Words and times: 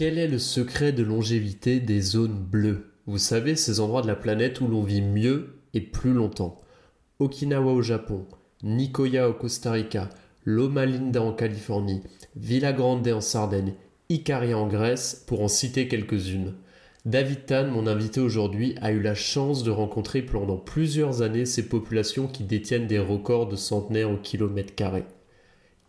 Quel 0.00 0.16
est 0.16 0.28
le 0.28 0.38
secret 0.38 0.92
de 0.92 1.02
longévité 1.02 1.78
des 1.78 2.00
zones 2.00 2.42
bleues? 2.42 2.94
Vous 3.04 3.18
savez, 3.18 3.54
ces 3.54 3.80
endroits 3.80 4.00
de 4.00 4.06
la 4.06 4.16
planète 4.16 4.62
où 4.62 4.66
l'on 4.66 4.82
vit 4.82 5.02
mieux 5.02 5.58
et 5.74 5.82
plus 5.82 6.14
longtemps. 6.14 6.58
Okinawa 7.18 7.70
au 7.70 7.82
Japon, 7.82 8.24
Nicoya 8.62 9.28
au 9.28 9.34
Costa 9.34 9.72
Rica, 9.72 10.08
Loma 10.46 10.86
Linda 10.86 11.20
en 11.20 11.34
Californie, 11.34 12.00
Villa 12.34 12.72
Grande 12.72 13.06
en 13.08 13.20
Sardaigne, 13.20 13.74
Icaria 14.08 14.56
en 14.56 14.68
Grèce, 14.68 15.22
pour 15.26 15.42
en 15.42 15.48
citer 15.48 15.86
quelques-unes. 15.86 16.54
David 17.04 17.44
Tan, 17.44 17.66
mon 17.66 17.86
invité 17.86 18.20
aujourd'hui, 18.20 18.76
a 18.80 18.92
eu 18.92 19.02
la 19.02 19.14
chance 19.14 19.64
de 19.64 19.70
rencontrer 19.70 20.22
pendant 20.22 20.56
plusieurs 20.56 21.20
années 21.20 21.44
ces 21.44 21.68
populations 21.68 22.26
qui 22.26 22.44
détiennent 22.44 22.86
des 22.86 22.98
records 22.98 23.48
de 23.48 23.56
centenaires 23.56 24.10
au 24.10 24.16
kilomètre 24.16 24.74
carré. 24.74 25.04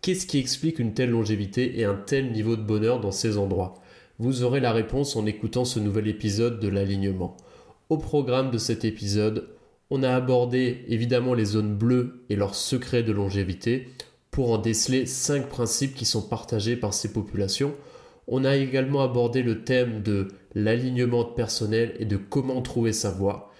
Qu'est-ce 0.02 0.26
qui 0.26 0.36
explique 0.38 0.80
une 0.80 0.92
telle 0.92 1.12
longévité 1.12 1.80
et 1.80 1.84
un 1.86 1.94
tel 1.94 2.30
niveau 2.30 2.56
de 2.56 2.62
bonheur 2.62 3.00
dans 3.00 3.10
ces 3.10 3.38
endroits? 3.38 3.81
Vous 4.24 4.44
aurez 4.44 4.60
la 4.60 4.70
réponse 4.70 5.16
en 5.16 5.26
écoutant 5.26 5.64
ce 5.64 5.80
nouvel 5.80 6.06
épisode 6.06 6.60
de 6.60 6.68
l'alignement. 6.68 7.36
Au 7.88 7.98
programme 7.98 8.52
de 8.52 8.56
cet 8.56 8.84
épisode, 8.84 9.48
on 9.90 10.04
a 10.04 10.14
abordé 10.14 10.84
évidemment 10.86 11.34
les 11.34 11.44
zones 11.44 11.74
bleues 11.74 12.22
et 12.30 12.36
leurs 12.36 12.54
secrets 12.54 13.02
de 13.02 13.10
longévité 13.10 13.88
pour 14.30 14.52
en 14.52 14.58
déceler 14.58 15.06
cinq 15.06 15.48
principes 15.48 15.96
qui 15.96 16.04
sont 16.04 16.22
partagés 16.22 16.76
par 16.76 16.94
ces 16.94 17.12
populations. 17.12 17.74
On 18.28 18.44
a 18.44 18.54
également 18.54 19.02
abordé 19.02 19.42
le 19.42 19.64
thème 19.64 20.04
de 20.04 20.28
l'alignement 20.54 21.24
personnel 21.24 21.96
et 21.98 22.04
de 22.04 22.16
comment 22.16 22.62
trouver 22.62 22.92
sa 22.92 23.10
voie. 23.10 23.50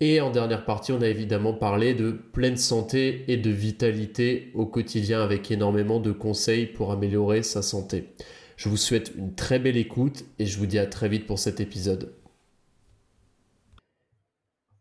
Et 0.00 0.22
en 0.22 0.30
dernière 0.30 0.64
partie, 0.64 0.92
on 0.92 1.02
a 1.02 1.08
évidemment 1.08 1.52
parlé 1.52 1.92
de 1.92 2.10
pleine 2.10 2.56
santé 2.56 3.26
et 3.28 3.36
de 3.36 3.50
vitalité 3.50 4.50
au 4.54 4.64
quotidien 4.64 5.20
avec 5.20 5.50
énormément 5.50 6.00
de 6.00 6.12
conseils 6.12 6.64
pour 6.64 6.90
améliorer 6.90 7.42
sa 7.42 7.60
santé. 7.60 8.14
Je 8.56 8.70
vous 8.70 8.78
souhaite 8.78 9.12
une 9.16 9.34
très 9.34 9.58
belle 9.58 9.76
écoute 9.76 10.24
et 10.38 10.46
je 10.46 10.58
vous 10.58 10.64
dis 10.64 10.78
à 10.78 10.86
très 10.86 11.10
vite 11.10 11.26
pour 11.26 11.38
cet 11.38 11.60
épisode. 11.60 12.14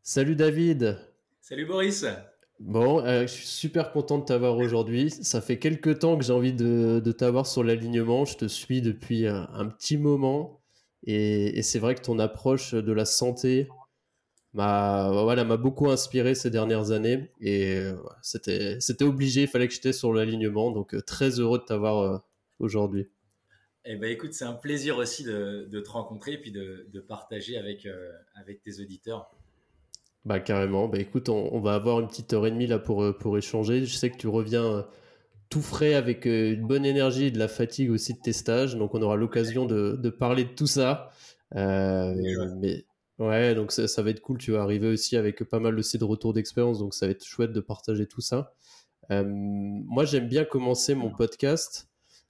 Salut 0.01 0.37
David. 0.37 0.97
Salut 1.41 1.65
Boris. 1.65 2.05
Bon, 2.61 3.01
euh, 3.01 3.23
je 3.23 3.33
suis 3.33 3.47
super 3.47 3.91
content 3.91 4.17
de 4.17 4.23
t'avoir 4.23 4.57
aujourd'hui. 4.57 5.11
Ça 5.11 5.41
fait 5.41 5.59
quelques 5.59 5.99
temps 5.99 6.17
que 6.17 6.23
j'ai 6.23 6.31
envie 6.31 6.53
de, 6.53 7.01
t'avoir 7.11 7.45
sur 7.45 7.65
l'alignement. 7.65 8.23
Je 8.23 8.37
te 8.37 8.45
suis 8.45 8.81
depuis 8.81 9.27
un, 9.27 9.65
petit 9.67 9.97
moment. 9.97 10.61
Et, 11.03 11.61
c'est 11.61 11.79
vrai 11.79 11.95
que 11.95 12.01
ton 12.01 12.17
approche 12.17 12.73
de 12.73 12.91
la 12.93 13.03
santé 13.03 13.67
m'a 14.53 15.11
voilà, 15.11 15.43
m'a 15.43 15.57
beaucoup 15.57 15.89
inspiré 15.89 16.33
ces 16.33 16.49
dernières 16.49 16.91
années. 16.91 17.29
Et 17.41 17.75
euh, 17.75 17.97
c'était, 18.21 18.79
c'était 18.79 19.03
obligé, 19.03 19.41
il 19.41 19.47
fallait 19.49 19.67
que 19.67 19.73
j'étais 19.73 19.91
sur 19.91 20.13
l'alignement. 20.13 20.71
Donc 20.71 20.95
euh, 20.95 21.01
très 21.01 21.41
heureux 21.41 21.59
de 21.59 21.65
t'avoir 21.65 22.23
aujourd'hui. 22.59 23.09
Eh 23.85 23.95
ben, 23.97 24.11
écoute, 24.11 24.33
c'est 24.33 24.45
un 24.45 24.53
plaisir 24.53 24.97
aussi 24.97 25.23
de, 25.23 25.69
te 25.79 25.89
rencontrer 25.89 26.33
et 26.33 26.37
puis 26.41 26.51
de, 26.51 26.99
partager 27.07 27.57
avec, 27.57 27.87
avec 28.35 28.61
tes 28.61 28.79
auditeurs. 28.81 29.31
Bah 30.25 30.39
carrément. 30.39 30.87
Bah 30.87 30.97
écoute, 30.97 31.29
on, 31.29 31.59
va 31.59 31.75
avoir 31.75 31.99
une 31.99 32.07
petite 32.07 32.33
heure 32.33 32.47
et 32.47 32.51
demie 32.51 32.65
là 32.65 32.79
pour, 32.79 33.03
euh, 33.03 33.13
pour 33.13 33.37
échanger. 33.37 33.85
Je 33.85 33.95
sais 33.95 34.09
que 34.09 34.17
tu 34.17 34.27
reviens 34.27 34.65
euh, 34.65 34.81
tout 35.49 35.61
frais 35.61 35.93
avec 35.93 36.25
euh, 36.25 36.53
une 36.53 36.65
bonne 36.65 36.85
énergie 36.85 37.25
et 37.25 37.31
de 37.31 37.37
la 37.37 37.47
fatigue 37.47 37.91
aussi 37.91 38.15
de 38.15 38.19
tes 38.19 38.33
stages. 38.33 38.75
Donc 38.75 38.95
on 38.95 39.01
aura 39.03 39.15
l'occasion 39.17 39.67
de, 39.67 39.99
de, 40.01 40.09
parler 40.09 40.45
de 40.45 40.49
tout 40.49 40.65
ça. 40.65 41.11
mais 41.53 42.85
ouais, 43.19 43.53
donc 43.53 43.71
ça, 43.71 43.87
ça, 43.87 44.01
va 44.01 44.09
être 44.09 44.21
cool. 44.21 44.39
Tu 44.39 44.51
vas 44.51 44.63
arriver 44.63 44.87
aussi 44.87 45.15
avec 45.15 45.43
pas 45.43 45.59
mal 45.59 45.77
aussi 45.77 45.99
de 45.99 46.03
retours 46.05 46.33
d'expérience. 46.33 46.79
Donc 46.79 46.95
ça 46.95 47.05
va 47.05 47.11
être 47.11 47.23
chouette 47.23 47.53
de 47.53 47.61
partager 47.61 48.07
tout 48.07 48.21
ça. 48.21 48.55
moi, 49.11 50.05
j'aime 50.05 50.27
bien 50.27 50.43
commencer 50.43 50.95
mon 50.95 51.11
podcast 51.11 51.87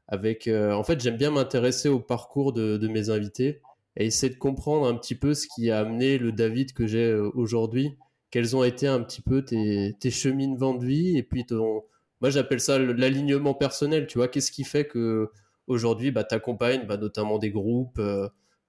avec... 0.08 0.48
en 0.48 0.84
fait, 0.84 1.02
j'aime 1.02 1.18
bien 1.18 1.32
m'intéresser 1.32 1.90
au 1.90 2.00
parcours 2.00 2.54
de, 2.54 2.78
de 2.78 2.88
mes 2.88 3.10
invités 3.10 3.62
et 3.98 4.06
essayer 4.06 4.34
de 4.34 4.38
comprendre 4.38 4.88
un 4.88 4.96
petit 4.96 5.16
peu 5.16 5.34
ce 5.34 5.48
qui 5.48 5.72
a 5.72 5.80
amené 5.80 6.18
le 6.18 6.32
David 6.32 6.74
que 6.74 6.88
j'ai 6.88 7.06
euh, 7.06 7.30
aujourd'hui. 7.34 7.98
Quels 8.32 8.56
ont 8.56 8.64
été 8.64 8.88
un 8.88 9.02
petit 9.02 9.22
peu 9.22 9.44
tes, 9.44 9.96
tes 10.00 10.12
cheminements 10.12 10.74
de 10.74 10.86
vie 10.86 11.18
et 11.18 11.24
puis 11.24 11.46
ton, 11.46 11.84
moi 12.20 12.30
j'appelle 12.30 12.60
ça 12.60 12.78
l'alignement 12.78 13.54
personnel. 13.54 14.08
Tu 14.08 14.18
vois, 14.18 14.28
qu'est-ce 14.28 14.52
qui 14.52 14.64
fait 14.64 14.86
que 14.86 15.30
aujourd'hui, 15.68 16.12
bah, 16.12 16.24
t'accompagnes 16.24 16.86
bah, 16.86 16.98
notamment 16.98 17.40
des 17.40 17.52
groupes, 17.52 18.00
euh, 18.00 18.28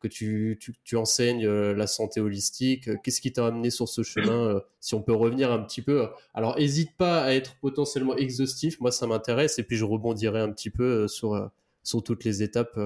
tu, 0.09 0.59
enseignes 0.95 1.47
euh, 1.47 1.75
la 1.75 1.87
santé 1.87 2.21
holistique. 2.21 2.89
Qu'est-ce 3.03 3.21
qui 3.21 3.33
t'a 3.33 3.47
amené 3.47 3.71
sur 3.71 3.89
ce 3.89 4.03
chemin 4.03 4.61
Si 4.81 4.95
on 4.95 5.03
peut 5.03 5.15
revenir 5.15 5.53
un 5.53 5.63
petit 5.63 5.83
peu. 5.83 6.09
Alors, 6.35 6.59
hésite 6.59 6.97
pas 6.97 7.23
à 7.23 7.33
être 7.33 7.57
potentiellement 7.61 8.17
exhaustif. 8.17 8.81
Moi, 8.81 8.91
ça 8.91 9.07
m'intéresse 9.07 9.59
et 9.59 9.63
puis 9.63 9.77
je 9.77 9.85
rebondirai 9.85 10.41
un 10.41 10.51
petit 10.53 10.71
peu 10.71 11.09
sur 11.09 11.51
sur 11.83 12.03
toutes 12.03 12.25
les 12.25 12.43
étapes 12.43 12.79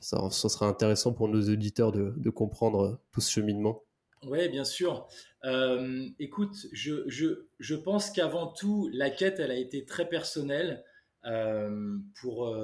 ça, 0.00 0.30
sera 0.30 0.66
intéressant 0.66 1.12
pour 1.12 1.28
nos 1.28 1.42
auditeurs 1.48 1.92
de, 1.92 2.30
comprendre 2.30 2.80
euh, 2.80 2.98
tout 3.12 3.20
ce 3.20 3.30
cheminement. 3.30 3.82
Oui, 4.24 4.48
bien 4.48 4.64
sûr. 4.64 5.08
Euh, 5.44 6.08
écoute, 6.18 6.56
je, 6.72 7.04
je, 7.06 7.46
je 7.58 7.74
pense 7.74 8.10
qu'avant 8.10 8.48
tout, 8.48 8.88
la 8.92 9.10
quête, 9.10 9.38
elle 9.38 9.50
a 9.50 9.56
été 9.56 9.84
très 9.84 10.08
personnelle. 10.08 10.84
Euh, 11.24 11.98
pour 12.20 12.54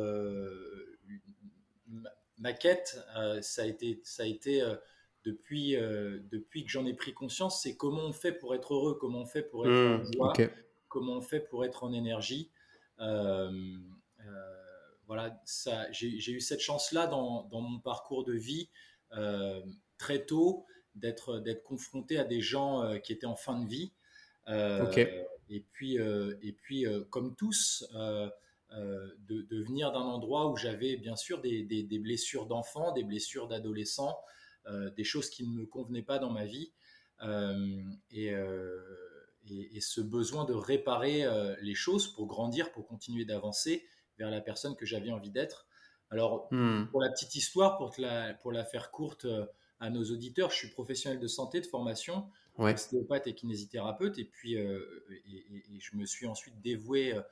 ma, 2.43 2.53
quête, 2.53 2.99
ça 3.41 3.63
a 3.63 3.67
été, 3.67 4.01
ça 4.05 4.25
a 4.25 4.27
été 4.27 4.63
depuis, 5.25 5.77
depuis 5.77 6.65
que 6.65 6.71
j'en 6.71 6.87
ai 6.87 6.95
pris 6.95 7.15
conscience, 7.15 7.63
c'est 7.63 7.77
comment 7.77 8.03
on 8.03 8.13
fait 8.13 8.33
pour 8.33 8.55
être 8.55 8.75
heureux, 8.75 8.99
comment 9.01 9.21
on 9.21 9.27
fait 9.27 9.43
pour 9.43 9.67
être 9.67 9.73
mmh, 9.73 10.01
en 10.01 10.13
joie, 10.13 10.33
comment 10.89 11.13
on 11.15 11.23
fait 11.23 11.41
pour 11.41 11.65
être 11.65 11.85
en 11.85 11.93
énergie. 11.93 12.51
Voilà, 15.07 15.39
ça, 15.45 15.91
j'ai 15.93 16.33
eu 16.33 16.41
cette 16.41 16.61
chance-là 16.61 17.07
dans, 17.07 17.47
mon 17.53 17.79
parcours 17.81 18.25
de 18.25 18.33
vie 18.33 18.71
euh, 19.15 19.61
très 19.99 20.25
tôt 20.25 20.65
d'être 20.95 21.39
d'être 21.39 21.63
confronté 21.65 22.19
à 22.19 22.25
des 22.25 22.41
gens 22.41 22.83
euh, 22.83 22.97
qui 22.97 23.13
étaient 23.13 23.27
en 23.27 23.37
fin 23.37 23.61
de 23.61 23.69
vie. 23.69 23.93
Euh, 24.49 24.91
et 25.51 25.67
puis, 25.73 25.97
et 25.97 26.53
puis 26.53 26.87
comme 27.11 27.37
tous, 27.37 27.87
de, 29.29 29.63
venir 29.63 29.93
d'un 29.93 30.01
endroit 30.01 30.51
où 30.51 30.57
j'avais 30.57 30.97
bien 30.97 31.17
sûr 31.17 31.41
des, 31.41 31.99
blessures 32.03 32.47
d'enfants, 32.47 32.93
des 32.93 33.05
blessures 33.05 33.49
d'adolescents, 33.49 34.19
des 34.97 35.05
choses 35.05 35.31
qui 35.31 35.47
ne 35.47 35.53
me 35.53 35.67
convenaient 35.67 36.03
pas 36.03 36.19
dans 36.19 36.31
ma 36.31 36.45
vie. 36.45 36.73
et, 38.11 38.33
et, 39.51 39.81
ce 39.81 40.01
besoin 40.01 40.45
de 40.45 40.55
réparer 40.55 41.25
les 41.61 41.75
choses 41.75 42.09
pour 42.15 42.27
grandir, 42.27 42.73
pour 42.73 42.87
continuer 42.87 43.25
d'avancer 43.25 43.85
vers 44.19 44.31
la 44.31 44.41
personne 44.41 44.77
que 44.77 44.87
j'avais 44.87 45.11
envie 45.11 45.31
d'être. 45.31 45.67
Alors, 46.13 46.49
hmm. 46.51 46.89
pour 46.91 47.01
la 47.01 47.11
petite 47.11 47.35
histoire, 47.35 47.79
pour, 47.79 47.93
la, 47.99 48.35
pour 48.35 48.53
la 48.53 48.65
faire 48.65 48.91
courte 48.91 49.25
euh, 49.25 49.47
à 49.81 49.89
nos 49.89 50.05
auditeurs, 50.05 50.51
je 50.51 50.57
suis 50.57 50.69
professionnel 50.69 51.19
de 51.19 51.27
santé, 51.27 51.61
de 51.61 51.67
formation, 51.67 52.29
ostéopathe 52.59 53.27
et 53.27 53.35
kinésithérapeute, 53.35 54.19
et 54.19 54.25
puis 54.27 54.57
euh, 54.57 54.85
et, 55.27 55.81
je 55.81 55.97
me 55.97 56.05
suis 56.05 56.27
ensuite 56.27 56.61
dévoué 56.61 57.15
euh, 57.15 57.23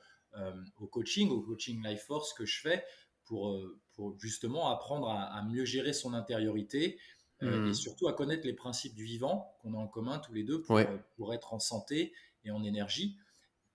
au 0.79 0.87
coaching, 0.87 1.29
au 1.29 1.41
coaching 1.41 1.85
Life 1.85 2.03
Force 2.03 2.33
que 2.33 2.45
je 2.45 2.61
fais 2.61 2.83
pour, 3.25 3.59
pour 3.93 4.17
justement 4.19 4.69
apprendre 4.69 5.09
à, 5.09 5.43
mieux 5.43 5.65
gérer 5.65 5.93
son 5.93 6.13
intériorité 6.13 6.99
hmm. 7.41 7.67
et 7.67 7.73
surtout 7.73 8.07
à 8.07 8.13
connaître 8.13 8.45
les 8.45 8.53
principes 8.53 8.95
du 8.95 9.03
vivant 9.03 9.55
qu'on 9.61 9.73
a 9.73 9.77
en 9.77 9.87
commun 9.87 10.19
tous 10.19 10.33
les 10.33 10.43
deux 10.43 10.61
pour, 10.61 10.79
pour 11.15 11.33
être 11.33 11.53
en 11.53 11.59
santé 11.59 12.13
et 12.43 12.51
en 12.51 12.63
énergie, 12.63 13.17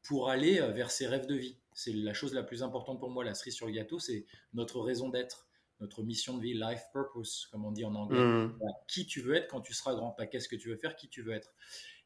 pour 0.02 0.30
aller 0.30 0.60
vers 0.72 0.90
ses 0.90 1.06
rêves 1.06 1.26
de 1.26 1.34
vie 1.34 1.58
c'est 1.76 1.92
la 1.92 2.14
chose 2.14 2.32
la 2.32 2.42
plus 2.42 2.62
importante 2.62 2.98
pour 2.98 3.10
moi, 3.10 3.22
la 3.22 3.34
cerise 3.34 3.54
sur 3.54 3.66
le 3.66 3.72
gâteau, 3.72 3.98
c'est 3.98 4.24
notre 4.54 4.80
raison 4.80 5.10
d'être, 5.10 5.46
notre 5.78 6.02
mission 6.02 6.38
de 6.38 6.42
vie, 6.42 6.54
life 6.54 6.82
purpose, 6.90 7.48
comme 7.52 7.66
on 7.66 7.70
dit 7.70 7.84
en 7.84 7.94
anglais. 7.94 8.18
Mmh. 8.18 8.58
qui 8.88 9.06
tu 9.06 9.20
veux 9.20 9.34
être 9.34 9.48
quand 9.48 9.60
tu 9.60 9.74
seras 9.74 9.94
grand, 9.94 10.10
pas 10.10 10.26
qu'est-ce 10.26 10.48
que 10.48 10.56
tu 10.56 10.70
veux 10.70 10.76
faire, 10.76 10.96
qui 10.96 11.08
tu 11.10 11.20
veux 11.20 11.34
être. 11.34 11.52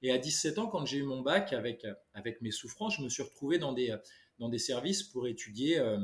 Et 0.02 0.10
à 0.10 0.18
17 0.18 0.58
ans, 0.58 0.66
quand 0.66 0.84
j'ai 0.86 0.98
eu 0.98 1.04
mon 1.04 1.20
bac 1.20 1.52
avec, 1.52 1.86
avec 2.14 2.42
mes 2.42 2.50
souffrances, 2.50 2.96
je 2.96 3.02
me 3.02 3.08
suis 3.08 3.22
retrouvé 3.22 3.58
dans 3.58 3.72
des, 3.72 3.96
dans 4.40 4.48
des 4.48 4.58
services 4.58 5.04
pour 5.04 5.28
étudier. 5.28 5.78
Euh, 5.78 5.98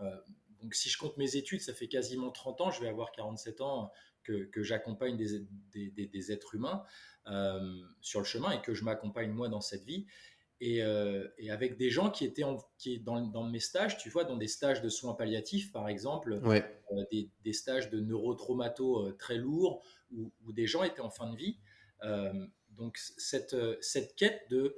euh, 0.00 0.16
donc, 0.62 0.74
si 0.74 0.88
je 0.88 0.96
compte 0.96 1.16
mes 1.18 1.36
études, 1.36 1.60
ça 1.60 1.74
fait 1.74 1.88
quasiment 1.88 2.30
30 2.30 2.60
ans, 2.62 2.70
je 2.70 2.80
vais 2.80 2.88
avoir 2.88 3.10
47 3.12 3.60
ans 3.60 3.92
que, 4.22 4.44
que 4.44 4.62
j'accompagne 4.62 5.16
des, 5.16 5.44
des, 5.72 6.06
des, 6.06 6.32
êtres 6.32 6.54
humains 6.54 6.84
euh, 7.26 7.82
sur 8.00 8.20
le 8.20 8.24
chemin 8.24 8.52
et 8.52 8.62
que 8.62 8.72
je 8.72 8.84
m'accompagne 8.84 9.32
moi 9.32 9.48
dans 9.48 9.60
cette 9.60 9.82
vie. 9.82 10.06
et, 10.60 10.80
avec 11.50 11.76
des 11.76 11.90
gens 11.90 12.10
qui 12.10 12.24
étaient 12.24 12.44
qui, 12.78 13.00
dans, 13.00 13.20
dans, 13.20 13.42
mes 13.42 13.58
stages, 13.58 13.98
tu 13.98 14.08
vois, 14.08 14.22
dans 14.22 14.36
des 14.36 14.46
stages 14.46 14.80
de 14.80 14.88
soins 14.88 15.14
palliatifs, 15.14 15.72
par 15.72 15.88
exemple, 15.88 16.40
des, 17.10 17.28
des, 17.42 17.52
stages 17.52 17.90
de 17.90 17.98
neurotraumato 17.98 19.10
très 19.18 19.38
lourds, 19.38 19.84
où, 20.12 20.32
où, 20.44 20.52
des 20.52 20.68
gens 20.68 20.84
étaient 20.84 21.00
en 21.00 21.10
fin 21.10 21.28
de 21.28 21.36
vie. 21.36 21.58
donc, 22.70 22.96
cette, 22.98 23.56
cette 23.80 24.14
quête 24.14 24.48
de 24.48 24.76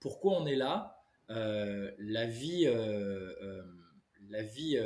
pourquoi 0.00 0.32
on 0.32 0.46
est 0.46 0.56
là, 0.56 0.97
la 1.28 2.26
vie, 2.26 2.66
la 4.28 4.42
vie 4.42 4.78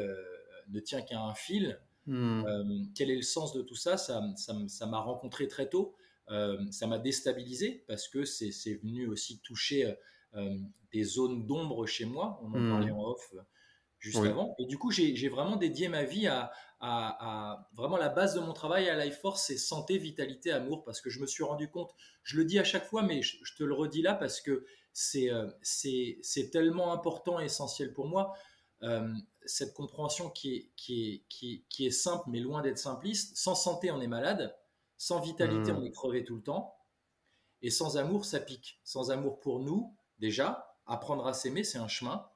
ne 0.68 0.80
tient 0.80 1.02
qu'à 1.02 1.20
un 1.20 1.34
fil. 1.34 1.78
Hmm. 2.06 2.42
quel 2.96 3.12
est 3.12 3.16
le 3.16 3.22
sens 3.22 3.52
de 3.52 3.62
tout 3.62 3.76
ça? 3.76 3.96
Ça 3.96 4.20
m'a 4.20 4.68
ça, 4.68 4.86
rencontré 4.86 5.48
très 5.48 5.68
tôt. 5.68 5.94
Euh, 6.30 6.58
ça 6.70 6.86
m'a 6.86 6.98
déstabilisé 6.98 7.84
parce 7.88 8.08
que 8.08 8.24
c'est 8.24 8.74
venu 8.82 9.06
aussi 9.06 9.40
toucher 9.40 9.86
euh, 9.86 9.94
euh, 10.34 10.58
des 10.92 11.04
zones 11.04 11.46
d'ombre 11.46 11.86
chez 11.86 12.04
moi. 12.04 12.40
On 12.42 12.54
en 12.54 12.58
hmm. 12.58 12.70
parlait 12.70 12.90
en 12.90 13.02
off 13.02 13.34
juste 13.98 14.18
avant. 14.18 14.54
Et 14.58 14.66
du 14.66 14.78
coup, 14.78 14.90
j'ai 14.90 15.28
vraiment 15.28 15.56
dédié 15.56 15.88
ma 15.88 16.02
vie 16.02 16.26
à, 16.26 16.50
à, 16.80 17.68
vraiment 17.74 17.96
la 17.96 18.08
base 18.08 18.34
de 18.34 18.40
mon 18.40 18.52
travail 18.52 18.88
à 18.88 19.04
Life 19.04 19.20
Force, 19.20 19.44
c'est 19.46 19.56
santé, 19.56 19.98
vitalité, 19.98 20.50
amour, 20.50 20.82
parce 20.82 21.00
que 21.00 21.08
je 21.08 21.20
me 21.20 21.26
suis 21.26 21.44
rendu 21.44 21.70
compte, 21.70 21.92
je 22.24 22.36
le 22.36 22.44
dis 22.44 22.58
à 22.58 22.64
chaque 22.64 22.84
fois, 22.84 23.02
mais 23.02 23.22
je, 23.22 23.38
te 23.56 23.62
le 23.62 23.72
redis 23.72 24.02
là 24.02 24.14
parce 24.14 24.40
que 24.40 24.66
c'est 24.92 25.30
c'est 25.62 26.50
tellement 26.50 26.92
important 26.92 27.40
et 27.40 27.44
essentiel 27.44 27.92
pour 27.92 28.06
moi. 28.06 28.34
cette 29.44 29.74
compréhension 29.74 30.30
qui 30.30 30.54
est, 30.54 30.70
qui, 30.76 31.08
est, 31.08 31.24
qui, 31.28 31.64
qui 31.68 31.86
est 31.86 31.90
simple, 31.90 32.24
mais 32.28 32.40
loin 32.40 32.62
d'être 32.62 32.78
simpliste. 32.78 33.36
Sans 33.36 33.54
santé, 33.54 33.90
on 33.90 34.00
est 34.00 34.06
malade. 34.06 34.56
Sans 34.96 35.20
vitalité, 35.20 35.72
hmm. 35.72 35.78
on 35.78 35.84
est 35.84 35.90
crevé 35.90 36.24
tout 36.24 36.36
le 36.36 36.42
temps. 36.42 36.76
Et 37.60 37.70
sans 37.70 37.96
amour, 37.96 38.24
ça 38.24 38.40
pique. 38.40 38.80
Sans 38.84 39.10
amour 39.10 39.40
pour 39.40 39.60
nous, 39.60 39.96
déjà, 40.18 40.76
apprendre 40.86 41.26
à 41.26 41.32
s'aimer, 41.32 41.64
c'est 41.64 41.78
un 41.78 41.88
chemin. 41.88 42.28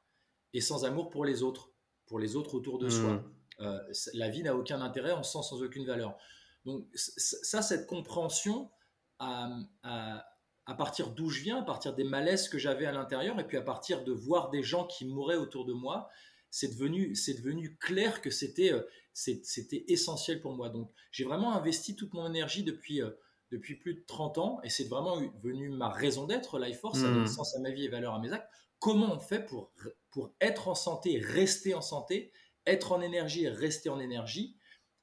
Et 0.52 0.60
sans 0.60 0.84
amour 0.84 1.10
pour 1.10 1.24
les 1.24 1.42
autres, 1.42 1.70
pour 2.06 2.18
les 2.18 2.36
autres 2.36 2.54
autour 2.54 2.78
de 2.78 2.88
soi. 2.88 3.14
Hmm. 3.14 3.32
Euh, 3.60 3.92
la 4.14 4.28
vie 4.28 4.42
n'a 4.42 4.56
aucun 4.56 4.80
intérêt, 4.80 5.12
on 5.12 5.22
se 5.22 5.32
sent 5.32 5.48
sans 5.48 5.62
aucune 5.62 5.86
valeur. 5.86 6.16
Donc 6.64 6.86
ça, 6.94 7.62
cette 7.62 7.86
compréhension, 7.86 8.70
à, 9.18 9.48
à 9.82 10.26
partir 10.74 11.10
d'où 11.10 11.30
je 11.30 11.42
viens, 11.42 11.58
à 11.58 11.62
partir 11.62 11.94
des 11.94 12.04
malaises 12.04 12.48
que 12.48 12.58
j'avais 12.58 12.86
à 12.86 12.92
l'intérieur, 12.92 13.38
et 13.38 13.46
puis 13.46 13.56
à 13.56 13.62
partir 13.62 14.02
de 14.04 14.12
voir 14.12 14.50
des 14.50 14.62
gens 14.62 14.86
qui 14.86 15.04
mouraient 15.04 15.36
autour 15.36 15.64
de 15.64 15.72
moi, 15.72 16.08
c'est 16.50 16.68
devenu, 16.68 17.14
c'est 17.14 17.34
devenu 17.34 17.76
clair 17.76 18.20
que 18.20 18.30
c'était, 18.30 18.72
euh, 18.72 18.82
c'était 19.12 19.84
essentiel 19.88 20.40
pour 20.40 20.54
moi. 20.54 20.68
Donc, 20.68 20.90
j'ai 21.10 21.24
vraiment 21.24 21.54
investi 21.54 21.96
toute 21.96 22.14
mon 22.14 22.26
énergie 22.26 22.64
depuis, 22.64 23.02
euh, 23.02 23.10
depuis 23.50 23.76
plus 23.76 23.94
de 23.94 24.04
30 24.06 24.38
ans 24.38 24.60
et 24.64 24.70
c'est 24.70 24.88
vraiment 24.88 25.20
venu 25.42 25.68
ma 25.68 25.88
raison 25.88 26.26
d'être, 26.26 26.58
Life 26.58 26.80
Force, 26.80 26.98
ça 26.98 27.08
donne 27.08 27.22
hmm. 27.22 27.28
sens 27.28 27.54
à 27.54 27.60
ma 27.60 27.70
vie 27.70 27.84
et 27.84 27.88
valeur 27.88 28.14
à 28.14 28.18
mes 28.18 28.32
actes. 28.32 28.48
Comment 28.78 29.14
on 29.14 29.20
fait 29.20 29.44
pour, 29.44 29.72
pour 30.10 30.34
être 30.40 30.68
en 30.68 30.74
santé, 30.74 31.18
rester 31.18 31.74
en 31.74 31.80
santé, 31.80 32.32
être 32.66 32.92
en 32.92 33.00
énergie 33.00 33.44
et 33.44 33.48
rester 33.48 33.88
en 33.88 34.00
énergie 34.00 34.56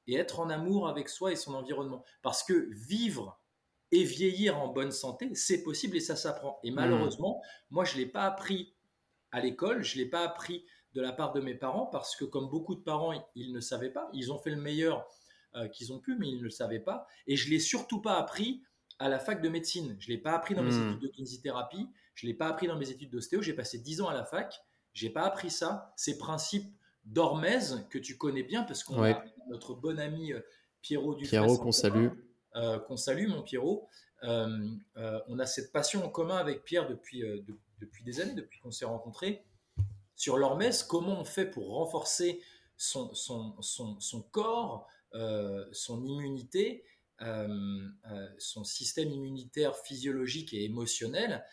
et 0.07 0.15
être 0.15 0.39
en 0.39 0.49
amour 0.49 0.87
avec 0.87 1.07
soi 1.07 1.31
et 1.31 1.35
son 1.35 1.53
environnement? 1.53 2.03
Parce 2.21 2.43
que 2.43 2.69
vivre 2.71 3.42
et 3.93 4.03
vieillir 4.03 4.57
en 4.57 4.69
bonne 4.69 4.91
santé, 4.91 5.35
c'est 5.35 5.61
possible 5.61 5.97
et 5.97 5.99
ça 5.99 6.15
s'apprend. 6.15 6.59
Et 6.63 6.71
hmm. 6.71 6.75
malheureusement, 6.75 7.41
moi, 7.69 7.85
je 7.85 7.93
ne 7.93 7.99
l'ai 7.99 8.07
pas 8.07 8.23
appris 8.23 8.73
à 9.31 9.39
l'école, 9.39 9.83
je 9.83 9.97
ne 9.97 10.03
l'ai 10.03 10.09
pas 10.09 10.23
appris 10.23 10.65
de 10.95 11.01
la 11.01 11.11
part 11.11 11.31
de 11.31 11.39
mes 11.39 11.53
parents 11.53 11.85
parce 11.85 12.15
que 12.15 12.25
comme 12.25 12.49
beaucoup 12.49 12.73
de 12.73 12.81
parents, 12.81 13.13
ils 13.35 13.53
ne 13.53 13.59
savaient 13.59 13.91
pas. 13.91 14.09
Ils 14.13 14.31
ont 14.31 14.39
fait 14.39 14.49
le 14.49 14.61
meilleur 14.61 15.07
euh, 15.55 15.67
qu'ils 15.67 15.93
ont 15.93 15.99
pu, 15.99 16.15
mais 16.17 16.27
ils 16.27 16.39
ne 16.39 16.43
le 16.43 16.49
savaient 16.49 16.79
pas. 16.79 17.05
Et 17.27 17.35
je 17.35 17.51
l'ai 17.51 17.59
surtout 17.59 18.01
pas 18.01 18.17
appris 18.17 18.63
à 18.97 19.09
la 19.09 19.19
fac 19.19 19.43
de 19.43 19.49
médecine. 19.49 19.95
Je 19.99 20.09
l'ai 20.09 20.17
pas 20.17 20.33
appris 20.33 20.55
dans 20.55 20.63
mes 20.63 20.71
hmm. 20.71 20.89
études 20.89 20.99
de 20.99 21.07
kinésithérapie. 21.09 21.87
Je 22.15 22.25
l'ai 22.25 22.33
pas 22.33 22.47
appris 22.47 22.65
dans 22.65 22.77
mes 22.77 22.89
études 22.89 23.11
d'ostéo. 23.11 23.43
J'ai 23.43 23.53
passé 23.53 23.77
dix 23.77 24.01
ans 24.01 24.07
à 24.07 24.13
la 24.15 24.25
fac. 24.25 24.59
J'ai 24.93 25.11
pas 25.11 25.23
appris 25.23 25.51
ça. 25.51 25.93
Ces 25.97 26.17
principes 26.17 26.73
d'Hormèse 27.05 27.87
que 27.91 27.99
tu 27.99 28.17
connais 28.17 28.43
bien 28.43 28.63
parce 28.63 28.83
qu'on 28.83 29.03
a 29.03 29.23
notre 29.49 29.75
bon 29.75 29.99
ami 29.99 30.33
euh, 30.33 30.39
Pierrot 30.81 31.13
du 31.13 31.25
Pierrot 31.25 31.57
qu'on 31.57 31.71
salue. 31.71 32.07
Euh, 32.55 32.79
qu'on 32.79 32.97
salue, 32.97 33.27
mon 33.27 33.41
Pierrot. 33.41 33.89
on 34.21 35.39
a 35.39 35.45
cette 35.45 35.71
passion 35.71 36.05
en 36.05 36.09
commun 36.09 36.37
avec 36.37 36.63
Pierre 36.63 36.87
depuis, 36.87 37.23
depuis 37.79 38.03
des 38.03 38.21
années, 38.21 38.35
depuis 38.35 38.59
qu'on 38.59 38.71
s'est 38.71 38.85
rencontrés 38.85 39.43
sur 40.15 40.37
l'hormèse, 40.37 40.83
comment 40.83 41.19
on 41.19 41.25
fait 41.25 41.45
pour 41.45 41.69
renforcer 41.69 42.41
son, 42.77 43.13
son, 43.13 43.61
son, 43.61 44.21
corps, 44.31 44.87
euh, 45.15 45.65
son 45.71 46.05
immunité, 46.05 46.85
euh, 47.21 47.87
euh, 48.09 48.29
son 48.37 48.63
système 48.63 49.09
immunitaire 49.09 49.75
physiologique 49.75 50.53
et 50.53 50.63
émotionnel 50.63 51.45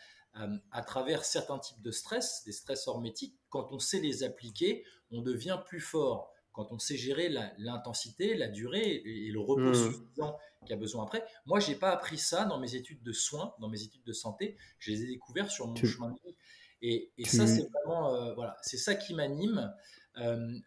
à 0.71 0.81
travers 0.81 1.25
certains 1.25 1.59
types 1.59 1.81
de 1.81 1.91
stress, 1.91 2.43
des 2.45 2.53
stress 2.53 2.87
hormétiques. 2.87 3.35
Quand 3.49 3.73
on 3.73 3.79
sait 3.79 3.99
les 3.99 4.23
appliquer, 4.23 4.85
on 5.11 5.21
devient 5.21 5.59
plus 5.65 5.81
fort. 5.81 6.30
Quand 6.53 6.71
on 6.71 6.79
sait 6.79 6.97
gérer 6.97 7.29
l'intensité, 7.57 8.35
la, 8.35 8.47
durée 8.47 9.01
et, 9.05 9.31
le 9.31 9.39
repos 9.39 9.71
mmh. 9.71 9.91
suffisant 9.93 10.37
qu'il 10.65 10.73
a 10.73 10.77
besoin 10.77 11.05
après. 11.05 11.23
Moi, 11.45 11.59
j'ai 11.59 11.75
pas 11.75 11.91
appris 11.91 12.17
ça 12.17 12.45
dans 12.45 12.59
mes 12.59 12.75
études 12.75 13.01
de 13.03 13.13
soins, 13.13 13.53
dans 13.59 13.69
mes 13.69 13.83
études 13.83 14.03
de 14.03 14.13
santé. 14.13 14.57
Je 14.79 14.91
les 14.91 15.03
ai 15.03 15.07
découverts 15.07 15.49
sur 15.49 15.67
mon 15.67 15.75
chemin 15.75 16.09
de 16.09 16.19
vie. 16.25 16.35
Et, 16.81 17.11
ça, 17.25 17.47
c'est 17.47 17.67
vraiment, 17.69 18.13
euh, 18.13 18.33
voilà, 18.33 18.57
c'est 18.61 18.77
ça 18.77 18.95
qui 18.95 19.13
m'anime. 19.13 19.73
Euh, 20.17 20.59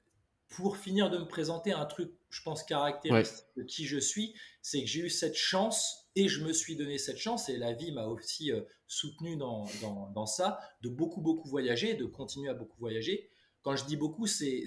pour 0.49 0.77
finir 0.77 1.11
de 1.11 1.19
me 1.19 1.27
présenter 1.27 1.73
un 1.73 1.85
truc, 1.85 2.13
je 2.31 2.41
pense, 2.43 2.63
caractéristique 2.63 3.45
de 3.57 3.65
qui 3.65 3.87
je 3.87 3.99
suis, 3.99 4.35
c'est 4.63 4.81
que 4.81 4.87
j'ai 4.87 5.01
eu 5.01 5.11
cette 5.11 5.35
chance 5.35 6.09
et 6.15 6.29
je 6.29 6.45
me 6.45 6.53
suis 6.53 6.77
donné 6.77 6.97
cette 6.97 7.19
chance 7.19 7.49
et 7.49 7.57
la 7.57 7.73
vie 7.73 7.91
m'a 7.91 8.07
aussi 8.07 8.53
euh, 8.53 8.61
soutenu 8.87 9.37
dans, 9.37 9.67
dans, 10.15 10.27
ça, 10.27 10.61
de 10.83 10.89
beaucoup, 10.89 11.21
beaucoup 11.21 11.49
voyager, 11.49 11.95
de 11.95 12.05
continuer 12.05 12.51
à 12.51 12.55
beaucoup 12.55 12.79
voyager. 12.79 13.29
Quand 13.65 13.75
je 13.75 13.85
dis 13.85 13.97
beaucoup, 13.97 14.27
c'est 14.27 14.65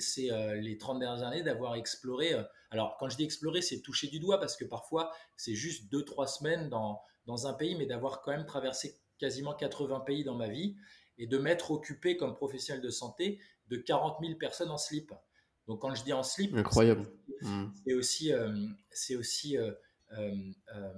les 0.59 0.77
30 0.77 0.99
dernières 0.99 1.23
années 1.23 1.44
d'avoir 1.44 1.75
exploré. 1.75 2.33
alors, 2.71 2.97
quand 2.99 3.07
je 3.07 3.15
dis 3.15 3.23
explorer, 3.23 3.61
c'est 3.61 3.79
toucher 3.79 4.07
du 4.07 4.19
doigt 4.19 4.39
parce 4.39 4.57
que 4.57 4.65
parfois, 4.65 5.13
c'est 5.38 5.55
juste 5.55 5.89
2-3 5.94 6.27
semaines 6.27 6.69
dans, 6.69 6.99
dans 7.25 7.47
un 7.47 7.53
pays, 7.53 7.75
mais 7.75 7.85
d'avoir 7.85 8.21
quand 8.21 8.31
même 8.31 8.45
traversé 8.45 8.99
quasiment 9.19 9.53
80 9.53 10.01
pays 10.01 10.23
dans 10.23 10.35
ma 10.35 10.47
vie 10.47 10.75
et 11.17 11.27
de 11.27 11.38
m'être 11.38 11.71
occupé 11.71 12.17
comme 12.17 12.35
professionnel 12.35 12.81
de 12.81 12.89
santé 12.89 13.39
de 13.69 13.77
40 13.77 14.17
000 14.21 14.35
personnes 14.38 14.69
en 14.69 14.77
slip. 14.77 15.13
Donc 15.67 15.81
quand 15.81 15.93
je 15.93 16.03
dis 16.03 16.13
en 16.13 16.23
slip, 16.23 16.55
incroyable. 16.55 17.07
C'est 17.85 17.93
aussi, 17.93 18.31
c'est 18.89 19.15
aussi, 19.15 19.57
euh, 19.57 19.71
euh, 20.13 20.35
euh, 20.75 20.93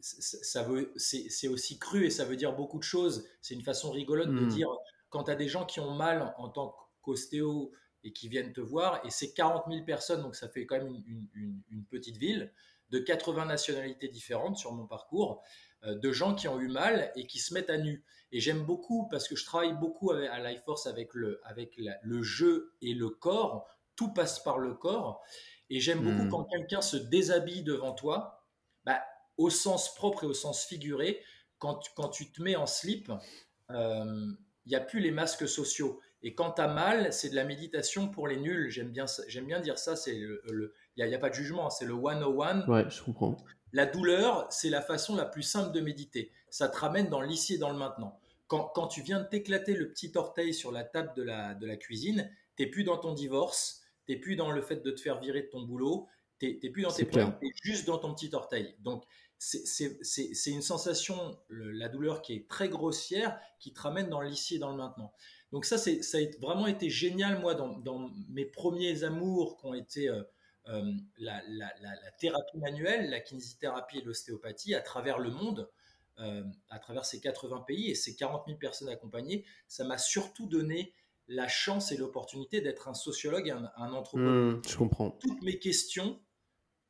ça 0.00 0.62
veut, 0.64 0.92
c'est 0.96 1.48
aussi 1.48 1.78
cru 1.78 2.04
et 2.04 2.10
ça 2.10 2.24
veut 2.24 2.36
dire 2.36 2.54
beaucoup 2.54 2.78
de 2.78 2.84
choses. 2.84 3.26
C'est 3.40 3.54
une 3.54 3.62
façon 3.62 3.90
rigolote 3.90 4.28
de 4.28 4.40
hmm. 4.40 4.48
dire 4.48 4.68
quand 5.08 5.24
tu 5.24 5.30
as 5.30 5.36
des 5.36 5.48
gens 5.48 5.64
qui 5.64 5.80
ont 5.80 5.94
mal 5.94 6.34
en 6.36 6.48
tant 6.48 6.74
qu'ostéo 7.06 7.72
et 8.04 8.12
qui 8.12 8.28
viennent 8.28 8.52
te 8.52 8.60
voir, 8.60 9.00
et 9.04 9.10
c'est 9.10 9.32
40 9.32 9.64
000 9.70 9.84
personnes, 9.84 10.22
donc 10.22 10.36
ça 10.36 10.48
fait 10.48 10.66
quand 10.66 10.76
même 10.76 11.02
une, 11.06 11.62
une 11.70 11.84
petite 11.86 12.18
ville 12.18 12.52
de 12.90 12.98
80 12.98 13.46
nationalités 13.46 14.08
différentes 14.08 14.56
sur 14.56 14.72
mon 14.72 14.86
parcours, 14.86 15.42
de 15.82 16.12
gens 16.12 16.34
qui 16.34 16.48
ont 16.48 16.58
eu 16.60 16.68
mal 16.68 17.12
et 17.16 17.26
qui 17.26 17.38
se 17.38 17.54
mettent 17.54 17.70
à 17.70 17.78
nu. 17.78 18.04
Et 18.32 18.40
j'aime 18.40 18.64
beaucoup 18.64 19.08
parce 19.08 19.28
que 19.28 19.36
je 19.36 19.44
travaille 19.44 19.74
beaucoup 19.74 20.10
à 20.10 20.38
Life 20.40 20.62
Force 20.64 20.86
avec 20.86 21.14
le, 21.14 21.40
avec 21.44 21.76
le 21.76 22.22
jeu 22.22 22.74
et 22.82 22.94
le 22.94 23.08
corps. 23.08 23.68
Tout 23.94 24.12
passe 24.12 24.40
par 24.40 24.58
le 24.58 24.74
corps. 24.74 25.22
Et 25.70 25.80
j'aime 25.80 26.02
beaucoup 26.02 26.24
hmm. 26.24 26.30
quand 26.30 26.44
quelqu'un 26.44 26.80
se 26.80 26.96
déshabille 26.96 27.62
devant 27.62 27.92
toi, 27.92 28.44
bah, 28.84 29.00
au 29.36 29.50
sens 29.50 29.94
propre 29.94 30.24
et 30.24 30.26
au 30.26 30.34
sens 30.34 30.64
figuré. 30.64 31.20
Quand, 31.58 31.80
quand 31.94 32.08
tu 32.08 32.30
te 32.30 32.42
mets 32.42 32.56
en 32.56 32.66
slip, 32.66 33.10
euh, 33.70 34.26
il 34.66 34.68
n'y 34.68 34.76
a 34.76 34.80
plus 34.80 35.00
les 35.00 35.10
masques 35.10 35.48
sociaux. 35.48 36.00
Et 36.26 36.34
quand 36.34 36.50
tu 36.50 36.60
as 36.60 36.66
mal, 36.66 37.12
c'est 37.12 37.30
de 37.30 37.36
la 37.36 37.44
méditation 37.44 38.08
pour 38.08 38.26
les 38.26 38.36
nuls. 38.36 38.68
J'aime 38.68 38.90
bien, 38.90 39.04
j'aime 39.28 39.46
bien 39.46 39.60
dire 39.60 39.78
ça. 39.78 39.94
C'est 39.94 40.18
le, 40.18 40.74
il 40.96 41.06
n'y 41.06 41.14
a, 41.14 41.18
pas 41.20 41.28
de 41.28 41.34
jugement. 41.34 41.70
C'est 41.70 41.84
le 41.84 41.94
101. 41.94 42.66
Ouais, 42.66 42.90
je 42.90 43.00
comprends. 43.00 43.36
La 43.72 43.86
douleur, 43.86 44.44
c'est 44.50 44.68
la 44.68 44.82
façon 44.82 45.14
la 45.14 45.24
plus 45.24 45.44
simple 45.44 45.72
de 45.72 45.80
méditer. 45.80 46.32
Ça 46.50 46.68
te 46.68 46.78
ramène 46.78 47.08
dans 47.10 47.20
l'ici 47.20 47.54
et 47.54 47.58
dans 47.58 47.70
le 47.70 47.78
maintenant. 47.78 48.18
Quand, 48.48 48.88
tu 48.88 49.02
viens 49.02 49.20
de 49.20 49.28
t'éclater 49.28 49.74
le 49.74 49.88
petit 49.88 50.10
orteil 50.16 50.52
sur 50.52 50.72
la 50.72 50.82
table 50.82 51.12
de 51.14 51.22
la, 51.22 51.54
de 51.54 51.64
la 51.64 51.76
cuisine, 51.76 52.28
t'es 52.56 52.66
plus 52.66 52.82
dans 52.82 52.98
ton 52.98 53.12
divorce, 53.12 53.82
t'es 54.06 54.16
plus 54.16 54.34
dans 54.34 54.50
le 54.50 54.62
fait 54.62 54.84
de 54.84 54.90
te 54.90 55.00
faire 55.00 55.20
virer 55.20 55.42
de 55.42 55.48
ton 55.48 55.62
boulot, 55.62 56.08
t'es 56.40 56.58
plus 56.72 56.82
dans 56.82 56.92
tes 56.92 57.04
problèmes, 57.04 57.38
t'es 57.40 57.52
juste 57.62 57.86
dans 57.86 57.98
ton 57.98 58.12
petit 58.12 58.34
orteil. 58.34 58.74
Donc, 58.80 59.04
c'est 59.38 60.50
une 60.50 60.62
sensation, 60.62 61.38
la 61.50 61.88
douleur 61.88 62.22
qui 62.22 62.34
est 62.34 62.48
très 62.48 62.68
grossière, 62.68 63.38
qui 63.60 63.72
te 63.72 63.80
ramène 63.80 64.08
dans 64.08 64.20
l'ici 64.20 64.56
et 64.56 64.58
dans 64.58 64.70
le 64.70 64.76
maintenant. 64.76 65.12
Donc 65.52 65.64
ça, 65.64 65.78
ça 65.78 66.18
a 66.18 66.40
vraiment 66.40 66.66
été 66.66 66.90
génial, 66.90 67.40
moi, 67.40 67.54
dans, 67.54 68.10
mes 68.28 68.44
premiers 68.44 69.04
amours 69.04 69.56
qui 69.58 69.66
ont 69.66 69.74
été 69.74 70.08
euh, 70.08 70.22
euh, 70.68 70.92
la, 71.18 71.40
thérapie 72.18 72.58
manuelle, 72.58 73.10
la 73.10 73.20
kinésithérapie 73.20 73.98
et 73.98 74.02
l'ostéopathie 74.02 74.74
à 74.74 74.80
travers 74.80 75.18
le 75.18 75.30
monde, 75.30 75.70
euh, 76.18 76.42
à 76.70 76.78
travers 76.78 77.04
ces 77.04 77.20
80 77.20 77.60
pays 77.66 77.90
et 77.90 77.94
ces 77.94 78.16
40 78.16 78.44
000 78.46 78.58
personnes 78.58 78.88
accompagnées, 78.88 79.44
ça 79.68 79.84
m'a 79.84 79.98
surtout 79.98 80.46
donné 80.46 80.94
la 81.28 81.48
chance 81.48 81.92
et 81.92 81.96
l'opportunité 81.96 82.60
d'être 82.60 82.88
un 82.88 82.94
sociologue 82.94 83.48
et 83.48 83.50
un, 83.50 83.92
anthropologue. 83.92 84.56
Mmh, 84.56 84.62
je 84.68 84.76
comprends. 84.76 85.10
Toutes 85.10 85.42
mes 85.42 85.58
questions, 85.58 86.20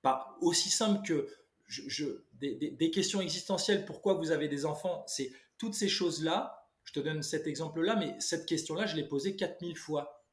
pas 0.02 0.36
aussi 0.40 0.70
simples 0.70 1.06
que 1.06 1.28
je, 1.66 2.04
des, 2.34 2.90
questions 2.90 3.20
existentielles, 3.20 3.84
pourquoi 3.84 4.14
vous 4.14 4.30
avez 4.30 4.48
des 4.48 4.64
enfants, 4.64 5.04
c'est 5.06 5.32
toutes 5.58 5.74
ces 5.74 5.88
choses-là, 5.88 6.55
je 6.86 6.92
te 6.92 7.00
donne 7.00 7.22
cet 7.22 7.46
exemple-là, 7.46 7.96
mais 7.96 8.14
cette 8.20 8.46
question-là, 8.46 8.86
je 8.86 8.96
l'ai 8.96 9.06
posée 9.06 9.36
4000 9.36 9.76
fois 9.76 10.24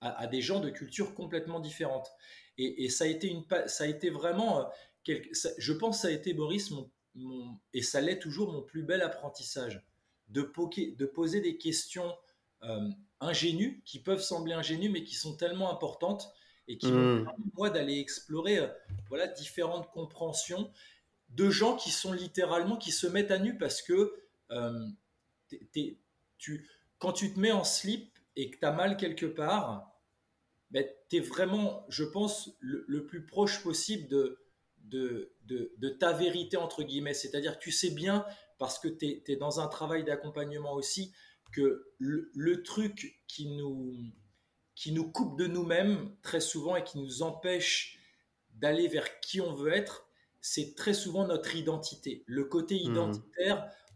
à, 0.00 0.26
des 0.26 0.40
gens 0.40 0.60
de 0.60 0.70
cultures 0.70 1.14
complètement 1.14 1.60
différentes. 1.60 2.10
Et, 2.56 2.88
ça, 2.88 3.04
a 3.04 3.06
été 3.06 3.28
une, 3.28 3.44
ça 3.66 3.84
a 3.84 3.86
été 3.86 4.10
vraiment, 4.10 4.60
euh, 5.08 5.14
je 5.58 5.72
pense 5.72 5.96
que 5.96 6.02
ça 6.02 6.08
a 6.08 6.10
été, 6.10 6.34
Boris, 6.34 6.72
mon, 6.72 6.90
et 7.72 7.82
ça 7.82 8.00
l'est 8.00 8.18
toujours, 8.18 8.52
mon 8.52 8.62
plus 8.62 8.82
bel 8.82 9.02
apprentissage, 9.02 9.84
de, 10.28 10.42
de 10.42 11.06
poser 11.06 11.40
des 11.40 11.56
questions 11.56 12.16
euh, 12.64 12.88
ingénues, 13.20 13.82
qui 13.84 14.00
peuvent 14.00 14.22
sembler 14.22 14.54
ingénues, 14.54 14.88
mais 14.88 15.04
qui 15.04 15.14
sont 15.14 15.36
tellement 15.36 15.70
importantes 15.70 16.32
et 16.68 16.78
qui 16.78 16.90
m'ont 16.90 17.16
mmh. 17.16 17.24
permis, 17.24 17.50
moi, 17.54 17.70
d'aller 17.70 17.98
explorer 17.98 18.58
euh, 18.58 18.68
voilà, 19.08 19.26
différentes 19.26 19.90
compréhensions 19.90 20.70
de 21.28 21.50
gens 21.50 21.76
qui 21.76 21.90
sont 21.90 22.12
littéralement, 22.12 22.76
qui 22.76 22.92
se 22.92 23.06
mettent 23.06 23.30
à 23.30 23.38
nu 23.38 23.58
parce 23.58 23.82
que 23.82 24.14
tu, 26.38 26.68
quand 26.98 27.12
tu 27.12 27.32
te 27.32 27.38
mets 27.38 27.52
en 27.52 27.64
slip 27.64 28.18
et 28.36 28.50
que 28.50 28.58
tu 28.58 28.64
as 28.64 28.72
mal 28.72 28.96
quelque 28.96 29.26
part, 29.26 29.98
ben, 30.70 30.86
tu 31.08 31.16
es 31.16 31.20
vraiment, 31.20 31.86
je 31.88 32.04
pense, 32.04 32.50
le, 32.60 33.06
plus 33.06 33.24
proche 33.24 33.62
possible 33.62 34.08
de, 34.08 34.38
de, 34.84 35.32
de, 35.46 35.88
ta 35.88 36.12
vérité, 36.12 36.56
entre 36.56 36.82
guillemets. 36.82 37.14
C'est-à-dire 37.14 37.58
que 37.58 37.64
tu 37.64 37.72
sais 37.72 37.90
bien, 37.90 38.24
parce 38.58 38.78
que 38.78 38.88
tu 38.88 39.22
es, 39.26 39.36
dans 39.36 39.60
un 39.60 39.68
travail 39.68 40.04
d'accompagnement 40.04 40.74
aussi, 40.74 41.12
que 41.52 41.86
le, 41.98 42.62
truc 42.62 43.22
qui 43.26 43.48
nous, 43.48 43.94
qui 44.74 44.92
nous 44.92 45.10
coupe 45.10 45.38
de 45.38 45.46
nous-mêmes 45.46 46.14
très 46.22 46.40
souvent 46.40 46.76
et 46.76 46.84
qui 46.84 46.98
nous 46.98 47.22
empêche 47.22 47.98
d'aller 48.50 48.88
vers 48.88 49.20
qui 49.20 49.40
on 49.40 49.54
veut 49.54 49.72
être, 49.72 50.08
c'est 50.40 50.74
très 50.74 50.94
souvent 50.94 51.26
notre 51.26 51.56
identité. 51.56 52.24
Le 52.26 52.44
côté 52.44 52.82
mmh. 52.84 53.12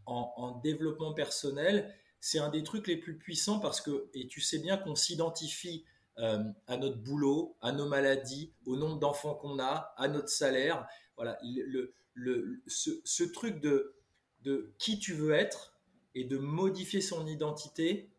En, 0.06 0.32
en 0.36 0.58
développement 0.58 1.14
personnel, 1.14 1.94
c'est 2.20 2.38
un 2.38 2.50
des 2.50 2.62
trucs 2.62 2.86
les 2.86 2.96
plus 2.96 3.18
puissants 3.18 3.58
parce 3.58 3.80
que, 3.80 4.08
et 4.14 4.28
tu 4.28 4.40
sais 4.40 4.58
bien 4.58 4.76
qu'on 4.76 4.94
s'identifie 4.94 5.84
euh, 6.18 6.42
à 6.66 6.76
notre 6.76 6.98
boulot, 6.98 7.56
à 7.60 7.72
nos 7.72 7.88
maladies, 7.88 8.52
au 8.66 8.76
nombre 8.76 8.98
d'enfants 8.98 9.34
qu'on 9.34 9.58
a, 9.58 9.94
à 9.96 10.08
notre 10.08 10.28
salaire. 10.28 10.86
Voilà, 11.16 11.38
le, 11.42 11.94
le, 12.14 12.62
ce, 12.66 13.24
truc 13.24 13.60
de, 13.60 13.96
de 14.42 14.74
qui 14.78 14.98
tu 14.98 15.14
veux 15.14 15.32
être 15.32 15.74
et 16.14 16.24
de 16.24 16.36
modifier 16.38 17.00
son 17.00 17.26
identité 17.26 18.12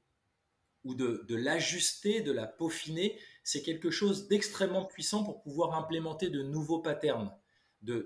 ou 0.84 0.96
de, 0.96 1.24
de 1.28 1.36
l'ajuster, 1.36 2.22
de 2.22 2.32
la 2.32 2.46
peaufiner, 2.46 3.18
c'est 3.44 3.62
quelque 3.62 3.90
chose 3.90 4.28
d'extrêmement 4.28 4.86
puissant 4.86 5.24
pour 5.24 5.42
pouvoir 5.42 5.75
implémenter 5.75 6.30
de 6.30 6.42
nouveaux 6.42 6.80
patterns. 6.80 7.32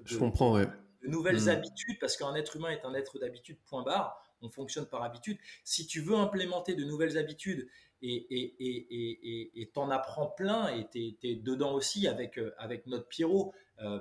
Je 0.05 0.17
comprends, 0.17 0.59
De 1.01 1.07
nouvelles 1.07 1.45
hmm. 1.45 1.49
habitudes, 1.49 1.99
parce 1.99 2.17
qu'un 2.17 2.33
être 2.35 2.55
humain 2.55 2.69
est 2.69 2.85
un 2.85 2.93
être 2.93 3.19
d'habitude, 3.19 3.57
point 3.65 3.83
barre 3.83 4.21
on 4.41 4.49
fonctionne 4.49 4.85
par 4.85 5.03
habitude. 5.03 5.37
Si 5.63 5.87
tu 5.87 6.01
veux 6.01 6.15
implémenter 6.15 6.75
de 6.75 6.83
nouvelles 6.83 7.17
habitudes 7.17 7.67
et 8.01 9.71
t'en 9.73 9.89
apprends 9.89 10.27
plein 10.27 10.67
et 10.67 10.87
tu 10.89 11.17
es, 11.23 11.35
dedans 11.35 11.73
aussi 11.73 12.07
avec, 12.07 12.37
euh, 12.37 12.53
avec 12.57 12.85
notre 12.85 13.07
Pierrot, 13.07 13.53
euh, 13.79 13.99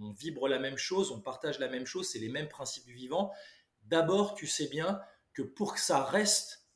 on, 0.00 0.12
vibre 0.12 0.48
la 0.48 0.58
même 0.58 0.76
chose, 0.76 1.10
on 1.10 1.20
partage 1.20 1.58
la 1.58 1.68
même 1.68 1.86
chose, 1.86 2.08
c'est 2.08 2.18
les 2.18 2.28
mêmes 2.28 2.48
principes 2.48 2.84
du 2.84 2.94
vivant. 2.94 3.32
D'abord, 3.84 4.34
tu 4.34 4.46
sais 4.46 4.68
bien 4.68 5.00
que 5.32 5.42
pour 5.42 5.74
que 5.74 5.80
ça 5.80 6.04
reste, 6.04 6.66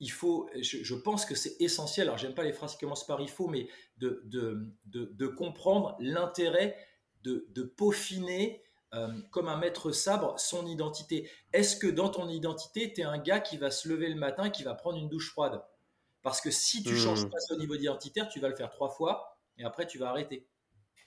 il 0.00 0.10
faut, 0.10 0.50
je, 0.60 0.94
pense 0.94 1.24
que 1.24 1.34
c'est 1.34 1.60
essentiel, 1.60 2.08
alors 2.08 2.18
j'aime 2.18 2.34
pas 2.34 2.42
les 2.42 2.52
phrases 2.52 2.72
qui 2.72 2.80
commencent 2.80 3.06
par 3.06 3.20
il 3.20 3.30
faut, 3.30 3.46
mais 3.46 3.68
de, 3.98 4.22
de, 4.26 5.26
comprendre 5.26 5.96
l'intérêt 6.00 6.76
de, 7.24 7.46
de 7.50 7.62
peaufiner 7.62 8.62
euh, 8.94 9.08
comme 9.32 9.48
un 9.48 9.56
maître 9.56 9.90
sabre 9.90 10.38
son 10.38 10.66
identité. 10.66 11.28
Est-ce 11.52 11.76
que 11.76 11.88
dans 11.88 12.10
ton 12.10 12.28
identité, 12.28 12.92
tu 12.92 13.00
es 13.00 13.04
un 13.04 13.18
gars 13.18 13.40
qui 13.40 13.56
va 13.56 13.72
se 13.72 13.88
lever 13.88 14.08
le 14.08 14.14
matin 14.14 14.50
qui 14.50 14.62
va 14.62 14.74
prendre 14.74 14.98
une 14.98 15.08
douche 15.08 15.30
froide? 15.30 15.60
Parce 16.22 16.40
que 16.40 16.50
si 16.50 16.82
tu 16.82 16.96
changes 16.96 17.26
hmm. 17.26 17.30
pas 17.30 17.38
au 17.50 17.56
niveau 17.56 17.74
identitaire, 17.74 18.28
tu 18.28 18.38
vas 18.38 18.48
le 18.48 18.54
faire 18.54 18.70
trois 18.70 18.90
fois 18.90 19.36
et 19.58 19.64
après 19.64 19.86
tu 19.86 19.98
vas 19.98 20.10
arrêter. 20.10 20.46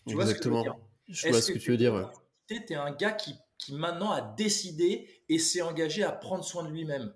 Tu 0.05 0.15
Exactement. 0.15 0.63
Vois 0.63 0.74
ce 0.74 1.12
que 1.12 1.13
je, 1.13 1.29
vois 1.29 1.41
ce 1.41 1.51
que, 1.53 1.59
tu 1.59 1.71
veux 1.71 1.77
dire. 1.77 2.12
Tu 2.47 2.55
es 2.55 2.75
un 2.75 2.91
gars 2.91 3.13
qui, 3.13 3.36
qui 3.57 3.74
maintenant 3.74 4.12
a 4.12 4.21
décidé 4.21 5.24
et 5.29 5.39
s'est 5.39 5.62
engagé 5.62 6.03
à 6.03 6.12
prendre 6.12 6.43
soin 6.43 6.63
de 6.63 6.69
lui-même? 6.69 7.13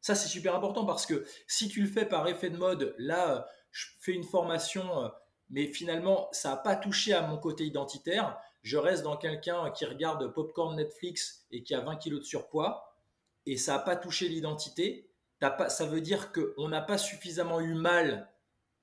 Ça, 0.00 0.14
c'est 0.14 0.28
super 0.28 0.54
important 0.54 0.86
parce 0.86 1.06
que 1.06 1.24
si 1.46 1.68
tu 1.68 1.82
le 1.82 1.88
fais 1.88 2.06
par 2.06 2.26
effet 2.26 2.50
de 2.50 2.56
mode, 2.56 2.94
là, 2.98 3.46
je 3.70 3.86
fais 4.00 4.12
une 4.12 4.24
formation, 4.24 5.04
euh, 5.04 5.08
mais 5.50 5.66
finalement, 5.66 6.28
ça 6.32 6.50
n'a 6.50 6.56
pas 6.56 6.76
touché 6.76 7.12
à 7.12 7.22
mon 7.22 7.36
côté 7.36 7.64
identitaire 7.64 8.40
je 8.62 8.76
reste 8.76 9.02
dans 9.02 9.16
quelqu'un 9.16 9.70
qui 9.70 9.84
regarde 9.84 10.32
Popcorn 10.34 10.76
Netflix 10.76 11.46
et 11.50 11.62
qui 11.62 11.74
a 11.74 11.80
20 11.80 11.96
kilos 11.96 12.20
de 12.20 12.24
surpoids, 12.24 12.94
et 13.46 13.56
ça 13.56 13.72
n'a 13.72 13.78
pas 13.78 13.96
touché 13.96 14.28
l'identité, 14.28 15.10
ça 15.68 15.86
veut 15.86 16.02
dire 16.02 16.32
qu'on 16.32 16.68
n'a 16.68 16.82
pas 16.82 16.98
suffisamment 16.98 17.60
eu 17.60 17.74
mal 17.74 18.30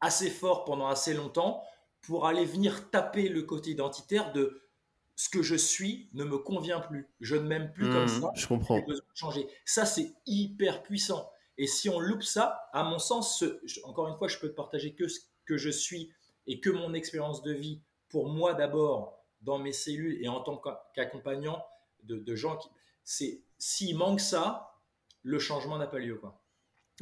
assez 0.01 0.29
fort 0.29 0.65
pendant 0.65 0.87
assez 0.87 1.13
longtemps 1.13 1.63
pour 2.01 2.25
aller 2.25 2.45
venir 2.45 2.89
taper 2.89 3.29
le 3.29 3.43
côté 3.43 3.71
identitaire 3.71 4.31
de 4.31 4.63
ce 5.15 5.29
que 5.29 5.43
je 5.43 5.55
suis 5.55 6.09
ne 6.13 6.23
me 6.23 6.37
convient 6.37 6.79
plus. 6.79 7.07
Je 7.19 7.35
ne 7.35 7.41
m'aime 7.41 7.71
plus 7.73 7.89
comme 7.89 8.05
mmh, 8.05 8.21
ça. 8.21 8.31
Je 8.35 8.47
comprends. 8.47 8.79
besoin 8.81 9.05
de 9.13 9.17
changer. 9.17 9.47
Ça, 9.65 9.85
c'est 9.85 10.13
hyper 10.25 10.83
puissant. 10.83 11.29
Et 11.57 11.65
si 11.65 11.89
on 11.89 11.99
loupe 11.99 12.23
ça, 12.23 12.69
à 12.73 12.83
mon 12.83 12.99
sens, 12.99 13.43
encore 13.83 14.07
une 14.07 14.15
fois, 14.15 14.27
je 14.27 14.37
peux 14.37 14.49
te 14.49 14.55
partager 14.55 14.93
que 14.93 15.07
ce 15.07 15.19
que 15.45 15.57
je 15.57 15.69
suis 15.69 16.11
et 16.47 16.59
que 16.59 16.69
mon 16.69 16.93
expérience 16.93 17.43
de 17.43 17.53
vie, 17.53 17.81
pour 18.09 18.29
moi 18.29 18.53
d'abord, 18.53 19.25
dans 19.41 19.59
mes 19.59 19.73
cellules 19.73 20.17
et 20.23 20.27
en 20.27 20.41
tant 20.41 20.61
qu'accompagnant 20.95 21.63
de, 22.03 22.35
gens 22.35 22.57
qui. 22.57 22.69
C'est, 23.03 23.43
s'il 23.57 23.97
manque 23.97 24.19
ça, 24.19 24.81
le 25.23 25.39
changement 25.39 25.77
n'a 25.77 25.87
pas 25.87 25.99
lieu. 25.99 26.15
Quoi. 26.15 26.41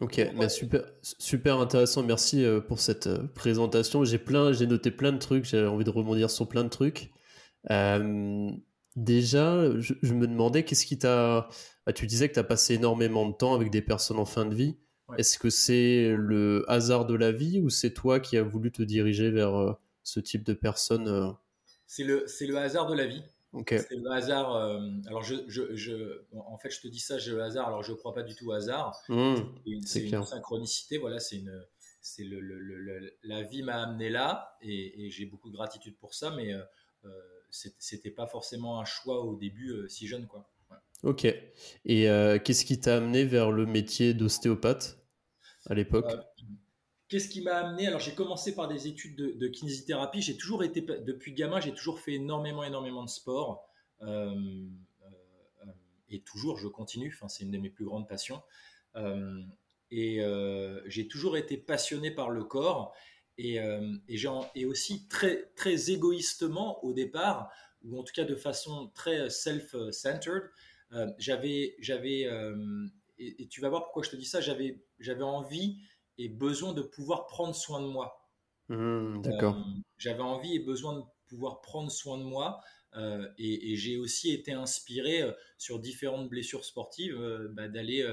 Ok, 0.02 0.22
bah, 0.36 0.50
super, 0.50 0.84
super 1.02 1.60
intéressant. 1.60 2.04
Merci 2.04 2.44
euh, 2.44 2.60
pour 2.60 2.80
cette 2.80 3.08
euh, 3.08 3.28
présentation. 3.34 4.04
J'ai 4.04 4.18
plein, 4.18 4.52
j'ai 4.52 4.68
noté 4.68 4.92
plein 4.92 5.12
de 5.12 5.18
trucs. 5.18 5.46
J'ai 5.46 5.66
envie 5.66 5.86
de 5.86 5.90
rebondir 5.90 6.30
sur 6.30 6.50
plein 6.50 6.64
de 6.64 6.70
trucs. 6.70 7.12
Euh, 7.72 8.52
déjà, 8.96 9.80
je, 9.80 10.14
me 10.14 10.28
demandais 10.28 10.66
qu'est-ce 10.66 10.86
qui 10.86 11.00
t'a. 11.00 11.48
Bah, 11.86 11.94
tu 11.94 12.08
disais 12.08 12.28
que 12.28 12.34
tu 12.34 12.40
as 12.40 12.44
passé 12.44 12.74
énormément 12.74 13.28
de 13.28 13.34
temps 13.34 13.56
avec 13.56 13.72
des 13.72 13.82
personnes 13.82 14.20
en 14.20 14.26
fin 14.26 14.46
de 14.46 14.54
vie. 14.54 14.78
Est-ce 15.18 15.38
que 15.38 15.50
c'est 15.50 16.16
le 16.18 16.66
hasard 16.68 17.06
de 17.06 17.14
la 17.14 17.32
vie 17.32 17.62
ou 17.62 17.70
c'est 17.70 17.94
toi 17.94 18.20
qui 18.20 18.38
as 18.38 18.44
voulu 18.44 18.72
te 18.72 18.82
diriger 18.82 19.30
vers 19.30 19.78
ce 20.04 20.20
type 20.20 20.44
de 20.44 20.54
personnes 20.54 21.36
c'est 21.88 22.04
le, 22.04 22.26
le 22.42 22.58
hasard 22.58 22.88
de 22.88 22.96
la 22.96 23.06
vie. 23.06 23.24
C'est 23.68 23.96
le 23.96 24.12
hasard. 24.12 24.56
Euh, 24.56 24.82
alors, 25.08 25.24
je, 25.24 25.36
je, 25.48 25.76
je, 25.76 26.24
en 26.36 26.58
fait, 26.58 26.70
je 26.70 26.82
te 26.82 26.88
dis 26.88 27.00
ça, 27.00 27.18
j'ai 27.18 27.32
le 27.32 27.42
hasard. 27.42 27.68
Alors, 27.68 27.84
je 27.84 27.92
ne 27.92 27.98
crois 27.98 28.14
pas 28.14 28.24
du 28.24 28.36
tout 28.36 28.48
au 28.48 28.52
hasard. 28.52 29.00
Mmh, 29.08 29.36
c'est 29.86 30.10
une 30.10 30.24
synchronicité. 30.24 30.98
Voilà, 30.98 31.20
c'est 31.20 31.38
une. 31.38 31.66
C'est 32.02 32.24
le, 32.24 32.40
le, 32.40 33.18
la 33.24 33.42
vie 33.42 33.64
m'a 33.64 33.82
amené 33.82 34.10
là 34.10 34.56
et, 34.62 35.10
j'ai 35.10 35.26
beaucoup 35.26 35.50
de 35.50 35.56
gratitude 35.56 35.98
pour 35.98 36.14
ça, 36.14 36.30
mais 36.36 36.54
euh, 36.54 36.62
euh 37.06 37.10
c'était 37.80 38.12
pas 38.12 38.28
forcément 38.28 38.80
un 38.82 38.86
choix 38.86 39.24
au 39.24 39.36
début 39.36 39.72
euh, 39.72 39.88
si 39.88 40.06
jeune, 40.06 40.28
quoi. 40.28 40.48
Ok. 41.06 41.26
Et 41.86 42.08
qu'est-ce 42.44 42.66
qui 42.66 42.80
t'a 42.80 42.98
amené 42.98 43.24
vers 43.24 43.52
le 43.52 43.66
métier 43.66 44.14
d'ostéopathe 44.14 44.98
à 45.68 45.74
l'époque 45.74 46.12
Qu'est-ce 47.08 47.30
qui 47.30 47.42
m'a 47.42 47.54
amené? 47.58 47.88
Alors, 47.88 48.00
j'ai 48.00 48.16
commencé 48.16 48.56
par 48.56 48.68
des 48.68 48.88
études 48.88 49.16
de, 49.16 49.48
kinésithérapie. 49.48 50.22
J'ai 50.22 50.38
toujours 50.38 50.64
été, 50.64 50.82
depuis 50.82 51.34
gamin, 51.34 51.60
j'ai 51.60 51.74
toujours 51.74 52.00
fait 52.00 52.14
énormément, 52.14 52.64
énormément 52.64 53.04
de 53.04 53.10
sport. 53.10 53.70
Euh, 54.02 54.34
euh, 55.62 55.72
et 56.10 56.22
toujours, 56.22 56.58
je 56.58 56.68
continue. 56.68 57.14
Enfin, 57.16 57.28
c'est 57.28 57.44
une 57.44 57.52
de 57.52 57.60
mes 57.60 57.70
plus 57.70 57.86
grandes 57.86 58.10
passions. 58.10 58.42
Euh, 58.96 59.40
et 59.92 60.20
j'ai 60.88 61.08
toujours 61.08 61.38
été 61.38 61.58
passionné 61.58 62.10
par 62.10 62.32
le 62.32 62.44
corps. 62.44 62.94
Et, 63.38 63.56
et, 63.56 64.20
et, 64.56 64.66
aussi 64.66 65.08
très, 65.08 65.52
très 65.56 65.92
égoïstement 65.92 66.84
au 66.84 66.94
départ, 66.94 67.52
ou 67.84 68.00
en 68.00 68.04
tout 68.04 68.14
cas 68.14 68.24
de 68.24 68.36
façon 68.36 68.90
très 68.96 69.30
self-centered, 69.30 70.50
j'avais, 71.18 71.76
j'avais, 71.80 72.22
et, 73.18 73.44
et, 73.44 73.48
tu 73.48 73.62
vas 73.62 73.70
voir 73.70 73.84
pourquoi 73.84 74.04
je 74.04 74.10
te 74.10 74.16
dis 74.16 74.26
ça, 74.26 74.42
j'avais, 74.42 74.84
j'avais 75.00 75.24
envie 75.24 75.80
et 76.18 76.30
besoin 76.30 76.74
de 76.74 76.82
pouvoir 76.82 77.28
prendre 77.28 77.56
soin 77.56 77.82
de 77.82 77.88
moi. 77.88 78.26
Mmh, 78.70 79.22
d'accord. 79.22 79.56
Euh, 79.56 79.82
j'avais 79.98 80.22
envie 80.22 80.56
et 80.56 80.60
besoin 80.60 80.98
de 80.98 81.04
pouvoir 81.28 81.62
prendre 81.62 81.92
soin 81.92 82.18
de 82.18 82.24
moi. 82.24 82.62
Euh, 82.96 83.30
et, 83.38 83.76
j'ai 83.76 83.98
aussi 83.98 84.32
été 84.32 84.54
inspiré 84.54 85.22
euh, 85.22 85.32
sur 85.58 85.80
différentes 85.80 86.30
blessures 86.30 86.64
sportives 86.64 87.18
bah, 87.52 87.68
d'aller 87.68 88.06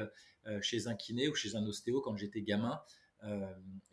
chez 0.60 0.88
un 0.88 0.94
kiné 0.94 1.28
ou 1.28 1.34
chez 1.34 1.54
un 1.54 1.64
ostéo 1.66 2.00
quand 2.00 2.16
j'étais 2.16 2.42
gamin. 2.42 2.80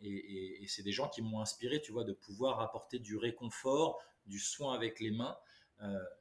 et, 0.00 0.64
c'est 0.66 0.82
des 0.82 0.92
gens 0.92 1.08
qui 1.08 1.22
m'ont 1.22 1.40
inspiré, 1.40 1.80
tu 1.80 1.92
vois, 1.92 2.04
de 2.04 2.12
pouvoir 2.12 2.60
apporter 2.60 2.98
du 2.98 3.16
réconfort, 3.16 4.00
du 4.26 4.38
soin 4.38 4.74
avec 4.74 5.00
les 5.00 5.12
mains. 5.12 5.36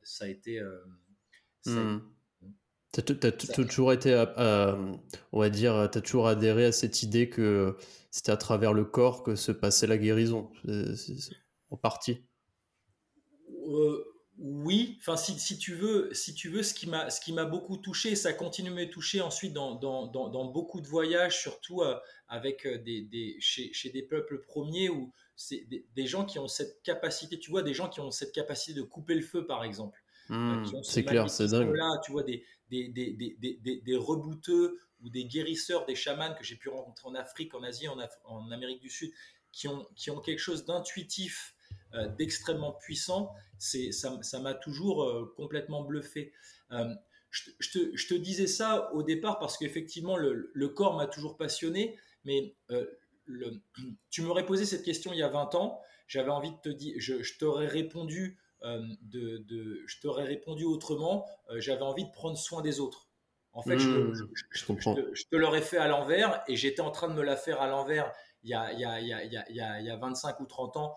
ça 0.04 0.26
a 0.26 0.28
été, 0.28 0.62
mmh. 1.66 2.00
Tu 2.92 3.02
as, 3.02 3.32
toujours 3.32 3.94
été, 3.94 4.26
on 5.32 5.40
va 5.40 5.50
dire, 5.50 5.90
tu 5.92 5.98
as 5.98 6.02
toujours 6.02 6.28
adhéré 6.28 6.66
à 6.66 6.72
cette 6.72 7.04
idée 7.04 7.30
que 7.30 7.78
c'était 8.10 8.32
à 8.32 8.38
travers 8.38 8.74
le 8.74 8.84
corps 8.84 9.24
que 9.24 9.36
se 9.36 9.52
passait 9.52 9.86
la 9.86 9.98
guérison, 9.98 10.50
en 11.70 11.78
partie. 11.78 12.24
Euh, 13.68 14.04
oui, 14.42 14.98
enfin 15.02 15.18
si, 15.18 15.38
si, 15.38 15.58
tu 15.58 15.76
veux, 15.76 16.14
si 16.14 16.34
tu 16.34 16.50
veux, 16.50 16.64
ce 16.64 16.74
qui 16.74 16.88
m'a 16.88 17.10
ce 17.10 17.20
qui 17.20 17.34
m'a 17.34 17.44
beaucoup 17.44 17.76
touché, 17.76 18.16
ça 18.16 18.32
continue 18.32 18.70
de 18.70 18.76
me 18.76 18.90
toucher 18.90 19.20
ensuite 19.20 19.54
dans, 19.54 19.76
dans, 19.76 20.08
dans, 20.08 20.46
beaucoup 20.46 20.80
de 20.80 20.88
voyages, 20.88 21.42
surtout 21.42 21.82
euh, 21.82 21.96
avec 22.30 22.66
euh, 22.66 22.78
des, 22.78 23.02
des 23.02 23.36
chez, 23.42 23.74
chez, 23.74 23.90
des 23.90 24.02
peuples 24.02 24.42
premiers 24.42 24.90
où 24.90 25.12
c'est 25.36 25.68
des, 25.68 26.08
gens 26.08 26.26
qui 26.26 26.40
ont 26.40 26.48
cette 26.48 26.82
capacité, 26.84 27.38
tu 27.38 27.52
vois, 27.52 27.64
des 27.64 27.74
gens 27.74 27.90
qui 27.90 28.00
ont 28.00 28.12
cette 28.12 28.32
capacité 28.32 28.74
de 28.74 28.82
couper 28.82 29.16
le 29.16 29.22
feu 29.22 29.46
par 29.46 29.64
exemple. 29.66 30.02
Mmh, 30.30 30.84
c'est 30.84 31.04
clair, 31.04 31.30
c'est 31.30 31.48
dingue. 31.48 31.76
Là, 31.76 32.00
tu 32.04 32.12
vois 32.12 32.24
des 32.24 32.44
des, 32.70 32.88
des, 32.88 33.12
des, 33.12 33.82
des, 33.82 33.96
rebouteux 33.96 34.80
ou 35.02 35.10
des 35.10 35.26
guérisseurs, 35.26 35.86
des 35.86 35.96
chamans 35.96 36.34
que 36.36 36.44
j'ai 36.44 36.56
pu 36.56 36.70
rencontrer 36.70 37.08
en 37.08 37.16
Afrique, 37.16 37.54
en 37.56 37.64
Asie, 37.64 37.88
en, 37.88 37.98
en 38.26 38.52
Amérique 38.52 38.82
du 38.82 38.90
Sud, 38.90 39.12
qui 39.52 39.68
ont, 39.68 39.88
qui 39.96 40.12
ont 40.12 40.20
quelque 40.20 40.40
chose 40.40 40.66
d'intuitif 40.66 41.56
euh, 41.96 42.08
d'extrêmement 42.08 42.74
puissant, 42.74 43.34
ça 43.58 44.40
m'a 44.40 44.54
toujours 44.54 45.04
euh, 45.04 45.34
complètement 45.36 45.84
bluffé. 45.84 46.32
Euh, 46.72 46.94
je, 47.32 47.72
te, 47.72 47.96
je, 47.96 48.08
te, 48.08 48.14
disais 48.14 48.48
ça 48.48 48.94
au 48.94 49.04
départ 49.04 49.40
parce 49.40 49.58
qu'effectivement 49.58 50.18
le, 50.18 50.52
le, 50.54 50.70
corps 50.70 50.96
m'a 50.96 51.08
toujours 51.08 51.38
passionné, 51.38 51.98
mais 52.26 52.56
le, 53.26 53.62
tu 54.12 54.22
m'aurais 54.22 54.46
posé 54.46 54.66
cette 54.66 54.84
question 54.84 55.14
il 55.14 55.20
y 55.20 55.24
a 55.24 55.30
20 55.30 55.56
ans, 55.56 55.82
j'avais 56.08 56.30
envie 56.30 56.52
de 56.52 56.58
te 56.58 56.70
dire, 56.70 56.96
je, 56.98 57.24
je 57.24 57.38
t'aurais 57.38 57.68
répondu 57.68 58.38
de, 58.64 59.38
de, 59.38 59.84
je 59.88 60.00
t'aurais 60.02 60.26
répondu 60.26 60.66
autrement, 60.66 61.26
j'avais 61.58 61.84
envie 61.84 62.06
de 62.06 62.12
prendre 62.12 62.38
soin 62.38 62.62
des 62.62 62.80
autres. 62.80 63.08
En 63.54 63.64
fait, 63.64 63.80
je, 63.80 63.90
mmh, 63.90 64.14
je. 64.14 64.66
Te, 64.66 65.16
je, 65.16 65.24
te, 65.26 65.36
l'aurais 65.36 65.62
fait 65.62 65.78
à 65.78 65.88
l'envers 65.88 66.44
et 66.48 66.56
j'étais 66.56 66.82
en 66.82 66.92
train 66.92 67.08
de 67.08 67.14
me 67.14 67.24
la 67.24 67.36
faire 67.36 67.62
à 67.62 67.68
l'envers 67.68 68.14
il, 68.44 68.52
y 68.52 68.54
a, 68.54 68.72
il, 68.72 68.80
y 68.80 68.86
a, 68.86 69.00
il, 69.02 69.08
y 69.08 69.14
a, 69.14 69.24
il, 69.24 69.56
y 69.56 69.62
a, 69.62 69.80
il 69.80 69.86
y 69.86 69.90
a 69.90 69.96
25 69.98 70.40
ou 70.40 70.46
30 70.46 70.78
ans 70.78 70.96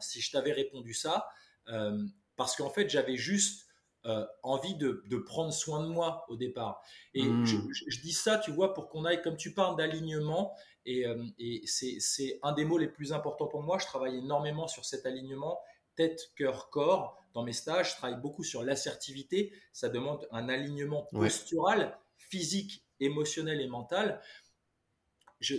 si 0.00 0.20
je 0.20 0.30
t'avais 0.30 0.52
répondu 0.52 0.94
ça, 0.94 1.28
euh, 1.68 2.02
parce 2.36 2.56
qu'en 2.56 2.70
fait, 2.70 2.88
j'avais 2.88 3.16
juste 3.16 3.66
euh, 4.06 4.26
envie 4.42 4.74
de, 4.74 5.02
prendre 5.26 5.52
soin 5.52 5.82
de 5.82 5.88
moi 5.88 6.24
au 6.28 6.36
départ. 6.36 6.82
Et 7.14 7.24
hmm. 7.24 7.44
je, 7.46 8.00
dis 8.00 8.12
ça, 8.12 8.38
tu 8.38 8.50
vois, 8.50 8.74
pour 8.74 8.88
qu'on 8.88 9.04
aille, 9.04 9.22
comme 9.22 9.36
tu 9.36 9.54
parles 9.54 9.76
d'alignement, 9.76 10.54
et, 10.86 11.06
euh, 11.06 11.24
c'est 11.64 12.38
un 12.42 12.52
des 12.52 12.64
mots 12.64 12.78
les 12.78 12.88
plus 12.88 13.12
importants 13.12 13.46
pour 13.46 13.62
moi. 13.62 13.78
Je 13.78 13.86
travaille 13.86 14.18
énormément 14.18 14.68
sur 14.68 14.84
cet 14.84 15.06
alignement 15.06 15.60
tête, 15.96 16.32
cœur, 16.36 16.70
corps. 16.70 17.18
Dans 17.32 17.42
mes 17.42 17.52
stages, 17.52 17.92
je 17.92 17.96
travaille 17.96 18.20
beaucoup 18.20 18.44
sur 18.44 18.62
l'assertivité. 18.62 19.52
Ça 19.72 19.88
demande 19.88 20.28
un 20.30 20.48
alignement 20.48 21.08
postural, 21.12 21.98
physique, 22.16 22.84
émotionnel 23.00 23.60
et 23.60 23.66
mental 23.66 24.20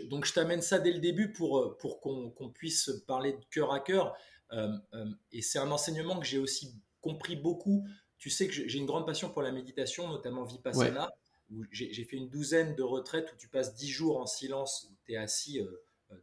donc 0.10 0.26
je 0.26 0.34
t'amène 0.34 0.62
ça 0.62 0.80
dès 0.80 0.92
le 0.92 1.00
début 1.00 1.32
pour, 1.32 1.60
euh, 1.60 1.78
pour 1.78 2.00
qu'on 2.00 2.50
puisse 2.54 2.90
parler 3.08 3.34
de 3.34 3.46
cœur 3.52 3.72
à 3.72 3.80
cœur. 3.80 4.16
Euh, 4.52 4.70
euh, 4.94 5.06
et 5.32 5.42
c'est 5.42 5.60
un 5.60 5.72
enseignement 5.72 6.20
que 6.20 6.26
j'ai 6.26 6.38
aussi 6.38 6.76
compris 7.02 7.36
beaucoup. 7.36 7.88
Tu 8.18 8.30
sais 8.30 8.48
que 8.48 8.54
j'ai 8.54 8.78
une 8.78 8.86
grande 8.86 9.06
passion 9.06 9.30
pour 9.30 9.42
la 9.42 9.52
méditation, 9.52 10.08
notamment 10.08 10.44
Vipassana, 10.44 11.12
où 11.52 11.64
j'ai 11.72 12.04
fait 12.06 12.18
une 12.18 12.30
douzaine 12.30 12.76
de 12.76 12.84
retraites 12.84 13.32
où 13.34 13.36
tu 13.36 13.48
passes 13.48 13.76
10 13.76 13.90
jours 13.90 14.20
en 14.20 14.26
silence, 14.26 14.88
où 14.90 14.96
tu 15.06 15.14
es 15.14 15.18
assis 15.18 15.60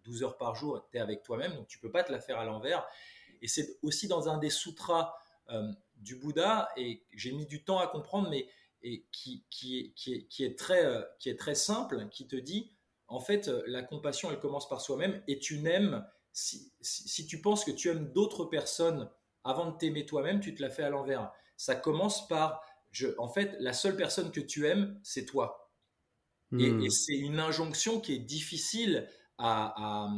12 0.05 0.25
heures 0.25 0.37
par 0.37 0.57
jour, 0.57 0.85
tu 0.91 0.97
es 0.97 1.01
avec 1.01 1.23
toi-même, 1.23 1.55
donc 1.55 1.69
tu 1.69 1.79
peux 1.79 1.91
pas 1.91 2.03
te 2.03 2.11
la 2.11 2.19
faire 2.19 2.39
à 2.39 2.45
l'envers. 2.45 2.89
Et 3.43 3.49
c'est 3.49 3.79
aussi 3.83 4.09
dans 4.09 4.29
un 4.29 4.39
des 4.39 4.51
sutras 4.51 5.15
du 5.97 6.17
Bouddha, 6.17 6.71
et 6.79 7.05
j'ai 7.13 7.33
mis 7.33 7.45
du 7.45 7.63
temps 7.63 7.79
à 7.79 7.87
comprendre, 7.87 8.31
mais 8.31 8.49
et 8.83 9.05
qui, 9.13 9.45
qui, 9.51 9.79
est, 9.79 9.93
qui, 9.93 10.15
est, 10.15 10.25
qui, 10.25 10.45
est 10.45 10.59
très, 10.59 10.85
qui 11.19 11.29
est 11.29 11.39
très 11.39 11.55
simple, 11.55 12.09
qui 12.11 12.27
te 12.27 12.37
dit 12.37 12.73
en 13.13 13.21
fait, 13.21 13.49
euh, 13.49 13.63
la 13.67 13.83
compassion, 13.83 14.31
elle 14.31 14.41
commence 14.41 14.69
par 14.69 14.81
soi-même 14.81 15.23
et 15.29 15.39
tu 15.39 15.59
n'aimes, 15.59 16.05
si, 16.33 17.27
tu 17.29 17.43
penses 17.43 17.63
que 17.63 17.71
tu 17.71 17.91
aimes 17.91 18.11
d'autres 18.13 18.47
personnes 18.47 19.11
avant 19.45 19.71
de 19.71 19.77
t'aimer 19.77 20.07
toi-même, 20.07 20.41
tu 20.41 20.55
te 20.55 20.63
la 20.63 20.71
fais 20.71 20.83
à 20.83 20.89
l'envers. 20.89 21.31
Ça 21.59 21.75
commence 21.75 22.27
par, 22.27 22.65
je, 22.91 23.09
en 23.19 23.29
fait, 23.29 23.55
la 23.61 23.75
seule 23.75 23.97
personne 23.97 24.31
que 24.33 24.41
tu 24.41 24.67
aimes, 24.67 24.99
c'est 25.03 25.27
toi. 25.27 25.71
Et, 26.59 26.71
hmm. 26.71 26.91
c'est 26.91 27.17
une 27.17 27.39
injonction 27.39 28.01
qui 28.01 28.15
est 28.15 28.19
difficile 28.19 29.09
à, 29.37 30.09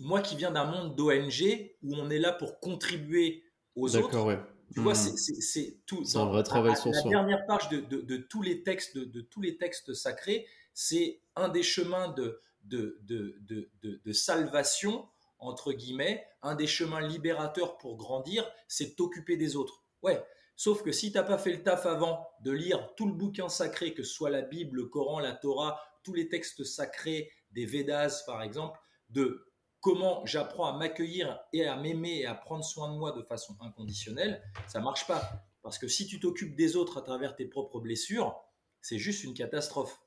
moi 0.00 0.20
qui 0.20 0.36
viens 0.36 0.50
d'un 0.50 0.64
monde 0.64 0.94
d'ONG 0.94 1.72
où 1.82 1.94
on 1.94 2.10
est 2.10 2.18
là 2.18 2.32
pour 2.32 2.60
contribuer 2.60 3.44
aux 3.74 3.96
autres. 3.96 4.24
Ouais. 4.24 4.38
Tu 4.72 4.80
vois, 4.80 4.92
hmm. 4.92 5.16
c'est 5.16 5.78
tout. 5.86 6.04
C'est 6.04 6.18
un 6.18 6.26
vrai 6.26 6.42
travail 6.42 6.76
sur 6.76 6.94
soi. 6.94 7.10
La 7.10 7.10
dernière 7.10 7.46
page 7.46 7.68
de, 7.68 8.16
tous 8.16 8.42
les 8.42 8.62
textes, 8.62 8.96
de, 8.96 9.20
tous 9.20 9.40
les 9.40 9.56
textes 9.56 9.94
sacrés, 9.94 10.46
c'est 10.74 11.20
un 11.34 11.48
des 11.48 11.62
chemins 11.62 12.08
de, 12.08 12.40
de, 12.64 14.12
salvation, 14.12 15.08
entre 15.38 15.72
guillemets, 15.72 16.24
un 16.42 16.54
des 16.54 16.68
chemins 16.68 17.00
libérateurs 17.00 17.78
pour 17.78 17.96
grandir, 17.96 18.48
c'est 18.68 18.94
t'occuper 18.94 19.36
des 19.36 19.56
autres. 19.56 19.82
Ouais, 20.02 20.22
sauf 20.54 20.82
que 20.82 20.92
si 20.92 21.10
tu 21.10 21.18
n'as 21.18 21.24
pas 21.24 21.38
fait 21.38 21.52
le 21.52 21.62
taf 21.62 21.86
avant 21.86 22.28
de 22.44 22.52
lire 22.52 22.94
tout 22.96 23.06
le 23.06 23.12
bouquin 23.12 23.48
sacré, 23.48 23.92
que 23.92 24.04
ce 24.04 24.14
soit 24.14 24.30
la 24.30 24.42
Bible, 24.42 24.76
le 24.76 24.84
Coran, 24.86 25.18
la 25.18 25.32
Torah, 25.32 25.80
tous 26.04 26.14
les 26.14 26.28
textes 26.28 26.62
sacrés 26.64 27.30
des 27.50 27.66
Védas 27.66 28.22
par 28.24 28.42
exemple, 28.42 28.78
de 29.10 29.49
comment 29.80 30.24
j'apprends 30.26 30.66
à 30.66 30.76
m'accueillir 30.76 31.40
et 31.52 31.66
à 31.66 31.76
m'aimer 31.76 32.20
et 32.20 32.26
à 32.26 32.34
prendre 32.34 32.64
soin 32.64 32.92
de 32.92 32.98
moi 32.98 33.12
de 33.12 33.22
façon 33.22 33.56
inconditionnelle, 33.60 34.42
ça 34.68 34.80
marche 34.80 35.06
pas. 35.06 35.46
Parce 35.62 35.78
que 35.78 35.88
si 35.88 36.06
tu 36.06 36.20
t'occupes 36.20 36.56
des 36.56 36.76
autres 36.76 36.98
à 36.98 37.02
travers 37.02 37.34
tes 37.36 37.46
propres 37.46 37.80
blessures, 37.80 38.34
c'est 38.80 38.98
juste 38.98 39.24
une 39.24 39.34
catastrophe. 39.34 40.00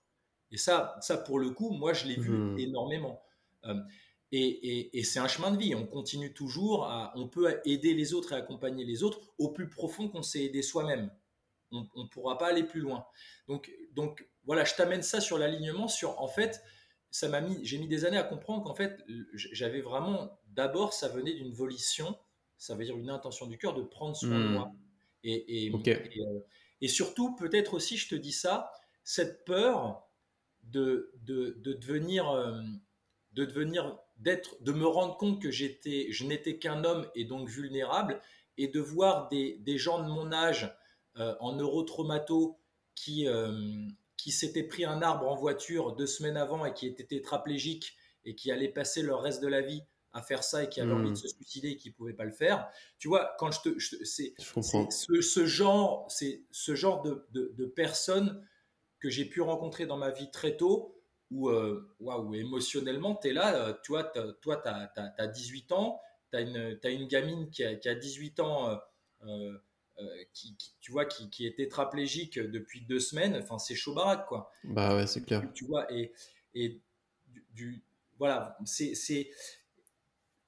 Et 0.51 0.57
ça, 0.57 0.97
ça 1.01 1.17
pour 1.17 1.39
le 1.39 1.49
coup, 1.49 1.71
moi, 1.71 1.93
je 1.93 2.07
l'ai 2.07 2.15
vu 2.15 2.31
mmh. 2.31 2.59
énormément. 2.59 3.21
Euh, 3.65 3.75
et, 4.31 5.03
c'est 5.03 5.19
un 5.19 5.27
chemin 5.27 5.51
de 5.51 5.57
vie. 5.57 5.75
On 5.75 5.86
continue 5.86 6.33
toujours 6.33 6.86
à, 6.86 7.13
on 7.15 7.27
peut 7.27 7.62
aider 7.65 7.93
les 7.93 8.15
autres 8.15 8.33
et 8.33 8.36
accompagner 8.36 8.83
les 8.83 9.03
autres 9.03 9.19
au 9.38 9.49
plus 9.49 9.69
profond 9.69 10.09
qu'on 10.09 10.23
s'est 10.23 10.43
aidé 10.45 10.63
soi-même. 10.63 11.12
On 11.71 11.88
ne 11.95 12.07
pourra 12.07 12.38
pas 12.38 12.47
aller 12.47 12.63
plus 12.63 12.81
loin. 12.81 13.05
Donc, 13.47 13.71
donc 13.93 14.27
voilà, 14.45 14.63
je 14.63 14.73
t'amène 14.75 15.03
ça 15.03 15.21
sur 15.21 15.38
l'alignement. 15.38 15.88
Sur, 15.88 16.19
en 16.19 16.27
fait, 16.27 16.62
ça 17.13 17.30
m'a 17.30 17.41
mis, 17.41 17.63
j'ai 17.63 17.78
mis 17.78 17.88
des 17.88 18.06
années 18.06 18.17
à 18.17 18.23
comprendre 18.23 18.63
qu'en 18.63 18.73
fait, 18.73 19.06
j'avais 19.36 19.82
vraiment, 19.82 20.36
d'abord, 20.47 20.93
ça 20.93 21.10
venait 21.10 21.36
d'une 21.36 21.54
volition, 21.54 22.17
ça 22.58 22.73
veut 22.73 22.86
dire 22.86 22.97
une 22.97 23.12
intention 23.12 23.45
du 23.45 23.60
cœur 23.60 23.76
de 23.76 23.84
prendre 23.84 24.15
soin 24.15 24.39
de 24.39 24.47
mmh. 24.47 24.52
moi. 24.52 24.71
Et, 25.23 25.67
et, 25.67 25.71
euh, 25.71 26.39
et 26.82 26.88
surtout, 26.88 27.36
peut-être 27.36 27.76
aussi, 27.76 27.97
je 27.97 28.10
te 28.10 28.15
dis 28.15 28.32
ça, 28.32 28.71
cette 29.04 29.45
peur 29.45 30.10
de, 30.63 31.12
de, 31.21 31.56
de 31.60 31.73
devenir, 31.73 32.32
euh, 32.32 32.60
de 33.34 33.45
devenir, 33.45 33.95
d'être, 34.17 34.63
de 34.63 34.71
me 34.71 34.88
rendre 34.88 35.15
compte 35.15 35.39
que 35.39 35.52
j'étais, 35.52 36.08
je 36.10 36.26
n'étais 36.26 36.58
qu'un 36.58 36.84
homme 36.84 37.08
et 37.13 37.26
donc 37.26 37.47
vulnérable, 37.47 38.19
et 38.58 38.69
de 38.69 38.80
voir 38.80 39.30
des, 39.30 39.60
des 39.60 39.78
gens 39.78 40.02
de 40.02 40.10
mon 40.10 40.32
âge 40.32 40.76
euh, 41.17 41.36
en 41.41 41.54
neurotraumato 41.54 42.58
qui, 42.95 43.28
euh, 43.28 43.88
qui 44.23 44.31
s'étaient 44.31 44.63
pris 44.63 44.86
un 44.86 45.01
arbre 45.01 45.27
en 45.27 45.36
voiture 45.36 45.97
deux 45.97 46.07
semaines 46.07 46.38
avant 46.38 46.63
et 46.63 46.73
qui 46.73 46.88
étaient 46.88 47.03
tétraplégiques 47.03 47.97
et 48.23 48.36
qui 48.36 48.53
allaient 48.53 48.71
passer 48.71 49.01
leur 49.01 49.21
reste 49.21 49.43
de 49.43 49.49
la 49.49 49.59
vie 49.59 49.83
à 50.13 50.21
faire 50.21 50.45
ça 50.45 50.63
et 50.63 50.69
qui 50.69 50.79
avaient 50.79 50.93
envie 50.93 51.09
de 51.09 51.17
se 51.17 51.27
suicider 51.27 51.71
et 51.71 51.75
qui 51.75 51.89
ne 51.89 51.93
pouvaient 51.93 52.13
pas 52.13 52.23
le 52.23 52.31
faire. 52.31 52.69
Tu 52.99 53.09
vois, 53.09 53.36
quand 53.38 53.51
je 53.51 53.59
te, 53.69 53.79
c'est, 54.05 54.33
ce, 54.38 55.19
ce, 55.19 55.45
genre, 55.45 56.05
c'est 56.09 56.45
ce 56.51 56.73
genre 56.73 57.01
de, 57.01 57.27
de, 57.31 57.51
de 57.53 57.65
personnes 57.65 58.47
que 59.01 59.09
j'ai 59.09 59.25
pu 59.25 59.41
rencontrer 59.41 59.88
dans 59.88 59.97
ma 59.97 60.12
vie 60.12 60.31
très 60.31 60.55
tôt, 60.55 61.03
où, 61.29 61.49
euh, 61.49 61.86
émotionnellement, 62.33 63.15
tu 63.15 63.27
es 63.27 63.33
là, 63.33 63.55
euh, 63.55 63.73
tu 63.83 63.91
toi, 64.41 64.62
tu 64.63 64.69
as, 64.69 65.27
18 65.27 65.73
ans, 65.73 65.99
tu 66.31 66.38
as, 66.38 66.45
as, 66.81 66.89
une 66.91 67.07
gamine 67.09 67.49
qui 67.49 67.65
a, 67.65 67.75
qui 67.75 67.89
a 67.89 67.95
18 67.95 68.39
ans, 68.39 68.79
euh, 69.25 69.57
qui, 70.34 70.56
tu 70.82 70.91
vois, 70.91 71.06
qui, 71.06 71.29
qui, 71.29 71.45
est 71.45 71.56
tétraplégique 71.56 72.39
depuis 72.39 72.82
deux 72.82 72.99
semaines, 72.99 73.36
enfin, 73.41 73.60
c'est 73.60 73.75
chaud 73.75 73.93
baraque, 73.93 74.27
quoi. 74.27 74.51
Bah 74.63 74.95
ouais, 74.95 75.08
c'est 75.08 75.23
clair. 75.23 75.43
Tu, 75.53 75.65
vois, 75.65 75.91
et, 75.91 76.12
et 76.56 76.82
du, 77.51 77.84
voilà, 78.17 78.58
c'est. 78.65 78.93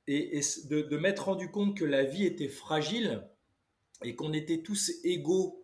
Et, 0.08 0.38
et 0.38 0.41
de, 0.69 0.81
de 0.81 0.97
m'être 0.97 1.25
rendu 1.25 1.49
compte 1.49 1.75
que 1.75 1.86
la 1.86 2.03
vie 2.03 2.25
était 2.25 2.49
fragile 2.49 3.27
et 4.03 4.15
qu'on 4.15 4.34
était 4.34 4.62
tous 4.62 4.91
égaux 5.03 5.63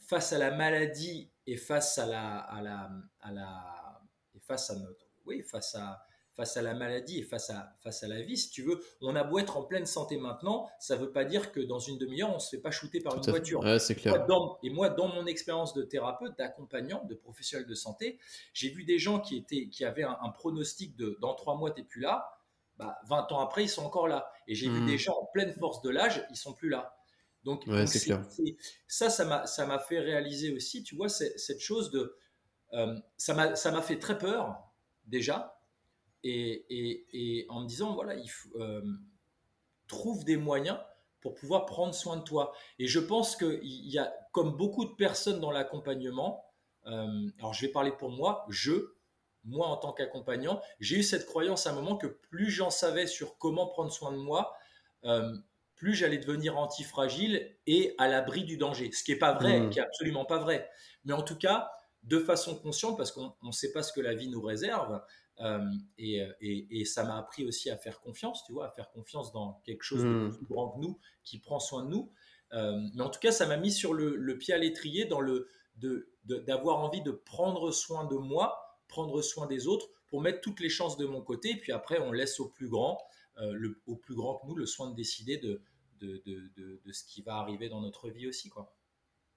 face 0.00 0.32
à 0.32 0.38
la 0.38 0.50
maladie 0.50 1.30
et 1.46 1.56
face 1.56 1.98
à 1.98 2.06
la, 2.06 2.38
à 2.38 2.62
la, 2.62 2.90
à 3.20 3.32
la, 3.32 4.02
et 4.34 4.40
face 4.40 4.70
à 4.70 4.76
notre, 4.76 5.06
oui, 5.26 5.42
face 5.42 5.74
à, 5.74 6.04
face 6.36 6.56
à 6.56 6.62
la 6.62 6.74
maladie 6.74 7.20
et 7.20 7.22
face 7.22 7.50
à, 7.50 7.74
face 7.78 8.02
à 8.02 8.08
la 8.08 8.20
vie, 8.20 8.36
si 8.36 8.50
tu 8.50 8.62
veux, 8.62 8.80
on 9.00 9.14
a 9.14 9.22
beau 9.22 9.38
être 9.38 9.56
en 9.56 9.62
pleine 9.62 9.86
santé 9.86 10.16
maintenant, 10.16 10.68
ça 10.78 10.96
ne 10.96 11.02
veut 11.02 11.12
pas 11.12 11.24
dire 11.24 11.52
que 11.52 11.60
dans 11.60 11.78
une 11.78 11.98
demi-heure, 11.98 12.30
on 12.30 12.34
ne 12.34 12.38
se 12.40 12.50
fait 12.50 12.62
pas 12.62 12.70
shooter 12.70 13.00
par 13.00 13.16
une 13.16 13.22
voiture. 13.22 13.62
c'est 13.78 13.94
clair. 13.94 14.26
et 14.62 14.70
moi, 14.70 14.88
dans 14.88 15.08
mon 15.08 15.26
expérience 15.26 15.74
de 15.74 15.82
thérapeute, 15.82 16.36
d'accompagnant, 16.36 17.04
de 17.04 17.14
professionnel 17.14 17.66
de 17.66 17.74
santé, 17.74 18.18
j'ai 18.52 18.70
vu 18.70 18.84
des 18.84 18.98
gens 18.98 19.20
qui, 19.20 19.36
étaient, 19.36 19.68
qui 19.68 19.84
avaient 19.84 20.02
un, 20.02 20.28
pronostic 20.30 20.96
de 20.96 21.16
dans 21.20 21.34
trois 21.34 21.56
mois, 21.56 21.70
tu 21.70 21.80
n'es 21.80 21.86
plus 21.86 22.00
là. 22.00 22.30
Bah, 22.76 22.98
20 23.06 23.30
ans 23.30 23.38
après, 23.38 23.64
ils 23.64 23.68
sont 23.68 23.84
encore 23.84 24.08
là. 24.08 24.28
Et 24.48 24.56
j'ai 24.56 24.68
vu 24.68 24.80
hmm. 24.80 24.86
des 24.86 24.98
gens 24.98 25.14
en 25.14 25.26
pleine 25.26 25.52
force 25.52 25.80
de 25.82 25.90
l'âge, 25.90 26.26
ils 26.30 26.36
sont 26.36 26.52
plus 26.52 26.68
là. 26.68 26.96
Donc, 27.44 27.64
ça, 28.88 29.10
ça 29.10 29.24
m'a, 29.24 29.46
ça 29.46 29.66
m'a 29.66 29.78
fait 29.78 30.00
réaliser 30.00 30.52
aussi, 30.52 30.82
tu 30.82 30.96
vois, 30.96 31.08
cette 31.08 31.60
chose 31.60 31.90
de. 31.90 32.16
Euh, 32.72 32.98
ça 33.16 33.34
m'a 33.34 33.82
fait 33.82 33.98
très 33.98 34.18
peur, 34.18 34.56
déjà. 35.06 35.54
Et, 36.24 36.64
et, 36.70 37.06
et, 37.12 37.46
en 37.50 37.60
me 37.60 37.66
disant, 37.66 37.94
voilà, 37.94 38.14
il 38.14 38.28
faut, 38.28 38.48
euh, 38.58 38.82
trouve 39.86 40.24
des 40.24 40.36
moyens 40.36 40.78
pour 41.20 41.34
pouvoir 41.34 41.66
prendre 41.66 41.94
soin 41.94 42.16
de 42.16 42.22
toi. 42.22 42.52
Et 42.78 42.86
je 42.86 42.98
pense 42.98 43.36
qu'il 43.36 43.60
y 43.62 43.98
a, 43.98 44.12
comme 44.32 44.56
beaucoup 44.56 44.84
de 44.84 44.94
personnes 44.94 45.40
dans 45.40 45.50
l'accompagnement, 45.50 46.44
euh, 46.86 47.30
alors 47.38 47.54
je 47.54 47.66
vais 47.66 47.72
parler 47.72 47.92
pour 47.92 48.10
moi, 48.10 48.44
je, 48.48 48.94
moi 49.44 49.68
en 49.68 49.76
tant 49.76 49.92
qu'accompagnant, 49.92 50.60
j'ai 50.80 50.96
eu 50.96 51.02
cette 51.02 51.26
croyance 51.26 51.66
à 51.66 51.70
un 51.70 51.74
moment 51.74 51.96
que 51.96 52.06
plus 52.06 52.50
j'en 52.50 52.70
savais 52.70 53.06
sur 53.06 53.38
comment 53.38 53.66
prendre 53.66 53.92
soin 53.92 54.12
de 54.12 54.18
moi, 54.18 54.54
euh, 55.04 55.34
plus 55.76 55.94
j'allais 55.94 56.18
devenir 56.18 56.56
antifragile 56.56 57.54
et 57.66 57.94
à 57.98 58.08
l'abri 58.08 58.44
du 58.44 58.56
danger. 58.56 58.90
Ce 58.92 59.02
qui 59.02 59.12
n'est 59.12 59.18
pas 59.18 59.32
vrai, 59.32 59.60
mmh. 59.60 59.70
qui 59.70 59.78
est 59.78 59.82
absolument 59.82 60.24
pas 60.24 60.38
vrai. 60.38 60.70
Mais 61.04 61.12
en 61.12 61.22
tout 61.22 61.36
cas, 61.36 61.70
de 62.04 62.18
façon 62.18 62.54
consciente, 62.54 62.96
parce 62.96 63.12
qu'on 63.12 63.34
ne 63.42 63.52
sait 63.52 63.72
pas 63.72 63.82
ce 63.82 63.92
que 63.92 64.00
la 64.00 64.14
vie 64.14 64.28
nous 64.28 64.42
réserve, 64.42 65.02
euh, 65.40 65.64
et, 65.98 66.22
et, 66.40 66.84
ça 66.84 67.04
m'a 67.04 67.18
appris 67.18 67.44
aussi 67.44 67.68
à 67.68 67.76
faire 67.76 68.00
confiance, 68.00 68.44
tu 68.44 68.52
vois, 68.52 68.66
à 68.66 68.70
faire 68.70 68.90
confiance 68.90 69.32
dans 69.32 69.60
quelque 69.64 69.82
chose 69.82 70.02
de 70.02 70.08
mmh. 70.08 70.36
plus 70.36 70.46
grand 70.46 70.70
que 70.70 70.80
nous, 70.80 70.98
qui 71.24 71.38
prend 71.40 71.58
soin 71.58 71.84
de 71.84 71.88
nous. 71.88 72.12
Euh, 72.52 72.80
mais 72.94 73.02
en 73.02 73.10
tout 73.10 73.18
cas, 73.18 73.32
ça 73.32 73.46
m'a 73.46 73.56
mis 73.56 73.72
sur 73.72 73.94
le, 73.94 74.38
pied 74.38 74.54
à 74.54 74.58
l'étrier 74.58 75.06
dans 75.06 75.20
le 75.20 75.48
d'avoir 76.46 76.78
envie 76.78 77.02
de 77.02 77.10
prendre 77.10 77.72
soin 77.72 78.04
de 78.04 78.14
moi, 78.14 78.78
prendre 78.86 79.20
soin 79.22 79.48
des 79.48 79.66
autres, 79.66 79.88
pour 80.06 80.20
mettre 80.20 80.40
toutes 80.40 80.60
les 80.60 80.68
chances 80.68 80.96
de 80.96 81.04
mon 81.04 81.20
côté. 81.20 81.50
Et 81.50 81.56
puis 81.56 81.72
après, 81.72 81.98
on 81.98 82.12
laisse 82.12 82.38
au 82.38 82.48
plus 82.48 82.68
grand, 82.68 83.02
euh, 83.38 83.52
le, 83.54 83.80
au 83.86 83.96
plus 83.96 84.14
grand 84.14 84.36
que 84.36 84.46
nous, 84.46 84.54
le 84.54 84.66
soin 84.66 84.88
de 84.88 84.94
décider 84.94 85.36
de, 85.36 85.60
de, 86.00 86.22
de, 86.26 86.92
ce 86.92 87.02
qui 87.04 87.22
va 87.22 87.36
arriver 87.36 87.68
dans 87.68 87.80
notre 87.80 88.08
vie 88.08 88.28
aussi, 88.28 88.50
quoi. 88.50 88.72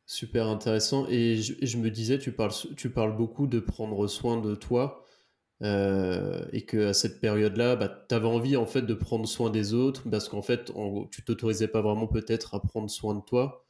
Super 0.06 0.48
intéressant. 0.48 1.08
Et 1.08 1.38
je, 1.38 1.54
je, 1.60 1.78
me 1.78 1.90
disais, 1.90 2.20
tu 2.20 2.32
parles, 2.32 2.54
tu 2.78 2.92
parles 2.92 3.18
beaucoup 3.18 3.48
de 3.48 3.60
prendre 3.60 4.08
soin 4.08 4.40
de 4.40 4.54
toi. 4.54 5.07
Euh, 5.64 6.46
et 6.52 6.66
que 6.66 6.88
à 6.88 6.94
cette 6.94 7.20
période-là, 7.20 7.76
bah, 7.76 8.06
tu 8.08 8.14
avais 8.14 8.28
envie 8.28 8.56
en 8.56 8.68
fait 8.68 8.84
de 8.84 8.94
prendre 8.94 9.28
soin 9.28 9.50
des 9.50 9.74
autres 9.74 10.08
parce 10.10 10.30
qu'en 10.30 10.44
fait, 10.44 10.72
tu 11.12 11.24
t'autorisais 11.24 11.68
pas 11.68 11.82
vraiment 11.82 12.08
peut-être 12.08 12.54
à 12.54 12.62
prendre 12.62 12.90
soin 12.90 13.16
de 13.16 13.22
toi 13.22 13.66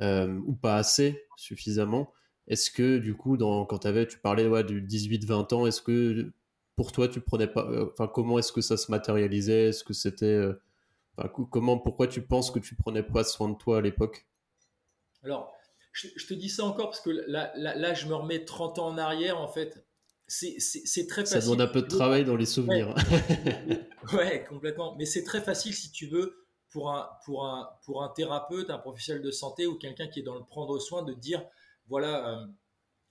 euh, 0.00 0.40
ou 0.46 0.54
pas 0.54 0.76
assez 0.76 1.26
suffisamment. 1.36 2.12
Est-ce 2.48 2.70
que 2.70 2.98
du 2.98 3.14
coup, 3.14 3.36
quand 3.36 3.86
avais, 3.86 4.06
tu 4.06 4.18
parlais 4.18 4.48
ouais, 4.48 4.64
du 4.64 4.82
18-20 4.82 5.54
ans, 5.54 5.66
est-ce 5.66 5.82
que 5.82 6.32
pour 6.74 6.92
toi, 6.92 7.08
tu 7.08 7.20
prenais 7.20 7.46
pas, 7.46 7.66
euh, 7.66 7.90
enfin, 7.92 8.08
comment 8.08 8.38
est-ce 8.38 8.52
que 8.52 8.60
ça 8.60 8.76
se 8.76 8.90
matérialisait? 8.90 9.68
Est-ce 9.68 9.84
que 9.84 9.92
c'était, 9.92 10.42
comment, 11.50 11.78
pourquoi 11.78 12.08
tu 12.08 12.22
penses 12.22 12.50
que 12.50 12.58
tu 12.58 12.74
prenais 12.74 13.02
pas 13.02 13.22
soin 13.22 13.48
de 13.48 13.56
toi 13.56 13.78
à 13.78 13.80
l'époque? 13.80 14.26
Alors, 15.22 15.52
je, 15.92 16.08
te 16.26 16.34
dis 16.34 16.48
ça 16.48 16.64
encore 16.64 16.86
parce 16.86 17.00
que 17.00 17.10
là, 17.10 17.52
là, 17.56 17.94
je 17.94 18.06
me 18.06 18.14
remets 18.14 18.44
30 18.44 18.78
ans 18.78 18.86
en 18.88 18.98
arrière 18.98 19.38
en 19.38 19.48
fait 19.48 19.87
c'est 20.28 21.06
très 21.08 21.22
facile. 21.22 21.40
Ça 21.40 21.46
demande 21.46 21.62
un 21.62 21.66
peu 21.66 21.82
de 21.82 21.88
travail 21.88 22.24
dans 22.24 22.36
les 22.36 22.46
souvenirs. 22.46 22.94
Ouais, 24.14 24.42
complètement. 24.48 24.96
Mais 24.96 25.04
c'est 25.04 25.22
très 25.22 25.42
facile 25.42 25.74
si 25.74 25.90
tu 25.90 26.06
veux 26.06 26.46
pour 26.70 26.90
un, 26.90 27.10
pour, 27.26 27.46
un, 27.46 27.68
pour 27.84 28.02
un 28.02 28.08
thérapeute, 28.08 28.70
un 28.70 28.78
professionnel 28.78 29.22
de 29.22 29.30
santé 29.30 29.66
ou 29.66 29.74
quelqu'un 29.74 30.08
qui 30.08 30.20
est 30.20 30.22
dans 30.22 30.36
le 30.36 30.44
prendre 30.44 30.78
soin 30.78 31.02
de 31.02 31.12
dire 31.12 31.44
voilà, 31.88 32.30
euh, 32.30 32.46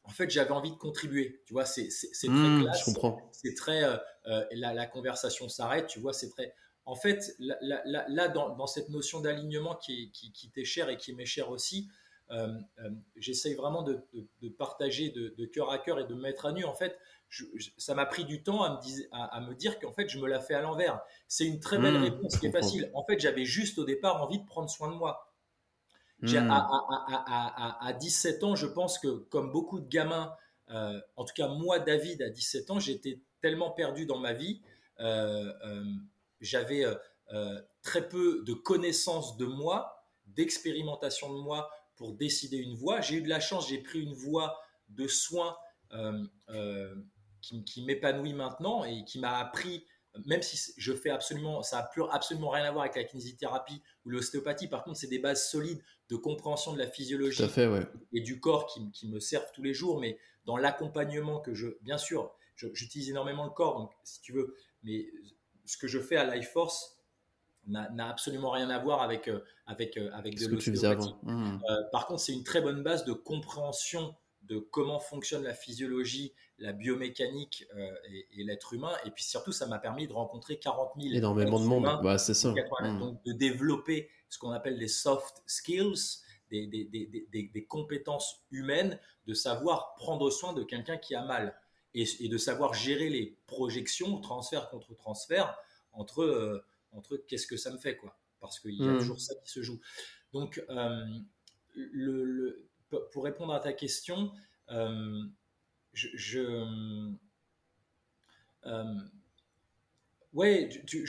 en 0.03 0.09
fait, 0.09 0.29
j'avais 0.29 0.51
envie 0.51 0.71
de 0.71 0.77
contribuer. 0.77 1.41
Tu 1.45 1.53
vois, 1.53 1.65
c'est 1.65 1.89
très 1.89 2.29
mmh, 2.29 2.63
classe. 2.63 2.79
Je 2.79 2.85
comprends. 2.85 3.29
C'est 3.31 3.53
très. 3.53 3.83
Euh, 3.83 3.97
euh, 4.27 4.45
la, 4.51 4.73
la, 4.73 4.85
conversation 4.85 5.49
s'arrête, 5.49 5.87
tu 5.87 5.99
vois, 5.99 6.13
c'est 6.13 6.29
très. 6.29 6.53
En 6.85 6.95
fait, 6.95 7.35
là, 7.39 7.59
là, 7.85 8.27
dans, 8.29 8.55
dans, 8.55 8.67
cette 8.67 8.87
notion 8.89 9.19
d'alignement 9.19 9.75
qui, 9.75 10.09
qui, 10.11 10.31
qui 10.31 10.49
t'est 10.49 10.63
chère 10.63 10.87
et 10.89 10.95
qui 10.95 11.13
m'est 11.13 11.25
chère 11.25 11.49
aussi, 11.49 11.89
euh, 12.29 12.53
euh, 12.79 12.89
j'essaye 13.15 13.55
vraiment 13.55 13.83
de, 13.83 14.03
partager 14.57 15.09
de, 15.09 15.45
cœur 15.45 15.71
à 15.71 15.77
cœur 15.77 15.99
et 15.99 16.03
de 16.03 16.13
me 16.13 16.21
mettre 16.21 16.45
à 16.45 16.51
nu. 16.51 16.65
En 16.65 16.73
fait, 16.73 16.97
ça 17.77 17.95
m'a 17.95 18.05
pris 18.05 18.25
du 18.25 18.43
temps 18.43 18.63
à 18.63 18.71
me, 18.71 19.07
à, 19.11 19.41
me 19.41 19.53
dire 19.53 19.79
qu'en 19.79 19.91
fait, 19.91 20.09
je 20.09 20.19
me 20.19 20.27
la 20.27 20.39
fais 20.39 20.53
à 20.53 20.61
l'envers. 20.61 21.01
C'est 21.27 21.45
une 21.45 21.59
très 21.59 21.77
belle 21.77 21.99
mmh, 21.99 22.03
réponse 22.03 22.37
qui 22.37 22.47
est 22.47 22.51
facile. 22.51 22.91
En 22.93 23.03
fait, 23.03 23.19
j'avais 23.19 23.45
juste 23.45 23.77
au 23.79 23.85
départ 23.85 24.21
envie 24.21 24.39
de 24.39 24.45
prendre 24.45 24.69
soin 24.69 24.89
de 24.89 24.95
moi. 24.95 25.33
Mmh. 26.21 26.49
À, 26.49 27.87
à, 27.87 27.93
17 27.93 28.43
ans, 28.43 28.55
je 28.55 28.65
pense 28.65 28.99
que 28.99 29.07
comme 29.29 29.51
beaucoup 29.51 29.79
de 29.79 29.87
gamins, 29.87 30.33
euh, 30.69 30.99
en 31.15 31.23
tout 31.23 31.33
cas 31.33 31.47
moi, 31.47 31.79
David, 31.79 32.21
à 32.21 32.29
17 32.29 32.71
ans, 32.71 32.79
j'étais 32.79 33.21
tellement 33.41 33.71
perdu 33.71 34.05
dans 34.05 34.19
ma 34.19 34.33
vie. 34.33 34.61
J'avais 36.41 36.85
très 37.83 38.09
peu 38.09 38.43
de 38.45 38.53
connaissances 38.53 39.37
de 39.37 39.45
moi, 39.45 40.03
d'expérimentation 40.25 41.33
de 41.33 41.39
moi 41.39 41.69
pour 41.97 42.13
décider 42.13 42.57
une 42.57 42.75
voie. 42.75 43.01
J'ai 43.01 43.15
eu 43.15 43.21
de 43.21 43.29
la 43.29 43.39
chance, 43.39 43.67
j'ai 43.67 43.79
pris 43.79 44.01
une 44.01 44.13
voie 44.13 44.61
de 44.89 45.07
soins 45.07 45.57
euh, 45.93 46.23
euh, 46.49 46.95
qui, 47.41 47.83
m'épanouit 47.83 48.33
maintenant 48.33 48.83
et 48.83 49.03
qui 49.05 49.19
m'a 49.19 49.37
appris, 49.37 49.85
même 50.25 50.41
si 50.41 50.73
je 50.77 50.93
fais 50.93 51.09
absolument, 51.09 51.63
ça 51.63 51.77
n'a 51.77 51.83
plus 51.83 52.03
absolument 52.11 52.49
rien 52.49 52.65
à 52.65 52.71
voir 52.71 52.83
avec 52.83 52.95
la 52.95 53.03
kinésithérapie 53.03 53.81
ou 54.05 54.09
l'ostéopathie, 54.09 54.67
par 54.67 54.83
contre, 54.83 54.97
c'est 54.97 55.07
des 55.07 55.19
bases 55.19 55.49
solides 55.49 55.81
de 56.09 56.15
compréhension 56.15 56.73
de 56.73 56.77
la 56.77 56.87
physiologie 56.87 57.43
et 58.13 58.21
du 58.21 58.39
corps 58.39 58.67
qui, 58.67 59.07
me 59.07 59.19
servent 59.19 59.51
tous 59.53 59.63
les 59.63 59.73
jours, 59.73 59.99
mais 59.99 60.17
dans 60.45 60.57
l'accompagnement 60.57 61.39
que 61.39 61.53
je, 61.53 61.67
bien 61.81 61.97
sûr, 61.97 62.33
j'utilise 62.55 63.09
énormément 63.09 63.45
le 63.45 63.51
corps, 63.51 63.77
donc 63.77 63.91
si 64.03 64.21
tu 64.21 64.33
veux, 64.33 64.55
mais 64.83 65.07
ce 65.65 65.77
que 65.77 65.87
je 65.87 65.99
fais 65.99 66.17
à 66.17 66.35
Life 66.35 66.49
Force, 66.49 66.96
n'a 67.67 68.09
absolument 68.09 68.51
rien 68.51 68.69
à 68.69 68.79
voir 68.79 69.01
avec, 69.01 69.27
euh, 69.27 69.43
avec, 69.65 69.97
euh, 69.97 70.09
avec 70.13 70.37
de 70.37 70.47
l'ostéopathie. 70.47 71.13
Mmh. 71.23 71.59
Euh, 71.69 71.83
par 71.91 72.07
contre, 72.07 72.21
c'est 72.21 72.33
une 72.33 72.43
très 72.43 72.61
bonne 72.61 72.83
base 72.83 73.05
de 73.05 73.13
compréhension 73.13 74.15
de 74.43 74.59
comment 74.59 74.99
fonctionne 74.99 75.43
la 75.43 75.53
physiologie, 75.53 76.33
la 76.57 76.71
biomécanique 76.71 77.65
et, 78.31 78.43
l'être 78.45 78.73
humain. 78.73 78.93
Et 79.05 79.11
puis 79.11 79.25
surtout, 79.25 79.51
ça 79.51 79.67
m'a 79.67 79.77
permis 79.77 80.07
de 80.07 80.13
rencontrer 80.13 80.57
40 80.57 80.93
000 80.97 81.15
énormément 81.15 81.59
de 81.59 81.65
monde. 81.65 81.99
Bah, 82.01 82.17
c'est 82.17 82.33
ça. 82.33 82.53
Mmh. 82.53 82.99
Donc 82.99 83.21
de 83.25 83.33
développer 83.33 84.09
ce 84.29 84.39
qu'on 84.39 84.51
appelle 84.51 84.77
les 84.77 84.87
soft 84.87 85.43
skills, 85.47 86.21
des, 86.49 86.65
des, 86.65 86.85
des, 86.85 87.27
des, 87.53 87.65
compétences 87.65 88.45
humaines, 88.51 88.97
de 89.25 89.33
savoir 89.33 89.95
prendre 89.95 90.29
soin 90.29 90.53
de 90.53 90.63
quelqu'un 90.63 90.95
qui 90.95 91.13
a 91.13 91.25
mal 91.25 91.53
et, 91.93 92.05
et, 92.21 92.29
de 92.29 92.37
savoir 92.37 92.73
gérer 92.73 93.09
les 93.09 93.37
projections, 93.47 94.21
transfert 94.21 94.69
contre 94.69 94.95
transfert 94.95 95.57
entre 95.91 96.63
entre 96.91 97.17
qu'est-ce 97.27 97.47
que 97.47 97.57
ça 97.57 97.71
me 97.71 97.77
fait, 97.77 97.97
quoi. 97.97 98.17
Parce 98.39 98.59
qu'il 98.59 98.75
y 98.75 98.87
a 98.87 98.93
hmm. 98.93 98.99
toujours 98.99 99.19
ça 99.19 99.35
qui 99.35 99.49
se 99.49 99.61
joue. 99.61 99.79
Donc, 100.33 100.63
euh, 100.69 101.05
le, 101.75 102.69
pour 103.11 103.23
répondre 103.23 103.53
à 103.53 103.59
ta 103.59 103.73
question, 103.73 104.31
euh, 104.69 105.23
je, 105.93 106.41
euh, 108.65 108.95
ouais, 110.33 110.69
je, 110.85 111.05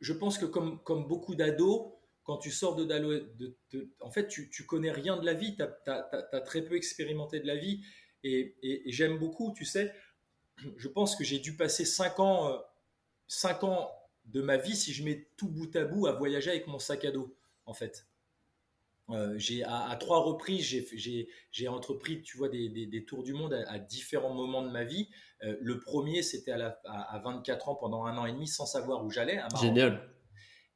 je, 0.00 0.12
pense 0.12 0.38
que 0.38 0.46
comme, 0.46 0.82
comme 0.82 1.06
beaucoup 1.06 1.34
d'ados, 1.34 1.92
quand 2.24 2.38
tu 2.38 2.50
sors 2.50 2.74
de 2.74 2.84
Dalo, 2.84 3.20
de, 3.70 3.94
en 4.00 4.10
fait, 4.10 4.26
tu, 4.26 4.50
tu 4.50 4.66
connais 4.66 4.90
rien 4.90 5.16
de 5.16 5.24
la 5.24 5.34
vie, 5.34 5.56
tu 5.56 5.62
as, 5.62 6.40
très 6.44 6.62
peu 6.62 6.76
expérimenté 6.76 7.40
de 7.40 7.46
la 7.46 7.56
vie, 7.56 7.82
et, 8.24 8.56
et, 8.62 8.90
j'aime 8.90 9.18
beaucoup, 9.18 9.54
tu 9.56 9.64
sais, 9.64 9.94
je 10.76 10.88
pense 10.88 11.14
que 11.14 11.22
j'ai 11.22 11.38
dû 11.38 11.56
passer 11.56 11.84
5 11.84 12.18
ans, 12.18 12.60
5 13.28 13.62
ans 13.64 13.90
de 14.26 14.42
ma 14.42 14.56
vie 14.56 14.76
si 14.76 14.92
je 14.92 15.04
mets 15.04 15.28
tout 15.36 15.48
bout 15.48 15.74
à 15.76 15.84
bout 15.84 16.06
à 16.06 16.12
voyager 16.12 16.50
avec 16.50 16.66
mon 16.66 16.78
sac 16.78 17.04
à 17.04 17.10
dos, 17.10 17.36
en 17.64 17.74
fait. 17.74 18.06
Euh, 19.10 19.34
j'ai 19.38 19.62
à, 19.62 19.96
trois 20.00 20.18
reprises 20.18 20.66
j'ai 21.52 21.68
entrepris 21.68 22.22
tu 22.22 22.36
vois 22.36 22.48
des, 22.48 23.04
tours 23.06 23.22
du 23.22 23.34
monde 23.34 23.54
à, 23.54 23.78
différents 23.78 24.34
moments 24.34 24.62
de 24.62 24.70
ma 24.70 24.82
vie 24.82 25.08
euh, 25.44 25.56
le 25.60 25.78
premier 25.78 26.24
c'était 26.24 26.50
à, 26.50 26.80
à, 26.84 27.18
24 27.20 27.68
ans 27.68 27.76
pendant 27.76 28.04
un 28.04 28.18
an 28.18 28.26
et 28.26 28.32
demi 28.32 28.48
sans 28.48 28.66
savoir 28.66 29.04
où 29.04 29.10
j'allais 29.12 29.40
génial 29.60 30.10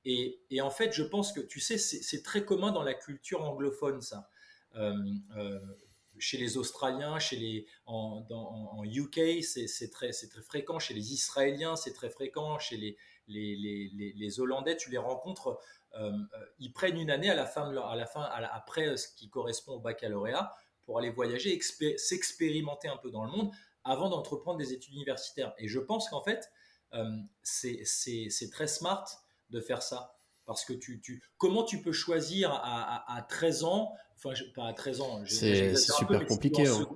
et, 0.04 0.40
et, 0.48 0.60
en 0.60 0.70
fait 0.70 0.92
je 0.92 1.02
pense 1.02 1.32
que 1.32 1.40
tu 1.40 1.58
sais 1.58 1.76
c'est 1.76 2.22
très 2.22 2.44
commun 2.44 2.70
dans 2.70 2.84
la 2.84 2.94
culture 2.94 3.42
anglophone 3.42 4.00
ça 4.00 4.30
euh, 4.76 4.94
chez 6.20 6.36
les 6.36 6.56
Australiens, 6.56 7.18
chez 7.18 7.36
les, 7.36 7.66
en, 7.86 8.24
en 8.30 8.84
UK, 8.84 9.42
c'est 9.42 9.90
très, 9.90 10.10
très 10.10 10.42
fréquent. 10.42 10.78
Chez 10.78 10.94
les 10.94 11.12
Israéliens, 11.14 11.76
c'est 11.76 11.94
très 11.94 12.10
fréquent. 12.10 12.58
Chez 12.58 12.76
les, 12.76 12.96
les, 13.30 14.40
Hollandais, 14.40 14.76
tu 14.76 14.90
les 14.90 14.98
rencontres, 14.98 15.58
euh, 15.94 16.10
euh, 16.10 16.46
ils 16.58 16.72
prennent 16.72 16.98
une 16.98 17.10
année 17.10 17.30
à 17.30 17.34
la 17.34 17.46
fin, 17.46 17.70
de 17.70 17.78
à 17.78 17.96
la 17.96 18.06
fin 18.06 18.22
après 18.22 18.88
euh, 18.88 18.96
ce 18.96 19.08
qui 19.14 19.28
correspond 19.28 19.74
au 19.74 19.80
baccalauréat 19.80 20.54
pour 20.84 20.98
aller 20.98 21.10
voyager, 21.10 21.58
s'expérimenter 21.96 22.88
un 22.88 22.96
peu 22.96 23.10
dans 23.10 23.24
le 23.24 23.30
monde 23.30 23.50
avant 23.84 24.08
d'entreprendre 24.08 24.58
des 24.58 24.72
études 24.72 24.94
universitaires. 24.94 25.54
Et 25.58 25.68
je 25.68 25.78
pense 25.78 26.08
qu'en 26.08 26.22
fait, 26.22 26.50
c'est 27.42 28.50
très 28.50 28.66
smart 28.66 29.04
de 29.50 29.60
faire 29.60 29.82
ça. 29.82 30.16
Parce 30.46 30.64
que 30.64 30.72
tu, 30.72 31.00
tu, 31.00 31.22
comment 31.38 31.62
tu 31.62 31.80
peux 31.80 31.92
choisir 31.92 32.50
à, 32.52 33.24
13 33.28 33.62
ans, 33.62 33.94
enfin 34.16 34.34
pas 34.54 34.66
à 34.66 34.72
13 34.72 35.00
ans, 35.00 35.22
c'est 35.24 35.76
super 35.76 36.26
compliqué. 36.26 36.66
Hein. 36.66 36.88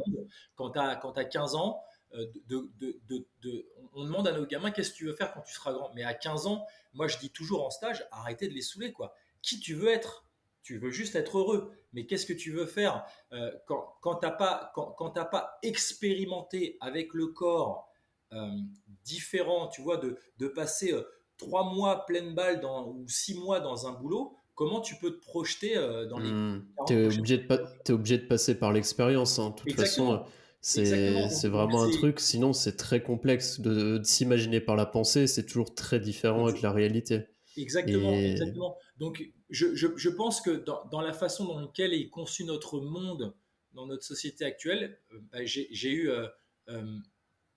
quand 0.56 0.70
tu 0.70 0.78
as, 0.80 1.00
as, 1.16 1.24
15 1.24 1.54
ans, 1.54 1.80
de, 2.14 2.70
de, 2.78 3.26
de, 3.42 3.66
on 3.92 4.04
demande 4.04 4.28
à 4.28 4.32
nos 4.32 4.46
gamins 4.46 4.70
qu'est-ce 4.70 4.92
que 4.92 4.96
tu 4.96 5.06
veux 5.06 5.14
faire 5.14 5.32
quand 5.32 5.40
tu 5.42 5.52
seras 5.52 5.72
grand? 5.72 5.92
Mais 5.94 6.04
à 6.04 6.14
15 6.14 6.46
ans, 6.46 6.64
moi 6.92 7.08
je 7.08 7.18
dis 7.18 7.30
toujours 7.30 7.66
en 7.66 7.70
stage, 7.70 8.06
arrêtez 8.10 8.48
de 8.48 8.54
les 8.54 8.62
saouler 8.62 8.92
quoi. 8.92 9.14
Qui 9.42 9.60
tu 9.60 9.74
veux 9.74 9.88
être? 9.88 10.24
Tu 10.62 10.78
veux 10.78 10.90
juste 10.90 11.14
être 11.14 11.38
heureux. 11.38 11.72
Mais 11.92 12.06
qu'est-ce 12.06 12.26
que 12.26 12.32
tu 12.32 12.50
veux 12.50 12.66
faire? 12.66 13.04
Euh, 13.32 13.52
quand, 13.66 13.96
quand 14.00 14.16
tu 14.16 14.26
n'as 14.26 14.32
pas, 14.32 14.72
quand, 14.74 15.12
pas 15.30 15.58
expérimenté 15.62 16.78
avec 16.80 17.12
le 17.12 17.28
corps 17.28 17.88
euh, 18.32 18.48
différent, 19.04 19.68
tu 19.68 19.82
vois, 19.82 19.98
de, 19.98 20.16
de 20.38 20.48
passer 20.48 20.92
euh, 20.92 21.02
trois 21.36 21.64
mois 21.64 22.06
pleine 22.06 22.34
balle 22.34 22.60
dans, 22.60 22.88
ou 22.88 23.06
six 23.06 23.38
mois 23.38 23.60
dans 23.60 23.86
un 23.86 23.92
boulot 23.92 24.36
comment 24.54 24.80
tu 24.80 24.94
peux 24.94 25.10
te 25.10 25.20
projeter 25.20 25.74
dans 26.08 26.20
les. 26.20 26.30
Mmh. 26.30 26.66
Tu 26.86 26.94
es, 26.94 27.06
obligé 27.06 27.38
de 27.38 27.92
obligé 27.92 28.18
de 28.18 28.26
passer 28.26 28.56
par 28.56 28.72
l'expérience. 28.72 29.40
Hein. 29.40 29.50
De 29.50 29.62
toute 29.62 29.72
façon, 29.72 30.24
c'est 30.64 31.48
vraiment 31.48 31.82
un 31.82 31.90
truc, 31.90 32.20
sinon 32.20 32.54
c'est 32.54 32.76
très 32.76 33.02
complexe 33.02 33.60
de, 33.60 34.00
s'imaginer 34.02 34.60
par 34.60 34.76
la 34.76 34.86
pensée, 34.86 35.26
c'est 35.26 35.44
toujours 35.44 35.74
très 35.74 36.00
différent 36.00 36.46
avec 36.46 36.62
la 36.62 36.72
réalité. 36.72 37.24
Exactement, 37.56 38.12
exactement. 38.12 38.76
Donc 38.98 39.22
je, 39.50 39.74
je, 39.74 39.88
je, 39.96 40.08
pense 40.08 40.40
que 40.40 40.50
dans, 40.50 40.86
dans, 40.86 41.02
la 41.02 41.12
façon 41.12 41.44
dans 41.44 41.60
laquelle 41.60 41.92
est 41.92 42.08
conçu 42.08 42.44
notre 42.44 42.80
monde, 42.80 43.34
dans 43.74 43.86
notre 43.86 44.04
société 44.04 44.44
actuelle, 44.44 44.98
euh, 45.12 45.20
bah, 45.32 45.44
j'ai 45.44 45.90
eu, 45.90 46.08
euh, 46.08 46.26
euh, 46.68 46.96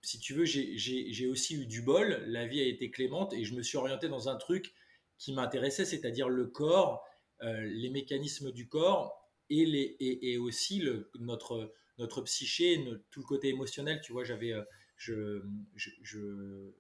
si 0.02 0.20
tu 0.20 0.34
veux, 0.34 0.44
j'ai 0.46 1.28
aussi 1.28 1.56
eu 1.56 1.66
du 1.66 1.82
bol, 1.82 2.24
la 2.28 2.46
vie 2.46 2.60
a 2.60 2.66
été 2.66 2.92
clémente 2.92 3.34
et 3.34 3.46
je 3.46 3.56
me 3.56 3.64
suis 3.64 3.78
orienté 3.78 4.10
dans 4.10 4.28
un 4.28 4.36
truc 4.36 4.74
qui 5.18 5.32
m'intéressait, 5.32 5.86
c'est-à-dire 5.86 6.28
le 6.28 6.46
corps, 6.48 7.06
les 7.42 7.90
mécanismes 7.90 8.52
du 8.52 8.68
corps 8.68 9.24
et, 9.50 9.66
les, 9.66 9.96
et, 10.00 10.34
et 10.34 10.38
aussi 10.38 10.80
le, 10.80 11.10
notre 11.20 11.72
notre 11.98 12.22
psyché, 12.22 12.84
tout 13.12 13.22
le 13.22 13.26
côté 13.26 13.50
émotionnel, 13.50 14.02
tu 14.04 14.12
vois, 14.12 14.24
j'avais, 14.24 14.54
je, 14.98 15.42
je, 15.76 15.90
je, 16.02 16.72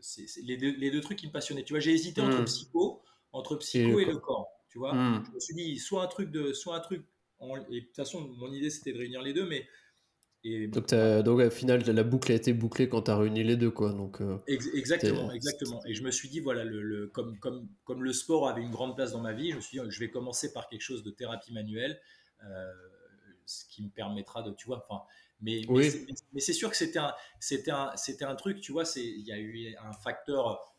c'est, 0.00 0.26
les, 0.42 0.56
deux, 0.56 0.74
les, 0.76 0.90
deux, 0.90 1.00
trucs 1.00 1.18
qui 1.18 1.26
me 1.26 1.32
passionnaient. 1.32 1.64
Tu 1.64 1.72
vois, 1.72 1.80
j'ai 1.80 1.92
hésité 1.92 2.20
entre 2.20 2.42
hmm. 2.42 2.44
psycho, 2.44 3.02
entre 3.32 3.56
psycho 3.56 4.00
et, 4.00 4.04
le, 4.04 4.16
corps. 4.16 4.48
Tu 4.68 4.78
vois, 4.78 4.94
hmm. 4.94 5.24
je 5.26 5.34
me 5.34 5.40
suis 5.40 5.54
dit 5.54 5.78
soit 5.78 6.02
un 6.02 6.06
truc 6.06 6.30
de, 6.30 6.52
soit 6.52 6.76
un 6.76 6.80
truc. 6.80 7.04
et 7.70 7.80
de 7.80 7.86
toute 7.86 7.96
façon, 7.96 8.20
mon 8.20 8.52
idée 8.52 8.70
c'était 8.70 8.92
de 8.92 8.98
réunir 8.98 9.22
les 9.22 9.32
deux, 9.32 9.46
mais 9.46 9.66
et, 10.42 10.68
donc, 10.68 10.94
donc, 10.94 11.40
au 11.40 11.50
final, 11.50 11.82
la 11.82 12.02
boucle 12.02 12.32
a 12.32 12.34
été 12.34 12.54
bouclée 12.54 12.88
quand 12.88 13.02
tu 13.02 13.10
as 13.10 13.16
réuni 13.18 13.44
les 13.44 13.56
deux. 13.56 13.70
Quoi. 13.70 13.92
Donc, 13.92 14.22
euh, 14.22 14.38
exactement, 14.46 15.30
exactement. 15.32 15.82
Et 15.84 15.92
je 15.92 16.02
me 16.02 16.10
suis 16.10 16.30
dit, 16.30 16.40
voilà, 16.40 16.64
le, 16.64 16.80
le, 16.80 17.08
comme, 17.08 17.38
comme, 17.38 17.68
comme 17.84 18.02
le 18.02 18.12
sport 18.14 18.48
avait 18.48 18.62
une 18.62 18.70
grande 18.70 18.96
place 18.96 19.12
dans 19.12 19.20
ma 19.20 19.34
vie, 19.34 19.50
je 19.50 19.56
me 19.56 19.60
suis 19.60 19.78
dit, 19.78 19.86
je 19.90 20.00
vais 20.00 20.08
commencer 20.08 20.54
par 20.54 20.68
quelque 20.70 20.80
chose 20.80 21.02
de 21.02 21.10
thérapie 21.10 21.52
manuelle. 21.52 22.00
Euh, 22.42 22.72
ce 23.50 23.64
qui 23.66 23.82
me 23.82 23.90
permettra 23.90 24.42
de, 24.42 24.52
tu 24.52 24.66
vois, 24.66 24.78
enfin, 24.78 25.02
mais, 25.42 25.62
mais 26.32 26.40
c'est 26.40 26.52
sûr 26.52 26.70
que 26.70 26.76
c'était 26.76 26.98
un, 26.98 27.14
c'était 27.38 27.70
un, 27.70 27.94
c'était 27.96 28.24
un 28.24 28.34
truc, 28.34 28.60
tu 28.60 28.72
vois, 28.72 28.84
c'est, 28.84 29.04
il 29.04 29.26
y 29.26 29.32
a 29.32 29.38
eu 29.38 29.74
un 29.76 29.92
facteur, 29.92 30.74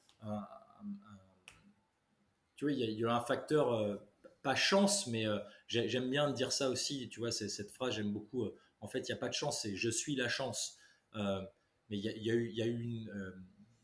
tu 2.55 2.65
vois, 2.65 2.71
il 2.71 2.79
y, 2.79 2.83
a, 2.83 2.87
eu 2.87 3.07
un 3.07 3.21
facteur, 3.21 3.73
euh, 3.73 3.95
pas 4.43 4.55
chance, 4.55 5.07
mais 5.07 5.25
euh, 5.25 5.39
j'aime 5.67 6.09
bien 6.09 6.29
dire 6.29 6.51
ça 6.51 6.69
aussi, 6.69 7.09
tu 7.09 7.19
vois, 7.19 7.31
cette 7.31 7.71
phrase, 7.71 7.95
j'aime 7.95 8.11
beaucoup. 8.11 8.43
Euh, 8.43 8.55
en 8.81 8.87
fait, 8.87 8.99
il 8.99 9.11
n'y 9.11 9.13
a 9.13 9.17
pas 9.17 9.29
de 9.29 9.33
chance, 9.33 9.61
c'est 9.63 9.75
je 9.75 9.89
suis 9.89 10.15
la 10.15 10.29
chance. 10.29 10.77
mais 11.15 11.97
il 11.97 11.99
y, 11.99 12.29
a, 12.29 12.35
eu, 12.35 12.49
il 12.49 12.55
y 12.55 12.61
a 12.61 12.67
eu 12.67 12.79
une, 12.79 13.33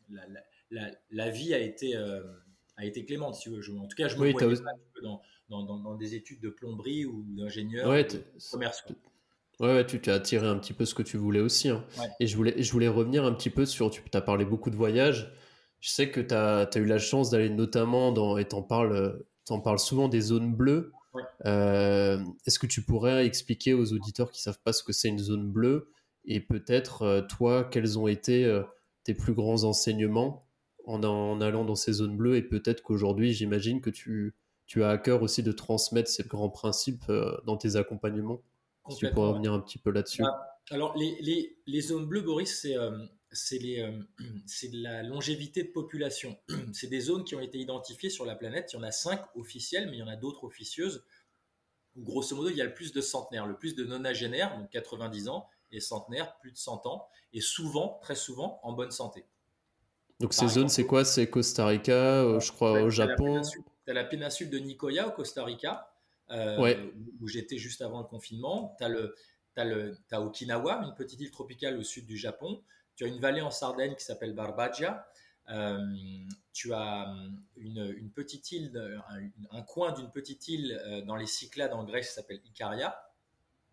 la, 0.10 0.23
la, 0.69 0.91
la, 1.10 1.30
vie 1.30 1.56
a 1.56 1.60
été, 1.60 1.95
a 1.95 2.86
été 2.86 3.04
clémente, 3.04 3.36
si 3.36 3.43
tu 3.43 3.50
veux. 3.50 3.62
Je, 3.62 3.71
en 3.71 3.88
tout 3.88 3.95
cas, 3.95 4.08
je 4.08 4.15
me 4.15 4.32
pas 4.32 5.02
dans, 5.02 5.21
dans, 5.49 5.63
dans, 5.63 5.95
des 5.95 6.15
études 6.15 6.41
de 6.41 6.49
plomberie 6.49 7.05
ou 7.05 7.23
d'ingénieur 7.29 7.89
ouais, 7.89 8.07
Ouais, 9.60 9.86
tu 9.86 9.99
t'as 9.99 10.15
attiré 10.15 10.45
un 10.45 10.57
petit 10.57 10.73
peu 10.73 10.86
ce 10.86 10.93
que 10.93 11.01
tu 11.01 11.17
voulais 11.17 11.39
aussi. 11.39 11.69
Hein. 11.69 11.83
Et 12.19 12.27
je 12.27 12.36
voulais, 12.38 12.62
je 12.62 12.71
voulais 12.71 12.88
revenir 12.88 13.25
un 13.25 13.33
petit 13.33 13.49
peu 13.49 13.65
sur. 13.65 13.89
Tu 13.89 14.01
as 14.13 14.21
parlé 14.21 14.45
beaucoup 14.45 14.69
de 14.69 14.75
voyages. 14.75 15.33
Je 15.79 15.89
sais 15.89 16.12
que 16.12 16.21
tu 16.21 16.33
as, 16.36 16.69
as, 16.71 16.77
eu 16.77 16.86
la 16.86 16.99
chance 16.99 17.31
d'aller 17.31 17.49
notamment 17.49 18.12
dans. 18.12 18.38
Et 18.38 18.47
tu 18.47 18.55
en 18.55 18.62
parles, 18.62 19.25
en 19.49 19.60
parles 19.60 19.79
souvent 19.79 20.10
des 20.10 20.21
zones 20.21 20.53
bleues. 20.53 20.91
Euh, 21.45 22.23
est-ce 22.45 22.60
que 22.60 22.67
tu 22.67 22.83
pourrais 22.83 23.25
expliquer 23.25 23.73
aux 23.73 23.93
auditeurs 23.93 24.29
qui 24.29 24.39
ne 24.39 24.43
savent 24.43 24.62
pas 24.63 24.73
ce 24.73 24.83
que 24.83 24.93
c'est 24.93 25.10
une 25.10 25.17
zone 25.17 25.51
bleue 25.51 25.89
Et 26.25 26.39
peut-être, 26.39 27.01
euh, 27.01 27.21
toi, 27.21 27.63
quels 27.63 27.97
ont 27.97 28.07
été 28.07 28.45
euh, 28.45 28.62
tes 29.03 29.15
plus 29.15 29.33
grands 29.33 29.63
enseignements 29.63 30.45
en, 30.86 31.03
en 31.03 31.41
allant 31.41 31.65
dans 31.65 31.75
ces 31.75 31.93
zones 31.93 32.15
bleues 32.15 32.36
Et 32.36 32.43
peut-être 32.43 32.83
qu'aujourd'hui, 32.83 33.33
j'imagine 33.33 33.81
que 33.81 33.89
tu 33.89 34.36
tu 34.67 34.84
as 34.84 34.89
à 34.89 34.97
cœur 34.97 35.23
aussi 35.23 35.43
de 35.43 35.53
transmettre 35.53 36.10
ces 36.10 36.23
grands 36.23 36.49
principes 36.49 37.10
euh, 37.10 37.38
dans 37.45 37.58
tes 37.58 37.77
accompagnements. 37.77 38.41
Si 38.89 38.97
tu 38.97 39.10
pourrais 39.12 39.30
revenir 39.30 39.51
un 39.51 39.60
petit 39.60 39.80
peu 39.80 39.91
là-dessus. 39.91 40.21
Bah, 40.21 40.60
alors, 40.69 40.95
les, 40.97 41.17
les, 41.21 41.58
les, 41.65 41.82
zones 41.82 42.06
bleues, 42.06 42.21
Boris, 42.21 42.62
c'est 42.62 42.77
euh, 42.77 42.91
euh, 43.53 44.01
la 44.73 45.03
longévité 45.03 45.63
de 45.63 45.69
population. 45.69 46.38
C'est 46.73 46.88
des 46.88 47.01
zones 47.01 47.23
qui 47.23 47.36
ont 47.36 47.41
été 47.41 47.58
identifiées 47.58 48.10
sur 48.10 48.25
la 48.25 48.36
planète. 48.36 48.71
Il 48.73 48.77
y 48.77 48.80
en 48.80 48.84
a 48.84 48.91
cinq 48.91 49.21
officielles, 49.36 49.89
mais 49.89 49.97
il 49.97 49.99
y 49.99 50.03
en 50.03 50.08
a 50.08 50.15
d'autres 50.15 50.43
officieuses. 50.43 51.06
Où, 51.95 52.03
grosso 52.03 52.36
modo, 52.36 52.49
il 52.49 52.58
y 52.58 52.62
a 52.62 52.65
le 52.65 52.73
plus 52.73 52.93
de 52.93 53.01
centenaires, 53.01 53.45
le 53.45 53.58
plus 53.58 53.75
de 53.75 53.84
nonagénaires, 53.84 54.58
donc 54.58 54.69
90 54.69 55.30
ans, 55.30 55.49
et 55.71 55.80
centenaires, 55.80 56.38
plus 56.39 56.51
de 56.51 56.58
100 56.58 56.86
ans, 56.86 57.08
et 57.34 57.41
souvent, 57.41 57.99
très 58.01 58.15
souvent, 58.15 58.60
en 58.63 58.73
bonne 58.73 58.91
santé. 58.91 59.25
Donc 60.19 60.34
ces 60.34 60.47
zones, 60.47 60.69
c'est 60.69 60.86
quoi? 60.86 61.06
C'est 61.06 61.30
Costa 61.30 61.67
Rica, 61.67 62.39
je 62.39 62.51
crois, 62.51 62.82
au 62.82 62.89
Japon? 62.89 63.41
Tu 63.88 63.91
as 63.91 63.93
la 63.93 64.04
péninsule 64.04 64.50
de 64.50 64.60
Nicoya 64.60 65.08
au 65.08 65.12
Costa 65.12 65.45
Rica, 65.45 65.89
euh, 66.30 66.91
où 67.21 67.28
j'étais 67.30 67.58
juste 67.58 67.82
avant 67.82 68.00
le 68.00 68.06
confinement. 68.06 68.76
Tu 68.78 68.84
as, 68.84 68.89
le, 68.89 69.15
as, 69.56 69.63
le, 69.63 69.97
as 70.12 70.21
Okinawa, 70.21 70.82
une 70.84 70.93
petite 70.93 71.21
île 71.21 71.32
tropicale 71.32 71.78
au 71.78 71.84
sud 71.84 72.06
du 72.06 72.17
Japon. 72.17 72.62
Tu 72.97 73.06
as 73.06 73.08
une 73.08 73.19
vallée 73.19 73.39
en 73.39 73.50
Sardaigne 73.50 73.95
qui 73.95 74.04
s'appelle 74.04 74.34
Barbagia. 74.34 75.08
Euh, 75.50 75.80
tu 76.52 76.73
as 76.73 77.15
une, 77.56 77.95
une 77.97 78.12
petite 78.12 78.52
île, 78.52 79.02
un, 79.52 79.62
coin 79.62 79.93
d'une 79.93 80.12
petite 80.12 80.50
île 80.50 80.78
euh, 80.86 81.02
dans 81.04 81.15
les 81.15 81.26
Cyclades 81.26 81.71
en 81.71 81.86
Grèce 81.86 82.10
qui 82.10 82.15
s'appelle 82.15 82.41
Icaria. 82.43 83.02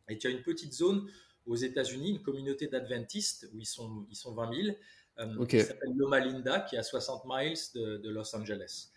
Et 0.09 0.17
tu 0.17 0.29
as 0.29 0.31
une 0.31 0.43
petite 0.43 0.75
zone 0.75 1.11
aux 1.45 1.57
États-Unis, 1.57 2.11
une 2.11 2.23
communauté 2.23 2.69
d'adventistes 2.69 3.49
où 3.53 3.59
ils 3.59 3.67
sont, 3.67 4.07
ils 4.11 4.17
sont 4.17 4.33
20 4.33 4.77
000, 5.17 5.47
qui 5.47 5.61
s'appelle 5.61 5.93
Loma 5.97 6.21
Linda, 6.21 6.61
qui 6.61 6.77
est 6.77 6.79
à 6.79 6.85
60 6.85 7.25
miles 7.27 7.59
de, 7.75 7.97
de 7.97 8.11
Los 8.11 8.37
Angeles. 8.37 8.91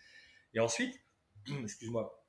Et 0.54 0.60
ensuite, 0.60 1.00
excuse-moi, 1.64 2.24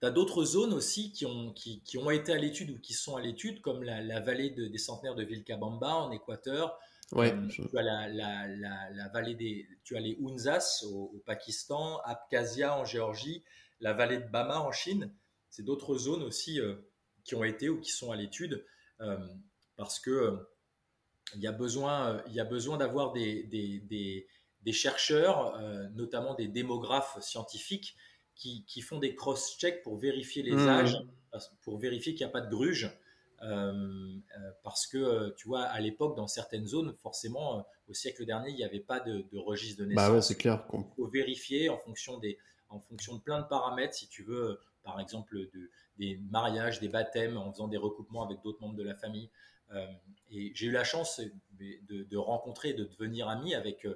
tu 0.00 0.06
as 0.06 0.10
d'autres 0.10 0.44
zones 0.44 0.74
aussi 0.74 1.12
qui 1.12 1.24
ont, 1.26 1.52
qui, 1.52 1.82
qui 1.82 1.98
ont 1.98 2.10
été 2.10 2.32
à 2.32 2.36
l'étude 2.36 2.70
ou 2.70 2.78
qui 2.78 2.92
sont 2.92 3.16
à 3.16 3.20
l'étude, 3.20 3.60
comme 3.60 3.82
la, 3.82 4.02
la 4.02 4.20
vallée 4.20 4.50
de, 4.50 4.66
des 4.66 4.78
centenaires 4.78 5.14
de 5.14 5.24
Vilcabamba 5.24 5.94
en 5.94 6.10
Équateur. 6.10 6.78
Ouais, 7.12 7.32
euh, 7.32 7.48
tu 7.48 7.62
as 7.76 7.82
la, 7.82 8.08
la, 8.08 8.90
la, 8.90 9.08
vallée 9.08 9.34
des, 9.34 9.68
tu 9.84 9.96
as 9.96 10.00
les 10.00 10.18
Unzas 10.20 10.84
au, 10.84 11.22
Pakistan, 11.24 12.00
Abkhazia 12.04 12.76
en 12.76 12.84
Géorgie, 12.84 13.44
la 13.80 13.92
vallée 13.92 14.18
de 14.18 14.28
Bama 14.28 14.60
en 14.60 14.72
Chine. 14.72 15.14
C'est 15.48 15.62
d'autres 15.62 15.96
zones 15.96 16.22
aussi 16.22 16.60
euh, 16.60 16.74
qui 17.24 17.34
ont 17.34 17.44
été 17.44 17.68
ou 17.68 17.80
qui 17.80 17.92
sont 17.92 18.10
à 18.10 18.16
l'étude 18.16 18.64
euh, 19.00 19.18
parce 19.76 20.00
que 20.00 20.38
il 21.34 21.40
y 21.40 21.46
a 21.46 21.52
besoin, 21.52 22.22
il 22.28 22.34
y 22.34 22.40
a 22.40 22.44
besoin 22.44 22.76
d'avoir 22.76 23.12
des, 23.12 23.42
des, 23.44 23.80
des, 23.80 24.28
des, 24.62 24.72
chercheurs, 24.72 25.60
notamment 25.96 26.34
des 26.34 26.46
démographes 26.46 27.20
scientifiques, 27.20 27.96
qui, 28.36 28.80
font 28.82 28.98
des 28.98 29.14
cross-checks 29.14 29.82
pour 29.82 29.96
vérifier 29.96 30.42
les 30.42 30.52
hmm. 30.52 30.68
âges, 30.68 30.98
pour 31.62 31.78
vérifier 31.78 32.14
qu'il 32.14 32.26
n'y 32.26 32.30
a 32.30 32.32
pas 32.32 32.42
de 32.42 32.50
gruge. 32.50 32.90
Euh, 33.42 33.72
euh, 34.38 34.50
parce 34.62 34.86
que, 34.86 34.96
euh, 34.96 35.30
tu 35.36 35.48
vois, 35.48 35.62
à 35.62 35.80
l'époque, 35.80 36.16
dans 36.16 36.26
certaines 36.26 36.66
zones, 36.66 36.94
forcément, 36.94 37.66
au 37.88 37.94
siècle 37.94 38.24
dernier, 38.24 38.50
il 38.50 38.56
n'y 38.56 38.64
avait 38.64 38.80
pas 38.80 39.00
de, 39.00 39.24
registre 39.34 39.82
de 39.82 39.88
naissance. 39.88 40.08
Bah 40.08 40.14
ouais, 40.14 40.22
c'est 40.22 40.36
clair. 40.36 40.66
Il 40.72 40.84
faut 40.96 41.06
vérifier 41.06 41.68
en 41.68 41.78
fonction, 41.78 42.18
des, 42.18 42.38
en 42.70 42.80
fonction 42.80 43.16
de 43.16 43.20
plein 43.20 43.40
de 43.40 43.46
paramètres, 43.46 43.94
si 43.94 44.08
tu 44.08 44.22
veux, 44.22 44.58
par 44.84 45.00
exemple, 45.00 45.36
de, 45.36 45.70
des 45.98 46.18
mariages, 46.30 46.80
des 46.80 46.88
baptêmes, 46.88 47.36
en 47.36 47.52
faisant 47.52 47.68
des 47.68 47.76
recoupements 47.76 48.24
avec 48.24 48.40
d'autres 48.42 48.60
membres 48.60 48.76
de 48.76 48.82
la 48.82 48.94
famille. 48.94 49.30
et 50.30 50.52
j'ai 50.54 50.66
eu 50.66 50.70
la 50.70 50.84
chance 50.84 51.20
de, 51.58 52.04
de, 52.04 52.16
rencontrer, 52.16 52.72
de 52.72 52.84
devenir 52.84 53.28
ami 53.28 53.54
avec 53.54 53.86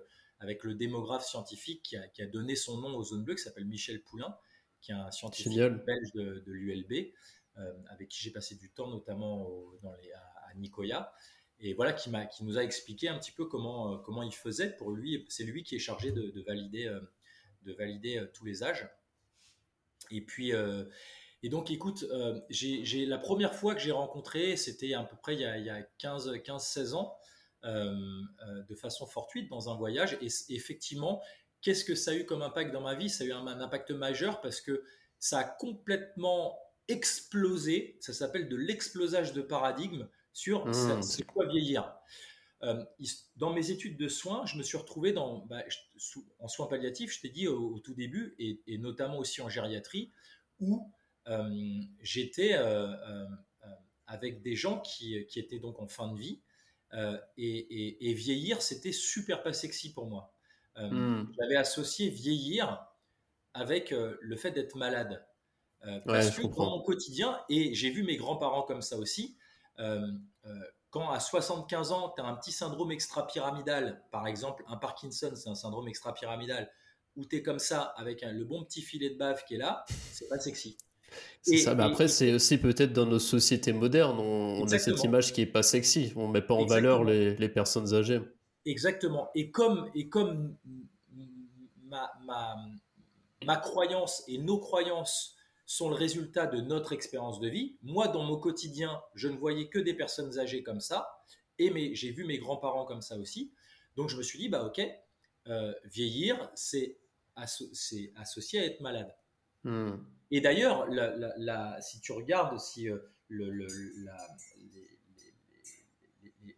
avec 0.41 0.65
le 0.65 0.75
démographe 0.75 1.25
scientifique 1.25 1.83
qui 1.83 2.23
a, 2.23 2.27
donné 2.27 2.57
son 2.57 2.79
nom 2.79 2.97
aux 2.97 3.05
zones 3.05 3.25
bleues, 3.25 3.35
qui 3.35 3.43
s'appelle 3.43 3.67
Michel 3.67 4.03
Poulain, 4.03 4.37
qui 4.81 4.91
est 4.91 4.95
un 4.95 5.11
scientifique 5.11 5.55
belge 5.55 6.13
de, 6.15 6.43
l'ULB, 6.47 7.13
euh, 7.59 7.73
avec 7.91 8.09
qui 8.09 8.23
j'ai 8.23 8.31
passé 8.31 8.55
du 8.55 8.71
temps, 8.71 8.89
notamment 8.89 9.51
dans 9.83 9.93
les, 9.93 10.11
à, 10.13 10.55
Nicoya. 10.57 11.13
Et 11.61 11.75
voilà, 11.75 11.93
qui, 11.93 12.11
qui 12.35 12.45
nous 12.45 12.57
a 12.57 12.65
expliqué 12.65 13.09
un 13.09 13.19
petit 13.19 13.33
peu 13.33 13.45
comment, 13.45 13.93
euh, 13.93 13.99
comment 13.99 14.23
il 14.23 14.35
faisait. 14.35 14.71
Pour 14.71 14.93
lui, 14.93 15.27
c'est 15.29 15.45
lui 15.45 15.63
qui 15.63 15.77
est 15.77 15.81
chargé 15.81 16.11
de, 16.11 16.43
valider, 16.47 16.91
de 17.65 17.73
valider 17.75 18.19
euh, 18.19 18.27
tous 18.33 18.47
les 18.47 18.63
âges. 18.63 18.89
Et 20.11 20.23
puis, 20.23 20.53
et 21.43 21.49
donc, 21.51 21.71
écoute, 21.71 22.05
j'ai 22.49 23.07
la 23.07 23.19
première 23.19 23.55
fois 23.55 23.75
que 23.75 23.81
j'ai 23.81 23.93
rencontré, 23.93 24.57
c'était 24.57 24.95
à 24.95 25.05
peu 25.05 25.17
près 25.17 25.35
il 25.35 25.41
y 25.41 25.45
a, 25.45 25.57
il 25.57 25.65
y 25.65 25.71
a 25.71 25.83
15-16 26.01 26.95
ans. 26.95 27.20
Euh, 27.65 28.23
euh, 28.47 28.63
de 28.71 28.75
façon 28.75 29.07
fortuite 29.07 29.51
dans 29.51 29.69
un 29.69 29.77
voyage. 29.77 30.17
Et, 30.23 30.29
effectivement, 30.55 31.23
qu'est-ce 31.61 31.85
que 31.85 31.95
ça 31.95 32.13
a 32.13 32.15
eu 32.15 32.25
comme 32.25 32.41
impact 32.41 32.73
dans 32.73 32.81
ma 32.81 32.95
vie? 32.95 33.11
Ça 33.11 33.25
a 33.25 33.27
eu 33.27 33.33
un, 33.33 33.47
impact 33.47 33.91
majeur 33.91 34.41
parce 34.41 34.63
que 34.63 34.83
ça 35.19 35.41
a 35.41 35.45
complètement 35.45 36.59
explosé. 36.89 37.99
Ça 38.01 38.15
s'appelle 38.15 38.49
de 38.49 38.57
l'explosage 38.57 39.35
de 39.35 39.43
paradigme 39.43 40.09
sur 40.33 40.67
mmh. 40.67 41.03
c'est 41.03 41.25
quoi 41.25 41.47
vieillir? 41.49 41.93
Euh, 42.63 42.83
dans 43.37 43.53
mes 43.53 43.71
études 43.71 43.99
de 43.99 44.09
soins, 44.09 44.47
je 44.47 44.57
me 44.57 44.63
suis 44.63 44.79
retrouvé 44.79 45.13
dans, 45.13 45.45
bah, 45.45 45.63
en 46.39 46.49
soins 46.49 46.67
palliatifs, 46.67 47.13
je 47.13 47.21
t'ai 47.21 47.29
dit 47.29 47.47
au, 47.47 47.79
tout 47.81 47.95
début, 47.95 48.35
et, 48.39 48.79
notamment 48.79 49.19
aussi 49.19 49.43
en 49.43 49.51
gériatrie, 49.51 50.13
où 50.61 50.91
j'étais 52.01 52.55
avec 54.07 54.41
des 54.41 54.57
gens 54.57 54.81
qui, 54.81 55.27
qui, 55.27 55.39
étaient 55.39 55.59
donc 55.59 55.79
en 55.79 55.89
fin 55.89 56.11
de 56.11 56.19
vie 56.19 56.41
euh, 56.95 57.19
et, 57.37 58.15
vieillir, 58.15 58.63
c'était 58.63 58.93
super 58.93 59.43
pas 59.43 59.53
sexy 59.53 59.93
pour 59.93 60.07
moi. 60.07 60.33
Euh, 60.77 60.89
hmm. 60.89 61.33
J'avais 61.39 61.57
associé 61.57 62.09
vieillir 62.09 62.87
avec 63.55 63.91
le 63.91 64.37
fait 64.37 64.53
d'être 64.53 64.77
malade. 64.77 65.27
parce 66.07 66.31
que 66.31 66.47
dans 66.47 66.71
mon 66.71 66.83
quotidien, 66.83 67.41
et 67.49 67.75
j'ai 67.75 67.91
vu 67.91 68.03
mes 68.03 68.17
grands-parents 68.17 68.63
comme 68.63 68.83
ça 68.83 68.97
aussi, 68.97 69.37
quand 69.77 71.11
à 71.11 71.21
75 71.21 71.93
ans, 71.93 72.13
tu 72.17 72.23
as 72.23 72.27
un 72.27 72.35
petit 72.35 72.53
syndrome 72.53 72.93
extra-pyramidal, 72.93 74.05
par 74.11 74.27
exemple 74.27 74.65
un 74.69 74.77
Parkinson, 74.77 75.33
c'est 75.35 75.49
un 75.49 75.55
syndrome 75.55 75.89
extra-pyramidal, 75.89 76.71
où 77.17 77.25
tu 77.25 77.37
es 77.37 77.43
comme 77.43 77.59
ça 77.59 77.83
avec 77.97 78.23
le 78.23 78.45
bon 78.45 78.65
petit 78.65 78.83
filet 78.83 79.11
de 79.11 79.17
bave 79.17 79.45
qui 79.45 79.55
est 79.55 79.59
là, 79.59 79.85
c'est 80.13 80.29
pas 80.29 80.39
sexy. 80.39 80.77
C'est 81.43 81.59
ça, 81.59 81.75
mais 81.75 81.85
après, 81.85 82.09
c'est 82.09 82.35
aussi 82.35 82.59
peut-être 82.59 82.93
dans 82.93 83.07
nos 83.07 83.19
sociétés 83.19 83.73
modernes, 83.73 84.19
on, 84.19 84.65
a 84.65 84.79
cette 84.79 85.03
image 85.05 85.33
qui 85.33 85.43
est 85.43 85.47
pas 85.47 85.63
sexy, 85.63 86.13
on 86.17 86.29
met 86.29 86.43
pas 86.43 86.55
en 86.55 86.67
valeur 86.67 87.05
les, 87.05 87.35
les, 87.37 87.49
personnes 87.49 87.95
âgées. 87.95 88.21
Exactement. 88.67 89.31
Et 89.35 89.51
comme, 89.51 89.91
et 89.95 90.09
comme 90.09 90.57
ma, 91.85 92.11
ma, 92.25 92.57
ma 93.45 93.57
croyance 93.57 94.23
et 94.29 94.39
nos 94.39 94.59
croyances 94.59 95.37
sont 95.67 95.89
le 95.89 95.95
résultat 95.95 96.47
de 96.47 96.61
notre 96.61 96.93
expérience 96.93 97.39
de 97.39 97.49
vie. 97.49 97.77
Moi, 97.83 98.09
dans 98.09 98.25
mon 98.25 98.37
quotidien, 98.37 99.01
je 99.15 99.29
ne 99.29 99.37
voyais 99.37 99.69
que 99.69 99.79
des 99.79 99.95
personnes 99.95 100.39
âgées 100.39 100.65
comme 100.65 100.81
ça, 100.81 101.23
et 101.61 101.95
j'ai 101.95 102.11
vu 102.11 102.25
mes 102.25 102.39
grands-parents 102.39 102.85
comme 102.85 103.03
ça 103.03 103.17
aussi. 103.19 103.53
Donc, 103.97 104.09
je 104.09 104.17
me 104.17 104.23
suis 104.23 104.39
dit, 104.39 104.49
bah 104.49 104.65
ok, 104.65 104.81
euh, 105.47 105.73
vieillir, 105.85 106.51
c'est 106.55 106.99
associé 107.37 108.61
à 108.61 108.65
être 108.65 108.81
malade. 108.81 109.15
Hmm. 109.65 109.93
Et 110.31 110.41
d'ailleurs, 110.41 110.89
si 111.81 112.01
tu 112.01 112.13
regardes, 112.13 112.59
si 112.59 112.89
euh, 112.89 112.99
le, 113.29 113.51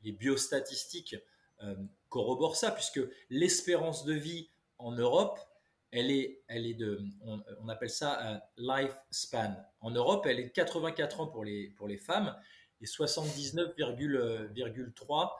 les, 0.02 0.12
biostatistiques 0.12 1.16
euh, 1.62 1.74
corroborent 2.08 2.56
ça, 2.56 2.70
puisque 2.70 3.00
l'espérance 3.30 4.04
de 4.04 4.14
vie 4.14 4.48
en 4.78 4.92
Europe 4.92 5.38
elle 5.92 6.10
est, 6.10 6.42
on, 7.60 7.68
appelle 7.68 7.90
ça 7.90 8.42
lifespan. 8.56 9.54
En 9.82 9.90
Europe, 9.90 10.24
elle 10.26 10.40
est 10.40 10.44
de 10.44 10.48
84 10.48 11.20
ans 11.20 11.26
pour 11.26 11.44
les, 11.44 11.98
femmes 11.98 12.34
et 12.80 12.86
79,3 12.86 15.30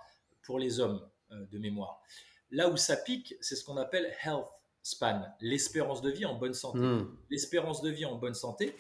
pour 0.42 0.58
les 0.58 0.78
hommes 0.78 1.08
euh, 1.30 1.46
de 1.46 1.58
mémoire. 1.58 2.02
Là 2.50 2.68
où 2.68 2.76
ça 2.76 2.98
pique, 2.98 3.34
c'est 3.40 3.56
ce 3.56 3.64
qu'on 3.64 3.78
appelle 3.78 4.14
health 4.24 4.61
span, 4.82 5.22
l'espérance 5.40 6.02
de 6.02 6.10
vie 6.10 6.26
en 6.26 6.34
bonne 6.34 6.54
santé. 6.54 6.78
Hmm. 6.78 7.16
L'espérance 7.30 7.82
de 7.82 7.90
vie 7.90 8.04
en 8.04 8.16
bonne 8.16 8.34
santé, 8.34 8.76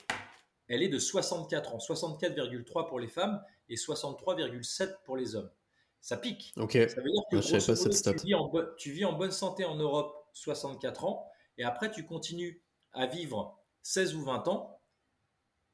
elle 0.68 0.82
est 0.82 0.88
de 0.88 0.98
64 0.98 1.74
ans, 1.74 1.78
64,3 1.78 2.88
pour 2.88 2.98
les 2.98 3.08
femmes 3.08 3.42
et 3.68 3.76
63,7 3.76 5.02
pour 5.04 5.16
les 5.16 5.34
hommes. 5.34 5.50
Ça 6.00 6.16
pique. 6.16 6.52
Ok. 6.56 6.72
Ça 6.72 7.00
veut 7.00 7.10
dire 7.10 7.22
que 7.30 8.18
tu, 8.18 8.26
vis 8.26 8.34
en, 8.34 8.50
tu 8.76 8.90
vis 8.90 9.04
en 9.04 9.12
bonne 9.12 9.30
santé 9.30 9.64
en 9.64 9.76
Europe 9.76 10.28
64 10.32 11.04
ans 11.04 11.28
et 11.58 11.64
après 11.64 11.90
tu 11.90 12.04
continues 12.04 12.62
à 12.92 13.06
vivre 13.06 13.58
16 13.82 14.16
ou 14.16 14.22
20 14.22 14.48
ans 14.48 14.80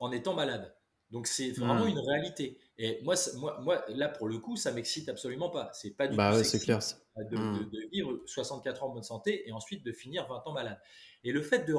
en 0.01 0.13
étant 0.13 0.35
malade. 0.35 0.75
Donc 1.11 1.27
c'est 1.27 1.51
vraiment 1.53 1.87
hmm. 1.87 1.89
une 1.89 1.99
réalité. 1.99 2.59
Et 2.77 3.01
moi, 3.03 3.15
moi, 3.37 3.59
moi, 3.61 3.85
là 3.89 4.09
pour 4.09 4.29
le 4.29 4.39
coup, 4.39 4.57
ça 4.57 4.73
m'excite 4.73 5.09
absolument 5.09 5.51
pas. 5.51 5.71
C'est 5.73 5.91
pas 5.91 6.07
du 6.07 6.17
bah 6.17 6.37
tout 6.37 6.45
c'est 6.45 6.61
clair. 6.61 6.81
De, 7.17 7.37
hmm. 7.37 7.71
de, 7.71 7.89
vivre 7.91 8.21
64 8.27 8.83
ans 8.83 8.89
en 8.89 8.95
bonne 8.95 9.03
santé 9.03 9.49
et 9.49 9.53
ensuite 9.53 9.85
de 9.85 9.93
finir 9.93 10.27
20 10.29 10.47
ans 10.47 10.53
malade. 10.53 10.79
Et 11.25 11.33
le 11.33 11.43
fait 11.43 11.65
de, 11.65 11.75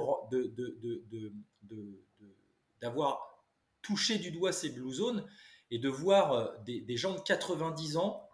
d'avoir 2.81 3.45
touché 3.81 4.17
du 4.17 4.31
doigt 4.31 4.51
ces 4.51 4.69
blue 4.69 4.91
zones 4.91 5.25
et 5.71 5.79
de 5.79 5.89
voir 5.89 6.33
euh, 6.33 6.47
des, 6.65 6.81
des 6.81 6.97
gens 6.97 7.13
de 7.13 7.21
90 7.21 7.97
ans, 7.97 8.27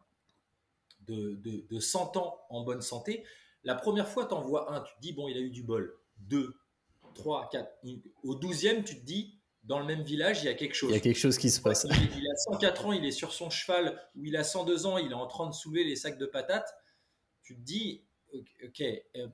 de, 1.07 1.79
100 1.79 2.17
ans 2.17 2.39
en 2.49 2.63
bonne 2.63 2.81
santé, 2.81 3.23
la 3.63 3.75
première 3.75 4.07
fois, 4.07 4.25
tu 4.25 4.33
en 4.33 4.41
vois 4.41 4.73
un, 4.73 4.81
tu 4.81 4.95
te 4.95 5.01
dis, 5.01 5.13
bon, 5.13 5.27
il 5.27 5.37
a 5.37 5.41
eu 5.41 5.49
du 5.49 5.63
bol. 5.63 5.97
Deux, 6.17 6.55
trois, 7.13 7.49
quatre. 7.49 7.71
Au 8.23 8.35
douzième, 8.35 8.83
tu 8.83 8.99
te 8.99 9.05
dis, 9.05 9.39
dans 9.65 9.79
le 9.79 9.85
même 9.85 10.03
village, 10.03 10.43
il 10.43 10.45
y 10.45 10.49
a 10.49 10.53
quelque 10.53 10.75
chose. 10.75 10.91
Il 10.91 10.93
y 10.93 10.97
a 10.97 11.01
quelque 11.01 11.17
chose 11.17 11.37
qui 11.37 11.49
se 11.49 11.59
passe. 11.59 11.85
Il, 11.89 12.31
a 12.31 12.35
104 12.35 12.85
ans, 12.85 12.93
il 12.93 13.03
est 13.05 13.11
sur 13.11 13.33
son 13.33 13.49
cheval, 13.49 13.99
ou 14.15 14.25
il 14.25 14.37
a 14.37 14.43
102 14.43 14.85
ans, 14.85 14.97
il 14.97 15.11
est 15.11 15.15
en 15.15 15.27
train 15.27 15.47
de 15.47 15.53
soulever 15.53 15.83
les 15.83 15.95
sacs 15.95 16.19
de 16.19 16.25
patates. 16.25 16.71
Tu 17.41 17.55
te 17.55 17.61
dis, 17.61 18.03
ok, 18.33 18.81
euh, 18.81 19.27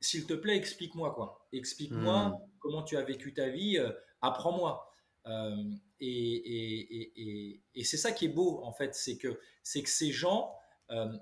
s'il 0.00 0.26
te 0.26 0.34
plaît, 0.34 0.56
explique-moi 0.56 1.14
quoi. 1.14 1.46
Explique-moi 1.52 2.28
hmm. 2.28 2.38
comment 2.58 2.82
tu 2.82 2.96
as 2.96 3.02
vécu 3.02 3.32
ta 3.32 3.48
vie, 3.48 3.78
euh, 3.78 3.92
apprends-moi. 4.22 4.92
Euh, 5.26 5.64
et, 6.00 7.60
et 7.74 7.84
c'est 7.84 7.96
ça 7.96 8.10
qui 8.10 8.24
est 8.24 8.30
beau, 8.30 8.62
en 8.64 8.72
fait, 8.72 8.94
c'est 8.94 9.18
que, 9.18 9.38
c'est 9.62 9.82
que 9.82 9.90
ces 9.90 10.10
gens, 10.10 10.56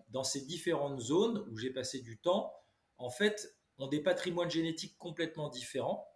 dans 0.08 0.22
ces 0.22 0.46
différentes 0.46 1.00
zones 1.00 1.44
où 1.50 1.58
j'ai 1.58 1.70
passé 1.70 2.00
du 2.00 2.16
temps, 2.16 2.54
en 2.96 3.10
fait, 3.10 3.54
ont 3.76 3.88
des 3.88 4.00
patrimoines 4.00 4.50
génétiques 4.50 4.96
complètement 4.96 5.50
différents 5.50 6.08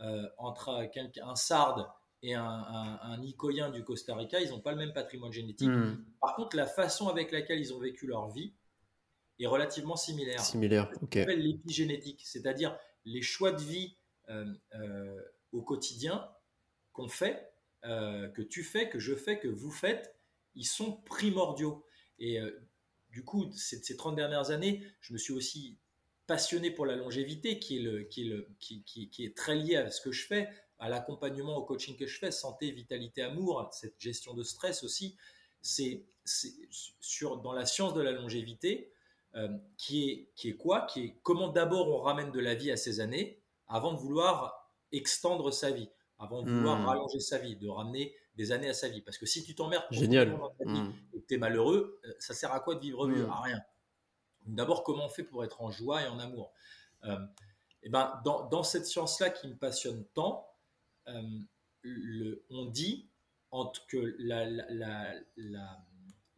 euh, 0.00 0.28
entre 0.38 0.68
un, 0.70 1.34
sarde 1.34 1.86
et 2.22 2.34
un, 2.34 2.44
un, 2.44 3.18
Nicoyen 3.18 3.70
du 3.70 3.82
Costa 3.82 4.14
Rica, 4.14 4.40
ils 4.40 4.50
n'ont 4.50 4.60
pas 4.60 4.70
le 4.70 4.78
même 4.78 4.92
patrimoine 4.92 5.32
génétique. 5.32 5.68
Hmm. 5.68 6.04
Par 6.20 6.36
contre, 6.36 6.56
la 6.56 6.66
façon 6.66 7.08
avec 7.08 7.32
laquelle 7.32 7.58
ils 7.58 7.74
ont 7.74 7.80
vécu 7.80 8.06
leur 8.06 8.28
vie 8.28 8.52
est 9.40 9.46
relativement 9.46 9.96
similaire. 9.96 10.40
Similaire, 10.40 10.90
ok. 11.02 11.14
s'appelle 11.14 11.42
l'épigénétique, 11.42 12.22
c'est-à-dire 12.24 12.78
les 13.04 13.22
choix 13.22 13.52
de 13.52 13.60
vie 13.60 13.96
euh, 14.28 15.20
au 15.52 15.62
quotidien 15.62 16.28
qu'on 16.92 17.08
fait, 17.08 17.52
que 17.82 18.42
tu 18.42 18.64
fais, 18.64 18.88
que 18.88 18.98
je 18.98 19.14
fais, 19.14 19.38
que 19.38 19.48
vous 19.48 19.70
faites, 19.70 20.14
ils 20.54 20.66
sont 20.66 20.92
primordiaux. 20.92 21.84
Et 22.18 22.38
du 23.10 23.24
coup, 23.24 23.50
ces, 23.52 23.82
ces 23.82 23.96
30 23.96 24.16
dernières 24.16 24.50
années, 24.50 24.84
je 25.00 25.12
me 25.12 25.18
suis 25.18 25.32
aussi 25.32 25.78
passionné 26.28 26.70
pour 26.70 26.86
la 26.86 26.94
longévité, 26.94 27.58
qui 27.58 27.78
est, 27.78 27.82
le, 27.82 28.02
qui, 28.04 28.22
est 28.22 28.30
le, 28.30 28.48
qui, 28.60 28.84
qui, 28.84 29.24
est 29.24 29.36
très 29.36 29.56
lié 29.56 29.76
à 29.76 29.90
ce 29.90 30.00
que 30.00 30.12
je 30.12 30.26
fais, 30.26 30.48
à 30.78 30.88
l'accompagnement, 30.88 31.56
au 31.56 31.64
coaching 31.64 31.96
que 31.96 32.06
je 32.06 32.18
fais, 32.18 32.30
santé, 32.30 32.70
vitalité, 32.70 33.22
amour, 33.22 33.68
cette 33.72 33.98
gestion 33.98 34.34
de 34.34 34.44
stress 34.44 34.84
aussi. 34.84 35.16
C'est 35.62 36.04
sur 37.00 37.38
dans 37.38 37.54
la 37.54 37.64
science 37.64 37.94
de 37.94 38.02
la 38.02 38.12
longévité, 38.12 38.92
euh, 39.34 39.48
qui, 39.78 40.10
est, 40.10 40.28
qui 40.36 40.50
est 40.50 40.56
quoi? 40.56 40.82
Qui 40.82 41.04
est 41.04 41.16
comment 41.22 41.48
d'abord 41.48 41.88
on 41.88 41.98
ramène 41.98 42.30
de 42.30 42.40
la 42.40 42.54
vie 42.54 42.70
à 42.70 42.76
ses 42.76 43.00
années 43.00 43.40
avant 43.66 43.94
de 43.94 43.98
vouloir 43.98 44.70
extendre 44.92 45.50
sa 45.50 45.70
vie, 45.70 45.88
avant 46.18 46.42
de 46.42 46.50
vouloir 46.50 46.78
hmm. 46.78 46.86
rallonger 46.86 47.20
sa 47.20 47.38
vie, 47.38 47.56
de 47.56 47.68
ramener 47.68 48.14
des 48.36 48.52
années 48.52 48.68
à 48.68 48.74
sa 48.74 48.88
vie. 48.88 49.00
Parce 49.00 49.16
que 49.16 49.26
si 49.26 49.44
tu 49.44 49.54
t'emmerdes 49.54 49.86
Génial. 49.90 50.30
dans 50.38 50.50
ta 50.50 50.64
vie 50.64 50.80
hmm. 50.80 50.92
et 51.14 51.20
que 51.20 51.26
tu 51.26 51.34
es 51.34 51.38
malheureux, 51.38 51.98
euh, 52.04 52.12
ça 52.18 52.34
sert 52.34 52.52
à 52.52 52.60
quoi 52.60 52.74
de 52.74 52.80
vivre 52.80 53.08
mieux? 53.08 53.26
Hmm. 53.26 53.30
À 53.30 53.40
rien. 53.40 53.62
D'abord, 54.54 54.82
comment 54.82 55.06
on 55.06 55.08
fait 55.08 55.24
pour 55.24 55.44
être 55.44 55.62
en 55.62 55.70
joie 55.70 56.02
et 56.02 56.06
en 56.06 56.18
amour 56.18 56.52
et 57.04 57.08
euh, 57.08 57.18
eh 57.84 57.88
ben, 57.90 58.20
dans, 58.24 58.48
dans 58.48 58.64
cette 58.64 58.86
science-là 58.86 59.30
qui 59.30 59.46
me 59.46 59.56
passionne 59.56 60.04
tant, 60.14 60.52
euh, 61.06 61.22
le, 61.82 62.44
on 62.50 62.66
dit 62.66 63.08
entre 63.50 63.86
que 63.86 64.16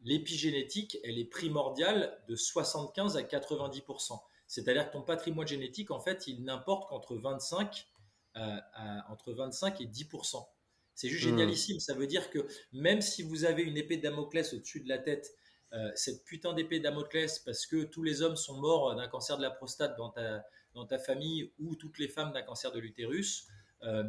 l'épigénétique, 0.03 0.99
elle 1.03 1.19
est 1.19 1.25
primordiale 1.25 2.23
de 2.29 2.37
75 2.37 3.17
à 3.17 3.23
90%. 3.23 4.21
C'est-à-dire 4.47 4.89
que 4.89 4.93
ton 4.93 5.03
patrimoine 5.03 5.47
génétique, 5.47 5.91
en 5.91 5.99
fait, 5.99 6.27
il 6.27 6.45
n'importe 6.45 6.89
qu'entre 6.89 7.17
25, 7.17 7.89
entre 8.35 9.33
25 9.33 9.81
et 9.81 9.87
10%. 9.87 10.47
C'est 10.95 11.09
juste 11.09 11.25
hmm. 11.25 11.31
génialissime. 11.31 11.81
Ça 11.81 11.95
veut 11.95 12.07
dire 12.07 12.29
que 12.31 12.47
même 12.73 13.01
si 13.01 13.23
vous 13.23 13.45
avez 13.45 13.63
une 13.63 13.79
épée 13.79 13.97
de 13.97 14.03
Damoclès 14.03 14.53
au-dessus 14.53 14.81
de 14.81 14.89
la 14.89 14.99
tête, 14.99 15.35
euh, 15.73 15.91
cette 15.95 16.25
putain 16.25 16.53
d'épée 16.53 16.81
Damoclès, 16.81 17.39
parce 17.41 17.67
que 17.67 17.85
tous 17.85 18.03
les 18.03 18.23
hommes 18.23 18.37
sont 18.37 18.61
morts 18.61 18.95
d'un 18.97 19.09
cancer 19.09 19.37
de 19.37 19.43
la 19.43 19.51
prostate 19.51 19.97
dans 19.97 20.11
ta, 20.11 20.45
dans 20.75 20.85
ta 20.85 20.99
famille, 20.99 21.53
ou 21.59 21.77
toutes 21.77 21.99
les 21.99 22.09
femmes 22.09 22.33
d'un 22.33 22.43
cancer 22.43 22.73
de 22.73 22.81
l'utérus, 22.81 23.47
euh, 23.83 24.05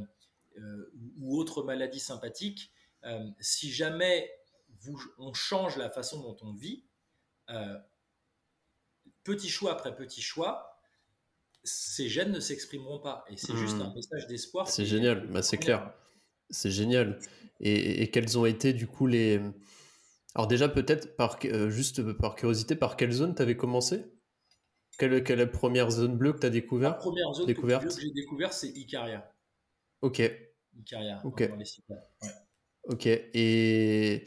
euh, 0.57 0.91
ou 1.19 1.37
autre 1.37 1.63
maladie 1.63 1.99
sympathique, 1.99 2.71
si 3.39 3.71
jamais 3.71 4.31
vous, 4.81 5.01
on 5.17 5.33
change 5.33 5.75
la 5.77 5.89
façon 5.89 6.21
dont 6.21 6.37
on 6.41 6.53
vit, 6.53 6.83
petit 9.23 9.49
choix 9.49 9.71
après 9.71 9.95
petit 9.95 10.21
choix, 10.21 10.79
ces 11.63 12.09
gènes 12.09 12.31
ne 12.31 12.39
s'exprimeront 12.39 12.99
pas. 12.99 13.25
Et 13.29 13.37
c'est 13.37 13.55
juste 13.55 13.77
hmm. 13.77 13.81
un 13.81 13.93
message 13.93 14.27
d'espoir. 14.27 14.67
C'est 14.67 14.85
génial, 14.85 15.27
bah, 15.27 15.41
c'est 15.41 15.57
clair. 15.57 15.93
C'est 16.49 16.71
génial. 16.71 17.19
Et, 17.59 18.09
quelles 18.11 18.37
ont 18.37 18.45
été 18.45 18.73
du 18.73 18.87
coup 18.87 19.07
les... 19.07 19.39
Alors 20.33 20.47
déjà 20.47 20.69
peut-être 20.69 21.15
par 21.17 21.39
euh, 21.45 21.69
juste 21.69 22.13
par 22.13 22.35
curiosité, 22.35 22.75
par 22.75 22.95
quelle 22.95 23.11
zone 23.11 23.35
tu 23.35 23.41
avais 23.41 23.57
commencé? 23.57 24.05
Quelle, 24.97 25.23
quelle 25.23 25.39
est 25.39 25.45
la 25.45 25.51
première 25.51 25.91
zone 25.91 26.17
bleue 26.17 26.33
que 26.33 26.39
tu 26.39 26.45
as 26.45 26.51
découvert? 26.51 26.91
La 26.91 26.95
première 26.95 27.33
zone 27.33 27.47
découverte 27.47 27.83
que 27.83 28.01
j'ai 28.01 28.11
découvert, 28.11 28.53
c'est 28.53 28.69
Icaria. 28.69 29.29
Ok. 30.01 30.21
Icaria, 30.77 31.21
ok. 31.25 31.49
Ok. 32.83 33.05
Et... 33.07 34.23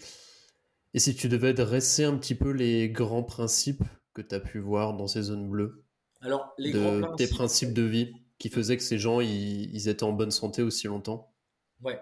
et 0.94 0.98
si 0.98 1.14
tu 1.14 1.28
devais 1.28 1.54
dresser 1.54 2.04
un 2.04 2.16
petit 2.18 2.34
peu 2.34 2.50
les 2.50 2.90
grands 2.90 3.22
principes 3.22 3.84
que 4.12 4.22
tu 4.22 4.34
as 4.34 4.40
pu 4.40 4.58
voir 4.58 4.94
dans 4.94 5.06
ces 5.06 5.22
zones 5.22 5.48
bleues? 5.48 5.84
Alors, 6.20 6.52
les 6.58 6.72
de, 6.72 6.80
grands 6.80 7.00
principes... 7.00 7.28
Tes 7.28 7.34
principes 7.34 7.72
de 7.72 7.82
vie 7.82 8.12
qui 8.38 8.48
faisaient 8.48 8.76
que 8.76 8.82
ces 8.82 8.98
gens, 8.98 9.20
ils, 9.20 9.74
ils 9.74 9.88
étaient 9.88 10.04
en 10.04 10.12
bonne 10.12 10.30
santé 10.30 10.62
aussi 10.62 10.86
longtemps? 10.86 11.34
Ouais 11.82 11.98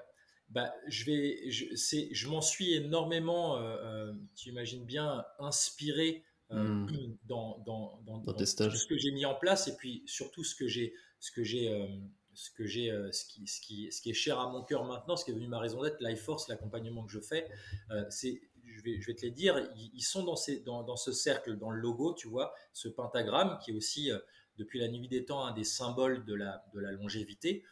bah, 0.52 0.74
je 0.86 1.04
vais, 1.04 1.50
je, 1.50 1.64
je 1.74 2.28
m'en 2.28 2.40
suis 2.40 2.74
énormément, 2.74 3.56
euh, 3.56 3.76
euh, 3.82 4.12
tu 4.36 4.50
imagines 4.50 4.84
bien, 4.84 5.24
inspiré 5.38 6.24
hmm. 6.50 6.86
dans, 7.24 7.58
dans, 7.66 8.00
dans, 8.06 8.22
ce 8.36 8.86
que 8.86 8.98
j'ai 8.98 9.12
mis 9.12 9.24
en 9.24 9.34
place 9.34 9.68
et 9.68 9.76
puis 9.76 10.02
surtout 10.06 10.44
ce 10.44 10.54
que 10.54 10.68
j'ai 10.68 10.94
ce 11.18 11.30
que 11.30 11.42
j'ai 11.42 11.68
ce 12.34 12.50
que 12.50 12.66
j'ai, 12.66 12.90
euh, 12.90 13.10
ce, 13.12 13.24
qui, 13.26 13.46
ce, 13.46 13.60
qui, 13.60 13.92
ce 13.92 14.00
qui 14.00 14.10
est 14.10 14.14
cher 14.14 14.38
à 14.38 14.50
mon 14.50 14.62
cœur 14.62 14.84
maintenant, 14.84 15.16
ce 15.16 15.24
qui 15.24 15.30
est 15.30 15.34
devenu 15.34 15.48
ma 15.48 15.58
raison 15.58 15.82
d'être, 15.82 16.00
Life 16.00 16.22
Force, 16.22 16.48
l'accompagnement 16.48 17.04
que 17.04 17.12
je 17.12 17.20
fais, 17.20 17.48
euh, 17.90 18.04
c'est, 18.10 18.40
je 18.64 18.82
vais, 18.82 19.00
je 19.00 19.06
vais 19.06 19.14
te 19.14 19.22
les 19.22 19.30
dire, 19.30 19.70
ils, 19.76 20.02
sont 20.02 20.24
dans, 20.24 20.36
ces, 20.36 20.60
dans, 20.60 20.82
dans, 20.82 20.96
ce 20.96 21.12
cercle, 21.12 21.56
dans 21.58 21.70
le 21.70 21.80
logo, 21.80 22.14
tu 22.14 22.28
vois, 22.28 22.54
ce 22.72 22.88
pentagramme 22.88 23.58
qui 23.62 23.70
est 23.70 23.74
aussi, 23.74 24.10
euh, 24.10 24.18
depuis 24.58 24.80
la 24.80 24.88
nuit 24.88 25.08
des 25.08 25.24
temps, 25.24 25.44
un 25.44 25.52
des 25.52 25.64
symboles 25.64 26.24
de 26.24 26.34
la, 26.34 26.64
de 26.74 26.80
la 26.80 26.92
longévité, 26.92 27.64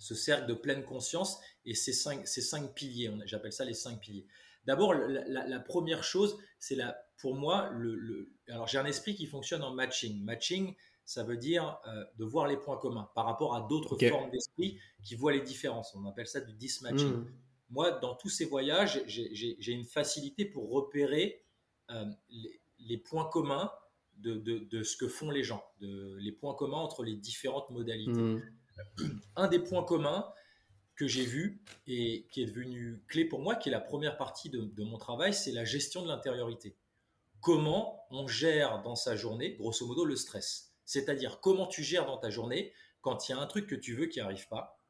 ce 0.00 0.14
cercle 0.14 0.46
de 0.46 0.54
pleine 0.54 0.82
conscience 0.82 1.38
et 1.66 1.74
ces 1.74 1.92
cinq, 1.92 2.26
ces 2.26 2.40
cinq 2.40 2.74
piliers, 2.74 3.12
j'appelle 3.26 3.52
ça 3.52 3.64
les 3.64 3.74
cinq 3.74 4.00
piliers. 4.00 4.26
D'abord, 4.66 4.94
la, 4.94 5.46
la, 5.46 5.60
première 5.60 6.02
chose, 6.02 6.38
c'est 6.58 6.74
la, 6.74 6.96
pour 7.18 7.34
moi, 7.34 7.70
le, 7.70 7.94
le 7.94 8.32
alors 8.48 8.66
j'ai 8.66 8.78
un 8.78 8.84
esprit 8.86 9.14
qui 9.14 9.26
fonctionne 9.26 9.62
en 9.62 9.72
matching. 9.72 10.22
Matching, 10.22 10.74
ça 11.04 11.22
veut 11.22 11.36
dire 11.36 11.78
euh, 11.86 12.04
de 12.18 12.24
voir 12.24 12.46
les 12.46 12.56
points 12.56 12.78
communs 12.78 13.10
par 13.14 13.26
rapport 13.26 13.54
à 13.54 13.66
d'autres 13.68 13.96
formes 14.08 14.30
d'esprit 14.30 14.78
qui 15.02 15.16
voient 15.16 15.32
les 15.32 15.40
différences. 15.40 15.94
On 15.94 16.06
appelle 16.06 16.26
ça 16.26 16.40
du 16.40 16.52
dismatching. 16.52 17.12
Hmm. 17.12 17.32
Moi, 17.70 17.90
dans 17.92 18.14
tous 18.14 18.30
ces 18.30 18.46
voyages, 18.46 19.02
j'ai 19.06 19.72
une 19.72 19.84
facilité 19.84 20.44
pour 20.44 20.70
repérer 20.70 21.44
euh, 21.90 22.04
les, 22.78 22.98
points 22.98 23.26
communs 23.26 23.70
de, 24.16 24.34
de, 24.34 24.82
ce 24.82 24.96
que 24.96 25.08
font 25.08 25.30
les 25.30 25.44
gens, 25.44 25.62
de, 25.80 26.16
les 26.20 26.32
points 26.32 26.54
communs 26.54 26.78
entre 26.78 27.04
les 27.04 27.16
différentes 27.16 27.70
modalités. 27.70 28.12
Hmm. 28.12 28.42
Un 29.36 29.48
des 29.48 29.58
points 29.58 29.84
communs 29.84 30.32
que 30.96 31.06
j'ai 31.06 31.24
vu 31.24 31.62
et 31.86 32.26
qui 32.30 32.42
est 32.42 32.46
devenu 32.46 33.02
clé 33.08 33.24
pour 33.24 33.40
moi, 33.40 33.56
qui 33.56 33.68
est 33.68 33.72
la 33.72 33.80
première 33.80 34.16
partie 34.16 34.50
de, 34.50 34.60
de 34.60 34.82
mon 34.82 34.98
travail, 34.98 35.32
c'est 35.32 35.52
la 35.52 35.64
gestion 35.64 36.02
de 36.02 36.08
l'intériorité. 36.08 36.76
Comment 37.40 38.04
on 38.10 38.26
gère 38.26 38.82
dans 38.82 38.96
sa 38.96 39.16
journée, 39.16 39.54
grosso 39.54 39.86
modo, 39.86 40.04
le 40.04 40.16
stress 40.16 40.70
c'est-à-dire 40.90 41.38
comment 41.38 41.68
tu 41.68 41.84
gères 41.84 42.04
dans 42.04 42.18
ta 42.18 42.30
journée 42.30 42.72
quand 43.00 43.28
il 43.28 43.32
y 43.32 43.34
a 43.36 43.38
un 43.38 43.46
truc 43.46 43.68
que 43.68 43.76
tu 43.76 43.94
veux 43.94 44.06
qui 44.06 44.18
n'arrive 44.18 44.48
pas 44.48 44.82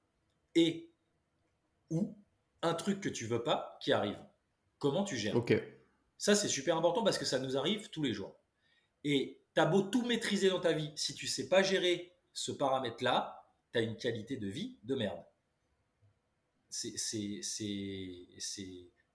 et 0.54 0.90
ou 1.90 2.16
un 2.62 2.72
truc 2.72 3.02
que 3.02 3.10
tu 3.10 3.26
veux 3.26 3.42
pas 3.42 3.76
qui 3.82 3.92
arrive. 3.92 4.18
Comment 4.78 5.04
tu 5.04 5.18
gères 5.18 5.36
Ok. 5.36 5.52
Ça, 6.16 6.34
c'est 6.34 6.48
super 6.48 6.74
important 6.74 7.04
parce 7.04 7.18
que 7.18 7.26
ça 7.26 7.38
nous 7.38 7.54
arrive 7.58 7.90
tous 7.90 8.02
les 8.02 8.14
jours. 8.14 8.34
Et 9.04 9.42
tu 9.54 9.60
as 9.60 9.66
beau 9.66 9.82
tout 9.82 10.06
maîtriser 10.06 10.48
dans 10.48 10.60
ta 10.60 10.72
vie, 10.72 10.90
si 10.96 11.14
tu 11.14 11.26
sais 11.26 11.50
pas 11.50 11.62
gérer 11.62 12.14
ce 12.32 12.50
paramètre-là, 12.50 13.39
tu 13.72 13.78
as 13.78 13.82
une 13.82 13.96
qualité 13.96 14.36
de 14.36 14.48
vie 14.48 14.78
de 14.84 14.94
merde. 14.94 15.22
C'est 16.68 17.40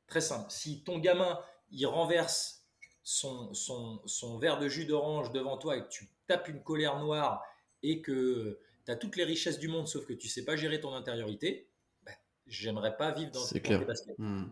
très 0.07 0.21
simple. 0.21 0.51
Si 0.51 0.83
ton 0.83 0.99
gamin, 0.99 1.39
il 1.71 1.85
renverse 1.85 2.65
son, 3.03 3.53
son, 3.53 4.37
verre 4.39 4.59
de 4.59 4.67
jus 4.67 4.85
d'orange 4.85 5.31
devant 5.31 5.57
toi 5.57 5.77
et 5.77 5.83
que 5.83 5.89
tu 5.89 6.09
tapes 6.27 6.47
une 6.47 6.63
colère 6.63 6.99
noire 6.99 7.43
et 7.83 8.01
que 8.01 8.59
tu 8.85 8.91
as 8.91 8.95
toutes 8.95 9.15
les 9.15 9.23
richesses 9.23 9.59
du 9.59 9.67
monde 9.67 9.87
sauf 9.87 10.05
que 10.05 10.13
tu 10.13 10.27
sais 10.27 10.43
pas 10.43 10.55
gérer 10.55 10.79
ton 10.81 10.93
intériorité, 10.93 11.69
ben, 12.03 12.15
j'aimerais 12.47 12.97
pas 12.97 13.11
vivre 13.11 13.31
dans, 13.31 13.43
ce 13.43 13.57
clair. 13.59 13.85
Hmm. 14.17 14.47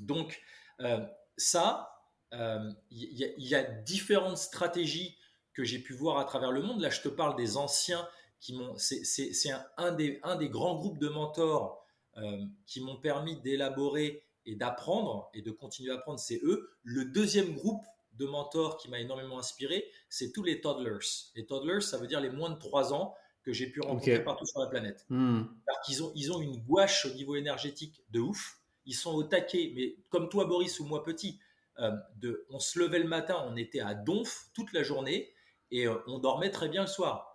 Donc, 0.00 0.40
euh, 0.80 1.04
ça, 1.36 1.98
il 2.32 2.38
euh, 2.38 2.72
y, 2.90 3.54
a 3.54 3.62
différentes 3.62 4.38
stratégies 4.38 5.16
que 5.54 5.64
j'ai 5.64 5.78
pu 5.78 5.92
voir 5.92 6.18
à 6.18 6.24
travers 6.24 6.52
le 6.52 6.62
monde. 6.62 6.80
Là, 6.80 6.90
je 6.90 7.00
te 7.00 7.08
parle 7.08 7.36
des 7.36 7.56
anciens 7.56 8.06
qui 8.40 8.54
m'ont. 8.54 8.74
C'est 8.76 9.50
un, 9.76 9.92
des, 9.92 10.20
un 10.22 10.36
des 10.36 10.48
grands 10.48 10.76
groupes 10.76 10.98
de 10.98 11.08
mentors 11.08 11.84
euh, 12.16 12.44
qui 12.66 12.80
m'ont 12.80 12.96
permis 12.96 13.36
d'élaborer 13.40 14.24
et 14.46 14.56
d'apprendre 14.56 15.30
et 15.34 15.42
de 15.42 15.50
continuer 15.50 15.92
à 15.92 15.96
apprendre, 15.96 16.18
c'est 16.18 16.40
eux. 16.42 16.70
Le 16.82 17.04
deuxième 17.04 17.54
groupe 17.54 17.84
de 18.14 18.26
mentors 18.26 18.78
qui 18.78 18.88
m'a 18.88 18.98
énormément 18.98 19.38
inspiré, 19.38 19.84
c'est 20.08 20.32
tous 20.32 20.42
les 20.42 20.60
toddlers. 20.60 21.30
Les 21.36 21.46
toddlers, 21.46 21.82
ça 21.82 21.98
veut 21.98 22.06
dire 22.06 22.20
les 22.20 22.30
moins 22.30 22.50
de 22.50 22.58
3 22.58 22.92
ans 22.92 23.14
que 23.42 23.52
j'ai 23.52 23.68
pu 23.68 23.80
rencontrer 23.80 24.22
partout 24.24 24.46
sur 24.46 24.60
la 24.60 24.66
planète. 24.66 25.06
Hmm. 25.08 25.42
Parce 25.66 25.86
qu'ils 25.86 26.02
ont, 26.02 26.12
ils 26.14 26.32
ont 26.32 26.40
une 26.40 26.56
gouache 26.58 27.06
au 27.06 27.10
niveau 27.10 27.36
énergétique 27.36 28.02
de 28.10 28.20
ouf. 28.20 28.60
Ils 28.86 28.94
sont 28.94 29.14
au 29.14 29.22
taquet, 29.22 29.72
mais 29.76 29.96
comme 30.08 30.28
toi, 30.28 30.46
Boris, 30.46 30.80
ou 30.80 30.84
moi, 30.84 31.04
petit, 31.04 31.38
euh, 31.78 31.92
de, 32.16 32.46
on 32.50 32.58
se 32.58 32.78
levait 32.78 32.98
le 32.98 33.08
matin, 33.08 33.44
on 33.46 33.56
était 33.56 33.80
à 33.80 33.94
donf 33.94 34.48
toute 34.54 34.72
la 34.72 34.82
journée 34.82 35.32
et 35.70 35.86
euh, 35.86 35.96
on 36.06 36.18
dormait 36.18 36.50
très 36.50 36.68
bien 36.68 36.82
le 36.82 36.88
soir. 36.88 37.27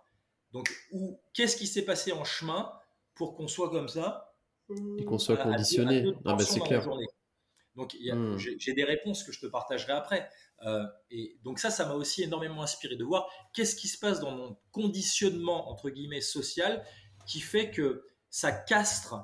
Donc, 0.54 0.72
qu'est-ce 1.34 1.56
qui 1.56 1.66
s'est 1.66 1.84
passé 1.84 2.12
en 2.12 2.24
chemin 2.24 2.72
pour 3.14 3.34
qu'on 3.34 3.48
soit 3.48 3.70
comme 3.70 3.88
ça 3.88 4.34
et 4.98 5.04
qu'on 5.04 5.18
soit 5.18 5.36
conditionné. 5.36 6.14
Ah, 6.24 6.36
c'est 6.38 6.60
clair. 6.60 6.88
Donc 7.76 7.96
hmm. 8.00 8.38
j'ai 8.38 8.72
des 8.72 8.84
réponses 8.84 9.24
que 9.24 9.32
je 9.32 9.40
te 9.40 9.46
partagerai 9.46 9.92
après. 9.92 10.30
Euh, 10.64 10.84
et 11.10 11.36
donc 11.42 11.58
ça, 11.58 11.70
ça 11.70 11.86
m'a 11.86 11.94
aussi 11.94 12.22
énormément 12.22 12.62
inspiré 12.62 12.94
de 12.96 13.04
voir 13.04 13.28
qu'est-ce 13.52 13.74
qui 13.74 13.88
se 13.88 13.98
passe 13.98 14.20
dans 14.20 14.30
mon 14.30 14.56
conditionnement 14.70 15.68
entre 15.68 15.90
guillemets 15.90 16.20
social 16.20 16.84
qui 17.26 17.40
fait 17.40 17.72
que 17.72 18.06
ça 18.30 18.52
castre 18.52 19.16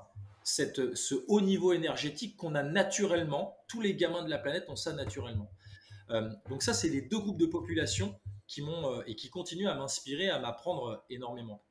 cette, 0.42 0.96
ce 0.96 1.14
haut 1.28 1.40
niveau 1.40 1.72
énergétique 1.72 2.36
qu'on 2.36 2.56
a 2.56 2.64
naturellement. 2.64 3.56
Tous 3.68 3.80
les 3.80 3.94
gamins 3.94 4.24
de 4.24 4.30
la 4.30 4.38
planète 4.38 4.68
ont 4.68 4.76
ça 4.76 4.92
naturellement. 4.92 5.50
Euh, 6.10 6.28
donc 6.48 6.64
ça, 6.64 6.74
c'est 6.74 6.88
les 6.88 7.02
deux 7.02 7.20
groupes 7.20 7.38
de 7.38 7.46
population 7.46 8.18
qui 8.50 8.62
m'ont 8.62 8.92
euh, 8.92 9.02
et 9.06 9.14
qui 9.14 9.30
continuent 9.30 9.68
à 9.68 9.74
m'inspirer, 9.74 10.28
à 10.28 10.40
m'apprendre 10.40 11.04
énormément. 11.08 11.62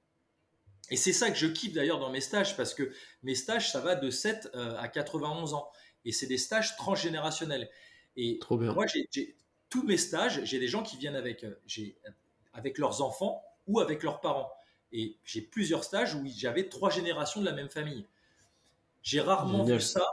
Et 0.90 0.96
c'est 0.96 1.12
ça 1.12 1.30
que 1.30 1.38
je 1.38 1.46
kiffe 1.46 1.74
d'ailleurs 1.74 2.00
dans 2.00 2.10
mes 2.10 2.22
stages, 2.22 2.56
parce 2.56 2.74
que 2.74 2.94
mes 3.22 3.36
stages, 3.36 3.70
ça 3.70 3.82
va 3.82 3.96
de 3.96 4.10
7 4.10 4.52
euh, 4.56 4.78
à 4.78 4.88
91 4.88 5.54
ans. 5.54 5.70
Et 6.06 6.14
c'est 6.14 6.26
des 6.26 6.38
stages 6.38 6.78
transgénérationnels. 6.78 7.70
Et 8.16 8.40
Trop 8.40 8.58
bien. 8.58 8.74
moi, 8.74 8.86
j'ai, 8.88 9.36
tous 9.70 9.84
mes 9.84 9.98
stages, 9.98 10.42
j'ai 10.46 10.58
des 10.58 10.70
gens 10.70 10.82
qui 10.82 10.96
viennent 10.96 11.18
avec, 11.18 11.44
euh, 11.44 11.60
avec 12.54 12.78
leurs 12.78 13.02
enfants 13.02 13.44
ou 13.68 13.82
avec 13.82 14.02
leurs 14.02 14.22
parents. 14.22 14.50
Et 14.94 15.18
j'ai 15.26 15.42
plusieurs 15.42 15.84
stages 15.84 16.16
où 16.16 16.24
j'avais 16.34 16.70
trois 16.70 16.90
générations 16.90 17.42
de 17.42 17.46
la 17.46 17.52
même 17.52 17.70
famille. 17.70 18.08
J'ai 19.04 19.20
rarement 19.20 19.66
vu 19.66 19.82
ça 19.82 20.06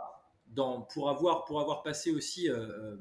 dans, 0.48 0.82
pour, 0.82 1.10
avoir, 1.10 1.44
pour 1.44 1.60
avoir 1.60 1.84
passé 1.84 2.10
aussi, 2.10 2.50
euh, 2.50 2.96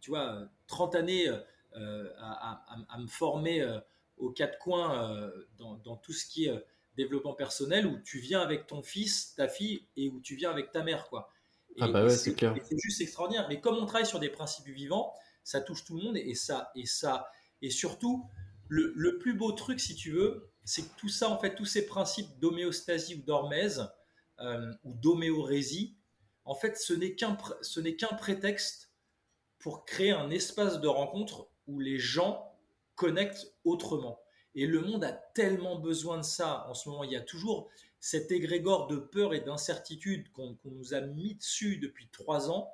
tu 0.00 0.10
vois, 0.10 0.48
30 0.66 0.96
années 0.96 1.30
à, 1.74 2.64
à, 2.88 2.98
me 2.98 3.06
former 3.06 3.66
aux 4.16 4.30
quatre 4.30 4.58
coins 4.58 5.30
dans, 5.58 5.74
dans, 5.76 5.96
tout 5.96 6.12
ce 6.12 6.26
qui 6.26 6.46
est 6.46 6.64
développement 6.96 7.34
personnel 7.34 7.86
où 7.86 7.98
tu 8.04 8.18
viens 8.18 8.40
avec 8.40 8.66
ton 8.66 8.82
fils, 8.82 9.34
ta 9.34 9.48
fille 9.48 9.88
et 9.96 10.08
où 10.08 10.20
tu 10.20 10.36
viens 10.36 10.50
avec 10.50 10.70
ta 10.70 10.82
mère, 10.82 11.08
quoi. 11.08 11.30
ah 11.80 11.88
bah 11.88 12.04
ouais, 12.04 12.10
c'est 12.10 12.34
clair. 12.34 12.54
C'est 12.62 12.78
juste 12.78 13.00
extraordinaire. 13.00 13.46
Mais 13.48 13.60
comme 13.60 13.76
on 13.76 13.86
travaille 13.86 14.06
sur 14.06 14.20
des 14.20 14.30
principes 14.30 14.68
vivants, 14.68 15.12
ça 15.42 15.60
touche 15.60 15.84
tout 15.84 15.96
le 15.96 16.04
monde 16.04 16.16
et 16.16 16.34
ça 16.34 16.70
et 16.74 16.86
ça 16.86 17.28
et 17.62 17.70
surtout 17.70 18.28
le, 18.68 18.92
le 18.96 19.18
plus 19.18 19.34
beau 19.34 19.52
truc, 19.52 19.80
si 19.80 19.94
tu 19.94 20.10
veux, 20.12 20.50
c'est 20.64 20.82
que 20.82 20.98
tout 20.98 21.08
ça, 21.08 21.28
en 21.28 21.38
fait, 21.38 21.54
tous 21.54 21.66
ces 21.66 21.86
principes 21.86 22.38
d'homéostasie 22.38 23.16
ou 23.16 23.22
d'hormèse 23.22 23.90
euh, 24.40 24.72
ou 24.84 24.94
d'homéorésie, 24.94 25.96
en 26.44 26.54
fait, 26.54 26.76
ce 26.76 26.92
n'est 26.92 27.14
qu'un 27.14 27.36
ce 27.62 27.80
n'est 27.80 27.96
qu'un 27.96 28.14
prétexte 28.14 28.92
pour 29.58 29.84
créer 29.84 30.12
un 30.12 30.30
espace 30.30 30.80
de 30.80 30.88
rencontre 30.88 31.48
où 31.66 31.80
les 31.80 31.98
gens 31.98 32.52
connectent 32.94 33.52
autrement. 33.64 34.20
Et 34.54 34.66
le 34.66 34.80
monde 34.80 35.04
a 35.04 35.12
tellement 35.12 35.78
besoin 35.78 36.18
de 36.18 36.22
ça 36.22 36.66
en 36.68 36.74
ce 36.74 36.88
moment. 36.88 37.04
Il 37.04 37.12
y 37.12 37.16
a 37.16 37.20
toujours 37.20 37.68
cet 37.98 38.30
égrégore 38.30 38.86
de 38.86 38.96
peur 38.96 39.34
et 39.34 39.40
d'incertitude 39.40 40.30
qu'on 40.32 40.56
nous 40.64 40.94
a 40.94 41.00
mis 41.00 41.34
dessus 41.34 41.78
depuis 41.78 42.08
trois 42.12 42.50
ans. 42.50 42.70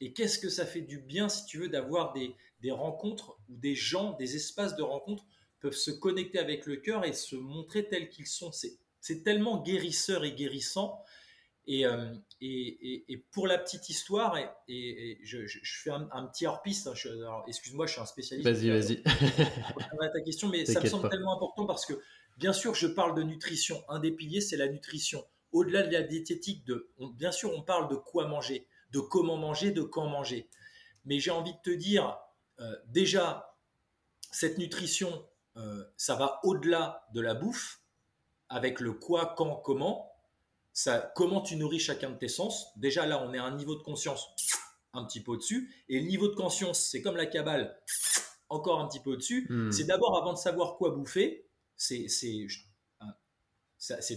Et 0.00 0.12
qu'est-ce 0.12 0.38
que 0.38 0.48
ça 0.48 0.66
fait 0.66 0.82
du 0.82 0.98
bien, 0.98 1.28
si 1.28 1.46
tu 1.46 1.58
veux, 1.58 1.68
d'avoir 1.68 2.12
des, 2.12 2.34
des, 2.60 2.72
rencontres 2.72 3.38
où 3.48 3.56
des 3.56 3.74
gens, 3.74 4.12
des 4.18 4.36
espaces 4.36 4.76
de 4.76 4.82
rencontre 4.82 5.24
peuvent 5.60 5.72
se 5.72 5.92
connecter 5.92 6.38
avec 6.38 6.66
le 6.66 6.76
cœur 6.76 7.04
et 7.04 7.12
se 7.12 7.36
montrer 7.36 7.88
tels 7.88 8.08
qu'ils 8.08 8.26
sont. 8.26 8.50
C'est 8.52 9.22
tellement 9.22 9.62
guérisseur 9.62 10.24
et 10.24 10.32
guérissant. 10.32 11.02
Euh, 11.68 12.14
et, 12.40 13.04
et, 13.08 13.16
pour 13.30 13.46
la 13.46 13.56
petite 13.56 13.88
histoire, 13.88 14.36
et, 14.68 15.18
je, 15.24 15.46
fais 15.62 15.90
un, 15.90 16.26
petit 16.26 16.46
hors-piste, 16.46 16.88
hein, 16.88 17.42
excuse-moi, 17.46 17.86
je 17.86 17.92
suis 17.92 18.00
un 18.00 18.06
spécialiste. 18.06 18.48
Vas-y, 18.48 18.68
vas-y. 18.70 19.02
ta 19.02 20.20
question, 20.20 20.48
mais 20.48 20.66
ça 20.66 20.80
me 20.80 20.86
semble 20.86 21.08
tellement 21.08 21.36
important 21.36 21.64
parce 21.64 21.86
que, 21.86 21.94
bien 22.36 22.52
sûr, 22.52 22.74
je 22.74 22.86
parle 22.86 23.14
de 23.14 23.22
nutrition. 23.22 23.82
Un 23.88 23.98
des 23.98 24.12
piliers, 24.12 24.42
c'est 24.42 24.56
la 24.56 24.68
nutrition. 24.68 25.24
Au-delà 25.52 25.82
de 25.82 25.92
la 25.92 26.02
diététique, 26.02 26.66
de, 26.66 26.90
bien 27.16 27.32
sûr, 27.32 27.50
on 27.56 27.62
parle 27.62 27.88
de 27.88 27.96
quoi 27.96 28.26
manger, 28.26 28.66
de 28.90 29.00
comment 29.00 29.38
manger, 29.38 29.70
de 29.70 29.82
quand 29.82 30.06
manger. 30.06 30.48
Mais 31.06 31.18
j'ai 31.18 31.30
envie 31.30 31.52
de 31.52 31.60
te 31.62 31.70
dire, 31.70 32.18
euh, 32.60 32.76
déjà, 32.88 33.56
cette 34.32 34.58
nutrition, 34.58 35.26
euh, 35.56 35.84
ça 35.96 36.14
va 36.16 36.40
au-delà 36.42 37.06
de 37.14 37.20
la 37.20 37.34
bouffe, 37.34 37.80
avec 38.50 38.80
le 38.80 38.92
quoi, 38.92 39.34
quand, 39.36 39.56
comment 39.56 40.13
comment 41.14 41.40
tu 41.40 41.56
nourris 41.56 41.80
chacun 41.80 42.10
de 42.10 42.16
tes 42.16 42.28
sens? 42.28 42.66
Déjà 42.76 43.06
là, 43.06 43.24
on 43.24 43.32
est 43.32 43.38
à 43.38 43.44
un 43.44 43.56
niveau 43.56 43.74
de 43.74 43.82
conscience 43.82 44.28
un 44.92 45.04
petit 45.04 45.20
peu 45.20 45.32
au-dessus. 45.32 45.72
Et 45.88 46.00
le 46.00 46.06
niveau 46.06 46.28
de 46.28 46.34
conscience, 46.34 46.80
c'est 46.80 47.02
comme 47.02 47.16
la 47.16 47.26
cabale, 47.26 47.76
encore 48.48 48.80
un 48.80 48.88
petit 48.88 49.00
peu 49.00 49.10
au-dessus. 49.10 49.46
Hmm. 49.50 49.70
C'est 49.70 49.84
d'abord, 49.84 50.16
avant 50.16 50.32
de 50.32 50.38
savoir 50.38 50.76
quoi 50.76 50.90
bouffer, 50.90 51.48
c'est 51.76 52.08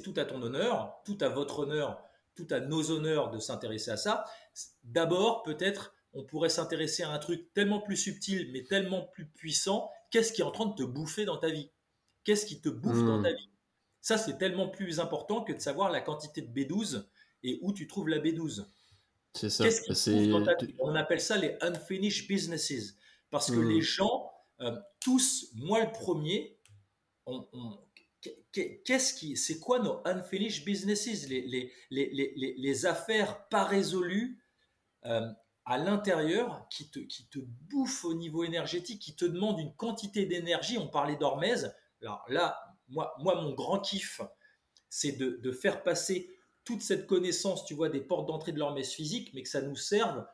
tout 0.04 0.14
à 0.18 0.26
ton 0.26 0.42
honneur, 0.42 1.02
tout 1.06 1.18
à 1.22 1.30
votre 1.30 1.60
honneur, 1.60 2.02
tout 2.36 2.48
à 2.52 2.60
nos 2.60 2.92
honneurs 2.92 3.32
de 3.32 3.40
s'intéresser 3.40 3.92
à 3.92 3.98
ça. 3.98 4.26
D'abord, 4.84 5.44
peut-être 5.44 5.94
on 6.14 6.24
pourrait 6.24 6.50
s'intéresser 6.50 7.04
à 7.04 7.12
un 7.12 7.20
truc 7.20 7.54
tellement 7.54 7.82
plus 7.82 7.98
subtil, 7.98 8.50
mais 8.52 8.64
tellement 8.64 9.02
plus 9.04 9.28
puissant. 9.28 9.92
Qu'est-ce 10.10 10.32
qui 10.32 10.42
est 10.42 10.46
en 10.46 10.52
train 10.52 10.68
de 10.68 10.76
te 10.76 10.84
bouffer 10.84 11.26
dans 11.26 11.38
ta 11.38 11.50
vie? 11.50 11.70
Qu'est-ce 12.24 12.46
qui 12.46 12.62
te 12.62 12.70
bouffe 12.70 13.04
dans 13.04 13.22
ta 13.22 13.32
hmm. 13.32 13.36
vie? 13.36 13.50
Ça, 14.08 14.18
c'est 14.18 14.38
tellement 14.38 14.70
plus 14.70 15.02
important 15.02 15.44
que 15.44 15.52
de 15.52 15.60
savoir 15.60 15.92
la 15.92 16.00
quantité 16.00 16.42
de 16.42 16.48
B12 16.48 17.04
et 17.44 17.60
où 17.62 17.74
tu 17.74 17.88
trouves 17.88 18.08
la 18.08 18.20
B12. 18.20 18.66
C'est 19.34 19.50
ça. 19.50 19.66
On 20.80 20.96
appelle 20.96 21.20
ça 21.20 21.36
les 21.36 21.58
unfinished 21.60 22.26
businesses. 22.26 22.96
Parce 23.32 23.52
que 23.52 23.58
hmm. 23.58 23.68
les 23.68 23.82
gens, 23.82 24.32
euh, 24.62 24.80
tous, 25.02 25.52
moi 25.56 25.84
le 25.84 25.92
premier, 25.92 26.58
qu'est-ce 28.86 29.14
qui, 29.14 29.36
c'est 29.36 29.60
quoi 29.60 29.80
nos 29.80 30.00
unfinished 30.06 30.64
businesses, 30.64 31.28
les, 31.28 31.42
les, 31.42 31.74
les, 31.92 32.56
les, 32.58 32.86
affaires 32.86 33.46
pas 33.50 33.66
résolues 33.66 34.42
euh, 35.04 35.28
à 35.66 35.78
l'intérieur 35.78 36.66
qui 36.70 36.90
te, 36.90 37.00
qui 37.00 37.28
te 37.28 37.40
bouffent 37.40 38.06
au 38.06 38.14
niveau 38.14 38.46
énergétique, 38.46 39.02
qui 39.02 39.18
te 39.18 39.26
demandent 39.26 39.60
une 39.60 39.76
quantité 39.76 40.26
d'énergie. 40.26 40.78
On 40.78 40.88
parlait 40.88 41.18
d'hormèse. 41.18 41.76
Alors 42.02 42.24
là, 42.30 42.67
moi, 42.90 43.14
moi, 43.20 43.42
mon 43.42 43.54
grand 43.54 43.80
kiff, 43.80 44.22
c'est 44.90 45.14
de, 45.14 45.40
de, 45.42 45.52
faire 45.52 45.84
passer 45.84 46.30
toute 46.64 46.82
cette 46.82 47.08
connaissance, 47.08 47.66
tu 47.66 47.74
vois, 47.74 47.90
des 47.90 48.02
portes 48.02 48.28
d'entrée 48.28 48.52
de 48.52 48.60
l'hormèse 48.60 48.92
physique, 48.92 49.32
mais 49.34 49.44
que 49.44 49.50
ça 49.50 49.62
nous 49.62 49.76
serve 49.76 50.26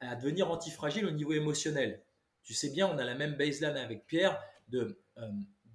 à 0.00 0.14
devenir 0.16 0.50
antifragile 0.50 1.06
au 1.06 1.10
niveau 1.10 1.32
émotionnel. 1.32 2.04
Tu 2.42 2.54
sais 2.54 2.70
bien, 2.70 2.88
on 2.88 2.98
a 2.98 3.04
la 3.04 3.14
même 3.14 3.36
baseline 3.36 3.76
avec 3.76 4.06
Pierre 4.06 4.40
de, 4.68 5.02
euh, 5.18 5.28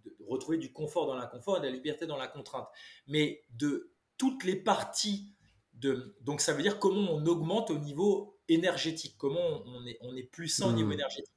de 0.06 0.16
retrouver 0.28 0.58
du 0.58 0.72
confort 0.72 1.08
dans 1.08 1.16
l'inconfort 1.16 1.58
et 1.58 1.60
de 1.62 1.66
la 1.66 1.72
liberté 1.72 2.06
dans 2.06 2.18
la 2.18 2.28
contrainte. 2.28 2.68
Mais 3.08 3.44
de 3.52 3.92
toutes 4.18 4.44
les 4.44 4.56
parties 4.56 5.34
de... 5.74 6.16
Donc 6.22 6.42
ça 6.42 6.54
veut 6.54 6.62
dire 6.62 6.80
comment 6.80 7.14
on 7.14 7.26
augmente 7.26 7.72
au 7.72 7.78
niveau 7.78 8.40
énergétique, 8.48 9.16
comment 9.18 9.64
on 9.66 9.86
est, 9.86 9.98
on 10.02 10.16
est 10.16 10.24
plus 10.24 10.48
sain 10.48 10.70
au 10.70 10.74
niveau 10.74 10.90
hmm. 10.90 10.94
énergétique. 10.94 11.36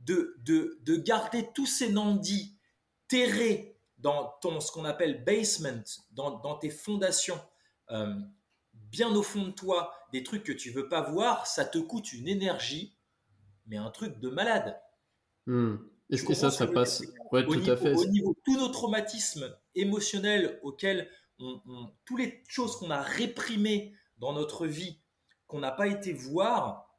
De, 0.00 0.36
de, 0.44 0.78
de, 0.82 0.96
garder 0.96 1.48
tous 1.54 1.66
ces 1.66 1.90
nandis 1.90 2.56
terrés 3.08 3.77
dans 3.98 4.36
ton, 4.40 4.60
ce 4.60 4.70
qu'on 4.72 4.84
appelle 4.84 5.24
basement, 5.24 5.82
dans, 6.12 6.38
dans 6.38 6.56
tes 6.56 6.70
fondations, 6.70 7.40
euh, 7.90 8.14
bien 8.72 9.14
au 9.14 9.22
fond 9.22 9.46
de 9.46 9.50
toi, 9.52 9.92
des 10.12 10.22
trucs 10.22 10.44
que 10.44 10.52
tu 10.52 10.70
veux 10.70 10.88
pas 10.88 11.02
voir, 11.02 11.46
ça 11.46 11.64
te 11.64 11.78
coûte 11.78 12.12
une 12.12 12.28
énergie, 12.28 12.96
mais 13.66 13.76
un 13.76 13.90
truc 13.90 14.18
de 14.20 14.28
malade. 14.28 14.80
Hmm. 15.46 15.76
Est-ce 16.10 16.24
que 16.24 16.34
ça, 16.34 16.50
ça 16.50 16.66
passe 16.66 17.02
ouais, 17.32 17.44
tout 17.44 17.70
à 17.70 17.76
fait. 17.76 17.94
Au 17.94 18.06
niveau 18.06 18.34
tous 18.44 18.56
nos 18.56 18.68
traumatismes 18.68 19.54
émotionnels 19.74 20.58
auxquels 20.62 21.10
on, 21.38 21.60
on, 21.66 21.92
toutes 22.06 22.20
les 22.20 22.42
choses 22.48 22.76
qu'on 22.76 22.90
a 22.90 23.02
réprimées 23.02 23.94
dans 24.16 24.32
notre 24.32 24.66
vie 24.66 25.00
qu'on 25.46 25.60
n'a 25.60 25.72
pas 25.72 25.88
été 25.88 26.12
voir, 26.12 26.94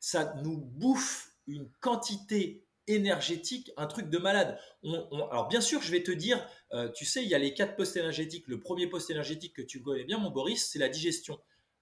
ça 0.00 0.34
nous 0.42 0.56
bouffe 0.56 1.36
une 1.46 1.70
quantité 1.80 2.65
énergétique, 2.88 3.72
un 3.76 3.86
truc 3.86 4.08
de 4.08 4.18
malade. 4.18 4.58
alors 4.84 5.48
bien 5.48 5.60
sûr, 5.60 5.82
je 5.82 5.90
vais 5.90 6.02
te 6.02 6.10
dire, 6.12 6.46
euh, 6.72 6.88
tu 6.90 7.04
sais, 7.04 7.22
il 7.22 7.28
y 7.28 7.34
a 7.34 7.38
les 7.38 7.54
quatre 7.54 7.76
postes 7.76 7.96
énergétiques. 7.96 8.46
Le 8.48 8.60
premier 8.60 8.86
poste 8.86 9.10
énergétique 9.10 9.54
que 9.54 9.62
tu 9.62 9.82
connais 9.82 10.04
bien, 10.04 10.18
mon 10.18 10.30
Boris, 10.30 10.66
c'est 10.66 10.78
la 10.78 10.88
digestion. 10.88 11.38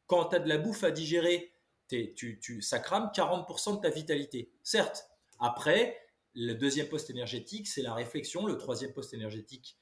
Quand 0.06 0.26
tu 0.26 0.36
as 0.36 0.38
de 0.38 0.48
la 0.48 0.58
bouffe 0.58 0.84
à 0.84 0.90
digérer, 0.90 1.52
tu, 1.88 2.38
tu, 2.40 2.62
ça 2.62 2.78
crame 2.78 3.10
40% 3.14 3.76
de 3.76 3.80
ta 3.80 3.90
vitalité. 3.90 4.50
Certes, 4.62 5.06
après, 5.38 5.98
le 6.34 6.54
deuxième 6.54 6.88
poste 6.88 7.10
énergétique, 7.10 7.68
c'est 7.68 7.82
la 7.82 7.94
réflexion. 7.94 8.46
Le 8.46 8.56
troisième 8.56 8.92
poste 8.92 9.14
énergétique, 9.14 9.76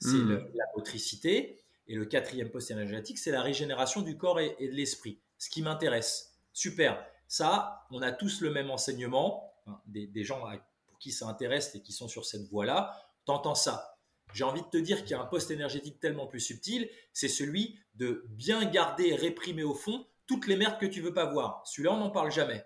c'est 0.00 0.16
hmm. 0.16 0.50
la 0.54 0.64
motricité. 0.76 1.62
Et 1.86 1.94
le 1.94 2.04
quatrième 2.04 2.50
poste 2.50 2.70
énergétique, 2.70 3.18
c'est 3.18 3.30
la 3.30 3.42
régénération 3.42 4.02
du 4.02 4.16
corps 4.16 4.40
et 4.40 4.54
de 4.60 4.72
l'esprit 4.72 5.20
ce 5.38 5.48
qui 5.48 5.62
m'intéresse. 5.62 6.36
Super. 6.52 7.04
Ça, 7.28 7.86
on 7.90 8.02
a 8.02 8.12
tous 8.12 8.40
le 8.40 8.50
même 8.50 8.70
enseignement. 8.70 9.47
Des, 9.86 10.24
gens 10.24 10.40
pour 10.86 10.98
qui 10.98 11.12
ça 11.12 11.26
intéresse 11.26 11.74
et 11.74 11.82
qui 11.82 11.92
sont 11.92 12.08
sur 12.08 12.24
cette 12.24 12.48
voie-là, 12.48 12.96
t'entends 13.24 13.54
ça. 13.54 13.98
J'ai 14.34 14.44
envie 14.44 14.62
de 14.62 14.66
te 14.66 14.76
dire 14.76 15.02
qu'il 15.02 15.12
y 15.12 15.14
a 15.14 15.20
un 15.20 15.26
poste 15.26 15.50
énergétique 15.50 16.00
tellement 16.00 16.26
plus 16.26 16.40
subtil, 16.40 16.88
c'est 17.12 17.28
celui 17.28 17.78
de 17.94 18.24
bien 18.28 18.64
garder 18.64 19.08
et 19.08 19.14
réprimer 19.14 19.62
au 19.62 19.74
fond 19.74 20.06
toutes 20.26 20.46
les 20.46 20.56
merdes 20.56 20.78
que 20.78 20.86
tu 20.86 21.00
veux 21.00 21.14
pas 21.14 21.24
voir. 21.24 21.62
Celui-là, 21.66 21.94
on 21.94 21.98
n'en 21.98 22.10
parle 22.10 22.30
jamais. 22.30 22.64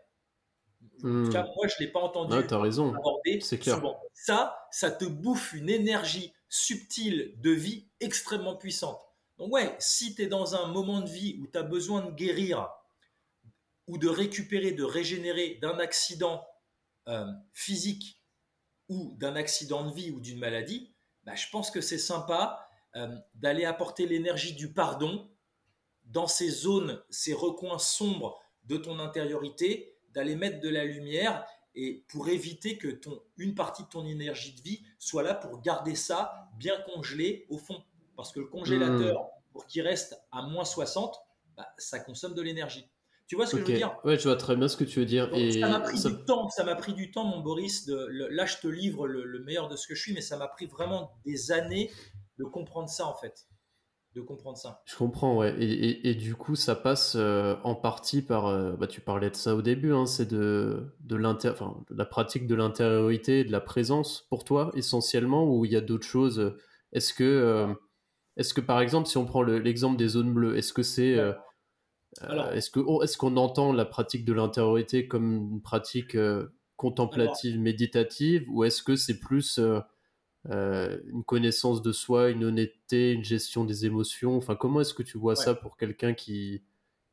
En 1.04 1.24
tout 1.24 1.30
cas, 1.30 1.44
hmm. 1.44 1.52
moi, 1.56 1.68
je 1.68 1.74
ne 1.78 1.86
l'ai 1.86 1.92
pas 1.92 2.00
entendu 2.00 2.34
as 2.34 2.58
raison. 2.58 2.92
C'est 3.40 3.58
clair. 3.58 3.80
Ça, 4.14 4.66
ça 4.70 4.90
te 4.90 5.04
bouffe 5.04 5.52
une 5.52 5.70
énergie 5.70 6.32
subtile 6.48 7.34
de 7.40 7.50
vie 7.50 7.86
extrêmement 8.00 8.56
puissante. 8.56 9.00
Donc 9.38 9.52
ouais, 9.52 9.74
si 9.78 10.14
tu 10.14 10.22
es 10.22 10.26
dans 10.26 10.54
un 10.54 10.66
moment 10.66 11.00
de 11.00 11.08
vie 11.08 11.38
où 11.40 11.46
tu 11.46 11.58
as 11.58 11.62
besoin 11.62 12.02
de 12.02 12.10
guérir 12.10 12.68
ou 13.86 13.98
de 13.98 14.08
récupérer, 14.08 14.72
de 14.72 14.84
régénérer 14.84 15.58
d'un 15.62 15.78
accident 15.78 16.44
euh, 17.08 17.26
physique 17.52 18.20
ou 18.88 19.14
d'un 19.18 19.36
accident 19.36 19.84
de 19.88 19.94
vie 19.94 20.10
ou 20.10 20.20
d'une 20.20 20.38
maladie, 20.38 20.92
bah, 21.24 21.34
je 21.34 21.46
pense 21.50 21.70
que 21.70 21.80
c'est 21.80 21.98
sympa 21.98 22.66
euh, 22.96 23.08
d'aller 23.34 23.64
apporter 23.64 24.06
l'énergie 24.06 24.54
du 24.54 24.72
pardon 24.72 25.30
dans 26.04 26.26
ces 26.26 26.50
zones, 26.50 27.02
ces 27.10 27.32
recoins 27.32 27.78
sombres 27.78 28.42
de 28.64 28.76
ton 28.76 28.98
intériorité, 28.98 29.96
d'aller 30.10 30.36
mettre 30.36 30.60
de 30.60 30.68
la 30.68 30.84
lumière 30.84 31.46
et 31.74 32.04
pour 32.08 32.28
éviter 32.28 32.76
que 32.76 32.88
ton, 32.88 33.22
une 33.38 33.54
partie 33.54 33.82
de 33.84 33.88
ton 33.88 34.06
énergie 34.06 34.54
de 34.54 34.60
vie 34.60 34.82
soit 34.98 35.22
là 35.22 35.34
pour 35.34 35.62
garder 35.62 35.94
ça 35.94 36.50
bien 36.58 36.78
congelé 36.92 37.46
au 37.48 37.56
fond. 37.56 37.82
Parce 38.14 38.30
que 38.30 38.40
le 38.40 38.46
congélateur, 38.46 39.22
hmm. 39.22 39.52
pour 39.52 39.66
qu'il 39.66 39.82
reste 39.82 40.20
à 40.30 40.42
moins 40.42 40.64
60, 40.64 41.16
bah, 41.56 41.72
ça 41.78 41.98
consomme 41.98 42.34
de 42.34 42.42
l'énergie. 42.42 42.90
Tu 43.32 43.36
vois 43.36 43.46
ce 43.46 43.56
que 43.56 43.62
je 43.62 43.66
veux 43.66 43.78
dire? 43.78 43.96
Ouais, 44.04 44.18
je 44.18 44.24
vois 44.24 44.36
très 44.36 44.56
bien 44.56 44.68
ce 44.68 44.76
que 44.76 44.84
tu 44.84 45.00
veux 45.00 45.06
dire. 45.06 45.30
et 45.32 45.58
ça 45.58 45.66
m'a 45.66 45.80
pris 45.80 45.98
du 45.98 46.24
temps, 46.26 46.50
ça 46.50 46.64
m'a 46.64 46.74
pris 46.74 46.92
du 46.92 47.10
temps, 47.10 47.24
mon 47.24 47.40
Boris. 47.40 47.86
De, 47.86 48.06
là, 48.28 48.44
je 48.44 48.58
te 48.58 48.68
livre 48.68 49.06
le, 49.06 49.42
meilleur 49.42 49.70
de 49.70 49.76
ce 49.76 49.86
que 49.86 49.94
je 49.94 50.02
suis, 50.02 50.12
mais 50.12 50.20
ça 50.20 50.36
m'a 50.36 50.48
pris 50.48 50.66
vraiment 50.66 51.12
des 51.24 51.50
années 51.50 51.90
de 52.38 52.44
comprendre 52.44 52.90
ça, 52.90 53.06
en 53.06 53.14
fait. 53.14 53.46
De 54.14 54.20
comprendre 54.20 54.58
ça. 54.58 54.82
Je 54.84 54.94
comprends, 54.96 55.38
ouais. 55.38 55.54
Et, 55.58 56.10
et, 56.10 56.14
du 56.14 56.34
coup, 56.34 56.56
ça 56.56 56.74
passe 56.74 57.14
euh, 57.16 57.56
en 57.64 57.74
partie 57.74 58.20
par. 58.20 58.48
Euh, 58.48 58.72
bah, 58.72 58.86
tu 58.86 59.00
parlais 59.00 59.30
de 59.30 59.34
ça 59.34 59.56
au 59.56 59.62
début, 59.62 59.94
hein, 59.94 60.04
c'est 60.04 60.28
de, 60.28 60.94
de, 61.00 61.48
enfin, 61.48 61.82
la 61.88 62.04
pratique 62.04 62.46
de 62.46 62.54
l'intériorité, 62.54 63.44
de 63.44 63.52
la 63.52 63.62
présence 63.62 64.26
pour 64.28 64.44
toi, 64.44 64.72
essentiellement, 64.74 65.44
ou 65.44 65.64
il 65.64 65.72
y 65.72 65.76
a 65.76 65.80
d'autres 65.80 66.06
choses 66.06 66.54
Est-ce 66.92 67.14
que. 67.14 67.24
Euh, 67.24 67.72
est-ce 68.36 68.54
que 68.54 68.60
par 68.60 68.80
exemple, 68.80 69.08
si 69.08 69.18
on 69.18 69.26
prend 69.26 69.42
l'exemple 69.42 69.96
des 69.96 70.08
zones 70.08 70.32
bleues, 70.32 70.56
est-ce 70.56 70.72
que 70.72 70.82
c'est 70.82 71.18
euh, 71.18 71.32
euh, 72.22 72.52
est-ce 72.52 73.16
qu'on 73.16 73.36
entend 73.36 73.72
la 73.72 73.84
pratique 73.84 74.24
de 74.24 74.32
l'intériorité 74.32 75.08
comme 75.08 75.52
une 75.52 75.62
pratique 75.62 76.14
euh, 76.14 76.48
contemplative, 76.76 77.58
méditative, 77.58 78.44
ou 78.50 78.64
est-ce 78.64 78.82
que 78.82 78.96
c'est 78.96 79.18
plus 79.18 79.58
une 80.48 81.24
connaissance 81.26 81.82
de 81.82 81.92
soi, 81.92 82.30
une 82.30 82.44
honnêteté, 82.44 83.12
une 83.12 83.24
gestion 83.24 83.64
des 83.64 83.86
émotions? 83.86 84.36
Enfin, 84.36 84.56
comment 84.56 84.80
est-ce 84.80 84.94
que 84.94 85.02
tu 85.02 85.18
vois 85.18 85.36
ça 85.36 85.54
pour 85.54 85.76
quelqu'un 85.76 86.14
qui 86.14 86.62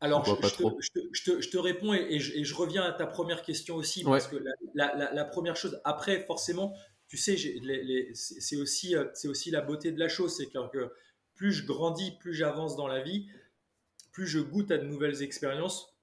alors, 0.02 0.24
je, 0.24 0.34
pas 0.34 0.50
trop? 0.50 0.72
te, 0.72 1.42
je, 1.42 1.50
te, 1.50 1.58
réponds 1.58 1.94
et, 1.94 2.20
je, 2.20 2.56
reviens 2.56 2.84
à 2.84 2.94
ta 2.94 3.06
première 3.06 3.42
question 3.42 3.76
aussi, 3.76 4.04
parce 4.04 4.28
que 4.28 4.38
la, 4.74 5.12
la, 5.14 5.26
première 5.26 5.58
chose, 5.58 5.82
après, 5.84 6.22
forcément, 6.26 6.74
tu 7.10 7.18
sais, 7.18 7.36
c'est 8.14 8.56
aussi, 8.56 8.96
aussi 9.26 9.52
la 9.52 9.62
beauté 9.62 9.92
de 9.92 10.00
la 10.00 10.08
chose, 10.08 10.38
c'est 10.38 10.48
que 10.48 10.92
plus 11.36 11.52
je 11.52 11.66
grandis, 11.66 12.12
plus 12.12 12.34
j'avance 12.34 12.76
dans 12.76 12.88
la 12.88 13.02
vie, 13.02 13.28
plus 14.12 14.28
je 14.28 14.40
goûte 14.40 14.72
à 14.72 14.78
de 14.78 14.86
nouvelles 14.86 15.22
expériences, 15.22 15.96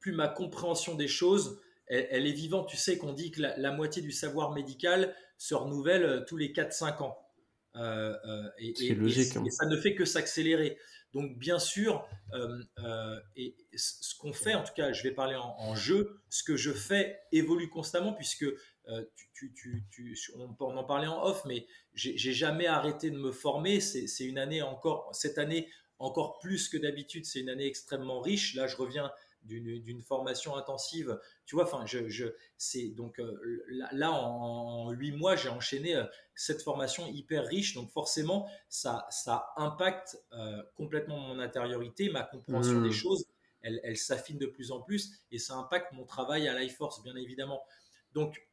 plus 0.00 0.12
ma 0.12 0.28
compréhension 0.28 0.94
des 0.94 1.08
choses, 1.08 1.60
elle, 1.86 2.26
est 2.26 2.32
vivante. 2.32 2.68
Tu 2.68 2.76
sais 2.76 2.96
qu'on 2.96 3.12
dit 3.12 3.30
que 3.30 3.42
la, 3.42 3.72
moitié 3.72 4.02
du 4.02 4.12
savoir 4.12 4.52
médical 4.52 5.14
se 5.36 5.54
renouvelle 5.54 6.04
euh, 6.04 6.20
tous 6.24 6.36
les 6.36 6.52
4-5 6.52 7.02
ans. 7.02 7.18
Euh, 7.76 8.14
euh, 8.26 8.48
et, 8.58 8.94
logique, 8.94 9.36
hein. 9.36 9.44
et, 9.46 9.50
ça 9.50 9.66
ne 9.66 9.76
fait 9.76 9.94
que 9.94 10.04
s'accélérer. 10.04 10.78
Donc 11.12 11.38
bien 11.38 11.58
sûr, 11.58 12.08
et 13.36 13.54
ce 13.76 14.14
qu'on 14.16 14.32
fait, 14.32 14.54
en 14.54 14.64
tout 14.64 14.72
cas, 14.74 14.94
je 14.94 15.02
vais 15.02 15.10
parler 15.10 15.36
en, 15.36 15.54
en, 15.58 15.74
jeu, 15.74 16.22
ce 16.30 16.42
que 16.42 16.56
je 16.56 16.70
fais 16.70 17.20
évolue 17.32 17.68
constamment 17.68 18.14
puisque 18.14 18.46
euh, 18.88 19.04
tu, 19.34 19.52
tu, 19.54 19.84
tu, 19.90 20.16
on 20.36 20.52
peut 20.54 20.64
en 20.64 20.84
parler 20.84 21.06
en 21.06 21.24
off, 21.24 21.44
mais 21.46 21.66
j'ai 21.94 22.32
jamais 22.32 22.66
arrêté 22.66 23.10
de 23.10 23.18
me 23.18 23.32
former. 23.32 23.80
C'est 23.80 24.24
une 24.24 24.38
année 24.38 24.62
encore, 24.62 25.14
cette 25.14 25.38
année 25.38 25.68
encore 26.02 26.38
plus 26.38 26.68
que 26.68 26.76
d'habitude, 26.76 27.24
c'est 27.24 27.40
une 27.40 27.48
année 27.48 27.66
extrêmement 27.66 28.20
riche. 28.20 28.54
Là, 28.54 28.66
je 28.66 28.76
reviens 28.76 29.10
d'une 29.44 30.02
formation 30.02 30.56
intensive. 30.56 31.18
Tu 31.46 31.56
vois, 31.56 31.64
enfin, 31.64 31.84
je, 31.84 32.08
je 32.08 32.26
c'est 32.56 32.88
donc 32.90 33.18
euh, 33.18 33.64
là, 33.92 34.12
en 34.12 34.90
huit 34.92 35.12
mois, 35.12 35.34
j'ai 35.34 35.48
enchaîné 35.48 35.96
euh, 35.96 36.04
cette 36.34 36.62
formation 36.62 37.06
hyper 37.08 37.46
riche. 37.46 37.74
Donc 37.74 37.90
forcément, 37.90 38.48
ça, 38.68 39.06
ça 39.10 39.46
impacte 39.56 40.18
complètement 40.76 41.18
mon 41.18 41.38
intériorité, 41.38 42.10
ma 42.10 42.22
compréhension 42.22 42.80
des 42.82 42.90
mmh. 42.90 42.92
choses. 42.92 43.26
Elle, 43.62 43.80
elle 43.84 43.96
s'affine 43.96 44.38
de 44.38 44.46
plus 44.46 44.72
en 44.72 44.80
plus 44.80 45.12
et 45.30 45.38
ça 45.38 45.54
impacte 45.54 45.92
mon 45.92 46.04
travail 46.04 46.48
à 46.48 46.58
Life 46.58 46.76
Force, 46.76 47.02
bien 47.02 47.14
évidemment. 47.16 47.62
Donc, 48.12 48.46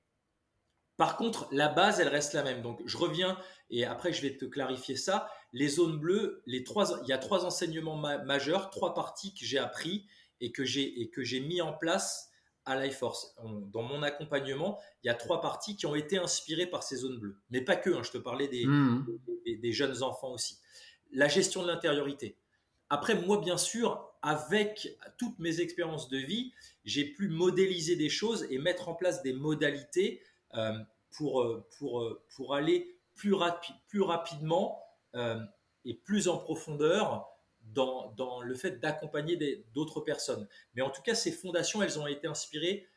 par 1.00 1.16
contre, 1.16 1.48
la 1.54 1.70
base, 1.70 2.02
elle 2.02 2.10
reste 2.10 2.34
la 2.34 2.44
même. 2.44 2.62
Donc, 2.62 2.82
je 2.86 2.98
reviens 2.98 3.38
et 3.70 3.86
après, 3.86 4.12
je 4.12 4.22
vais 4.22 4.36
te 4.36 4.44
clarifier 4.44 4.98
ça. 4.98 5.32
Les 5.54 5.70
zones 5.70 5.98
bleues, 5.98 6.44
les 6.46 6.66
trois, 6.66 7.00
il 7.04 7.08
y 7.08 7.14
a 7.14 7.18
trois 7.18 7.46
enseignements 7.46 7.96
majeurs, 7.96 8.70
trois 8.70 8.94
parties 8.94 9.34
que 9.34 9.46
j'ai 9.46 9.60
appris 9.60 10.06
et 10.42 10.52
que 10.52 10.66
j'ai 10.66 11.40
mis 11.40 11.62
en 11.62 11.72
place 11.72 12.32
à 12.66 12.84
Life 12.84 12.98
Force. 12.98 13.34
Dans 13.72 13.82
mon 13.82 14.04
accompagnement, 14.04 14.78
il 15.02 15.08
y 15.08 15.10
a 15.10 15.14
trois 15.14 15.40
parties 15.40 15.78
qui 15.78 15.86
ont 15.86 15.96
été 15.96 16.18
inspirées 16.18 16.68
par 16.68 16.84
ces 16.84 16.98
zones 16.98 17.18
bleues. 17.18 17.38
Mais 17.50 17.62
pas 17.62 17.78
que, 17.78 17.92
hein, 17.92 18.04
je 18.04 18.12
te 18.12 18.18
parlais 18.18 18.48
mmh. 18.48 19.06
des, 19.46 19.56
des, 19.56 19.72
jeunes 19.72 20.04
enfants 20.04 20.34
aussi. 20.34 20.58
La 21.14 21.30
gestion 21.30 21.64
de 21.64 21.68
l'intériorité. 21.68 22.36
Après, 22.90 23.16
moi, 23.16 23.40
bien 23.40 23.58
sûr, 23.58 24.06
avec 24.22 24.98
toutes 25.18 25.40
mes 25.40 25.62
expériences 25.62 26.10
de 26.10 26.18
vie, 26.18 26.52
j'ai 26.84 27.06
pu 27.06 27.30
modéliser 27.30 27.96
des 27.96 28.10
choses 28.10 28.46
et 28.50 28.58
mettre 28.58 28.90
en 28.90 28.96
place 28.96 29.24
des 29.24 29.32
modalités 29.32 30.22
pour, 31.12 31.42
euh, 31.42 31.66
pour, 31.78 32.02
euh, 32.02 32.22
pour 32.36 32.56
aller 32.56 32.96
plus, 33.16 33.36
plus 33.88 34.02
rapidement 34.02 34.84
et 35.86 35.94
plus 35.94 36.28
en 36.28 36.38
profondeur 36.38 37.28
dans, 37.62 38.12
dans 38.12 38.42
le 38.42 38.54
fait 38.56 38.80
d'accompagner 38.80 39.66
d'autres 39.74 40.02
personnes. 40.02 40.48
Mais 40.76 40.82
en 40.82 40.90
tout 40.90 41.02
cas, 41.02 41.16
ces 41.16 41.32
fondations, 41.32 41.82
elles 41.82 42.00
ont 42.00 42.08
été 42.08 42.28
inspirées 42.28 42.88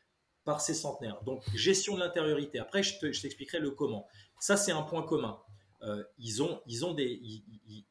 par 0.43 0.61
ces 0.61 0.73
centenaires. 0.73 1.21
Donc, 1.23 1.43
gestion 1.55 1.95
de 1.95 2.01
l'intériorité. 2.01 2.59
Après, 2.59 2.83
je 2.83 2.99
t'expliquerai 2.99 3.59
le 3.59 3.71
comment. 3.71 4.07
Ça, 4.39 4.57
c'est 4.57 4.71
un 4.71 4.83
point 4.83 5.03
commun. 5.03 5.41
ils 6.19 6.43
ont, 6.43 6.61
ils 6.67 6.85
ont 6.85 6.93
des, 6.93 7.21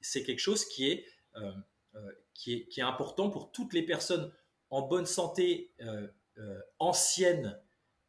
c'est 0.01 0.23
quelque 0.23 0.41
chose 0.41 0.65
qui 0.65 0.89
est 0.89 1.05
euh, 1.95 2.11
qui, 2.33 2.55
est, 2.55 2.69
qui, 2.69 2.81
est, 2.81 2.85
important 2.85 3.29
pour 3.29 3.53
toutes 3.53 3.75
les 3.75 3.83
personnes 3.83 4.33
en 4.71 4.81
bonne 4.81 5.05
santé 5.05 5.75
euh, 5.83 6.09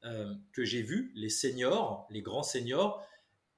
euh, 0.05 0.33
que 0.51 0.63
j'ai 0.63 0.81
vues, 0.81 1.11
les 1.15 1.29
seniors, 1.29 2.07
les 2.09 2.21
grands 2.21 2.43
seniors, 2.43 3.05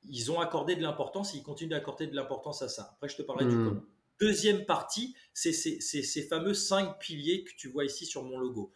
ils 0.03 0.31
ont 0.31 0.39
accordé 0.39 0.75
de 0.75 0.81
l'importance 0.81 1.33
ils 1.33 1.41
continuent 1.41 1.71
d'accorder 1.71 2.07
de 2.07 2.15
l'importance 2.15 2.61
à 2.61 2.69
ça. 2.69 2.91
Après, 2.93 3.09
je 3.09 3.17
te 3.17 3.21
parlerai 3.23 3.45
du 3.45 3.55
hmm. 3.55 3.69
comment. 3.69 3.81
Deuxième 4.19 4.65
partie, 4.65 5.13
c'est 5.33 5.51
ces 5.51 6.23
fameux 6.23 6.53
cinq 6.53 6.99
piliers 6.99 7.43
que 7.43 7.51
tu 7.57 7.67
vois 7.67 7.83
ici 7.83 8.05
sur 8.05 8.23
mon 8.23 8.37
logo. 8.37 8.71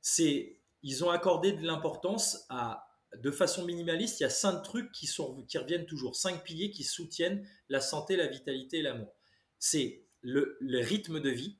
C'est 0.00 0.56
ils 0.82 1.04
ont 1.04 1.10
accordé 1.10 1.52
de 1.52 1.64
l'importance 1.64 2.44
à, 2.48 2.88
de 3.16 3.30
façon 3.30 3.64
minimaliste, 3.64 4.20
il 4.20 4.24
y 4.24 4.26
a 4.26 4.30
cinq 4.30 4.62
trucs 4.62 4.90
qui, 4.92 5.06
sont, 5.06 5.42
qui 5.42 5.58
reviennent 5.58 5.86
toujours, 5.86 6.16
cinq 6.16 6.42
piliers 6.42 6.70
qui 6.70 6.84
soutiennent 6.84 7.46
la 7.68 7.80
santé, 7.80 8.16
la 8.16 8.26
vitalité 8.26 8.78
et 8.78 8.82
l'amour. 8.82 9.14
C'est 9.58 10.04
le, 10.22 10.56
rythme 10.60 11.20
de 11.20 11.30
vie. 11.30 11.58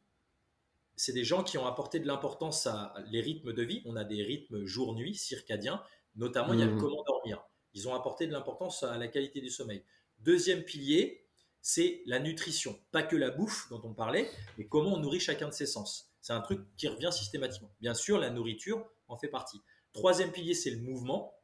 C'est 0.97 1.13
des 1.13 1.25
gens 1.25 1.43
qui 1.43 1.59
ont 1.59 1.67
apporté 1.67 2.01
de 2.01 2.07
l'importance 2.07 2.67
à 2.67 2.95
les 3.11 3.21
rythmes 3.21 3.53
de 3.53 3.63
vie. 3.63 3.83
On 3.87 3.97
a 3.97 4.05
des 4.05 4.23
rythmes 4.23 4.65
jour-nuit, 4.65 5.15
circadiens. 5.15 5.83
Notamment, 6.17 6.53
il 6.53 6.61
y 6.61 6.63
a 6.63 6.67
le 6.67 6.75
mmh. 6.75 6.81
comment 6.81 7.03
dormir. 7.05 7.43
Ils 7.75 7.89
ont 7.89 7.95
apporté 7.95 8.27
de 8.27 8.33
l'importance 8.33 8.83
à 8.83 8.99
la 8.99 9.09
qualité 9.09 9.41
du 9.41 9.49
sommeil. 9.49 9.83
Deuxième 10.21 10.63
pilier, 10.63 11.27
c'est 11.63 12.03
la 12.07 12.19
nutrition. 12.19 12.79
Pas 12.91 13.03
que 13.03 13.17
la 13.17 13.31
bouffe 13.31 13.69
dont 13.71 13.81
on 13.85 13.95
parlait, 13.95 14.31
mais 14.59 14.67
comment 14.67 14.95
on 14.95 14.99
nourrit 14.99 15.21
chacun 15.21 15.49
de 15.49 15.55
ses 15.55 15.67
sens. 15.67 16.13
C'est 16.21 16.33
un 16.33 16.41
truc 16.41 16.61
qui 16.77 16.89
revient 16.89 17.11
systématiquement. 17.13 17.73
Bien 17.81 17.95
sûr, 17.95 18.19
la 18.19 18.31
nourriture 18.31 18.87
en 19.09 19.17
fait 19.17 19.29
partie. 19.29 19.61
Troisième 19.93 20.31
pilier, 20.31 20.55
c'est 20.55 20.71
le 20.71 20.81
mouvement. 20.81 21.35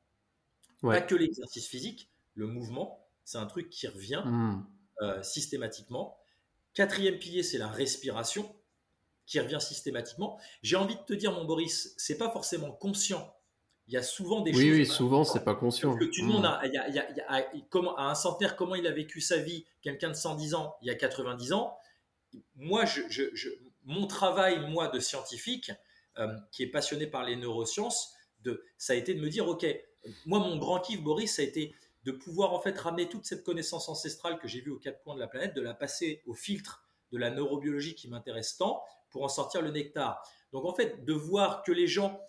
Pas 0.82 1.00
que 1.00 1.14
l'exercice 1.14 1.66
physique, 1.66 2.10
le 2.34 2.46
mouvement. 2.46 3.04
C'est 3.24 3.38
un 3.38 3.46
truc 3.46 3.68
qui 3.70 3.86
revient 3.88 4.22
mmh. 4.24 4.66
euh, 5.02 5.22
systématiquement. 5.22 6.16
Quatrième 6.74 7.18
pilier, 7.18 7.42
c'est 7.42 7.58
la 7.58 7.68
respiration 7.68 8.54
qui 9.28 9.38
revient 9.38 9.60
systématiquement. 9.60 10.40
J'ai 10.62 10.76
envie 10.76 10.96
de 10.96 11.02
te 11.02 11.12
dire, 11.12 11.32
mon 11.32 11.44
Boris, 11.44 11.94
c'est 11.98 12.16
pas 12.16 12.30
forcément 12.30 12.72
conscient. 12.72 13.32
Il 13.86 13.94
y 13.94 13.96
a 13.96 14.02
souvent 14.02 14.40
des 14.40 14.52
choses. 14.52 14.62
Oui, 14.62 14.86
souvent, 14.86 15.24
c'est 15.24 15.44
pas 15.44 15.54
conscient. 15.54 15.96
Que 15.96 16.04
tu 16.06 16.22
demandes 16.22 16.46
à, 16.46 16.62
comment, 17.68 17.96
à 17.96 18.04
un 18.04 18.14
centenaire 18.14 18.56
comment 18.56 18.74
il 18.74 18.86
a 18.86 18.90
vécu 18.90 19.20
sa 19.20 19.36
vie, 19.36 19.66
quelqu'un 19.82 20.08
de 20.08 20.14
110 20.14 20.54
ans, 20.54 20.76
il 20.82 20.88
y 20.88 20.90
a 20.90 20.94
90 20.94 21.52
ans. 21.52 21.76
Moi, 22.56 22.84
je, 22.86 23.28
mon 23.84 24.06
travail, 24.06 24.70
moi, 24.70 24.88
de 24.88 24.98
scientifique, 24.98 25.72
euh, 26.18 26.26
qui 26.50 26.62
est 26.62 26.70
passionné 26.70 27.06
par 27.06 27.24
les 27.24 27.36
neurosciences, 27.36 28.14
de, 28.40 28.64
ça 28.78 28.94
a 28.94 28.96
été 28.96 29.14
de 29.14 29.20
me 29.20 29.28
dire, 29.28 29.46
OK, 29.46 29.66
moi, 30.24 30.38
mon 30.38 30.56
grand 30.56 30.80
kiff, 30.80 31.02
Boris, 31.02 31.36
ça 31.36 31.42
a 31.42 31.44
été 31.44 31.74
de 32.04 32.12
pouvoir 32.12 32.54
en 32.54 32.60
fait 32.60 32.78
ramener 32.78 33.08
toute 33.08 33.26
cette 33.26 33.44
connaissance 33.44 33.90
ancestrale 33.90 34.38
que 34.38 34.48
j'ai 34.48 34.60
vue 34.60 34.70
aux 34.70 34.78
quatre 34.78 35.02
coins 35.02 35.14
de 35.14 35.20
la 35.20 35.28
planète, 35.28 35.54
de 35.54 35.60
la 35.60 35.74
passer 35.74 36.22
au 36.26 36.34
filtre 36.34 36.82
de 37.12 37.18
la 37.18 37.30
neurobiologie 37.30 37.94
qui 37.94 38.08
m'intéresse 38.08 38.56
tant 38.56 38.82
pour 39.10 39.24
en 39.24 39.28
sortir 39.28 39.62
le 39.62 39.70
nectar. 39.70 40.22
Donc 40.52 40.64
en 40.64 40.74
fait, 40.74 41.04
de 41.04 41.12
voir 41.12 41.62
que 41.62 41.72
les 41.72 41.86
gens, 41.86 42.20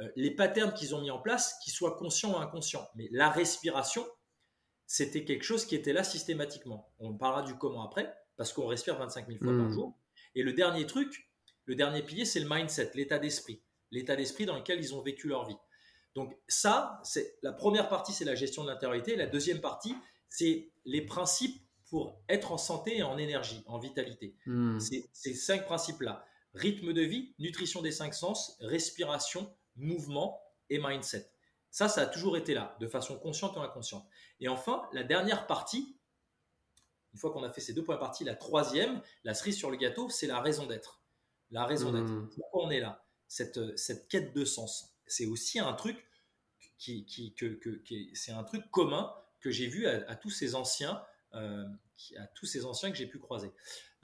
euh, 0.00 0.08
les 0.16 0.30
patterns 0.30 0.72
qu'ils 0.72 0.94
ont 0.94 1.00
mis 1.00 1.10
en 1.10 1.18
place, 1.18 1.58
qu'ils 1.62 1.72
soient 1.72 1.96
conscients 1.96 2.34
ou 2.34 2.36
inconscients, 2.36 2.88
mais 2.94 3.08
la 3.12 3.30
respiration, 3.30 4.06
c'était 4.86 5.24
quelque 5.24 5.44
chose 5.44 5.66
qui 5.66 5.74
était 5.74 5.92
là 5.92 6.02
systématiquement. 6.02 6.92
On 6.98 7.14
parlera 7.14 7.42
du 7.42 7.56
comment 7.56 7.84
après, 7.84 8.12
parce 8.36 8.52
qu'on 8.52 8.66
respire 8.66 8.96
25 8.98 9.26
000 9.26 9.38
fois 9.38 9.48
par 9.48 9.66
hmm. 9.66 9.72
jour. 9.72 9.98
Et 10.34 10.42
le 10.42 10.52
dernier 10.52 10.86
truc, 10.86 11.28
le 11.66 11.74
dernier 11.74 12.02
pilier, 12.02 12.24
c'est 12.24 12.40
le 12.40 12.48
mindset, 12.48 12.92
l'état 12.94 13.18
d'esprit. 13.18 13.62
L'état 13.90 14.16
d'esprit 14.16 14.46
dans 14.46 14.56
lequel 14.56 14.80
ils 14.80 14.94
ont 14.94 15.02
vécu 15.02 15.28
leur 15.28 15.46
vie. 15.46 15.56
Donc 16.14 16.36
ça, 16.48 17.00
c'est 17.04 17.38
la 17.42 17.52
première 17.52 17.88
partie, 17.88 18.12
c'est 18.12 18.24
la 18.24 18.34
gestion 18.34 18.64
de 18.64 18.68
l'intériorité. 18.68 19.16
La 19.16 19.26
deuxième 19.26 19.60
partie, 19.60 19.94
c'est 20.28 20.70
les 20.84 21.02
principes 21.02 21.62
pour 21.90 22.20
être 22.28 22.52
en 22.52 22.58
santé 22.58 22.98
et 22.98 23.02
en 23.02 23.18
énergie, 23.18 23.62
en 23.66 23.78
vitalité. 23.78 24.36
C'est 24.78 25.08
ces 25.12 25.34
cinq 25.34 25.64
principes-là. 25.64 26.24
Rythme 26.54 26.92
de 26.92 27.02
vie, 27.02 27.34
nutrition 27.38 27.82
des 27.82 27.92
cinq 27.92 28.14
sens, 28.14 28.56
respiration, 28.60 29.54
mouvement 29.76 30.40
et 30.70 30.78
mindset. 30.78 31.30
Ça, 31.70 31.88
ça 31.88 32.02
a 32.02 32.06
toujours 32.06 32.36
été 32.36 32.54
là, 32.54 32.76
de 32.80 32.86
façon 32.86 33.18
consciente 33.18 33.56
ou 33.56 33.60
inconsciente. 33.60 34.06
Et 34.40 34.48
enfin, 34.48 34.88
la 34.92 35.04
dernière 35.04 35.46
partie, 35.46 35.98
une 37.12 37.18
fois 37.18 37.30
qu'on 37.30 37.42
a 37.42 37.50
fait 37.50 37.60
ces 37.60 37.74
deux 37.74 37.84
points 37.84 37.96
partie, 37.96 38.24
la 38.24 38.34
troisième, 38.34 39.02
la 39.24 39.34
cerise 39.34 39.56
sur 39.56 39.70
le 39.70 39.76
gâteau, 39.76 40.08
c'est 40.08 40.26
la 40.26 40.40
raison 40.40 40.66
d'être. 40.66 41.02
La 41.50 41.64
raison 41.64 41.92
d'être. 41.92 42.10
Hmm. 42.10 42.28
Pourquoi 42.34 42.66
on 42.66 42.70
est 42.70 42.80
là? 42.80 43.04
Cette, 43.26 43.76
cette 43.76 44.08
quête 44.08 44.34
de 44.34 44.44
sens. 44.44 44.94
C'est 45.06 45.26
aussi 45.26 45.58
un 45.58 45.72
truc 45.74 46.06
qui, 46.78 47.04
qui, 47.04 47.34
que, 47.34 47.60
c'est 48.14 48.32
un 48.32 48.44
truc 48.44 48.70
commun 48.70 49.12
que 49.40 49.50
j'ai 49.50 49.66
vu 49.66 49.86
à, 49.86 50.16
tous 50.16 50.30
ces 50.30 50.54
anciens, 50.54 51.02
euh, 51.34 51.64
à 52.18 52.26
tous 52.28 52.46
ces 52.46 52.64
anciens 52.64 52.90
que 52.90 52.96
j'ai 52.96 53.06
pu 53.06 53.18
croiser. 53.18 53.52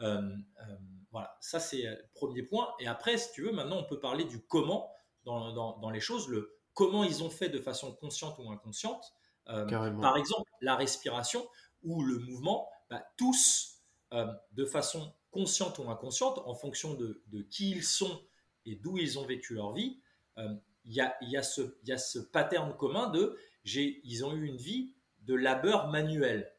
Euh, 0.01 0.20
euh, 0.20 0.77
voilà, 1.11 1.37
ça 1.41 1.61
c'est 1.61 1.83
le 1.83 2.05
premier 2.14 2.43
point. 2.43 2.75
Et 2.81 2.87
après, 2.87 3.16
si 3.16 3.33
tu 3.33 3.43
veux, 3.43 3.53
maintenant 3.53 3.79
on 3.79 3.85
peut 3.85 4.01
parler 4.01 4.25
du 4.25 4.41
comment 4.41 4.91
dans, 5.25 5.53
dans, 5.79 5.91
les 5.91 6.01
choses, 6.01 6.29
le 6.29 6.59
comment 6.75 7.03
ils 7.03 7.22
ont 7.22 7.31
fait 7.31 7.49
de 7.49 7.59
façon 7.61 7.95
consciente 7.95 8.39
ou 8.39 8.51
inconsciente. 8.51 9.14
par 9.47 10.16
exemple, 10.16 10.51
la 10.61 10.77
respiration 10.77 11.49
ou 11.83 12.03
le 12.03 12.18
mouvement, 12.18 12.68
bah, 12.91 13.03
tous 13.16 13.81
de 14.12 14.64
façon 14.66 15.14
consciente 15.31 15.79
ou 15.79 15.91
inconsciente, 15.91 16.41
en 16.45 16.55
fonction 16.55 16.95
de, 16.95 17.22
de 17.29 17.43
qui 17.43 17.70
ils 17.70 17.85
sont 17.85 18.22
et 18.66 18.77
d'où 18.77 18.99
ils 18.99 19.18
ont 19.18 19.25
vécu 19.25 19.55
leur 19.55 19.72
vie, 19.72 19.99
il 20.37 20.93
y 20.93 21.01
a, 21.01 21.16
y, 21.22 21.37
a 21.37 21.43
ce, 21.43 21.77
y 21.85 21.93
a 21.93 21.99
ce 21.99 22.18
pattern 22.18 22.77
commun 22.77 23.09
de 23.09 23.39
ils 23.64 24.25
ont 24.25 24.35
eu 24.35 24.47
une 24.47 24.59
vie 24.59 24.93
de 25.22 25.35
labeur 25.35 25.89
manuel. 25.89 26.53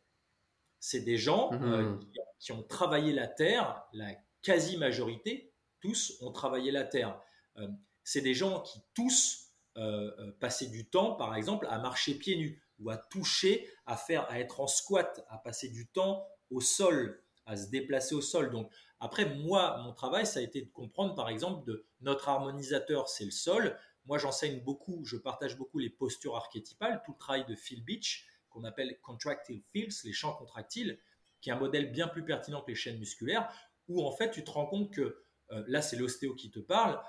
C'est 0.87 1.01
des 1.01 1.17
gens 1.17 1.51
mhm. 1.51 1.73
euh, 1.73 1.99
qui, 2.39 2.51
ont 2.51 2.61
travaillé 2.61 3.11
la 3.11 3.27
terre, 3.27 3.83
la 3.91 4.11
quasi-majorité, 4.43 5.51
tous 5.79 6.15
ont 6.21 6.31
travaillé 6.31 6.69
la 6.69 6.83
terre. 6.83 7.19
Euh, 7.57 7.67
c'est 8.03 8.21
des 8.21 8.35
gens 8.35 8.61
qui 8.61 8.79
tous 8.93 9.47
euh, 9.77 10.31
passaient 10.39 10.67
du 10.67 10.87
temps, 10.87 11.15
par 11.15 11.33
exemple, 11.33 11.65
à 11.71 11.79
marcher 11.79 12.13
pieds 12.13 12.37
nus 12.37 12.61
ou 12.77 12.91
à 12.91 12.97
toucher, 12.97 13.67
à 13.87 13.97
faire, 13.97 14.29
à 14.29 14.39
être 14.39 14.59
en 14.61 14.67
squat, 14.67 15.25
à 15.27 15.39
passer 15.39 15.69
du 15.69 15.87
temps 15.87 16.23
au 16.51 16.61
sol, 16.61 17.19
à 17.47 17.57
se 17.57 17.67
déplacer 17.71 18.13
au 18.13 18.21
sol. 18.21 18.51
Donc 18.51 18.71
après, 18.99 19.25
moi, 19.37 19.81
mon 19.83 19.91
travail, 19.91 20.27
ça 20.27 20.37
a 20.37 20.43
été 20.43 20.61
de 20.61 20.69
comprendre, 20.69 21.15
par 21.15 21.29
exemple, 21.29 21.65
de 21.65 21.87
notre 22.01 22.29
harmonisateur, 22.29 23.09
c'est 23.09 23.25
le 23.25 23.31
sol, 23.31 23.75
moi, 24.05 24.19
j'enseigne 24.19 24.59
beaucoup, 24.61 25.03
je 25.03 25.17
partage 25.17 25.57
beaucoup 25.57 25.79
les 25.79 25.89
postures 25.89 26.35
archétypales, 26.35 27.01
tout 27.05 27.13
le 27.13 27.17
travail 27.17 27.45
de 27.47 27.55
Phil 27.55 27.83
Beach, 27.83 28.27
qu'on 28.55 28.63
appelle 28.63 28.97
Contractile 29.01 29.61
Fields, 29.61 30.03
les 30.05 30.13
champs 30.13 30.33
contractiles, 30.33 30.97
qui 31.41 31.49
est 31.49 31.53
un 31.53 31.59
modèle 31.59 31.91
bien 31.91 32.07
plus 32.07 32.23
pertinent 32.23 32.61
que 32.61 32.71
les 32.71 32.75
chaînes 32.75 32.97
musculaires, 32.97 33.51
où 33.87 34.03
en 34.03 34.11
fait, 34.11 34.31
tu 34.31 34.43
te 34.43 34.49
rends 34.49 34.65
compte 34.65 34.91
que, 34.91 35.21
euh, 35.51 35.63
là, 35.67 35.81
c'est 35.81 35.97
l'ostéo 35.97 36.33
qui 36.33 36.49
te 36.49 36.59
parle, 36.59 36.99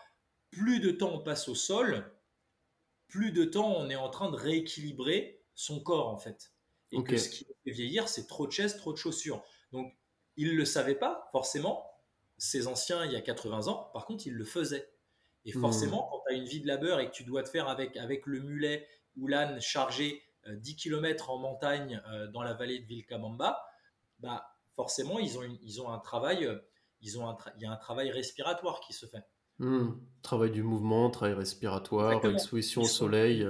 plus 0.50 0.80
de 0.80 0.90
temps 0.90 1.12
on 1.14 1.20
passe 1.20 1.48
au 1.48 1.54
sol, 1.54 2.12
plus 3.08 3.32
de 3.32 3.44
temps 3.44 3.74
on 3.76 3.88
est 3.88 3.96
en 3.96 4.10
train 4.10 4.30
de 4.30 4.36
rééquilibrer 4.36 5.44
son 5.54 5.80
corps, 5.80 6.08
en 6.08 6.18
fait. 6.18 6.52
Et 6.92 7.02
que 7.02 7.16
ce 7.16 7.28
qui 7.28 7.44
fait 7.44 7.70
vieillir, 7.70 8.08
c'est 8.08 8.26
trop 8.26 8.46
de 8.46 8.52
chaises, 8.52 8.76
trop 8.76 8.92
de 8.92 8.98
chaussures. 8.98 9.42
Donc, 9.72 9.92
ils 10.36 10.48
ne 10.48 10.56
le 10.56 10.64
savaient 10.64 10.94
pas, 10.94 11.28
forcément, 11.32 11.88
ces 12.36 12.66
anciens, 12.66 13.04
il 13.04 13.12
y 13.12 13.16
a 13.16 13.20
80 13.20 13.68
ans, 13.68 13.90
par 13.92 14.06
contre, 14.06 14.26
ils 14.26 14.34
le 14.34 14.44
faisaient. 14.44 14.90
Et 15.44 15.56
hmm. 15.56 15.60
forcément, 15.60 16.08
quand 16.10 16.22
tu 16.26 16.34
as 16.34 16.36
une 16.36 16.44
vie 16.44 16.60
de 16.60 16.66
labeur 16.66 17.00
et 17.00 17.06
que 17.06 17.14
tu 17.14 17.24
dois 17.24 17.42
te 17.42 17.48
faire 17.48 17.68
avec, 17.68 17.96
avec 17.96 18.26
le 18.26 18.40
mulet 18.40 18.86
ou 19.16 19.28
l'âne 19.28 19.60
chargé 19.60 20.22
10 20.48 20.72
euh, 20.72 20.76
km 20.76 21.30
en 21.30 21.38
montagne 21.38 22.02
euh, 22.08 22.26
dans 22.28 22.42
la 22.42 22.54
vallée 22.54 22.78
de 22.78 22.86
Vilcabamba, 22.86 23.64
bah, 24.20 24.46
forcément, 24.74 25.18
ils 25.18 25.38
ont, 25.38 25.42
ils 25.62 25.80
ont 25.80 25.90
un 25.90 25.98
travail, 25.98 26.44
euh, 26.44 26.58
ils 27.00 27.18
ont 27.18 27.36
il 27.56 27.62
y 27.62 27.66
a 27.66 27.70
un 27.70 27.76
travail 27.76 28.10
respiratoire 28.10 28.80
qui 28.80 28.92
se 28.92 29.06
fait. 29.06 29.24
Hmm. 29.58 29.92
Travail 30.22 30.50
du 30.50 30.62
mouvement, 30.62 31.10
travail 31.10 31.34
respiratoire, 31.34 32.24
exposition 32.26 32.82
au 32.82 32.86
soleil. 32.86 33.46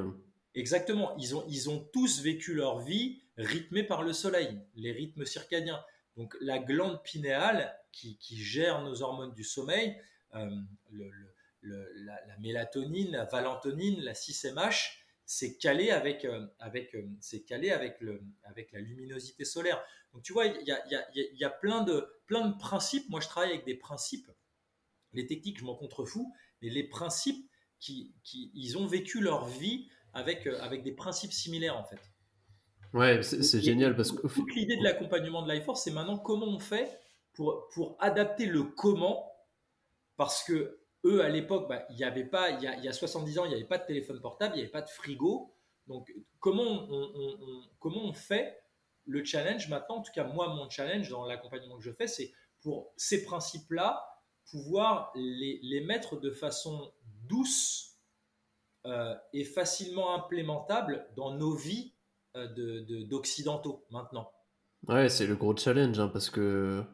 Exactement. 0.55 1.16
Ils 1.18 1.34
ont, 1.34 1.44
ils 1.49 1.68
ont 1.68 1.80
tous 1.92 2.22
vécu 2.22 2.55
leur 2.55 2.78
vie 2.80 3.20
rythmée 3.36 3.82
par 3.82 4.03
le 4.03 4.12
soleil, 4.12 4.61
les 4.74 4.92
rythmes 4.92 5.24
circadiens. 5.24 5.82
Donc 6.16 6.36
la 6.40 6.59
glande 6.59 7.03
pinéale 7.03 7.76
qui, 7.92 8.16
qui 8.18 8.36
gère 8.38 8.82
nos 8.82 9.03
hormones 9.03 9.34
du 9.34 9.44
sommeil, 9.44 10.01
le, 10.32 11.11
la, 11.66 12.38
mélatonine, 12.38 13.12
la 13.12 13.24
valentonine, 13.24 14.01
la 14.01 14.12
6MH, 14.12 14.99
c'est 15.27 15.59
calé 15.59 15.91
avec, 15.91 16.24
euh, 16.24 16.47
avec, 16.59 16.95
euh, 16.95 17.07
c'est 17.20 17.43
calé 17.43 17.70
avec, 17.70 18.01
le, 18.01 18.22
avec 18.45 18.72
la 18.72 18.81
luminosité 18.81 19.45
solaire. 19.45 19.83
Donc 20.12 20.22
tu 20.22 20.33
vois, 20.33 20.47
il 20.47 20.66
y 20.66 20.72
a, 20.72 20.87
y, 20.89 20.95
a, 20.95 21.07
y 21.12 21.45
a, 21.45 21.51
plein, 21.51 21.83
de, 21.83 22.09
plein 22.27 22.49
de 22.49 22.57
principes. 22.57 23.09
Moi, 23.11 23.20
je 23.20 23.29
travaille 23.29 23.51
avec 23.51 23.66
des 23.66 23.74
principes. 23.74 24.31
Les 25.12 25.27
techniques, 25.27 25.59
je 25.59 25.64
m'en 25.64 25.74
contrefous, 25.74 26.33
mais 26.62 26.70
les 26.70 26.85
principes, 26.85 27.51
qui, 27.79 28.14
qui, 28.24 28.51
ils 28.55 28.79
ont 28.79 28.87
vécu 28.87 29.20
leur 29.20 29.47
vie 29.47 29.89
avec, 30.12 30.47
euh, 30.47 30.59
avec 30.61 30.83
des 30.83 30.93
principes 30.93 31.33
similaires 31.33 31.77
en 31.77 31.85
fait. 31.85 32.01
Ouais, 32.95 33.22
c'est 33.22 33.61
génial 33.61 33.95
parce 33.95 34.12
que 34.12 34.27
toute 34.27 34.55
l'idée 34.55 34.77
de 34.77 34.83
l'accompagnement 34.83 35.45
de 35.45 35.61
Force, 35.61 35.85
c'est 35.85 35.91
maintenant 35.91 36.18
comment 36.18 36.47
on 36.47 36.61
fait 36.61 36.99
pour, 37.35 37.68
pour 37.74 37.97
adapter 38.01 38.47
le 38.47 38.62
comment, 38.62 39.31
parce 40.16 40.43
que 40.45 40.81
eux, 41.07 41.23
à 41.23 41.29
l'époque, 41.29 41.69
bah, 41.69 41.87
il 41.91 41.97
y 41.97 42.05
avait 42.05 42.25
pas, 42.25 42.51
il 42.51 42.63
y, 42.63 42.89
a, 42.89 42.93
70 42.93 43.39
ans, 43.39 43.45
il 43.45 43.49
n'y 43.49 43.55
avait 43.55 43.65
pas 43.65 43.79
de 43.79 43.87
téléphone 43.87 44.21
portable, 44.21 44.55
il 44.55 44.59
n'y 44.59 44.63
avait 44.63 44.73
pas 44.73 44.83
de 44.83 44.89
frigo. 44.89 45.55
Donc, 45.87 46.13
comment 46.41 46.87
on, 46.91 47.63
comment 47.79 48.05
on 48.05 48.13
fait 48.13 48.61
le 49.07 49.25
challenge 49.25 49.69
maintenant? 49.69 49.97
En 49.97 50.03
tout 50.03 50.13
cas, 50.13 50.25
moi, 50.25 50.49
mon 50.49 50.69
challenge 50.69 51.09
dans 51.09 51.25
l'accompagnement 51.25 51.77
que 51.77 51.85
je 51.85 51.93
fais, 51.93 52.09
c'est 52.09 52.33
pour 52.61 52.93
ces 52.97 53.25
principes-là, 53.25 54.05
pouvoir 54.51 55.13
les, 55.15 55.61
les, 55.63 55.81
mettre 55.81 56.19
de 56.19 56.31
façon 56.31 56.93
douce 57.29 57.97
euh, 58.87 59.15
et 59.33 59.45
facilement 59.45 60.15
implémentable 60.15 61.07
dans 61.17 61.35
nos 61.35 61.55
vies 61.55 61.93
euh, 62.37 63.05
d'occidentaux 63.07 63.85
maintenant. 63.91 64.31
Ouais, 64.89 65.09
c'est 65.09 65.27
le 65.27 65.35
gros 65.37 65.57
challenge, 65.57 65.99
hein, 65.99 66.09
parce 66.09 66.31
que 66.31 66.85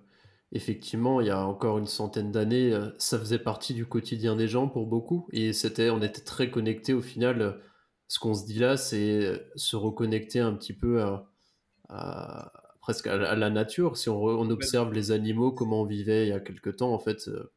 effectivement, 0.52 1.20
il 1.20 1.26
y 1.26 1.30
a 1.30 1.44
encore 1.44 1.78
une 1.78 1.86
centaine 1.86 2.30
d'années, 2.30 2.72
euh, 2.72 2.90
ça 2.98 3.18
faisait 3.18 3.38
partie 3.38 3.74
du 3.74 3.86
quotidien 3.86 4.36
des 4.36 4.48
gens 4.48 4.68
pour 4.68 4.86
beaucoup, 4.86 5.26
et 5.32 5.52
c'était, 5.52 5.90
on 5.90 6.02
était 6.02 6.20
très 6.20 6.50
connectés 6.50 6.92
au 6.92 7.02
final. 7.02 7.60
Ce 8.08 8.18
qu'on 8.18 8.34
se 8.34 8.44
dit 8.44 8.58
là, 8.58 8.76
c'est 8.76 9.42
se 9.56 9.74
reconnecter 9.74 10.40
un 10.40 10.52
petit 10.52 10.74
peu 10.74 11.02
à, 11.02 12.52
presque 12.80 13.06
à, 13.06 13.34
la 13.34 13.50
nature. 13.50 13.96
Si 13.96 14.10
on, 14.10 14.22
on, 14.22 14.50
observe 14.50 14.92
les 14.92 15.12
animaux, 15.12 15.52
comment 15.52 15.80
on 15.80 15.86
vivait 15.86 16.26
il 16.26 16.28
y 16.28 16.32
a 16.32 16.40
quelque 16.40 16.68
temps, 16.68 16.92
en 16.92 16.98
fait, 16.98 17.28
euh, 17.28 17.50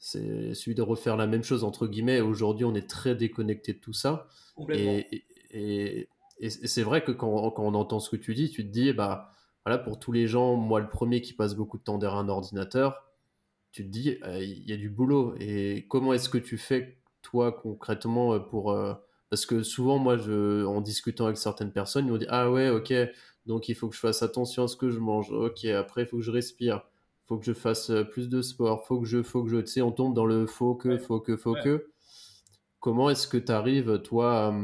c'est 0.00 0.54
celui 0.54 0.74
de 0.74 0.82
refaire 0.82 1.16
la 1.16 1.28
même 1.28 1.44
chose 1.44 1.62
entre 1.62 1.86
guillemets. 1.86 2.20
Aujourd'hui, 2.20 2.64
on 2.64 2.74
est 2.74 2.90
très 2.90 3.14
déconnecté 3.14 3.74
de 3.74 3.78
tout 3.78 3.92
ça. 3.92 4.26
Et, 4.70 5.24
et, 5.52 6.08
et 6.40 6.50
c'est 6.50 6.82
vrai 6.82 7.04
que 7.04 7.12
quand, 7.12 7.52
quand, 7.52 7.62
on 7.62 7.74
entend 7.74 8.00
ce 8.00 8.10
que 8.10 8.16
tu 8.16 8.34
dis, 8.34 8.50
tu 8.50 8.66
te 8.66 8.72
dis, 8.72 8.92
bah 8.92 9.31
voilà, 9.64 9.78
pour 9.78 9.98
tous 9.98 10.12
les 10.12 10.26
gens, 10.26 10.56
moi 10.56 10.80
le 10.80 10.88
premier 10.88 11.20
qui 11.20 11.32
passe 11.32 11.54
beaucoup 11.54 11.78
de 11.78 11.82
temps 11.82 11.98
derrière 11.98 12.18
un 12.18 12.28
ordinateur, 12.28 13.12
tu 13.72 13.84
te 13.84 13.88
dis, 13.88 14.18
euh, 14.24 14.42
il 14.42 14.68
y 14.68 14.72
a 14.72 14.76
du 14.76 14.90
boulot. 14.90 15.34
Et 15.40 15.86
comment 15.88 16.12
est-ce 16.12 16.28
que 16.28 16.38
tu 16.38 16.58
fais, 16.58 16.98
toi, 17.22 17.52
concrètement, 17.52 18.34
euh, 18.34 18.38
pour. 18.38 18.72
Euh, 18.72 18.94
parce 19.30 19.46
que 19.46 19.62
souvent, 19.62 19.98
moi, 19.98 20.18
je, 20.18 20.64
en 20.66 20.82
discutant 20.82 21.24
avec 21.24 21.38
certaines 21.38 21.72
personnes, 21.72 22.06
ils 22.06 22.12
m'ont 22.12 22.18
dit, 22.18 22.26
ah 22.28 22.50
ouais, 22.50 22.68
ok, 22.68 22.92
donc 23.46 23.68
il 23.68 23.74
faut 23.74 23.88
que 23.88 23.94
je 23.94 24.00
fasse 24.00 24.22
attention 24.22 24.64
à 24.64 24.68
ce 24.68 24.76
que 24.76 24.90
je 24.90 24.98
mange. 24.98 25.32
Ok, 25.32 25.64
après, 25.64 26.02
il 26.02 26.06
faut 26.06 26.18
que 26.18 26.22
je 26.22 26.30
respire. 26.30 26.82
Il 27.24 27.28
faut 27.28 27.38
que 27.38 27.44
je 27.46 27.54
fasse 27.54 27.90
plus 28.10 28.28
de 28.28 28.42
sport. 28.42 28.84
Faut 28.86 29.00
que 29.00 29.06
je, 29.06 29.22
faut 29.22 29.42
que 29.42 29.50
je, 29.50 29.58
tu 29.58 29.68
sais, 29.68 29.82
on 29.82 29.92
tombe 29.92 30.14
dans 30.14 30.26
le 30.26 30.46
faut 30.46 30.74
que, 30.74 30.98
faut 30.98 31.20
que, 31.20 31.36
faut 31.36 31.54
que. 31.54 31.88
Comment 32.80 33.10
est-ce 33.10 33.28
que 33.28 33.38
tu 33.38 33.52
arrives, 33.52 34.02
toi, 34.02 34.54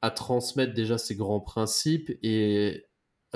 à 0.00 0.10
transmettre 0.10 0.74
déjà 0.74 0.98
ces 0.98 1.14
grands 1.16 1.40
principes 1.40 2.10
et 2.22 2.86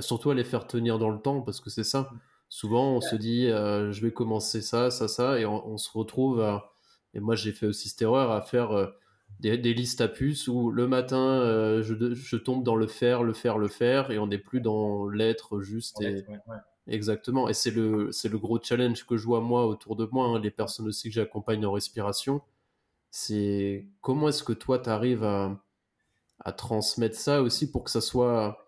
surtout 0.03 0.30
à 0.30 0.34
les 0.34 0.44
faire 0.44 0.66
tenir 0.66 0.99
dans 0.99 1.11
le 1.11 1.18
temps 1.18 1.40
parce 1.42 1.61
que 1.61 1.70
c'est 1.70 1.84
ça. 1.84 2.11
Souvent, 2.49 2.92
on 2.92 3.01
se 3.01 3.16
dit, 3.16 3.47
euh, 3.47 3.90
je 3.90 4.01
vais 4.03 4.12
commencer 4.12 4.62
ça, 4.62 4.90
ça, 4.90 5.09
ça, 5.09 5.40
et 5.40 5.47
on, 5.47 5.76
se 5.78 5.90
retrouve 5.90 6.40
à. 6.40 6.72
Et 7.12 7.20
moi, 7.20 7.34
j'ai 7.34 7.53
fait 7.53 7.66
aussi 7.66 7.88
cette 7.88 8.03
erreur 8.03 8.30
à 8.30 8.40
faire 8.40 8.70
euh, 8.70 8.86
des, 9.40 9.57
listes 9.57 10.01
à 10.01 10.07
puces 10.07 10.47
où 10.47 10.70
le 10.70 10.86
matin, 10.86 11.40
euh, 11.40 11.82
je, 11.82 12.36
tombe 12.36 12.62
dans 12.62 12.76
le 12.76 12.86
faire, 12.86 13.24
le 13.24 13.32
faire, 13.32 13.59
le 13.59 13.68
faire, 13.68 14.11
et 14.11 14.18
on 14.18 14.28
n'est 14.28 14.38
plus 14.38 14.61
dans 14.61 15.09
l'être 15.09 15.61
juste. 15.61 16.01
Et... 16.03 16.24
Exactement. 16.86 17.49
Et 17.49 17.55
c'est 17.55 17.72
le, 17.72 18.12
c'est 18.12 18.28
le 18.28 18.38
gros 18.38 18.61
challenge 18.62 19.05
que 19.07 19.16
je 19.16 19.24
vois 19.24 19.40
moi 19.40 19.66
autour 19.66 19.97
de 19.97 20.09
moi, 20.12 20.26
hein, 20.26 20.38
les 20.38 20.53
personnes 20.53 20.86
aussi 20.86 21.09
que 21.09 21.14
j'accompagne 21.14 21.66
en 21.66 21.72
respiration. 21.72 22.42
C'est 23.11 23.88
comment 24.03 24.28
est-ce 24.28 24.44
que 24.44 24.53
toi, 24.53 24.78
tu 24.78 24.88
arrives 24.88 25.24
à, 25.24 25.59
à 26.38 26.53
transmettre 26.53 27.16
ça 27.16 27.42
aussi 27.42 27.70
pour 27.70 27.82
que 27.82 27.90
ça 27.90 28.01
soit 28.01 28.65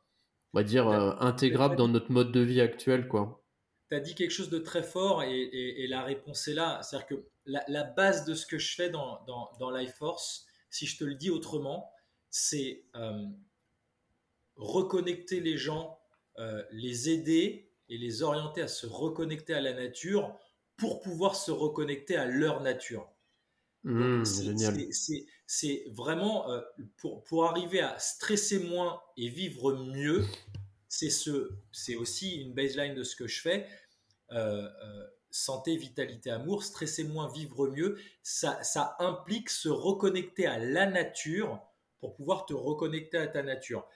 on 0.52 0.58
va 0.58 0.64
dire, 0.64 0.88
euh, 0.88 1.14
intégrable 1.20 1.76
dans 1.76 1.88
notre 1.88 2.10
mode 2.10 2.32
de 2.32 2.40
vie 2.40 2.60
actuel, 2.60 3.08
quoi. 3.08 3.44
Tu 3.88 3.94
as 3.94 4.00
dit 4.00 4.14
quelque 4.14 4.30
chose 4.30 4.50
de 4.50 4.58
très 4.58 4.82
fort 4.82 5.22
et, 5.22 5.86
la 5.88 6.02
réponse 6.02 6.46
est 6.48 6.54
là. 6.54 6.80
C'est-à-dire 6.82 7.06
que 7.06 7.28
la, 7.46 7.84
base 7.84 8.24
de 8.24 8.34
ce 8.34 8.46
que 8.46 8.58
je 8.58 8.74
fais 8.74 8.90
dans, 8.90 9.24
dans, 9.58 9.70
Life 9.70 9.94
Force, 9.94 10.46
si 10.68 10.86
je 10.86 10.98
te 10.98 11.04
le 11.04 11.14
dis 11.14 11.30
autrement, 11.30 11.90
c'est 12.30 12.84
euh, 12.96 13.24
reconnecter 14.56 15.40
les 15.40 15.56
gens, 15.56 15.98
euh, 16.38 16.62
les 16.70 17.08
aider 17.08 17.72
et 17.88 17.96
les 17.96 18.22
orienter 18.22 18.60
à 18.60 18.68
se 18.68 18.86
reconnecter 18.86 19.54
à 19.54 19.62
la 19.62 19.72
nature 19.72 20.38
pour 20.76 21.00
pouvoir 21.00 21.34
se 21.34 21.50
reconnecter 21.50 22.16
à 22.16 22.26
leur 22.26 22.60
nature. 22.60 23.10
Mmh, 23.84 24.24
c'est 24.24 25.26
vraiment 25.90 26.50
euh, 26.50 26.60
pour, 26.98 27.24
pour, 27.24 27.46
arriver 27.46 27.80
à 27.80 27.98
stresser 27.98 28.58
moins 28.58 29.00
et 29.16 29.28
vivre 29.28 29.74
mieux. 29.74 30.24
C'est 30.88 31.10
ce, 31.10 31.50
c'est 31.72 31.96
aussi 31.96 32.36
une 32.36 32.54
baseline 32.54 32.94
de 32.94 33.02
ce 33.02 33.16
que 33.16 33.26
je 33.26 33.40
fais. 33.40 33.66
Euh, 34.32 34.68
euh, 34.84 35.06
santé, 35.30 35.76
vitalité, 35.76 36.30
amour, 36.30 36.64
stresser 36.64 37.04
moins, 37.04 37.30
vivre 37.30 37.68
mieux. 37.68 37.98
Ça, 38.22 38.62
ça 38.62 38.96
implique 38.98 39.50
se 39.50 39.68
reconnecter 39.68 40.46
à 40.46 40.58
la 40.58 40.86
nature 40.86 41.60
pour 42.00 42.14
pouvoir 42.14 42.46
te 42.46 42.54
reconnecter 42.54 43.18
à 43.18 43.26
ta 43.26 43.42
nature. 43.42 43.86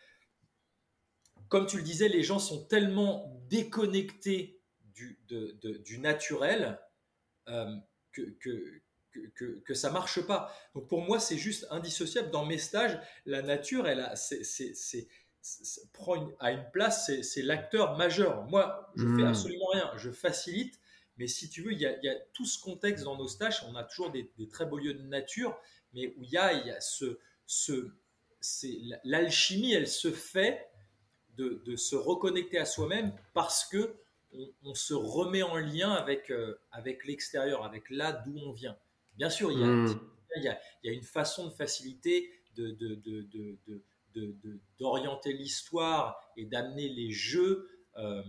Comme 1.49 1.67
tu 1.67 1.77
le 1.77 1.83
disais, 1.83 2.09
les 2.09 2.23
gens 2.23 2.39
sont 2.39 2.65
tellement 2.65 3.41
déconnectés 3.49 4.61
du, 4.95 5.19
du 5.61 5.99
naturel 5.99 6.79
que, 7.47 8.23
que, 8.41 8.83
que, 9.35 9.61
que, 9.65 9.75
ça 9.75 9.91
marche 9.91 10.21
pas. 10.27 10.55
Donc 10.75 10.89
pour 10.89 11.03
moi, 11.03 11.19
c'est 11.21 11.39
juste 11.39 11.67
indissociable. 11.71 12.31
Dans 12.31 12.45
mes 12.45 12.59
stages, 12.59 12.99
la 13.27 13.43
nature, 13.43 13.87
elle 13.87 14.01
a, 14.01 14.17
c'est, 14.17 14.45
c'est, 14.45 15.09
prend 15.93 16.17
une, 16.17 16.35
à 16.39 16.53
une 16.53 16.65
place, 16.73 17.11
c'est, 17.23 17.43
l'acteur 17.43 17.97
majeur. 17.97 18.45
Moi, 18.45 18.91
je 18.97 19.05
fais 19.05 19.23
hmm. 19.23 19.27
absolument 19.27 19.69
rien. 19.73 19.91
Je 19.97 20.11
facilite. 20.11 20.79
Mais 21.19 21.27
si 21.27 21.49
tu 21.51 21.63
veux, 21.63 21.73
il 21.73 21.79
y, 21.79 21.87
a, 21.87 21.97
il 21.99 22.05
y 22.05 22.09
a 22.09 22.19
tout 22.33 22.47
ce 22.47 22.61
contexte 22.61 23.05
dans 23.05 23.17
nos 23.17 23.29
stages. 23.29 23.65
On 23.69 23.77
a 23.77 23.85
toujours 23.85 24.11
des, 24.11 24.31
des, 24.39 24.49
très 24.49 24.67
beaux 24.67 24.79
lieux 24.79 24.95
de 24.95 25.03
nature, 25.03 25.59
mais 25.93 26.15
où 26.17 26.23
il 26.23 26.31
y 26.31 26.39
a, 26.39 26.53
il 26.53 26.67
y 26.67 26.71
a 26.71 26.81
ce, 26.81 27.19
ce, 27.47 27.91
c'est, 28.41 28.79
l'alchimie, 29.05 29.73
elle 29.73 29.89
se 29.89 30.11
fait 30.11 30.69
de, 31.37 31.63
de, 31.65 31.77
se 31.77 31.97
reconnecter 31.97 32.59
à 32.59 32.65
soi-même 32.65 33.13
parce 33.35 33.65
que 33.65 33.97
on, 34.65 34.75
se 34.75 34.95
remet 34.95 35.43
en 35.43 35.57
lien 35.57 35.93
avec, 35.93 36.31
euh, 36.31 36.59
avec 36.71 37.05
l'extérieur, 37.05 37.65
avec 37.65 37.91
là 37.91 38.13
d'où 38.13 38.39
on 38.39 38.53
vient. 38.53 38.77
Bien 39.17 39.31
sûr, 39.31 39.49
hmm. 39.51 39.53
il 40.37 40.43
y 40.43 40.49
a, 40.49 40.59
il 40.83 40.91
y 40.91 40.91
a, 40.91 40.93
une 40.93 41.03
façon 41.03 41.47
de 41.49 41.53
faciliter, 41.53 42.31
d'orienter 44.79 45.33
l'histoire 45.33 46.21
et 46.37 46.45
d'amener 46.45 46.89
les 46.89 47.11
jeux. 47.11 47.69
Euh, 47.97 48.23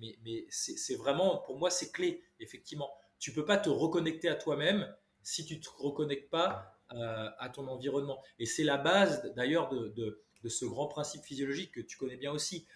mais, 0.00 0.18
mais 0.24 0.46
c'est 0.50 0.96
vraiment, 0.96 1.38
pour 1.38 1.58
moi, 1.58 1.70
c'est 1.70 1.92
clé, 1.92 2.22
effectivement. 2.40 2.90
Tu 3.18 3.32
peux 3.32 3.44
pas 3.44 3.58
te 3.58 3.68
reconnecter 3.68 4.28
à 4.28 4.34
toi-même 4.34 4.92
si 5.22 5.44
tu 5.44 5.60
te 5.60 5.68
reconnectes 5.76 6.30
pas 6.30 6.80
euh, 6.92 7.30
à 7.38 7.48
ton 7.50 7.68
environnement. 7.68 8.22
Et 8.38 8.46
c'est 8.46 8.64
la 8.64 8.76
base, 8.76 9.32
d'ailleurs, 9.36 9.68
de, 9.68 10.24
ce 10.48 10.64
grand 10.64 10.88
principe 10.88 11.22
physiologique 11.22 11.72
que 11.72 11.80
tu 11.80 11.96
connais 11.96 12.16
bien 12.16 12.32
aussi. 12.32 12.66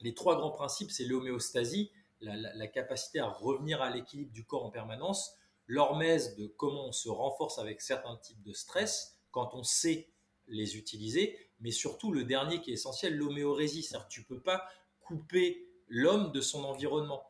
Les 0.00 0.14
trois 0.14 0.36
grands 0.36 0.50
principes, 0.50 0.90
c'est 0.90 1.04
l'homéostasie, 1.04 1.92
la, 2.20 2.66
capacité 2.66 3.20
à 3.20 3.28
revenir 3.28 3.82
à 3.82 3.90
l'équilibre 3.90 4.32
du 4.32 4.44
corps 4.44 4.64
en 4.64 4.70
permanence, 4.70 5.36
l'hormèse 5.68 6.34
de 6.34 6.46
comment 6.46 6.88
on 6.88 6.92
se 6.92 7.08
renforce 7.08 7.58
avec 7.58 7.80
certains 7.80 8.16
types 8.16 8.42
de 8.42 8.52
stress 8.52 9.20
quand 9.30 9.54
on 9.54 9.62
sait 9.62 10.10
les 10.48 10.76
utiliser, 10.76 11.38
mais 11.60 11.70
surtout 11.70 12.10
le 12.10 12.24
dernier 12.24 12.60
qui 12.60 12.70
est 12.70 12.74
essentiel, 12.74 13.16
l'homéorésie, 13.16 13.82
c'est-à-dire 13.82 14.08
que 14.08 14.12
tu 14.12 14.24
peux 14.24 14.40
pas 14.40 14.66
couper 15.00 15.68
l'homme 15.88 16.32
de 16.32 16.40
son 16.40 16.64
environnement. 16.64 17.22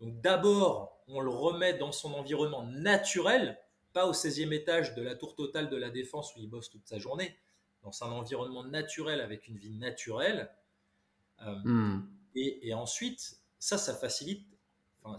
Donc 0.00 0.20
d'abord, 0.20 1.00
on 1.06 1.20
le 1.20 1.30
remet 1.30 1.74
dans 1.74 1.92
son 1.92 2.12
environnement 2.12 2.64
naturel, 2.64 3.58
pas 3.92 4.06
au 4.06 4.12
16e 4.12 4.52
étage 4.52 4.94
de 4.94 5.02
la 5.02 5.14
tour 5.14 5.36
totale 5.36 5.70
de 5.70 5.76
la 5.76 5.90
défense 5.90 6.34
où 6.34 6.40
il 6.40 6.50
bosse 6.50 6.68
toute 6.68 6.86
sa 6.86 6.98
journée, 6.98 7.38
dans 7.82 7.92
un 8.02 8.10
environnement 8.10 8.64
naturel 8.64 9.20
avec 9.20 9.46
une 9.46 9.56
vie 9.56 9.70
naturelle. 9.70 10.50
Euh, 11.42 11.54
hmm. 11.64 12.08
et, 12.34 12.68
et, 12.68 12.74
ensuite, 12.74 13.38
ça, 13.58 13.78
ça 13.78 13.94
facilite 13.94 14.46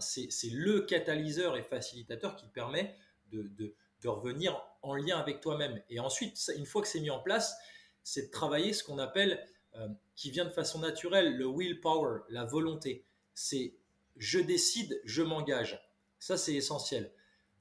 c'est 0.00 0.50
le 0.50 0.80
catalyseur 0.80 1.56
et 1.56 1.62
facilitateur 1.62 2.36
qui 2.36 2.46
permet 2.48 2.94
de, 3.32 3.74
revenir 4.04 4.60
en 4.82 4.94
lien 4.94 5.18
avec 5.18 5.40
toi-même. 5.40 5.82
Et 5.90 6.00
ensuite, 6.00 6.38
une 6.56 6.66
fois 6.66 6.82
que 6.82 6.88
c'est 6.88 7.00
mis 7.00 7.10
en 7.10 7.20
place, 7.20 7.56
c'est 8.02 8.26
de 8.26 8.30
travailler 8.30 8.72
ce 8.72 8.84
qu'on 8.84 8.98
appelle, 8.98 9.44
euh, 9.74 9.88
qui 10.14 10.30
vient 10.30 10.44
de 10.44 10.50
façon 10.50 10.78
naturelle, 10.78 11.36
le 11.36 11.46
willpower, 11.46 12.20
la 12.30 12.44
volonté. 12.44 13.04
C'est 13.34 13.74
je 14.16 14.38
décide, 14.38 15.00
je 15.04 15.22
m'engage. 15.22 15.80
Ça, 16.18 16.36
c'est 16.36 16.54
essentiel. 16.54 17.12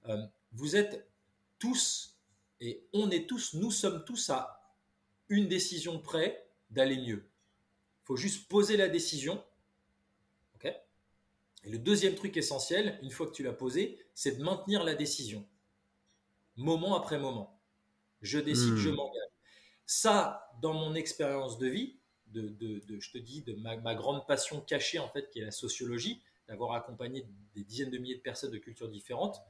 Euh, 0.07 0.17
vous 0.53 0.75
êtes 0.75 1.07
tous, 1.59 2.17
et 2.59 2.87
on 2.93 3.11
est 3.11 3.27
tous, 3.27 3.53
nous 3.53 3.71
sommes 3.71 4.03
tous 4.05 4.29
à 4.29 4.73
une 5.29 5.47
décision 5.47 5.99
près 5.99 6.49
d'aller 6.69 6.97
mieux. 6.97 7.29
Il 8.03 8.05
faut 8.05 8.15
juste 8.15 8.47
poser 8.47 8.77
la 8.77 8.87
décision. 8.87 9.43
Et 11.67 11.69
le 11.69 11.79
deuxième 11.79 12.15
truc 12.15 12.37
essentiel, 12.37 12.97
une 13.01 13.11
fois 13.11 13.27
que 13.27 13.33
tu 13.33 13.43
l'as 13.43 13.51
posé, 13.51 13.99
c'est 14.13 14.37
de 14.37 14.43
maintenir 14.43 14.85
la 14.85 14.95
décision. 14.95 15.45
Moment 16.55 16.95
après 16.95 17.19
moment. 17.19 17.61
Je 18.21 18.39
décide, 18.39 18.77
je 18.77 18.89
hmm. 18.89 18.95
m'engage. 18.95 19.29
Ça, 19.85 20.49
dans 20.61 20.73
mon 20.73 20.95
expérience 20.95 21.57
de 21.57 21.67
vie, 21.67 21.99
de, 22.27 22.81
je 22.99 23.11
te 23.11 23.17
dis, 23.17 23.41
de 23.41 23.53
ma, 23.55 23.75
ma, 23.75 23.95
grande 23.95 24.25
passion 24.27 24.61
cachée, 24.61 24.97
en 24.97 25.09
fait, 25.09 25.29
qui 25.29 25.39
est 25.39 25.43
la 25.43 25.51
sociologie, 25.51 26.21
d'avoir 26.47 26.71
accompagné 26.71 27.27
des 27.53 27.65
dizaines 27.65 27.91
de 27.91 27.97
milliers 27.97 28.15
de 28.15 28.21
personnes 28.21 28.51
de 28.51 28.57
cultures 28.59 28.89
différentes, 28.89 29.41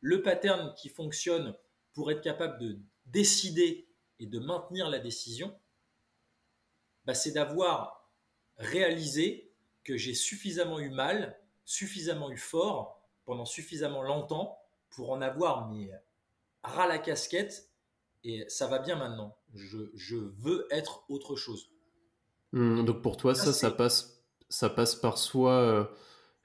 le 0.00 0.22
pattern 0.22 0.72
qui 0.78 0.88
fonctionne 0.88 1.54
pour 1.92 2.10
être 2.10 2.22
capable 2.22 2.58
de 2.58 2.78
décider 3.04 3.86
et 4.18 4.26
de 4.26 4.38
maintenir 4.38 4.88
la 4.88 4.98
décision, 4.98 5.54
bah, 7.04 7.14
c'est 7.14 7.32
d'avoir 7.32 8.10
réalisé 8.56 9.52
que 9.84 9.98
j'ai 9.98 10.14
suffisamment 10.14 10.80
eu 10.80 10.88
mal, 10.88 11.38
suffisamment 11.66 12.30
eu 12.30 12.38
fort 12.38 13.02
pendant 13.26 13.44
suffisamment 13.44 14.02
longtemps 14.02 14.58
pour 14.88 15.10
en 15.10 15.20
avoir 15.20 15.68
mais 15.68 15.90
ras 16.62 16.86
la 16.86 16.98
casquette 16.98 17.70
et 18.24 18.44
ça 18.48 18.66
va 18.66 18.78
bien 18.78 18.96
maintenant. 18.96 19.36
Je, 19.52 20.16
veux 20.38 20.66
être 20.70 21.04
autre 21.08 21.36
chose. 21.36 21.70
Mmh, 22.52 22.84
donc 22.84 23.02
pour 23.02 23.18
toi, 23.18 23.34
ça, 23.34 23.52
ça 23.52 23.70
passe, 23.70 24.24
ça 24.48 24.70
passe 24.70 24.94
par 24.94 25.18
soi. 25.18 25.52
Euh, 25.52 25.84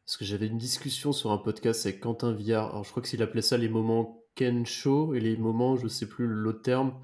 parce 0.06 0.18
que 0.18 0.26
j'avais 0.26 0.48
une 0.48 0.58
discussion 0.58 1.14
sur 1.14 1.32
un 1.32 1.38
podcast 1.38 1.86
avec 1.86 2.02
Quentin 2.02 2.34
Villard. 2.34 2.72
Alors, 2.72 2.84
je 2.84 2.92
crois 2.92 3.02
que 3.02 3.08
s'il 3.08 3.22
appelait 3.24 3.42
ça 3.42 3.58
les 3.58 3.70
moments 3.70 4.26
Ken 4.36 4.66
Show 4.66 5.14
et 5.14 5.20
les 5.20 5.38
moments, 5.38 5.78
je 5.78 5.88
sais 5.88 6.08
plus 6.08 6.28
l'autre 6.28 6.62
terme, 6.62 7.00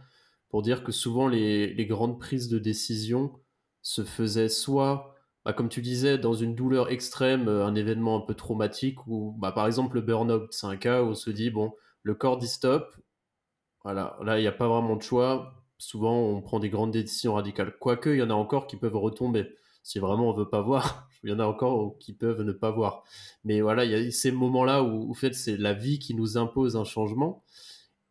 pour 0.50 0.62
dire 0.62 0.84
que 0.84 0.92
souvent 0.92 1.28
les, 1.28 1.86
grandes 1.86 2.20
prises 2.20 2.50
de 2.50 2.60
décision 2.60 3.34
se 3.82 4.04
faisaient 4.04 4.50
soit, 4.50 5.16
bah, 5.48 5.54
comme 5.54 5.70
tu 5.70 5.82
disais, 5.82 6.18
dans 6.18 6.34
une 6.34 6.56
douleur 6.56 6.92
extrême, 6.92 7.48
euh, 7.48 7.66
un 7.66 7.74
événement 7.74 8.18
un 8.18 8.20
peu 8.20 8.34
traumatique, 8.34 9.08
ou 9.08 9.34
bah, 9.40 9.54
par 9.54 9.66
exemple 9.66 9.96
le 9.96 10.02
burn-out, 10.02 10.50
c'est 10.52 10.68
un 10.68 10.76
cas 10.76 11.02
où 11.04 11.12
on 11.12 11.16
se 11.16 11.30
dit, 11.30 11.52
bon, 11.52 11.74
le 12.04 12.16
corps 12.16 12.38
dit 12.38 12.50
stop, 12.50 12.94
voilà, 13.86 14.18
là 14.26 14.38
il 14.40 14.42
n'y 14.42 14.48
a 14.48 14.52
pas 14.52 14.68
vraiment 14.68 14.98
de 14.98 15.02
choix, 15.02 15.54
souvent 15.78 16.20
on 16.20 16.42
prend 16.42 16.60
des 16.60 16.70
grandes 16.70 16.92
décisions 16.92 17.36
radicales, 17.36 17.78
quoique 17.80 18.10
il 18.10 18.18
y 18.18 18.22
en 18.22 18.30
a 18.30 18.34
encore 18.34 18.68
qui 18.68 18.76
peuvent 18.76 18.98
retomber 18.98 19.56
si 19.84 20.00
vraiment 20.00 20.30
on 20.30 20.34
veut 20.34 20.50
pas 20.50 20.62
voir, 20.62 21.08
il 21.24 21.30
y 21.30 21.34
en 21.34 21.40
a 21.40 21.46
encore 21.46 21.98
qui 21.98 22.12
peuvent 22.12 22.42
ne 22.42 22.52
pas 22.52 22.72
voir. 22.72 23.06
Mais 23.46 23.62
voilà, 23.62 23.86
il 23.86 23.92
y 23.92 23.96
a 23.96 24.12
ces 24.12 24.34
moments-là 24.34 24.84
où, 24.84 25.10
en 25.10 25.14
fait, 25.14 25.34
c'est 25.34 25.56
la 25.56 25.74
vie 25.74 25.98
qui 25.98 26.14
nous 26.14 26.38
impose 26.38 26.76
un 26.76 26.84
changement. 26.84 27.46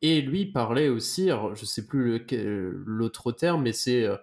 Et 0.00 0.22
lui 0.22 0.46
parlait 0.46 0.88
aussi, 0.88 1.28
je 1.54 1.64
sais 1.66 1.86
plus 1.86 2.24
l'autre 2.86 3.32
terme, 3.32 3.62
mais 3.62 3.72
c'est 3.72 4.04
euh, 4.04 4.16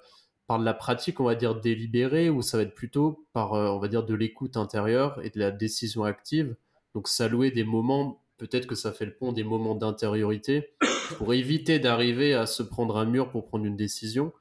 par 0.48 0.60
de 0.60 0.66
la 0.66 0.74
pratique, 0.74 1.20
on 1.20 1.26
va 1.26 1.36
dire 1.36 1.60
délibérée, 1.60 2.30
ou 2.30 2.41
ça 2.41 2.58
va 2.58 2.64
être 2.64 2.76
plutôt 2.76 3.26
par, 3.34 3.54
euh, 3.54 3.70
on 3.70 3.80
va 3.80 3.88
dire, 3.88 4.06
de 4.06 4.14
l'écoute 4.14 4.58
intérieure 4.58 5.20
et 5.24 5.30
de 5.30 5.39
la 5.39 5.52
décision 5.52 6.04
active. 6.04 6.56
Donc, 6.94 7.08
s'allouer 7.08 7.52
des 7.52 7.64
moments, 7.64 8.24
peut-être 8.38 8.68
que 8.68 8.76
ça 8.76 8.91
fait 8.91 9.06
le 9.06 9.14
pont 9.14 9.32
des 9.32 9.44
moments 9.44 9.76
d'intériorité, 9.76 10.74
pour 11.18 11.34
éviter 11.34 11.80
d'arriver 11.80 12.34
à 12.34 12.46
se 12.46 12.64
prendre 12.64 12.98
un 12.98 13.06
mur 13.06 13.30
pour 13.32 13.46
prendre 13.46 13.66
une 13.66 13.78
décision, 13.78 14.34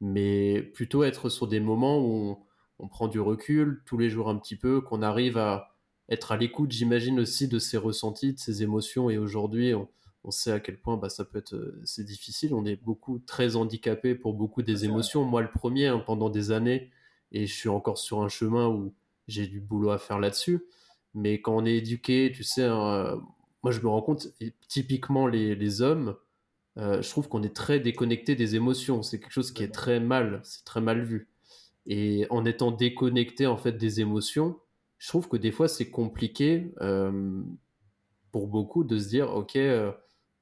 mais 0.00 0.62
plutôt 0.62 1.02
être 1.02 1.28
sur 1.28 1.48
des 1.48 1.60
moments 1.60 1.98
où 1.98 2.30
on, 2.30 2.38
on 2.78 2.88
prend 2.88 3.08
du 3.08 3.20
recul 3.20 3.82
tous 3.84 3.98
les 3.98 4.10
jours 4.10 4.28
un 4.28 4.36
petit 4.36 4.56
peu, 4.56 4.80
qu'on 4.80 5.02
arrive 5.02 5.38
à 5.38 5.74
être 6.08 6.32
à 6.32 6.36
l'écoute, 6.36 6.72
j'imagine 6.72 7.20
aussi, 7.20 7.48
de 7.48 7.58
ses 7.58 7.76
ressentis, 7.76 8.32
de 8.32 8.38
ses 8.38 8.62
émotions. 8.62 9.10
Et 9.10 9.18
aujourd'hui, 9.18 9.74
on, 9.74 9.88
sait 10.30 10.52
à 10.52 10.60
quel 10.60 10.78
point 10.78 10.96
bah, 10.96 11.08
ça 11.08 11.24
peut 11.24 11.38
être 11.38 11.54
euh, 11.54 11.80
c'est 11.84 12.04
difficile. 12.04 12.54
On 12.54 12.64
est 12.64 12.76
beaucoup 12.76 13.18
très 13.20 13.56
handicapé 13.56 14.14
pour 14.14 14.34
beaucoup 14.34 14.62
des 14.62 14.84
émotions. 14.84 15.24
Moi, 15.24 15.42
le 15.42 15.50
premier, 15.50 15.86
hein, 15.86 16.02
pendant 16.04 16.30
des 16.30 16.50
années, 16.50 16.90
et 17.32 17.46
je 17.46 17.54
suis 17.54 17.68
encore 17.68 17.98
sur 17.98 18.22
un 18.22 18.28
chemin 18.28 18.68
où 18.68 18.94
j'ai 19.26 19.46
du 19.46 19.60
boulot 19.60 19.90
à 19.90 19.98
faire 19.98 20.18
là-dessus. 20.18 20.64
Mais 21.14 21.40
quand 21.40 21.56
on 21.56 21.64
est 21.66 21.76
éduqué, 21.76 22.32
tu 22.34 22.44
sais, 22.44 22.64
hein, 22.64 22.94
euh, 22.94 23.16
moi 23.62 23.72
je 23.72 23.80
me 23.80 23.88
rends 23.88 24.02
compte, 24.02 24.28
typiquement 24.68 25.26
les, 25.26 25.82
hommes, 25.82 26.16
euh, 26.78 27.02
je 27.02 27.10
trouve 27.10 27.28
qu'on 27.28 27.42
est 27.42 27.54
très 27.54 27.80
déconnecté 27.80 28.34
des 28.36 28.56
émotions. 28.56 29.02
C'est 29.02 29.20
quelque 29.20 29.32
chose 29.32 29.52
qui 29.52 29.62
est 29.62 29.74
très 29.74 30.00
mal, 30.00 30.40
c'est 30.44 30.64
très 30.64 30.80
mal 30.80 31.02
vu. 31.02 31.28
Et 31.86 32.26
en 32.30 32.44
étant 32.44 32.70
déconnecté 32.70 33.46
en 33.46 33.56
fait 33.56 33.72
des 33.72 34.00
émotions, 34.00 34.58
je 34.98 35.08
trouve 35.08 35.28
que 35.28 35.36
des 35.36 35.50
fois 35.50 35.68
c'est 35.68 35.90
compliqué 35.90 36.72
euh, 36.80 37.42
pour 38.30 38.48
beaucoup 38.48 38.84
de 38.84 38.98
se 38.98 39.08
dire 39.08 39.30
ok 39.34 39.56
euh, 39.56 39.92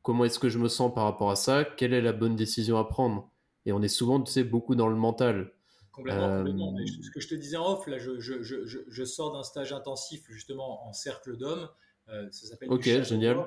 comment 0.06 0.24
est-ce 0.24 0.38
que 0.38 0.48
je 0.48 0.58
me 0.58 0.68
sens 0.68 0.94
par 0.94 1.04
rapport 1.04 1.30
à 1.30 1.36
ça, 1.36 1.64
quelle 1.64 1.92
est 1.92 2.00
la 2.00 2.12
bonne 2.12 2.36
décision 2.36 2.78
à 2.78 2.84
prendre? 2.84 3.28
Et 3.64 3.72
on 3.72 3.82
est 3.82 3.88
souvent 3.88 4.22
tu 4.22 4.30
sais 4.30 4.44
beaucoup 4.44 4.76
dans 4.76 4.88
le 4.88 4.94
mental. 4.94 5.52
Complètement, 5.90 6.28
euh, 6.28 6.86
Ce 7.02 7.10
que 7.10 7.20
je 7.20 7.26
te 7.28 7.34
disais 7.34 7.56
en 7.56 7.72
off, 7.72 7.86
là, 7.88 7.98
je, 7.98 8.20
je, 8.20 8.42
je, 8.42 8.78
je 8.86 9.04
sors 9.04 9.32
d'un 9.32 9.42
stage 9.42 9.72
intensif 9.72 10.24
justement 10.28 10.86
en 10.86 10.92
cercle 10.92 11.36
d'hommes. 11.36 11.68
ça 12.06 12.46
s'appelle. 12.46 12.70
Ok, 12.70 12.84
génial. 12.84 13.44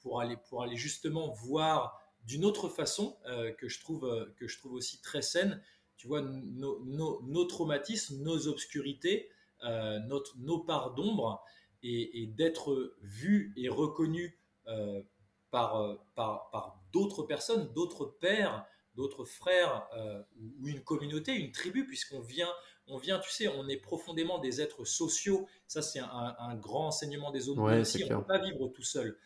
Pour 0.00 0.20
aller, 0.20 0.36
pour 0.48 0.62
aller 0.62 0.76
justement 0.76 1.30
voir 1.30 2.00
d'une 2.26 2.44
autre 2.44 2.68
façon 2.68 3.16
que, 3.58 3.68
je 3.68 3.80
trouve, 3.80 4.32
que 4.36 4.48
je 4.48 4.58
trouve 4.58 4.72
aussi 4.72 5.00
très 5.00 5.22
saine 5.22 5.62
tu 6.00 6.08
vois, 6.08 6.22
nos, 6.22 7.44
traumatismes, 7.44 8.22
nos 8.22 8.48
obscurités, 8.48 9.28
euh, 9.64 9.98
notre, 9.98 10.34
nos 10.38 10.58
parts 10.58 10.94
d'ombre, 10.94 11.44
et, 11.82 12.26
d'être 12.34 12.94
vu 13.02 13.52
et 13.58 13.68
reconnu 13.68 14.38
euh, 14.66 15.02
par, 15.50 15.98
par, 16.14 16.50
par 16.50 16.80
d'autres 16.92 17.22
personnes, 17.22 17.72
d'autres 17.72 18.06
pères, 18.06 18.66
d'autres 18.94 19.24
frères, 19.24 19.88
euh, 19.96 20.22
ou 20.58 20.68
une 20.68 20.82
communauté, 20.82 21.32
une 21.34 21.52
tribu, 21.52 21.86
puisqu'on 21.86 22.20
vient, 22.20 22.52
on 22.86 22.98
vient, 22.98 23.18
tu 23.18 23.30
sais, 23.30 23.48
on 23.48 23.68
est 23.68 23.76
profondément 23.76 24.38
des 24.38 24.60
êtres 24.60 24.84
sociaux. 24.84 25.46
Ça, 25.66 25.82
c'est 25.82 26.00
un, 26.00 26.54
grand 26.56 26.88
enseignement 26.88 27.30
des 27.30 27.48
autres 27.48 27.62
aussi. 27.80 28.04
On 28.04 28.14
ne 28.14 28.20
peut 28.20 28.26
pas 28.26 28.38
vivre 28.38 28.68
tout 28.68 28.82
seul. 28.82 29.16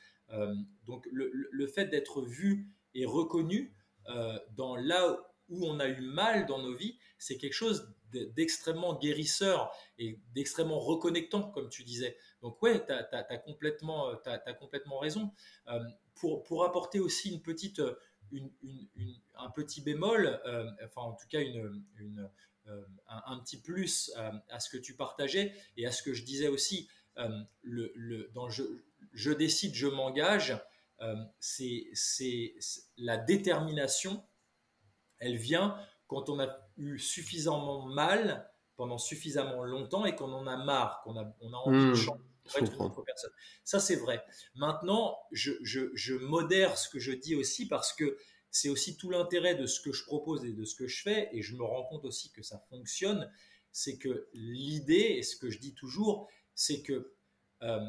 donc, 0.87 1.09
le, 1.11 1.31
le 1.33 1.67
fait 1.67 1.87
d'être 1.87 2.23
vu 2.23 2.69
et 2.95 3.07
reconnu 3.07 3.75
dans 4.51 4.77
là 4.77 5.19
où 5.49 5.67
on 5.67 5.79
a 5.81 5.89
eu 5.89 6.01
mal 6.01 6.47
dans 6.47 6.59
nos 6.59 6.75
vies, 6.75 6.99
c'est 7.19 7.37
quelque 7.37 7.55
chose 7.55 7.95
d'extrêmement 8.13 8.95
guérisseur 8.95 9.73
et 9.99 10.21
d'extrêmement 10.35 10.79
reconnectant, 10.79 11.51
comme 11.51 11.69
tu 11.69 11.85
disais. 11.85 12.17
Donc 12.43 12.63
ouais, 12.63 12.85
tu 12.85 12.93
as, 12.93 13.39
complètement, 13.39 14.11
as, 14.25 14.53
complètement 14.55 14.99
raison. 14.99 15.33
Euh, 15.69 15.81
pour, 16.15 16.43
pour 16.45 16.65
apporter 16.65 17.01
aussi 17.01 17.31
une 17.31 17.43
petite, 17.43 17.83
une, 18.31 18.51
un 19.37 19.51
petit 19.51 19.81
bémol, 19.81 20.41
euh, 20.47 20.71
enfin 20.85 21.03
en 21.03 21.13
tout 21.15 21.27
cas 21.29 21.41
une, 21.41 22.31
un, 23.09 23.39
petit 23.41 23.61
plus 23.61 24.13
à 24.49 24.61
ce 24.61 24.71
que 24.71 24.79
tu 24.79 24.95
partageais 24.95 25.55
et 25.77 25.87
à 25.87 25.93
ce 25.93 26.03
que 26.03 26.15
je 26.15 26.25
disais 26.25 26.49
aussi, 26.49 26.89
euh, 27.19 27.29
le, 27.63 27.93
le, 27.95 28.31
dans 28.35 28.49
je, 28.49 28.63
je 29.13 29.31
décide, 29.31 29.75
je 29.75 29.87
m'engage, 29.87 30.59
c'est 31.39 32.55
la 32.97 33.19
détermination 33.19 34.25
elle 35.19 35.37
vient 35.37 35.77
quand 36.07 36.29
on 36.29 36.41
a 36.41 36.49
eu 36.77 36.99
suffisamment 36.99 37.87
mal 37.87 38.51
pendant 38.77 38.99
suffisamment 38.99 39.63
longtemps 39.65 40.05
et 40.05 40.15
qu'on 40.15 40.33
en 40.33 40.47
a 40.47 40.57
marre, 40.57 41.01
qu'on 41.03 41.17
a, 41.17 41.35
on 41.41 41.53
a 41.53 41.57
envie 41.57 41.87
de 41.87 41.95
personne. 42.45 43.31
Ça, 43.65 43.81
c'est 43.81 43.97
vrai. 43.97 44.25
Maintenant, 44.55 45.19
je, 45.33 46.15
modère 46.15 46.79
ce 46.79 46.89
que 46.89 46.99
je 46.99 47.13
dis 47.13 47.35
aussi 47.35 47.67
parce 47.69 47.93
que 47.93 48.19
c'est 48.51 48.69
aussi 48.69 48.97
tout 48.97 49.11
l'intérêt 49.11 49.55
de 49.55 49.67
ce 49.67 49.81
que 49.81 49.93
je 49.93 50.05
propose 50.05 50.45
et 50.45 50.53
de 50.53 50.65
ce 50.65 50.77
que 50.77 50.87
je 50.87 51.03
fais, 51.03 51.29
et 51.33 51.43
je 51.43 51.57
me 51.57 51.65
rends 51.65 51.85
compte 51.85 52.05
aussi 52.05 52.31
que 52.31 52.43
ça 52.43 52.59
fonctionne, 52.71 53.31
c'est 53.73 53.99
que 53.99 54.29
l'idée, 54.33 55.17
et 55.19 55.23
ce 55.23 55.37
que 55.37 55.51
je 55.51 55.59
dis 55.59 55.75
toujours, 55.75 56.29
c'est 56.55 56.83
que 56.83 57.13
euh, 57.63 57.81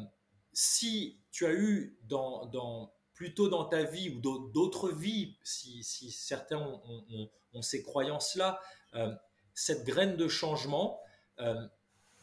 si 0.52 1.20
tu 1.30 1.46
as 1.46 1.52
eu 1.52 1.98
dans, 2.02 2.46
dans 2.46 2.96
plutôt 3.16 3.48
dans 3.48 3.64
ta 3.64 3.82
vie 3.82 4.10
ou 4.10 4.20
d'autres 4.20 4.90
vies, 4.90 5.36
si, 5.42 5.82
certains 5.82 6.58
ont, 6.58 7.62
ces 7.62 7.82
croyances-là, 7.82 8.60
euh, 8.94 9.14
cette 9.54 9.84
graine 9.84 10.16
de 10.16 10.28
changement, 10.28 11.00
euh, 11.40 11.66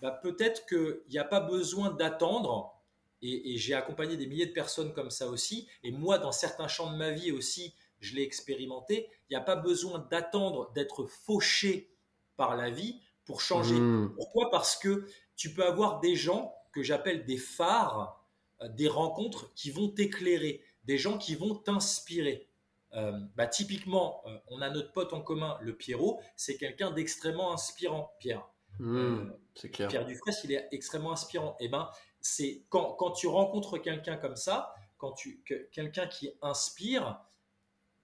bah, 0.04 0.12
peut-être 0.12 0.66
qu'il 0.66 1.02
n'y 1.10 1.18
a 1.18 1.24
pas 1.24 1.40
besoin 1.40 1.90
d'attendre, 1.90 2.78
et, 3.22 3.58
j'ai 3.58 3.74
accompagné 3.74 4.18
des 4.18 4.28
milliers 4.28 4.46
de 4.46 4.52
personnes 4.52 4.94
comme 4.94 5.10
ça 5.10 5.30
aussi, 5.30 5.68
et 5.82 5.92
moi, 5.92 6.18
dans 6.18 6.34
certains 6.34 6.68
champs 6.68 6.92
de 6.92 6.98
ma 6.98 7.12
vie 7.12 7.32
aussi, 7.32 7.74
je 8.02 8.14
l'ai 8.14 8.22
expérimenté, 8.22 9.08
il 9.30 9.34
n'y 9.34 9.38
a 9.38 9.42
pas 9.42 9.56
besoin 9.56 10.06
d'attendre 10.12 10.74
d'être 10.74 11.06
fauché 11.06 11.96
par 12.36 12.58
la 12.58 12.70
vie 12.70 13.00
pour 13.24 13.40
changer. 13.40 13.80
Mmh. 13.80 14.14
Pourquoi? 14.16 14.52
Parce 14.52 14.76
que 14.76 15.08
tu 15.38 15.54
peux 15.54 15.66
avoir 15.66 16.02
des 16.02 16.18
gens 16.18 16.54
que 16.74 16.84
j'appelle 16.84 17.24
des 17.24 17.38
phares, 17.38 18.22
euh, 18.62 18.68
des 18.68 18.90
rencontres 18.90 19.54
qui 19.54 19.72
vont 19.72 19.88
t'éclairer 19.88 20.62
des 20.84 20.98
gens 20.98 21.18
qui 21.18 21.36
vont 21.36 21.56
t'inspirer. 21.56 22.50
Euh, 22.94 23.18
bah, 23.36 23.48
typiquement, 23.48 24.22
euh, 24.26 24.38
on 24.48 24.62
a 24.62 24.70
notre 24.70 24.92
pote 24.92 25.14
en 25.14 25.22
commun, 25.22 25.58
le 25.62 25.76
Pierrot, 25.76 26.22
c'est 26.36 26.58
quelqu'un 26.58 26.92
d'extrêmement 26.92 27.54
inspirant, 27.54 28.14
Pierre. 28.20 28.46
Mmh, 28.80 28.96
euh, 28.96 29.26
c'est 29.56 29.70
clair. 29.70 29.88
Pierre 29.88 30.06
Dufresne, 30.06 30.36
il 30.44 30.52
est 30.54 30.68
extrêmement 30.72 31.12
inspirant. 31.12 31.56
Et 31.60 31.66
eh 31.66 31.70
ben, 31.70 31.90
c'est 32.22 32.66
quand, 32.70 32.94
quand 32.94 33.12
tu 33.12 33.28
rencontres 33.28 33.78
quelqu'un 33.78 34.18
comme 34.18 34.36
ça, 34.36 34.74
quand 34.98 35.12
tu, 35.14 35.44
quelqu'un 35.72 36.08
qui 36.08 36.32
inspire, 36.42 37.20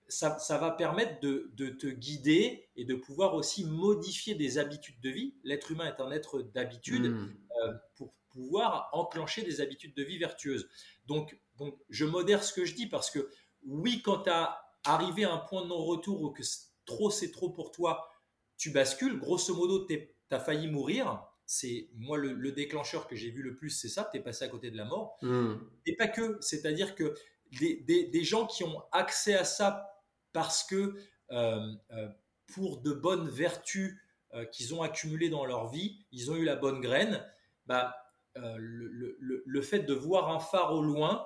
ça, 0.08 0.40
ça, 0.40 0.58
va 0.58 0.72
permettre 0.72 1.20
de, 1.22 1.52
de, 1.54 1.70
te 1.70 1.88
guider 1.88 2.68
et 2.76 2.84
de 2.84 2.96
pouvoir 2.96 3.36
aussi 3.36 3.64
modifier 3.64 4.36
des 4.36 4.58
habitudes 4.58 5.00
de 5.02 5.10
vie. 5.10 5.36
L'être 5.44 5.72
humain 5.72 5.86
est 5.86 6.02
un 6.02 6.12
être 6.12 6.42
d'habitude 6.42 7.12
hmm. 7.12 7.36
euh, 7.64 7.74
pour 7.96 8.14
pouvoir 8.32 8.90
enclencher 8.92 9.44
des 9.44 9.62
habitudes 9.62 9.94
de 9.96 10.04
vie 10.04 10.18
vertueuses. 10.18 10.68
Donc, 11.06 11.40
donc, 11.58 11.78
je 11.90 12.06
modère 12.06 12.44
ce 12.44 12.54
que 12.54 12.66
je 12.66 12.74
dis 12.74 12.88
parce 12.88 13.12
que 13.12 13.30
oui, 13.66 14.02
quand 14.02 14.24
tu 14.24 14.30
as 14.30 14.60
arrivé 14.84 15.26
à 15.26 15.34
un 15.34 15.38
point 15.38 15.64
de 15.64 15.68
non-retour 15.68 16.22
ou 16.22 16.32
que 16.32 16.44
trop 16.86 17.12
c'est 17.12 17.32
trop 17.32 17.50
pour 17.50 17.72
toi, 17.72 18.10
tu 18.58 18.72
bascules. 18.72 19.20
Grosso 19.20 19.54
modo, 19.56 19.86
tu 19.86 20.16
as 20.36 20.40
failli 20.40 20.68
mourir. 20.68 21.24
C'est 21.46 21.90
moi 21.96 22.18
le, 22.18 22.52
déclencheur 22.52 23.08
que 23.08 23.16
j'ai 23.16 23.32
vu 23.32 23.42
le 23.42 23.56
plus, 23.56 23.72
c'est 23.72 23.90
ça. 23.90 24.08
Tu 24.12 24.20
es 24.20 24.22
passé 24.22 24.46
à 24.46 24.50
côté 24.50 24.70
de 24.70 24.78
la 24.78 24.86
mort. 24.86 25.18
Hmm. 25.22 25.56
Et 25.86 25.96
pas 25.96 26.08
que. 26.08 26.38
C'est-à-dire 26.42 26.96
que 26.96 27.16
des, 27.60 27.78
des, 27.88 28.06
des, 28.06 28.24
gens 28.24 28.46
qui 28.46 28.64
ont 28.64 28.84
accès 28.92 29.34
à 29.34 29.44
ça 29.44 29.90
parce 30.32 30.64
que 30.64 30.96
euh, 31.32 31.74
euh, 31.92 32.08
pour 32.54 32.82
de 32.82 32.92
bonnes 32.92 33.28
vertus 33.30 34.00
euh, 34.34 34.46
qu'ils 34.46 34.74
ont 34.74 34.82
accumulées 34.82 35.30
dans 35.30 35.46
leur 35.46 35.70
vie, 35.70 36.06
ils 36.12 36.32
ont 36.32 36.36
eu 36.36 36.46
la 36.46 36.56
bonne 36.56 36.82
graine, 36.82 37.26
bah, 37.66 37.96
le, 38.36 39.18
le, 39.20 39.62
fait 39.62 39.80
de 39.80 39.94
voir 39.94 40.30
un 40.30 40.40
phare 40.40 40.74
au 40.74 40.82
loin 40.82 41.26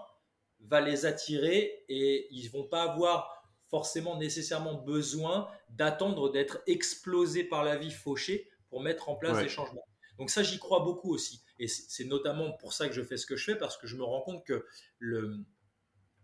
va 0.62 0.82
les 0.82 1.06
attirer 1.06 1.86
et 1.88 2.28
ils 2.32 2.49
vont 2.49 2.64
pas 2.64 2.84
avoir 2.84 3.43
forcément 3.70 4.18
nécessairement 4.18 4.76
besoin 4.76 5.47
d'attendre 5.70 6.32
d'être 6.32 6.64
explosés 6.66 7.43
par 7.43 7.64
la 7.64 7.76
vie 7.76 7.91
fauchée 7.91 8.49
pour 8.74 8.82
mettre 8.82 9.07
en 9.07 9.15
place 9.15 9.38
des 9.38 9.49
changements. 9.49 9.86
Donc 10.17 10.32
ça, 10.32 10.41
j'y 10.41 10.57
crois 10.57 10.80
beaucoup 10.80 11.13
aussi. 11.13 11.43
Et 11.59 11.67
c'est 11.67 12.05
notamment 12.05 12.53
pour 12.53 12.74
ça 12.74 12.88
que 12.88 12.93
je 12.95 13.03
fais 13.03 13.17
ce 13.17 13.28
que 13.28 13.36
je 13.36 13.45
fais, 13.45 13.55
parce 13.55 13.78
que 13.78 13.86
je 13.86 13.95
me 13.95 14.03
rends 14.03 14.21
compte 14.21 14.43
que 14.43 14.65
le, 14.97 15.45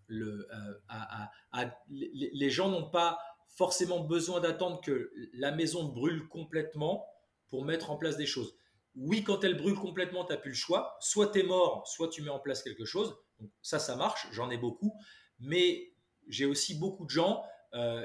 le, 0.07 0.47
euh, 0.51 1.65
les 1.89 2.49
gens 2.49 2.69
n'ont 2.69 2.89
pas 2.89 3.19
forcément 3.55 3.99
besoin 3.99 4.39
d'attendre 4.39 4.81
que 4.81 5.11
la 5.33 5.51
maison 5.51 5.83
brûle 5.83 6.27
complètement 6.27 7.05
pour 7.49 7.65
mettre 7.65 7.91
en 7.91 7.97
place 7.97 8.17
des 8.17 8.25
choses. 8.25 8.55
Oui, 8.95 9.23
quand 9.23 9.43
elle 9.43 9.55
brûle 9.55 9.75
complètement, 9.75 10.25
tu 10.25 10.31
n'as 10.31 10.39
plus 10.39 10.49
le 10.49 10.55
choix. 10.55 10.97
Soit 11.01 11.27
tu 11.27 11.41
es 11.41 11.43
mort, 11.43 11.87
soit 11.87 12.09
tu 12.09 12.23
mets 12.23 12.31
en 12.31 12.39
place 12.39 12.63
quelque 12.63 12.85
chose. 12.85 13.15
Donc 13.39 13.51
ça, 13.61 13.77
ça 13.77 13.95
marche, 13.95 14.27
j'en 14.31 14.49
ai 14.49 14.57
beaucoup. 14.57 14.99
Mais 15.39 15.93
j'ai 16.27 16.47
aussi 16.47 16.79
beaucoup 16.79 17.05
de 17.05 17.11
gens, 17.11 17.43
euh, 17.75 18.03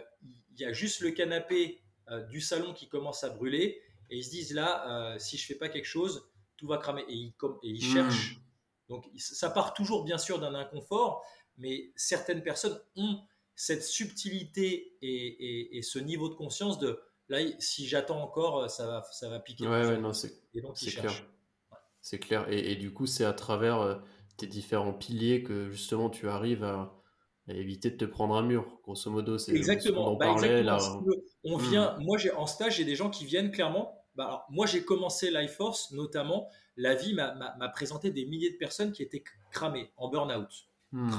il 0.52 0.60
y 0.60 0.66
a 0.66 0.72
juste 0.74 1.00
le 1.00 1.12
canapé 1.12 1.80
euh, 2.10 2.20
du 2.24 2.42
salon 2.42 2.74
qui 2.74 2.86
commence 2.86 3.24
à 3.24 3.30
brûler 3.30 3.80
et 4.10 4.18
ils 4.18 4.24
se 4.24 4.30
disent 4.30 4.54
là, 4.54 5.16
si 5.18 5.36
je 5.36 5.46
fais 5.46 5.54
pas 5.54 5.68
quelque 5.68 5.86
chose, 5.86 6.28
tout 6.56 6.66
va 6.66 6.78
cramer. 6.78 7.04
Et 7.08 7.14
ils, 7.14 7.34
et 7.62 7.68
ils 7.68 7.76
mmh. 7.76 7.92
cherchent. 7.94 8.40
Donc 8.88 9.06
ça 9.16 9.50
part 9.50 9.74
toujours 9.74 10.04
bien 10.04 10.18
sûr 10.18 10.38
d'un 10.38 10.54
inconfort, 10.54 11.24
mais 11.56 11.92
certaines 11.96 12.42
personnes 12.42 12.78
ont 12.96 13.20
cette 13.56 13.82
subtilité 13.82 14.96
et, 15.00 15.80
ce 15.82 15.98
niveau 15.98 16.28
de 16.28 16.34
conscience 16.34 16.78
de 16.78 17.00
là, 17.28 17.38
si 17.58 17.86
j'attends 17.86 18.22
encore, 18.22 18.68
ça 18.70 18.86
va, 18.86 19.02
ça 19.12 19.28
va 19.28 19.40
piquer. 19.40 19.66
Ouais, 19.66 19.86
ouais 19.86 19.98
non, 19.98 20.12
c'est 20.12 20.32
clair. 20.52 21.12
C'est 22.00 22.18
clair. 22.18 22.46
Et, 22.50 22.76
du 22.76 22.92
coup, 22.92 23.06
c'est 23.06 23.24
à 23.24 23.32
travers 23.32 23.80
euh, 23.80 23.96
tes 24.36 24.46
différents 24.46 24.92
piliers 24.92 25.42
que 25.42 25.70
justement 25.70 26.10
tu 26.10 26.28
arrives 26.28 26.64
à, 26.64 27.00
éviter 27.48 27.90
de 27.90 27.96
te 27.96 28.04
prendre 28.04 28.34
un 28.34 28.42
mur. 28.42 28.66
Grosso 28.82 29.10
modo, 29.10 29.38
c'est 29.38 29.54
exactement. 29.54 30.12
On, 30.12 30.16
bah, 30.16 30.26
parlait, 30.26 30.62
là. 30.62 30.78
on 31.44 31.58
hmm. 31.58 31.62
vient, 31.62 31.96
moi, 32.00 32.16
j'ai 32.18 32.32
en 32.32 32.46
stage, 32.46 32.76
j'ai 32.76 32.84
des 32.84 32.96
gens 32.96 33.10
qui 33.10 33.24
viennent 33.24 33.50
clairement. 33.50 33.98
Bah, 34.14 34.46
moi, 34.50 34.66
j'ai 34.66 34.84
commencé 34.84 35.30
Life 35.30 35.52
Force, 35.52 35.92
notamment. 35.92 36.48
La 36.76 36.94
vie 36.94 37.14
m'a 37.14 37.68
présenté 37.72 38.10
des 38.10 38.24
milliers 38.26 38.50
de 38.50 38.56
personnes 38.56 38.92
qui 38.92 39.02
étaient 39.02 39.22
cramées 39.50 39.90
en 39.96 40.08
burn-out. 40.08 40.66
Hmm. 40.92 41.10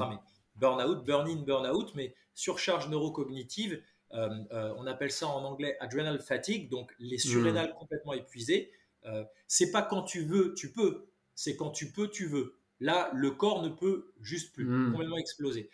Burnout, 0.57 1.03
burn-in, 1.05 1.43
burn-out, 1.43 1.93
mais 1.95 2.15
surcharge 2.33 2.89
neurocognitive. 2.89 3.81
Euh, 4.13 4.29
euh, 4.51 4.73
on 4.77 4.87
appelle 4.87 5.11
ça 5.11 5.27
en 5.27 5.43
anglais 5.43 5.77
adrenal 5.79 6.19
fatigue, 6.21 6.69
donc 6.69 6.93
les 6.99 7.17
surrénales 7.17 7.71
hmm. 7.71 7.79
complètement 7.79 8.13
épuisées. 8.13 8.71
Euh, 9.05 9.23
c'est 9.47 9.71
pas 9.71 9.81
quand 9.81 10.03
tu 10.03 10.23
veux, 10.23 10.53
tu 10.53 10.71
peux. 10.71 11.07
C'est 11.33 11.55
quand 11.55 11.71
tu 11.71 11.91
peux, 11.91 12.09
tu 12.09 12.25
veux. 12.25 12.55
Là, 12.79 13.09
le 13.13 13.31
corps 13.31 13.61
ne 13.61 13.69
peut 13.69 14.13
juste 14.21 14.53
plus, 14.53 14.65
hmm. 14.65 14.91
complètement 14.91 15.17
exploser. 15.17 15.69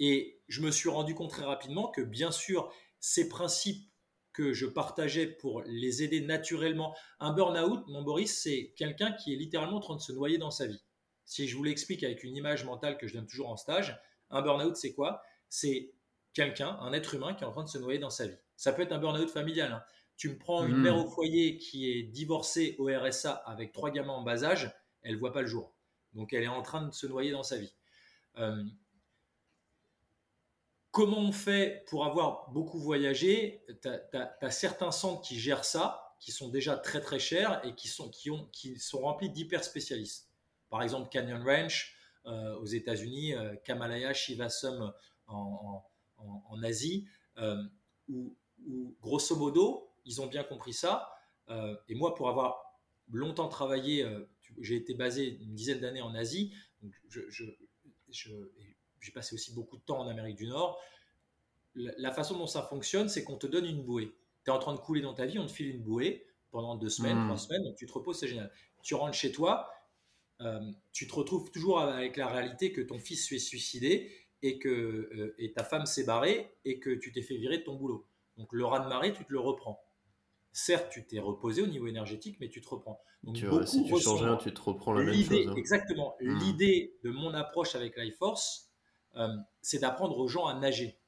Et 0.00 0.40
je 0.48 0.60
me 0.60 0.70
suis 0.70 0.88
rendu 0.88 1.14
compte 1.14 1.30
très 1.30 1.44
rapidement 1.44 1.88
que, 1.88 2.00
bien 2.00 2.30
sûr, 2.30 2.72
ces 3.00 3.28
principes 3.28 3.88
que 4.34 4.52
je 4.52 4.66
partageais 4.66 5.26
pour 5.26 5.62
les 5.62 6.02
aider 6.02 6.20
naturellement. 6.20 6.94
Un 7.20 7.32
burn-out, 7.32 7.86
mon 7.86 8.02
Boris, 8.02 8.36
c'est 8.42 8.74
quelqu'un 8.76 9.12
qui 9.12 9.32
est 9.32 9.36
littéralement 9.36 9.76
en 9.76 9.80
train 9.80 9.96
de 9.96 10.00
se 10.00 10.12
noyer 10.12 10.36
dans 10.36 10.50
sa 10.50 10.66
vie. 10.66 10.82
Si 11.24 11.48
je 11.48 11.56
vous 11.56 11.62
l'explique 11.62 12.02
avec 12.02 12.24
une 12.24 12.36
image 12.36 12.64
mentale 12.64 12.98
que 12.98 13.06
je 13.06 13.14
donne 13.14 13.26
toujours 13.26 13.48
en 13.48 13.56
stage, 13.56 13.98
un 14.30 14.42
burn-out, 14.42 14.76
c'est 14.76 14.92
quoi? 14.92 15.22
C'est 15.48 15.94
quelqu'un, 16.34 16.76
un 16.80 16.92
être 16.92 17.14
humain 17.14 17.32
qui 17.32 17.44
est 17.44 17.46
en 17.46 17.52
train 17.52 17.62
de 17.62 17.68
se 17.68 17.78
noyer 17.78 18.00
dans 18.00 18.10
sa 18.10 18.26
vie. 18.26 18.36
Ça 18.56 18.72
peut 18.72 18.82
être 18.82 18.92
un 18.92 18.98
burn-out 18.98 19.30
familial. 19.30 19.72
Hein. 19.72 19.82
Tu 20.16 20.28
me 20.28 20.36
prends 20.36 20.66
une 20.66 20.78
hmm. 20.78 20.82
mère 20.82 20.96
au 20.96 21.08
foyer 21.08 21.56
qui 21.56 21.90
est 21.90 22.02
divorcée 22.02 22.74
au 22.78 22.86
RSA 22.86 23.32
avec 23.46 23.72
trois 23.72 23.90
gamins 23.90 24.12
en 24.12 24.22
bas 24.22 24.42
âge, 24.42 24.74
elle 25.02 25.16
voit 25.16 25.32
pas 25.32 25.42
le 25.42 25.46
jour. 25.46 25.74
Donc 26.12 26.32
elle 26.32 26.42
est 26.42 26.48
en 26.48 26.62
train 26.62 26.82
de 26.82 26.92
se 26.92 27.06
noyer 27.06 27.30
dans 27.30 27.42
sa 27.44 27.56
vie. 27.56 27.72
Euh, 28.38 28.64
comment 30.94 31.18
on 31.18 31.32
fait 31.32 31.84
pour 31.88 32.06
avoir 32.06 32.48
beaucoup 32.52 32.78
voyagé? 32.78 33.64
Tu 33.82 33.88
as, 33.88 34.50
certains 34.50 34.92
centres 34.92 35.22
qui 35.22 35.38
gèrent 35.38 35.64
ça, 35.64 36.14
qui 36.20 36.30
sont 36.30 36.48
déjà 36.48 36.76
très 36.76 37.00
très 37.00 37.18
chers 37.18 37.60
et 37.66 37.74
qui 37.74 37.88
sont, 37.88 38.10
remplis 39.02 39.28
d'hyper 39.28 39.62
spécialistes 39.64 40.30
par 40.70 40.82
exemple 40.82 41.08
Canyon 41.08 41.42
Ranch 41.44 41.94
euh, 42.26 42.56
aux 42.56 42.64
États-Unis, 42.64 43.34
euh, 43.34 43.54
Kamalaya 43.64 44.14
Shivasum 44.14 44.92
en, 45.26 45.84
en, 46.16 46.62
Asie, 46.62 47.06
euh, 47.38 47.62
où, 48.08 48.36
grosso 49.02 49.36
modo, 49.36 49.90
ils 50.04 50.20
ont 50.22 50.26
bien 50.26 50.44
compris 50.44 50.72
ça. 50.72 51.10
et 51.88 51.94
moi, 51.94 52.14
pour 52.14 52.28
avoir 52.28 52.80
longtemps 53.10 53.48
travaillé, 53.48 54.06
j'ai 54.60 54.76
été 54.76 54.94
basé 54.94 55.38
une 55.40 55.54
dizaine 55.54 55.80
d'années 55.80 56.02
en 56.02 56.14
Asie, 56.14 56.54
j'ai 59.04 59.12
passé 59.12 59.34
aussi 59.34 59.52
beaucoup 59.52 59.76
de 59.76 59.82
temps 59.82 59.98
en 59.98 60.08
Amérique 60.08 60.36
du 60.36 60.46
Nord. 60.46 60.80
La, 61.74 62.10
façon 62.12 62.38
dont 62.38 62.46
ça 62.46 62.62
fonctionne, 62.62 63.08
c'est 63.08 63.22
qu'on 63.22 63.36
te 63.36 63.46
donne 63.46 63.66
une 63.66 63.82
bouée. 63.82 64.16
Tu 64.44 64.50
es 64.50 64.54
en 64.54 64.58
train 64.58 64.72
de 64.72 64.78
couler 64.78 65.02
dans 65.02 65.12
ta 65.12 65.26
vie, 65.26 65.38
on 65.38 65.46
te 65.46 65.52
file 65.52 65.68
une 65.68 65.82
bouée 65.82 66.26
pendant 66.50 66.76
deux 66.76 66.88
semaines, 66.88 67.18
hmm. 67.18 67.26
trois 67.26 67.36
semaines, 67.36 67.64
donc 67.64 67.76
tu 67.76 67.86
te 67.86 67.92
reposes, 67.92 68.18
c'est 68.18 68.28
génial. 68.28 68.50
Tu 68.82 68.94
rentres 68.94 69.14
chez 69.14 69.32
toi, 69.32 69.70
euh, 70.40 70.60
tu 70.92 71.06
te 71.06 71.14
retrouves 71.14 71.50
toujours 71.50 71.80
avec 71.80 72.16
la 72.16 72.28
réalité 72.28 72.72
que 72.72 72.80
ton 72.80 72.98
fils 72.98 73.28
s'est 73.28 73.38
suicidé 73.38 74.10
et 74.42 74.58
que 74.58 74.68
euh, 74.68 75.34
et 75.38 75.52
ta 75.52 75.64
femme 75.64 75.84
s'est 75.84 76.04
barrée 76.04 76.54
et 76.64 76.78
que 76.78 76.90
tu 76.90 77.12
t'es 77.12 77.22
fait 77.22 77.36
virer 77.36 77.58
de 77.58 77.64
ton 77.64 77.74
boulot. 77.74 78.06
Donc 78.38 78.52
le 78.52 78.64
raz 78.64 78.80
de 78.80 78.88
marée, 78.88 79.12
tu 79.12 79.24
te 79.24 79.32
le 79.32 79.40
reprends. 79.40 79.82
Certes, 80.52 80.88
tu 80.90 81.04
t'es 81.04 81.18
reposé 81.18 81.62
au 81.62 81.66
niveau 81.66 81.88
énergétique, 81.88 82.36
mais 82.40 82.48
tu 82.48 82.60
te 82.60 82.68
reprends. 82.68 83.02
Donc, 83.24 83.34
tu, 83.34 83.46
si 83.66 83.84
tu 83.84 83.98
changes 83.98 84.22
rien, 84.22 84.36
tu 84.36 84.54
te 84.54 84.60
reprends 84.60 84.92
la 84.92 85.02
même 85.02 85.14
chose. 85.14 85.48
Hein. 85.48 85.54
Exactement. 85.56 86.14
Hmm. 86.20 86.38
L'idée 86.38 86.96
de 87.02 87.10
mon 87.10 87.34
approche 87.34 87.74
avec 87.74 87.96
Life 87.96 88.16
Force, 88.18 88.70
euh, 88.70 88.73
c'est 89.62 89.80
d'apprendre 89.80 90.18
aux 90.18 90.28
gens 90.28 90.46
à 90.46 90.54
nager. 90.54 90.98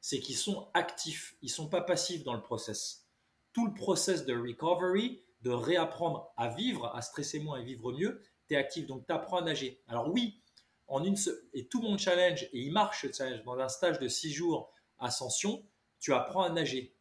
C'est 0.00 0.20
qu'ils 0.20 0.36
sont 0.36 0.68
actifs, 0.74 1.36
ils 1.42 1.50
sont 1.50 1.68
pas 1.68 1.80
passifs 1.80 2.24
dans 2.24 2.34
le 2.34 2.42
process. 2.42 3.06
Tout 3.52 3.66
le 3.66 3.74
process 3.74 4.24
de 4.24 4.34
recovery, 4.34 5.22
de 5.42 5.50
réapprendre 5.50 6.32
à 6.36 6.48
vivre, 6.48 6.94
à 6.94 7.02
stresser 7.02 7.40
moins 7.40 7.58
et 7.58 7.64
vivre 7.64 7.92
mieux, 7.92 8.22
tu 8.48 8.54
es 8.54 8.56
actif, 8.56 8.86
donc 8.86 9.06
tu 9.06 9.12
apprends 9.12 9.38
à 9.38 9.42
nager. 9.42 9.82
Alors 9.88 10.08
oui, 10.08 10.40
en 10.86 11.04
une 11.04 11.16
et 11.52 11.66
tout 11.66 11.82
mon 11.82 11.98
challenge, 11.98 12.44
et 12.44 12.60
il 12.60 12.72
marche 12.72 13.06
dans 13.44 13.58
un 13.58 13.68
stage 13.68 13.98
de 13.98 14.08
six 14.08 14.32
jours 14.32 14.72
ascension, 14.98 15.64
tu 16.00 16.12
apprends 16.12 16.42
à 16.42 16.50
nager 16.50 16.94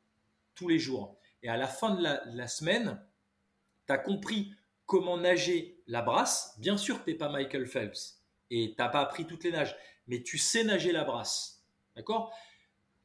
tous 0.56 0.68
les 0.68 0.80
jours. 0.80 1.18
Et 1.44 1.50
à 1.50 1.58
la 1.58 1.68
fin 1.68 1.96
de 1.96 2.04
la, 2.04 2.48
semaine, 2.48 3.02
tu 3.86 3.94
as 3.94 3.98
compris 3.98 4.54
comment 4.86 5.18
nager 5.18 5.82
la 5.88 6.02
brasse. 6.02 6.56
Bien 6.60 6.78
sûr 6.78 7.00
que 7.00 7.06
tu 7.06 7.12
n'es 7.12 7.18
pas 7.18 7.30
Michael 7.30 7.68
Phelps 7.68 8.22
et 8.50 8.74
tu 8.76 8.76
n'as 8.82 8.90
pas 8.90 9.02
appris 9.02 9.26
toutes 9.26 9.44
les 9.44 9.52
nages, 9.52 9.76
mais 10.08 10.24
tu 10.24 10.38
sais 10.38 10.64
nager 10.64 10.92
la 10.92 11.04
brasse. 11.04 11.64
D'accord? 11.96 12.34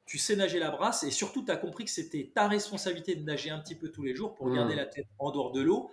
Tu 0.04 0.18
sais 0.18 0.36
nager 0.36 0.58
la 0.58 0.70
brasse 0.70 1.04
et 1.04 1.10
surtout 1.10 1.44
tu 1.44 1.50
as 1.50 1.56
compris 1.56 1.84
que 1.84 1.90
c'était 1.90 2.32
ta 2.34 2.48
responsabilité 2.48 3.14
de 3.14 3.24
nager 3.24 3.50
un 3.50 3.60
petit 3.60 3.74
peu 3.74 3.90
tous 3.90 4.02
les 4.02 4.14
jours 4.14 4.34
pour 4.34 4.48
mmh. 4.48 4.54
garder 4.54 4.74
la 4.74 4.86
tête 4.86 5.06
en 5.18 5.30
dehors 5.30 5.52
de 5.52 5.60
l'eau 5.60 5.90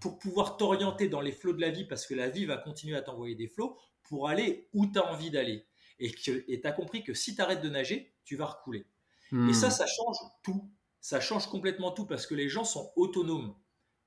pour 0.00 0.18
pouvoir 0.18 0.56
t'orienter 0.56 1.08
dans 1.08 1.20
les 1.20 1.32
flots 1.32 1.52
de 1.52 1.60
la 1.60 1.70
vie, 1.70 1.84
parce 1.84 2.06
que 2.06 2.14
la 2.14 2.28
vie 2.28 2.46
va 2.46 2.56
continuer 2.56 2.96
à 2.96 3.02
t'envoyer 3.02 3.34
des 3.34 3.46
flots, 3.46 3.76
pour 4.02 4.28
aller 4.28 4.68
où 4.72 4.86
tu 4.86 4.98
as 4.98 5.06
envie 5.12 5.30
d'aller. 5.30 5.66
Et 5.98 6.10
tu 6.10 6.60
as 6.64 6.72
compris 6.72 7.04
que 7.04 7.12
si 7.12 7.36
tu 7.36 7.42
arrêtes 7.42 7.60
de 7.60 7.68
nager, 7.68 8.14
tu 8.24 8.34
vas 8.36 8.46
recouler. 8.46 8.86
Et 9.32 9.52
ça, 9.52 9.68
hmm. 9.68 9.70
ça 9.70 9.86
change 9.86 10.16
tout. 10.42 10.68
Ça 11.00 11.20
change 11.20 11.46
complètement 11.46 11.92
tout 11.92 12.04
parce 12.04 12.26
que 12.26 12.34
les 12.34 12.48
gens 12.48 12.64
sont 12.64 12.90
autonomes. 12.96 13.54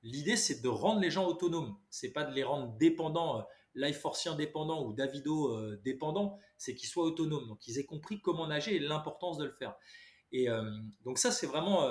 L'idée, 0.01 0.36
c'est 0.36 0.61
de 0.61 0.67
rendre 0.67 0.99
les 0.99 1.11
gens 1.11 1.25
autonomes. 1.25 1.77
C'est 1.89 2.11
pas 2.11 2.25
de 2.25 2.34
les 2.34 2.43
rendre 2.43 2.73
dépendants, 2.77 3.39
euh, 3.39 3.43
life 3.76 3.99
forcien 3.99 4.36
dépendants 4.36 4.86
ou 4.86 4.93
Davido 4.93 5.55
euh, 5.55 5.80
dépendants. 5.84 6.38
C'est 6.57 6.76
qu'ils 6.76 6.89
soient 6.89 7.05
autonomes. 7.05 7.47
Donc, 7.47 7.67
ils 7.67 7.80
aient 7.80 7.86
compris 7.86 8.21
comment 8.21 8.47
nager 8.47 8.76
et 8.76 8.80
l'importance 8.80 9.38
de 9.38 9.45
le 9.45 9.51
faire. 9.51 9.76
Et 10.32 10.49
euh, 10.49 10.63
donc 11.05 11.19
ça, 11.19 11.30
c'est 11.30 11.45
vraiment, 11.45 11.88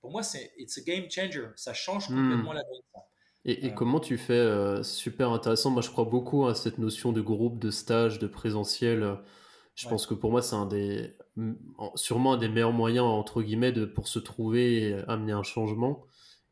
pour 0.00 0.10
moi, 0.10 0.22
c'est 0.22 0.52
it's 0.56 0.78
a 0.78 0.80
game 0.80 1.10
changer. 1.10 1.48
Ça 1.56 1.74
change 1.74 2.08
hmm. 2.08 2.14
complètement 2.14 2.52
la 2.52 2.62
donne. 2.62 3.02
Et, 3.44 3.72
comment 3.72 4.00
tu 4.00 4.18
fais 4.18 4.82
Super 4.82 5.30
intéressant. 5.30 5.70
Moi, 5.70 5.80
je 5.80 5.90
crois 5.90 6.04
beaucoup 6.04 6.46
à 6.46 6.54
cette 6.54 6.78
notion 6.78 7.12
de 7.12 7.20
groupe, 7.20 7.58
de 7.58 7.70
stage, 7.70 8.18
de 8.18 8.26
présentiel. 8.26 9.18
Je 9.74 9.88
pense 9.88 10.06
que 10.06 10.14
pour 10.14 10.30
moi, 10.30 10.42
c'est 10.42 10.56
un 10.56 10.66
des, 10.66 11.16
sûrement 11.94 12.34
un 12.34 12.36
des 12.36 12.48
meilleurs 12.48 12.72
moyens, 12.72 13.06
entre 13.06 13.42
guillemets, 13.42 13.72
de, 13.72 13.84
pour 13.84 14.08
se 14.08 14.18
trouver 14.18 14.88
et 14.88 14.94
amener 15.06 15.32
un 15.32 15.42
changement. 15.42 16.04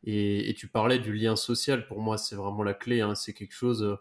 Et, 0.03 0.53
tu 0.57 0.67
parlais 0.69 0.99
du 0.99 1.13
lien 1.13 1.35
social. 1.35 1.87
Pour 1.87 1.99
moi, 1.99 2.17
c'est 2.17 2.35
vraiment 2.35 2.63
la 2.63 2.73
clé. 2.73 3.01
Hein. 3.01 3.15
C'est 3.15 3.33
quelque 3.33 3.53
chose, 3.53 3.97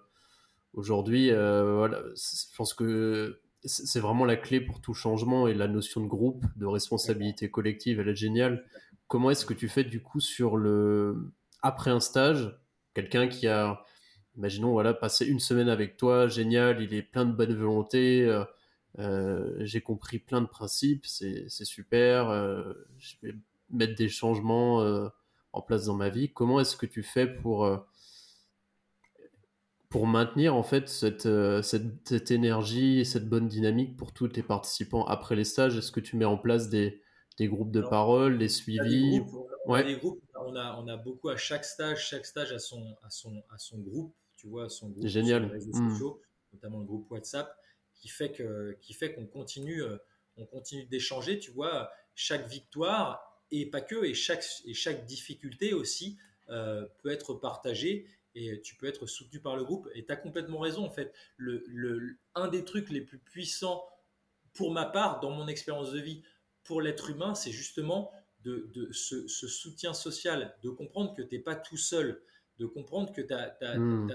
aujourd'hui, 0.75 1.31
voilà, 1.31 2.01
je 2.15 2.57
pense 2.57 2.75
que 2.75 3.41
c'est 3.65 4.01
vraiment 4.01 4.25
la 4.25 4.37
clé 4.37 4.61
pour 4.61 4.81
tout 4.81 4.95
changement 4.95 5.49
et 5.49 5.55
la 5.55 5.69
notion 5.69 6.01
de 6.01 6.07
groupe, 6.07 6.45
de 6.57 6.67
responsabilité 6.67 7.51
collective, 7.51 8.01
elle 8.01 8.09
est 8.09 8.15
géniale. 8.15 8.65
Comment 9.09 9.31
est-ce 9.31 9.47
que 9.47 9.55
tu 9.55 9.69
fais 9.69 9.85
du 9.85 10.01
coup 10.01 10.21
sur 10.21 10.57
le 10.57 11.33
après 11.63 11.91
un 11.91 12.01
stage, 12.01 12.57
quelqu'un 12.95 13.29
qui 13.29 13.49
a, 13.49 13.85
imaginons 14.37 14.71
voilà, 14.71 14.95
passé 14.95 15.27
une 15.27 15.41
semaine 15.41 15.69
avec 15.69 15.97
toi, 15.97 16.29
génial, 16.29 16.81
il 16.81 16.95
est 16.95 17.03
plein 17.03 17.25
de 17.25 17.33
bonne 17.33 17.55
volonté, 17.55 18.23
euh, 18.23 18.45
euh, 18.99 19.57
j'ai 19.61 19.81
compris 19.81 20.19
plein 20.19 20.41
de 20.41 20.47
principes, 20.47 21.07
c'est 21.07 21.49
super, 21.49 22.31
euh, 22.31 22.73
je 22.99 23.17
vais 23.23 23.35
mettre 23.71 23.97
des 23.97 24.09
changements 24.09 25.11
en 25.53 25.61
place 25.61 25.87
dans 25.87 25.97
ma 25.97 26.09
vie. 26.09 26.33
Comment 26.33 26.61
est-ce 26.61 26.77
que 26.77 26.87
tu 26.87 27.03
fais 27.03 27.27
pour 27.27 27.69
pour 29.89 30.07
maintenir 30.07 30.55
en 30.55 30.63
fait 30.63 30.89
cette, 30.89 31.29
cette, 31.63 32.09
cette, 32.09 32.31
énergie 32.31 33.01
et 33.01 33.05
cette 33.05 33.29
bonne 33.29 33.49
dynamique 33.49 33.97
pour 33.97 34.13
tous 34.13 34.29
tes 34.29 34.43
participants 34.43 35.05
après 35.05 35.37
les 35.37 35.45
stages? 35.45 35.77
Est-ce 35.77 35.93
que 35.93 36.01
tu 36.01 36.17
mets 36.17 36.25
en 36.25 36.39
place 36.39 36.69
des, 36.69 37.03
des 37.39 37.49
groupes 37.49 37.71
de 37.71 37.83
parole, 37.83 38.39
des 38.39 38.49
suivis? 38.49 39.21
on, 39.67 39.75
a 39.75 39.83
des 39.83 39.97
groupes, 39.97 40.23
on, 40.35 40.55
a, 40.57 40.77
on 40.79 40.89
a 40.89 40.97
beaucoup 40.97 41.29
à 41.29 41.37
chaque 41.37 41.65
stage, 41.65 42.07
chaque 42.09 42.27
stage 42.27 42.53
a 42.53 42.59
son, 42.59 42.97
à 43.03 43.11
son, 43.11 43.43
à 43.51 43.59
son 43.59 43.79
groupe, 43.79 44.15
tu 44.37 44.49
vois, 44.49 44.69
son 44.69 44.91
groupe 44.91 45.07
génial. 45.07 45.43
sur 45.43 45.49
les 45.49 45.55
réseaux 45.55 45.73
hmm. 45.73 45.91
sociaux, 45.91 46.23
notamment 46.53 46.79
le 46.79 46.87
groupe 46.87 47.11
WhatsApp, 47.11 47.55
qui 47.95 48.09
fait 48.09 48.33
que, 48.33 48.77
qui 48.81 48.95
fait 48.95 49.15
qu'on 49.15 49.27
continue, 49.27 49.83
euh, 49.83 49.99
on 50.37 50.47
continue 50.47 50.87
d'échanger, 50.87 51.39
tu 51.39 51.51
vois, 51.51 51.91
chaque 52.15 52.47
victoire 52.49 53.43
et 53.51 53.67
pas 53.67 53.81
que, 53.81 54.05
et 54.05 54.15
chaque, 54.15 54.45
et 54.65 54.75
chaque 54.75 55.05
difficulté 55.07 55.75
aussi 55.75 56.19
euh, 56.49 56.87
peut 57.03 57.11
être 57.11 57.35
partagée 57.35 58.07
et 58.37 58.61
tu 58.61 58.77
peux 58.77 58.87
être 58.87 59.07
soutenu 59.07 59.41
par 59.41 59.57
le 59.57 59.65
groupe. 59.65 59.89
Et 59.95 60.05
tu 60.05 60.13
as 60.13 60.17
complètement 60.17 60.59
raison, 60.59 60.85
en 60.85 60.91
fait. 60.91 61.13
Le, 61.37 61.65
le, 61.67 62.19
un 62.35 62.49
des 62.49 62.65
trucs 62.65 62.91
les 62.91 63.01
plus 63.01 63.19
puissants, 63.19 63.83
pour 64.53 64.73
ma 64.73 64.85
part, 64.85 65.21
dans 65.21 65.31
mon 65.31 65.49
expérience 65.49 65.91
de 65.91 66.01
vie, 66.01 66.23
pour 66.63 66.83
l'être 66.83 67.11
humain, 67.11 67.35
c'est 67.35 67.51
justement 67.51 68.13
de, 68.45 68.91
ce, 68.93 69.27
soutien 69.27 69.93
social, 69.93 70.57
de 70.63 70.71
comprendre 70.71 71.15
que 71.15 71.23
tu 71.23 71.35
n'es 71.35 71.41
pas 71.41 71.57
tout 71.57 71.77
seul, 71.77 72.23
de 72.59 72.67
comprendre 72.67 73.13
que 73.13 73.21
tu 73.21 73.35
as, 73.35 73.77
hmm. 73.77 74.13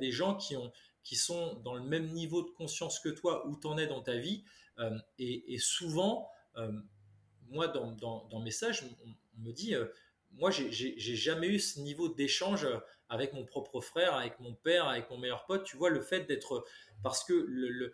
des 0.00 0.10
gens 0.10 0.34
qui, 0.34 0.56
ont, 0.56 0.72
qui 1.04 1.14
sont 1.14 1.54
dans 1.64 1.74
le 1.74 1.82
même 1.82 2.08
niveau 2.08 2.42
de 2.42 2.50
conscience 2.50 2.98
que 2.98 3.08
toi, 3.08 3.46
où 3.46 3.56
tu 3.56 3.66
en 3.66 3.78
es 3.78 3.86
dans 3.86 4.02
ta 4.02 4.16
vie. 4.16 4.44
Euh, 4.78 4.98
et, 5.18 5.58
souvent, 5.58 6.28
euh, 6.56 6.72
moi, 7.50 7.68
dans, 7.68 7.92
dans, 7.92 8.40
mes 8.40 8.50
stages, 8.50 8.84
on, 9.04 9.42
me 9.42 9.52
dit, 9.52 9.74
euh, 9.74 9.86
moi, 10.32 10.50
j'ai 10.50 10.98
jamais 10.98 11.48
eu 11.48 11.58
ce 11.58 11.80
niveau 11.80 12.08
d'échange 12.08 12.66
avec 13.08 13.32
mon 13.32 13.44
propre 13.44 13.80
frère, 13.80 14.14
avec 14.14 14.38
mon 14.40 14.54
père, 14.54 14.86
avec 14.86 15.10
mon 15.10 15.18
meilleur 15.18 15.46
pote. 15.46 15.64
Tu 15.64 15.76
vois, 15.76 15.90
le 15.90 16.00
fait 16.00 16.26
d'être, 16.26 16.64
parce 17.02 17.24
que 17.24 17.32
le, 17.32 17.92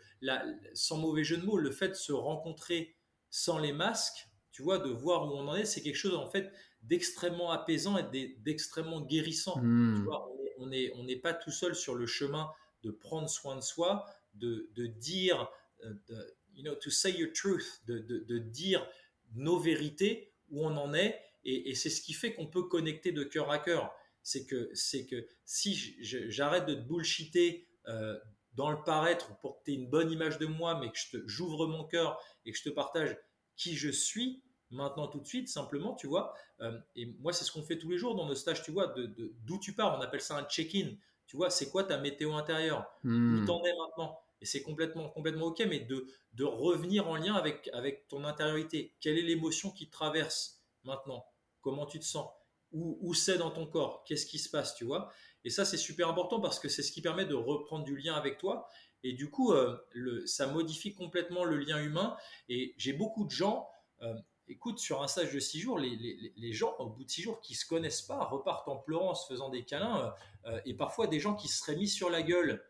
sans 0.75 0.99
mauvais 0.99 1.25
jeu 1.25 1.37
de 1.37 1.45
mots, 1.45 1.59
le 1.59 1.71
fait 1.71 1.89
de 1.89 1.95
se 1.95 2.13
rencontrer 2.13 2.97
sans 3.31 3.59
les 3.59 3.73
masques, 3.73 4.29
tu 4.53 4.63
vois, 4.63 4.79
de 4.79 4.91
voir 4.91 5.27
où 5.27 5.37
on 5.37 5.49
en 5.49 5.57
est, 5.57 5.65
c'est 5.65 5.83
quelque 5.83 5.97
chose 5.97 6.15
en 6.15 6.29
fait 6.31 6.53
d'extrêmement 6.83 7.51
apaisant 7.51 7.97
et 7.99 8.37
d'extrêmement 8.39 9.01
guérissant. 9.01 9.59
Hmm. 9.61 9.97
Tu 9.97 10.03
vois, 10.05 10.29
on 10.59 10.67
n'est 10.67 10.93
on 10.97 11.09
est 11.09 11.17
pas 11.17 11.35
tout 11.35 11.51
seul 11.51 11.75
sur 11.75 11.95
le 11.95 12.07
chemin 12.07 12.49
de 12.85 12.91
prendre 12.91 13.29
soin 13.29 13.57
de 13.57 13.63
soi, 13.63 14.07
de, 14.35 14.71
de 14.75 14.87
dire, 14.87 15.51
euh, 15.85 15.95
de, 16.07 16.37
you 16.55 16.63
know, 16.63 16.75
to 16.75 16.91
say 16.91 17.11
your 17.11 17.33
truth, 17.33 17.83
de, 17.87 17.99
de, 17.99 18.39
dire 18.39 18.87
nos 19.35 19.59
vérités, 19.59 20.33
où 20.51 20.65
on 20.65 20.77
en 20.77 20.95
est, 20.95 21.21
et, 21.45 21.71
et 21.71 21.75
c'est 21.75 21.91
ce 21.91 22.01
qui 22.01 22.13
fait 22.13 22.35
qu'on 22.35 22.47
peut 22.47 22.65
connecter 22.65 23.13
de 23.13 23.25
cœur 23.25 23.51
à 23.51 23.59
cœur. 23.59 23.93
C'est 24.23 24.47
que, 24.47 24.71
c'est 24.73 25.07
que 25.07 25.27
si 25.45 25.97
j'arrête 26.31 26.65
de 26.65 26.75
te 26.75 26.81
bullshiter 26.81 27.69
euh, 27.89 28.19
dans 28.55 28.71
le 28.71 28.83
paraître 28.83 29.39
pour 29.41 29.59
que 29.59 29.65
tu 29.65 29.73
aies 29.73 29.75
une 29.75 29.91
bonne 29.91 30.11
image 30.11 30.39
de 30.39 30.47
moi, 30.47 30.81
mais 30.81 30.91
que 30.91 31.23
j'ouvre 31.27 31.67
mon 31.67 31.85
cœur 31.85 32.19
et 32.47 32.53
que 32.53 32.57
je 32.57 32.63
te 32.63 32.71
partage 32.71 33.19
qui 33.57 33.77
je 33.77 33.91
suis 33.91 34.43
maintenant 34.71 35.09
tout 35.09 35.21
de 35.21 35.27
suite, 35.27 35.49
simplement, 35.49 35.95
tu 35.95 36.07
vois. 36.07 36.35
Euh, 36.61 36.79
et 36.97 37.07
moi, 37.21 37.33
c'est 37.33 37.45
ce 37.45 37.53
qu'on 37.53 37.63
fait 37.63 37.79
tous 37.79 37.91
les 37.91 37.99
jours 37.99 38.15
dans 38.15 38.27
nos 38.27 38.35
stages, 38.35 38.63
tu 38.63 38.73
vois, 38.73 38.87
d'où 38.89 39.07
de, 39.07 39.35
d'où 39.43 39.59
tu 39.59 39.75
pars. 39.75 39.99
On 39.99 40.01
appelle 40.01 40.23
ça 40.23 40.39
un 40.39 40.45
check-in. 40.45 40.97
Tu 41.27 41.37
vois, 41.37 41.51
c'est 41.51 41.69
quoi 41.71 41.85
ta 41.85 41.99
météo 41.99 42.33
intérieure? 42.33 42.87
Hmm. 43.03 43.43
Où 43.43 43.47
t'en 43.47 43.63
es 43.65 43.77
maintenant? 43.77 44.19
Et 44.41 44.47
c'est 44.47 44.63
complètement, 44.63 45.11
complètement 45.11 45.47
OK, 45.47 45.63
mais 45.69 45.81
de, 45.81 46.07
de 46.33 46.45
revenir 46.45 47.09
en 47.09 47.17
lien 47.17 47.35
avec, 47.35 47.69
avec 47.73 48.09
ton 48.09 48.25
intériorité. 48.25 48.95
Quelle 49.01 49.19
est 49.19 49.23
l'émotion 49.23 49.71
qui 49.71 49.87
te 49.87 49.93
traverse 49.93 50.63
maintenant? 50.83 51.25
Comment 51.65 51.87
tu 51.87 51.99
te 51.99 52.05
sens 52.05 52.29
Où, 52.73 53.15
c'est 53.15 53.39
dans 53.39 53.51
ton 53.51 53.67
corps 53.67 54.05
Qu'est-ce 54.05 54.27
qui 54.27 54.39
se 54.39 54.51
passe, 54.51 54.75
tu 54.77 54.85
vois 54.85 55.11
Et 55.45 55.51
ça, 55.51 55.65
c'est 55.65 55.79
super 55.79 56.09
important 56.09 56.41
parce 56.41 56.61
que 56.61 56.69
c'est 56.69 56.83
ce 56.83 56.93
qui 56.93 57.01
permet 57.01 57.25
de 57.25 57.35
reprendre 57.35 57.85
du 57.85 57.97
lien 57.97 58.15
avec 58.15 58.39
toi 58.39 58.69
et 59.05 59.13
du 59.13 59.31
coup, 59.31 59.53
euh, 59.53 59.77
ça 60.25 60.47
modifie 60.47 60.95
complètement 60.95 61.45
le 61.45 61.59
lien 61.59 61.79
humain. 61.79 62.17
Et 62.49 62.75
j'ai 62.79 62.95
beaucoup 62.95 63.27
de 63.27 63.31
gens, 63.31 63.69
euh, 64.01 64.15
écoute, 64.49 64.79
sur 64.79 65.03
un 65.03 65.09
stage 65.09 65.33
de 65.33 65.39
six 65.39 65.61
jours, 65.61 65.79
les, 65.79 66.53
gens, 66.53 66.75
au 66.79 66.89
bout 66.89 67.05
de 67.05 67.11
six 67.11 67.21
jours, 67.21 67.41
qui 67.41 67.55
se 67.55 67.67
connaissent 67.67 68.03
pas, 68.03 68.25
repartent 68.25 68.67
en 68.67 68.77
pleurant, 68.77 69.15
se 69.15 69.27
faisant 69.31 69.51
des 69.51 69.65
câlins. 69.65 70.15
Euh, 70.47 70.59
et 70.65 70.73
parfois, 70.73 71.07
des 71.07 71.21
gens 71.21 71.35
qui 71.35 71.49
se 71.49 71.59
seraient 71.59 71.77
mis 71.77 71.89
sur 71.89 72.09
la 72.09 72.23
gueule, 72.23 72.65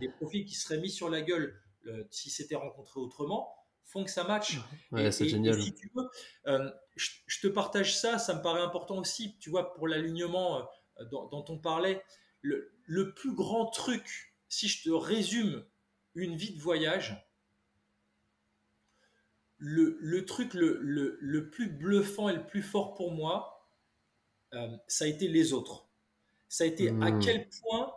des 0.00 0.08
profils 0.08 0.44
qui 0.44 0.54
seraient 0.54 0.80
mis 0.80 0.90
sur 0.90 1.08
la 1.08 1.22
gueule 1.22 1.60
si 2.10 2.30
c'était 2.30 2.54
rencontré 2.54 3.00
autrement, 3.00 3.54
font 3.84 4.04
que 4.04 4.10
ça 4.10 4.24
match. 4.24 4.58
Ouais, 4.90 5.12
c'est 5.12 5.28
génial. 5.28 5.60
si 5.60 5.74
tu 5.74 5.90
veux, 5.94 6.08
je, 6.96 7.40
te 7.40 7.46
partage 7.48 7.96
ça, 7.98 8.18
ça 8.18 8.34
me 8.34 8.42
paraît 8.42 8.62
important 8.62 8.98
aussi, 8.98 9.36
tu 9.38 9.50
vois, 9.50 9.74
pour 9.74 9.88
l'alignement 9.88 10.68
dont, 11.10 11.28
dont, 11.28 11.44
on 11.48 11.58
parlait. 11.58 12.02
Le, 12.40 12.72
le 12.84 13.14
plus 13.14 13.34
grand 13.34 13.66
truc 13.66 14.32
si 14.52 14.68
je 14.68 14.82
te 14.82 14.90
résume 14.90 15.64
une 16.14 16.36
vie 16.36 16.52
de 16.52 16.60
voyage, 16.60 17.26
le, 19.56 20.24
truc 20.26 20.52
le, 20.52 21.48
plus 21.50 21.70
bluffant 21.70 22.28
et 22.28 22.34
le 22.34 22.46
plus 22.46 22.62
fort 22.62 22.94
pour 22.94 23.12
moi, 23.12 23.66
euh, 24.52 24.68
ça 24.88 25.06
a 25.06 25.08
été 25.08 25.28
les 25.28 25.54
autres. 25.54 25.88
Ça 26.48 26.64
a 26.64 26.66
été 26.66 26.88
à 26.88 26.92
hmm. 26.92 27.20
quel 27.20 27.48
point 27.48 27.94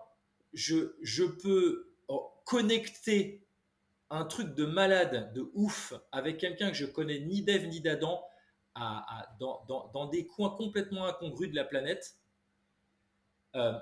je, 0.54 0.96
je 1.02 1.26
peux 1.26 1.94
oh, 2.08 2.32
connecter 2.46 3.45
un 4.10 4.26
truc 4.26 4.53
de 4.56 4.66
malade, 4.66 5.34
de 5.34 5.49
ouf, 5.53 5.93
avec 6.12 6.38
quelqu'un 6.38 6.70
que 6.70 6.76
je 6.76 6.86
connais 6.86 7.20
ni 7.20 7.41
d'Ève 7.41 7.68
ni 7.68 7.82
d'Adam, 7.82 8.24
dans, 9.39 10.10
des 10.12 10.28
coins 10.28 10.51
complètement 10.51 11.06
incongrus 11.06 11.49
de 11.49 11.56
la 11.56 11.64
planète. 11.64 12.16
Euh, 13.55 13.78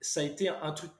ça 0.00 0.20
a 0.20 0.22
été 0.22 0.48
un 0.48 0.72
truc 0.72 0.90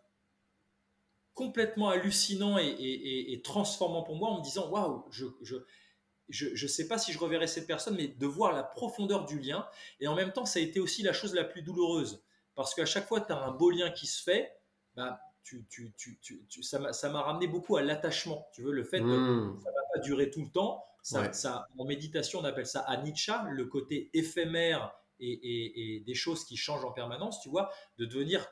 complètement 1.35 1.89
hallucinant 1.89 2.59
et, 2.59 3.41
transformant 3.45 4.03
pour 4.03 4.17
moi 4.17 4.31
en 4.31 4.39
me 4.39 4.45
disant 4.45 4.69
waouh, 4.71 5.07
je 5.11 6.63
ne 6.63 6.69
sais 6.69 6.89
pas 6.89 6.99
si 6.99 7.13
je 7.13 7.19
reverrai 7.19 7.47
cette 7.47 7.67
personne, 7.67 7.97
mais 7.97 8.09
de 8.09 8.27
voir 8.27 8.53
la 8.53 8.63
profondeur 8.63 9.25
du 9.25 9.39
lien. 9.39 9.67
Et 10.01 10.09
en 10.09 10.15
même 10.15 10.33
temps, 10.33 10.45
ça 10.45 10.59
a 10.59 10.63
été 10.63 10.81
aussi 10.81 11.03
la 11.03 11.13
chose 11.13 11.35
la 11.35 11.45
plus 11.45 11.63
douloureuse. 11.63 12.23
Parce 12.55 12.75
qu'à 12.75 12.87
chaque 12.87 13.07
fois, 13.07 13.21
tu 13.21 13.33
as 13.33 13.39
un 13.39 13.53
beau 13.53 13.71
lien 13.71 13.91
qui 13.91 14.07
se 14.07 14.23
fait, 14.23 14.61
bah, 14.95 15.21
tu, 15.43 15.67
tu, 15.69 16.19
tu, 16.21 16.63
ça 16.63 16.79
m'a 16.79 17.23
ramené 17.23 17.47
beaucoup 17.47 17.77
à 17.77 17.83
l'attachement. 17.83 18.49
Tu 18.53 18.63
veux, 18.63 18.73
le 18.73 18.85
fait 18.85 19.01
que 19.01 19.05
mmh. 19.05 19.61
ça 19.63 19.71
ne 19.71 19.75
va 19.75 19.81
pas 19.95 20.01
durer 20.01 20.31
tout 20.31 20.43
le 20.43 20.51
temps. 20.51 20.85
Ça, 21.03 21.33
ça, 21.33 21.67
en 21.79 21.85
méditation, 21.85 22.41
on 22.41 22.45
appelle 22.45 22.67
ça 22.67 22.81
anicca, 22.81 23.47
le 23.51 23.65
côté 23.65 24.11
éphémère 24.13 24.95
et, 25.21 25.97
et, 25.97 26.01
des 26.01 26.15
choses 26.15 26.45
qui 26.45 26.57
changent 26.57 26.85
en 26.85 26.93
permanence, 26.93 27.41
tu 27.41 27.49
vois, 27.49 27.71
de 27.99 28.05
devenir, 28.05 28.47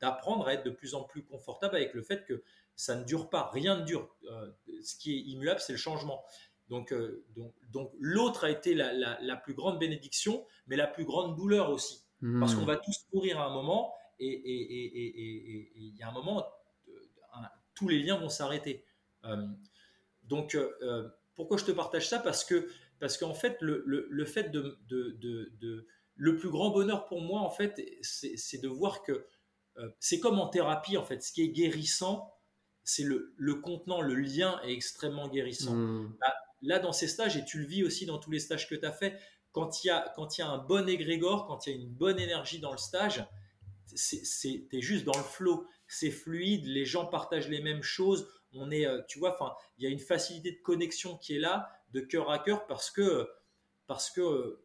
d'apprendre 0.00 0.48
à 0.48 0.54
être 0.54 0.64
de 0.64 0.70
plus 0.70 0.94
en 0.94 1.02
plus 1.02 1.24
confortable 1.24 1.76
avec 1.76 1.94
le 1.94 2.02
fait 2.02 2.24
que 2.24 2.42
ça 2.76 2.94
ne 2.94 3.04
dure 3.04 3.28
pas, 3.28 3.50
rien 3.52 3.76
ne 3.76 3.84
dure. 3.84 4.08
Euh, 4.30 4.50
ce 4.82 4.96
qui 4.96 5.16
est 5.16 5.20
immuable, 5.20 5.60
c'est 5.60 5.72
le 5.72 5.78
changement. 5.78 6.24
Donc, 6.68 6.92
euh, 6.92 7.24
donc, 7.34 7.52
donc 7.70 7.92
l'autre 7.98 8.44
a 8.44 8.50
été 8.50 8.74
la, 8.74 8.92
la, 8.92 9.36
plus 9.36 9.54
grande 9.54 9.78
bénédiction, 9.78 10.46
mais 10.66 10.76
la 10.76 10.86
plus 10.86 11.04
grande 11.04 11.36
douleur 11.36 11.70
aussi. 11.70 12.04
Parce 12.40 12.56
qu'on 12.56 12.64
va 12.64 12.76
tous 12.76 13.06
mourir 13.12 13.38
à 13.38 13.44
un 13.44 13.54
moment, 13.54 13.94
et 14.18 15.72
il 15.76 15.96
y 15.96 16.02
a 16.02 16.08
un 16.08 16.12
moment, 16.12 16.44
tous 17.74 17.88
les 17.88 18.00
liens 18.00 18.18
vont 18.18 18.28
s'arrêter. 18.28 18.84
Euh, 19.24 19.46
donc, 20.24 20.56
pourquoi 21.34 21.56
je 21.56 21.64
te 21.64 21.72
partage 21.72 22.08
ça? 22.08 22.18
Parce 22.18 22.44
que 22.44 22.68
parce 22.98 23.16
qu'en 23.16 23.34
fait, 23.34 23.56
le, 23.60 23.82
le, 23.86 24.08
le, 24.10 24.24
fait 24.24 24.50
de, 24.50 24.78
de, 24.88 25.16
de 25.20 25.86
le 26.16 26.36
plus 26.36 26.50
grand 26.50 26.70
bonheur 26.70 27.06
pour 27.06 27.20
moi, 27.20 27.40
en 27.40 27.50
fait, 27.50 27.80
c'est 28.02 28.60
de 28.60 28.68
voir 28.68 29.02
que 29.02 29.24
euh, 29.76 29.88
c'est 30.00 30.18
comme 30.18 30.38
en 30.40 30.48
thérapie, 30.48 30.96
en 30.96 31.04
fait. 31.04 31.22
Ce 31.22 31.32
qui 31.32 31.42
est 31.42 31.50
guérissant, 31.50 32.34
c'est 32.82 33.04
le, 33.04 33.34
le, 33.36 33.54
contenant, 33.54 34.00
le 34.00 34.14
lien 34.16 34.60
est 34.64 34.72
extrêmement 34.72 35.28
guérissant. 35.28 35.74
Hmm. 35.74 36.16
Là, 36.62 36.80
dans 36.80 36.92
ces 36.92 37.06
stages, 37.06 37.36
et 37.36 37.44
tu 37.44 37.60
le 37.60 37.66
vis 37.66 37.84
aussi 37.84 38.04
dans 38.04 38.18
tous 38.18 38.32
les 38.32 38.40
stages 38.40 38.68
que 38.68 38.74
tu 38.74 38.84
as 38.84 38.92
fait, 38.92 39.16
quand 39.52 39.84
il, 39.84 39.86
y 39.86 39.90
a, 39.90 40.12
quand 40.16 40.36
il 40.36 40.40
y 40.40 40.44
a 40.44 40.48
un 40.48 40.58
bon 40.58 40.88
égrégore, 40.88 41.46
quand 41.46 41.66
il 41.66 41.70
y 41.70 41.72
a 41.74 41.78
une 41.80 41.88
bonne 41.88 42.18
énergie 42.18 42.58
dans 42.58 42.72
le 42.72 42.78
stage, 42.78 43.24
c'est, 43.94 44.68
t'es 44.70 44.80
juste 44.80 45.04
dans 45.04 45.16
le 45.16 45.24
flow. 45.24 45.66
C'est 45.86 46.10
fluide, 46.10 46.66
les 46.66 46.84
gens 46.84 47.06
partagent 47.06 47.48
les 47.48 47.62
mêmes 47.62 47.82
choses. 47.82 48.28
On 48.52 48.70
est, 48.70 48.86
tu 49.08 49.18
vois, 49.18 49.34
enfin, 49.34 49.54
il 49.78 49.84
y 49.84 49.86
a 49.86 49.90
une 49.90 49.98
facilité 49.98 50.52
de 50.52 50.60
connexion 50.62 51.16
qui 51.18 51.36
est 51.36 51.38
là, 51.38 51.70
de 51.92 52.00
cœur 52.00 52.30
à 52.30 52.38
cœur, 52.38 52.66
parce 52.66 52.90
que, 52.90 53.28
parce 53.86 54.10
que 54.10 54.60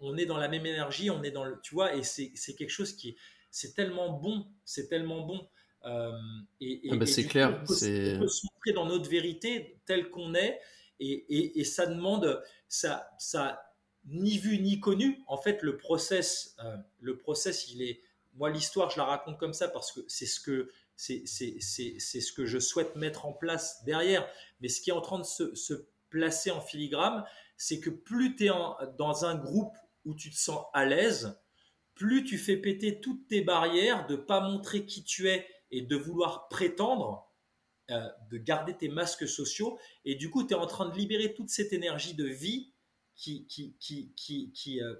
on, 0.00 0.16
est 0.16 0.26
dans 0.26 0.38
la 0.38 0.48
même 0.48 0.66
énergie, 0.66 1.10
on 1.10 1.22
est 1.22 1.30
dans 1.30 1.44
le, 1.44 1.60
tu 1.62 1.74
vois, 1.74 1.94
et 1.94 2.02
c'est, 2.02 2.32
quelque 2.56 2.70
chose 2.70 2.94
qui, 2.94 3.16
c'est 3.50 3.74
tellement 3.74 4.10
bon, 4.12 4.46
c'est 4.64 4.88
tellement 4.88 5.20
bon. 5.26 5.46
Euh, 5.84 6.12
et, 6.60 6.80
ah 6.90 6.96
bah, 6.96 7.06
c'est 7.06 7.26
clair. 7.26 7.60
On 7.62 7.66
peut, 7.66 7.74
se 7.74 8.46
montrer 8.46 8.72
dans 8.74 8.86
notre 8.86 9.08
vérité 9.10 9.78
telle 9.86 10.10
qu'on 10.10 10.34
est, 10.34 10.60
et, 11.00 11.64
ça 11.64 11.86
demande, 11.86 12.42
ça, 12.68 13.10
ça 13.18 13.73
ni 14.06 14.38
vu 14.38 14.58
ni 14.58 14.80
connu. 14.80 15.22
En 15.26 15.36
fait, 15.36 15.62
le 15.62 15.76
process, 15.76 16.56
euh, 16.62 16.76
le 17.00 17.16
process, 17.16 17.68
il 17.68 17.82
est, 17.82 18.00
moi 18.34 18.50
l'histoire, 18.50 18.90
je 18.90 18.98
la 18.98 19.04
raconte 19.04 19.38
comme 19.38 19.52
ça 19.52 19.68
parce 19.68 19.92
que 19.92 20.00
c'est 20.08 20.26
ce 20.26 20.40
que 20.40 20.70
c'est, 20.96 21.26
ce 21.26 22.32
que 22.32 22.46
je 22.46 22.58
souhaite 22.58 22.96
mettre 22.96 23.26
en 23.26 23.32
place 23.32 23.82
derrière. 23.84 24.28
Mais 24.60 24.68
ce 24.68 24.80
qui 24.80 24.90
est 24.90 24.94
en 24.94 25.00
train 25.00 25.18
de 25.18 25.24
se, 25.24 25.54
se 25.54 25.86
placer 26.08 26.50
en 26.50 26.60
filigrane, 26.60 27.24
c'est 27.56 27.80
que 27.80 27.90
plus 27.90 28.36
tu 28.36 28.46
es 28.46 28.50
dans 28.98 29.24
un 29.24 29.34
groupe 29.34 29.76
où 30.04 30.14
tu 30.14 30.30
te 30.30 30.36
sens 30.36 30.64
à 30.72 30.84
l'aise, 30.84 31.40
plus 31.94 32.24
tu 32.24 32.38
fais 32.38 32.56
péter 32.56 33.00
toutes 33.00 33.26
tes 33.28 33.40
barrières 33.40 34.06
de 34.06 34.16
pas 34.16 34.40
montrer 34.40 34.84
qui 34.86 35.04
tu 35.04 35.28
es 35.28 35.46
et 35.70 35.82
de 35.82 35.96
vouloir 35.96 36.48
prétendre, 36.48 37.32
euh, 37.90 38.08
de 38.30 38.38
garder 38.38 38.76
tes 38.76 38.88
masques 38.88 39.28
sociaux. 39.28 39.78
Et 40.04 40.14
du 40.14 40.30
coup, 40.30 40.44
tu 40.44 40.54
es 40.54 40.56
en 40.56 40.66
train 40.66 40.88
de 40.88 40.96
libérer 40.96 41.34
toute 41.34 41.50
cette 41.50 41.72
énergie 41.72 42.14
de 42.14 42.26
vie 42.26 42.72
qui, 43.16 43.46
qui, 43.46 43.76
qui, 43.78 44.12
qui, 44.14 44.52
qui, 44.52 44.82
euh, 44.82 44.94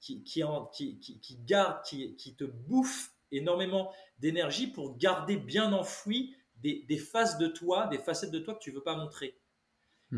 qui, 0.00 0.22
qui, 0.22 1.36
garde, 1.44 1.82
qui, 1.84 2.16
qui 2.16 2.34
te 2.34 2.44
bouffe 2.44 3.12
énormément 3.30 3.92
d'énergie 4.18 4.66
pour 4.66 4.96
garder 4.96 5.36
bien 5.36 5.72
enfoui 5.72 6.34
des, 6.56 6.84
des, 6.88 6.98
faces 6.98 7.38
de 7.38 7.46
toi, 7.46 7.86
des 7.88 7.98
facettes 7.98 8.30
de 8.30 8.38
toi 8.38 8.54
que 8.54 8.60
tu 8.60 8.70
veux 8.70 8.82
pas 8.82 8.96
montrer. 8.96 9.38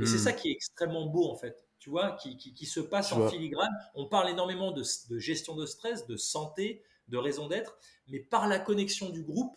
Et 0.00 0.06
c'est 0.06 0.16
hmm. 0.16 0.18
ça 0.18 0.32
qui 0.32 0.48
est 0.48 0.52
extrêmement 0.52 1.06
beau 1.06 1.28
en 1.28 1.36
fait 1.36 1.66
tu 1.80 1.88
vois, 1.88 2.12
qui, 2.12 2.36
qui, 2.36 2.66
se 2.66 2.78
passe 2.78 3.10
en 3.12 3.28
filigrane. 3.28 3.72
On 3.94 4.06
parle 4.06 4.28
énormément 4.28 4.70
de, 4.70 4.84
de, 5.08 5.18
gestion 5.18 5.56
de 5.56 5.64
stress, 5.64 6.06
de 6.06 6.16
santé, 6.16 6.84
de 7.08 7.16
raison 7.16 7.48
d'être, 7.48 7.78
mais 8.08 8.20
par 8.20 8.46
la 8.46 8.58
connexion 8.58 9.08
du 9.08 9.22
groupe, 9.22 9.56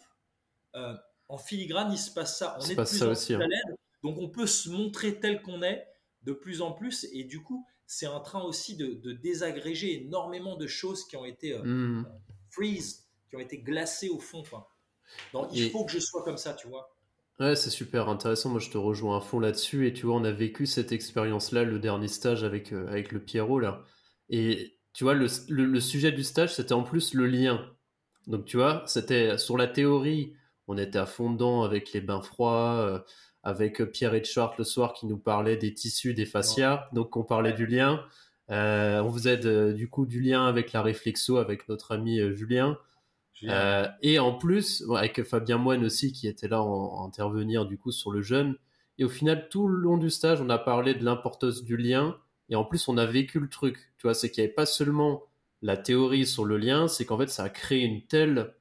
euh, 0.75 0.95
en 1.27 1.37
filigrane, 1.37 1.91
il 1.91 1.97
se 1.97 2.11
passe 2.11 2.39
ça. 2.39 2.57
On 2.61 2.63
est 2.63 2.75
de 2.75 2.81
plus 2.81 3.03
en 3.03 3.13
plus 3.13 3.35
à 3.35 3.39
hein. 3.39 3.75
donc 4.03 4.17
on 4.17 4.29
peut 4.29 4.47
se 4.47 4.69
montrer 4.69 5.19
tel 5.19 5.41
qu'on 5.41 5.61
est 5.61 5.85
de 6.23 6.31
plus 6.31 6.61
en 6.61 6.71
plus, 6.71 7.05
et 7.11 7.25
du 7.25 7.43
coup, 7.43 7.67
c'est 7.93 8.07
en 8.07 8.21
train 8.21 8.41
aussi 8.41 8.75
de, 8.75 8.93
de, 8.93 9.13
désagréger 9.13 10.01
énormément 10.01 10.55
de 10.55 10.65
choses 10.65 11.05
qui 11.05 11.15
ont 11.15 11.25
été 11.25 11.53
euh, 11.53 11.63
hmm. 11.63 12.05
freeze, 12.49 13.05
qui 13.29 13.35
ont 13.35 13.39
été 13.39 13.59
glacées 13.59 14.09
au 14.09 14.19
fond. 14.19 14.43
Donc, 15.31 15.49
il 15.53 15.69
faut 15.69 15.85
que 15.85 15.91
je 15.91 15.99
sois 15.99 16.23
comme 16.23 16.37
ça, 16.37 16.53
tu 16.53 16.67
vois. 16.67 16.95
Ouais, 17.39 17.55
c'est 17.55 17.69
super 17.69 18.09
intéressant. 18.09 18.49
Moi, 18.49 18.59
je 18.59 18.71
te 18.71 18.79
rejoins 18.79 19.17
à 19.17 19.21
fond 19.21 19.39
là-dessus. 19.39 19.87
Et 19.87 19.93
tu 19.93 20.07
vois, 20.07 20.15
on 20.15 20.23
a 20.23 20.31
vécu 20.31 20.65
cette 20.65 20.91
expérience-là, 20.91 21.65
le 21.65 21.77
dernier 21.77 22.07
stage 22.07 22.43
avec, 22.43 22.73
euh, 22.73 22.87
avec 22.87 23.11
le 23.11 23.23
Pierrot, 23.23 23.59
là. 23.59 23.83
Et 24.29 24.79
tu 24.93 25.03
vois, 25.03 25.13
le, 25.13 25.27
le, 25.49 25.79
sujet 25.79 26.11
du 26.11 26.23
stage, 26.23 26.55
c'était 26.55 26.73
en 26.73 26.83
plus 26.83 27.13
le 27.13 27.27
lien. 27.27 27.71
Donc, 28.25 28.45
tu 28.45 28.57
vois, 28.57 28.83
c'était 28.87 29.37
sur 29.37 29.55
la 29.55 29.67
théorie, 29.67 30.33
on 30.67 30.77
était 30.79 30.97
à 30.97 31.05
fond 31.05 31.31
dedans 31.31 31.61
avec 31.61 31.91
les 31.93 32.01
bains 32.01 32.21
froids, 32.21 32.79
euh, 32.79 32.99
avec 33.43 33.81
euh, 33.81 33.85
Pierre 33.85 34.23
Charles 34.25 34.55
le 34.57 34.63
soir 34.63 34.93
qui 34.93 35.05
nous 35.05 35.17
parlaient 35.17 35.57
des 35.57 35.73
tissus, 35.73 36.13
des 36.13 36.25
fascias. 36.25 36.87
Donc, 36.93 37.17
on 37.17 37.23
parlait 37.23 37.53
du 37.53 37.65
lien. 37.65 38.03
on 38.49 39.11
faisait 39.13 39.73
du 39.73 39.89
coup 39.89 40.05
du 40.05 40.21
lien 40.21 40.45
avec 40.45 40.71
la 40.73 40.81
réflexo, 40.81 41.37
avec 41.37 41.67
notre 41.69 41.91
ami 41.91 42.19
Julien. 42.35 42.77
Euh, 43.45 43.87
et 44.01 44.19
en 44.19 44.33
plus, 44.33 44.83
avec 44.95 45.23
Fabien 45.23 45.57
Moine 45.57 45.83
aussi 45.83 46.11
qui 46.11 46.27
était 46.27 46.47
là 46.47 46.61
en, 46.61 47.05
intervenir 47.05 47.65
du 47.65 47.77
coup 47.77 47.91
sur 47.91 48.11
le 48.11 48.21
jeune. 48.21 48.55
Et 48.97 49.03
au 49.03 49.09
final, 49.09 49.49
tout 49.49 49.67
le 49.67 49.77
long 49.77 49.97
du 49.97 50.09
stage, 50.09 50.41
on 50.41 50.49
a 50.49 50.57
parlé 50.57 50.93
de 50.93 51.03
l'importance 51.03 51.63
du 51.63 51.77
lien. 51.77 52.17
Et 52.49 52.55
en 52.55 52.63
plus, 52.63 52.87
on 52.87 52.97
a 52.97 53.05
vécu 53.05 53.39
le 53.39 53.49
truc. 53.49 53.77
Tu 53.97 54.03
vois, 54.07 54.13
c'est 54.13 54.29
qu'il 54.29 54.43
n'y 54.43 54.47
avait 54.47 54.53
pas 54.53 54.65
seulement 54.65 55.23
la 55.61 55.77
théorie 55.77 56.25
sur 56.25 56.45
le 56.45 56.57
lien, 56.57 56.87
c'est 56.89 57.05
qu'en 57.05 57.17
fait, 57.17 57.29
ça 57.29 57.43
a 57.43 57.49
créé 57.49 57.83
une 57.83 58.05
telle 58.05 58.53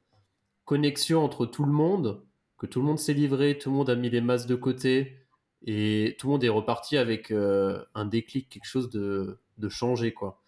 connexion 0.65 1.25
entre 1.25 1.47
tout 1.47 1.65
le 1.65 1.73
monde 1.73 2.23
que 2.63 2.67
tout 2.67 2.79
le 2.79 2.87
monde 2.87 3.01
s'est 3.01 3.13
livré, 3.13 3.59
tout 3.59 3.71
le 3.71 3.77
monde 3.77 3.91
a 3.91 3.97
mis 3.97 4.09
les 4.09 4.21
masses 4.21 4.47
de 4.47 4.55
côté 4.55 5.17
et 5.67 6.15
tout 6.21 6.29
le 6.29 6.35
monde 6.35 6.45
est 6.45 6.49
reparti 6.49 6.97
avec 6.97 7.33
euh, 7.33 7.85
un 7.97 8.07
déclic, 8.07 8.49
quelque 8.49 8.69
chose 8.69 8.89
de, 8.89 9.41
de 9.59 9.69
changé, 9.69 10.15
quoi. 10.15 10.41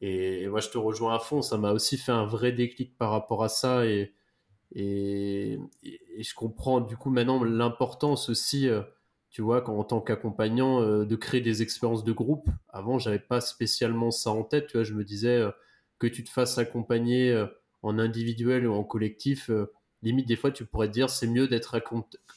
Et, 0.00 0.48
moi, 0.48 0.60
je 0.60 0.70
te 0.70 0.78
rejoins 0.78 1.14
à 1.14 1.18
fond. 1.18 1.42
Ça 1.42 1.58
m'a 1.58 1.72
aussi 1.72 1.98
fait 1.98 2.12
un 2.12 2.24
vrai 2.24 2.52
déclic 2.52 2.96
par 2.96 3.10
rapport 3.10 3.44
à 3.44 3.50
ça. 3.50 3.84
Et, 3.84 4.14
et, 4.74 5.58
je 6.18 6.34
comprends 6.34 6.80
du 6.80 6.96
coup 6.96 7.10
maintenant 7.10 7.44
l'importance 7.44 8.30
aussi, 8.30 8.66
euh, 8.66 8.80
tu 9.28 9.42
vois, 9.42 9.68
en 9.68 9.84
tant 9.84 10.00
qu'accompagnant, 10.00 10.80
euh, 10.80 11.04
de 11.04 11.16
créer 11.16 11.42
des 11.42 11.60
expériences 11.60 12.02
de 12.02 12.12
groupe. 12.12 12.48
Avant, 12.70 12.98
j'avais 12.98 13.18
pas 13.18 13.42
spécialement 13.42 14.10
ça 14.10 14.30
en 14.30 14.42
tête. 14.42 14.68
Tu 14.68 14.78
vois, 14.78 14.84
je 14.84 14.94
me 14.94 15.04
disais 15.04 15.44
que 15.98 16.06
tu 16.06 16.24
te 16.24 16.30
fasses 16.30 16.56
accompagner 16.56 17.46
en 17.82 17.98
individuel 17.98 18.66
ou 18.66 18.72
en 18.72 18.84
collectif. 18.84 19.50
Limite, 20.02 20.26
des 20.26 20.36
fois, 20.36 20.50
tu 20.50 20.64
pourrais 20.64 20.88
te 20.88 20.92
dire 20.92 21.10
c'est 21.10 21.26
mieux 21.26 21.48
d'être 21.48 21.80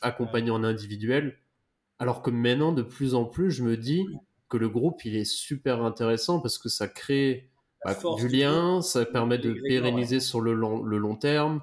accompagné 0.02 0.52
en 0.52 0.64
individuel. 0.64 1.38
Alors 2.00 2.22
que 2.22 2.32
maintenant, 2.32 2.72
de 2.72 2.82
plus 2.82 3.14
en 3.14 3.26
plus, 3.26 3.52
je 3.52 3.64
me 3.64 3.78
dis 3.78 4.06
que 4.50 4.58
le 4.58 4.70
groupe, 4.70 5.06
il 5.06 5.16
est 5.16 5.26
super 5.26 5.84
intéressant 5.84 6.40
parce 6.40 6.58
que 6.58 6.70
ça 6.70 6.88
crée 6.88 7.50
bah, 7.86 7.98
du 8.18 8.28
lien, 8.28 8.82
ça 8.82 9.06
permet 9.06 9.38
de 9.38 9.54
pérenniser 9.68 10.20
sur 10.20 10.42
le 10.42 10.54
long, 10.54 10.84
le 10.84 10.98
long 10.98 11.16
terme. 11.16 11.62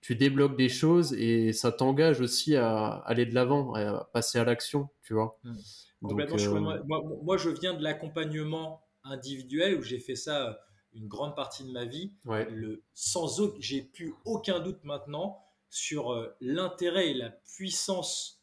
Tu 0.00 0.14
débloques 0.14 0.56
des 0.56 0.68
choses 0.68 1.12
et 1.14 1.52
ça 1.52 1.72
t'engage 1.72 2.20
aussi 2.20 2.54
à 2.54 2.88
aller 3.06 3.26
de 3.26 3.34
l'avant, 3.34 3.74
à 3.74 4.08
passer 4.12 4.38
à 4.38 4.44
l'action, 4.44 4.88
tu 5.02 5.14
vois. 5.14 5.38
Mmh. 5.42 5.56
Euh, 6.04 6.78
moi, 7.22 7.36
je 7.36 7.50
viens 7.50 7.74
de 7.74 7.82
l'accompagnement 7.82 8.82
individuel 9.04 9.76
où 9.76 9.82
j'ai 9.82 9.98
fait 9.98 10.14
ça 10.14 10.48
euh, 10.48 10.52
une 10.92 11.08
grande 11.08 11.36
partie 11.36 11.64
de 11.64 11.70
ma 11.70 11.84
vie. 11.84 12.12
Le, 12.24 12.82
sans 12.94 13.40
autre, 13.40 13.56
j'ai 13.58 13.82
plus 13.82 14.14
aucun 14.24 14.60
doute 14.60 14.82
maintenant 14.84 15.44
sur 15.70 16.12
euh, 16.12 16.34
l'intérêt 16.40 17.10
et 17.10 17.14
la 17.14 17.30
puissance 17.30 18.42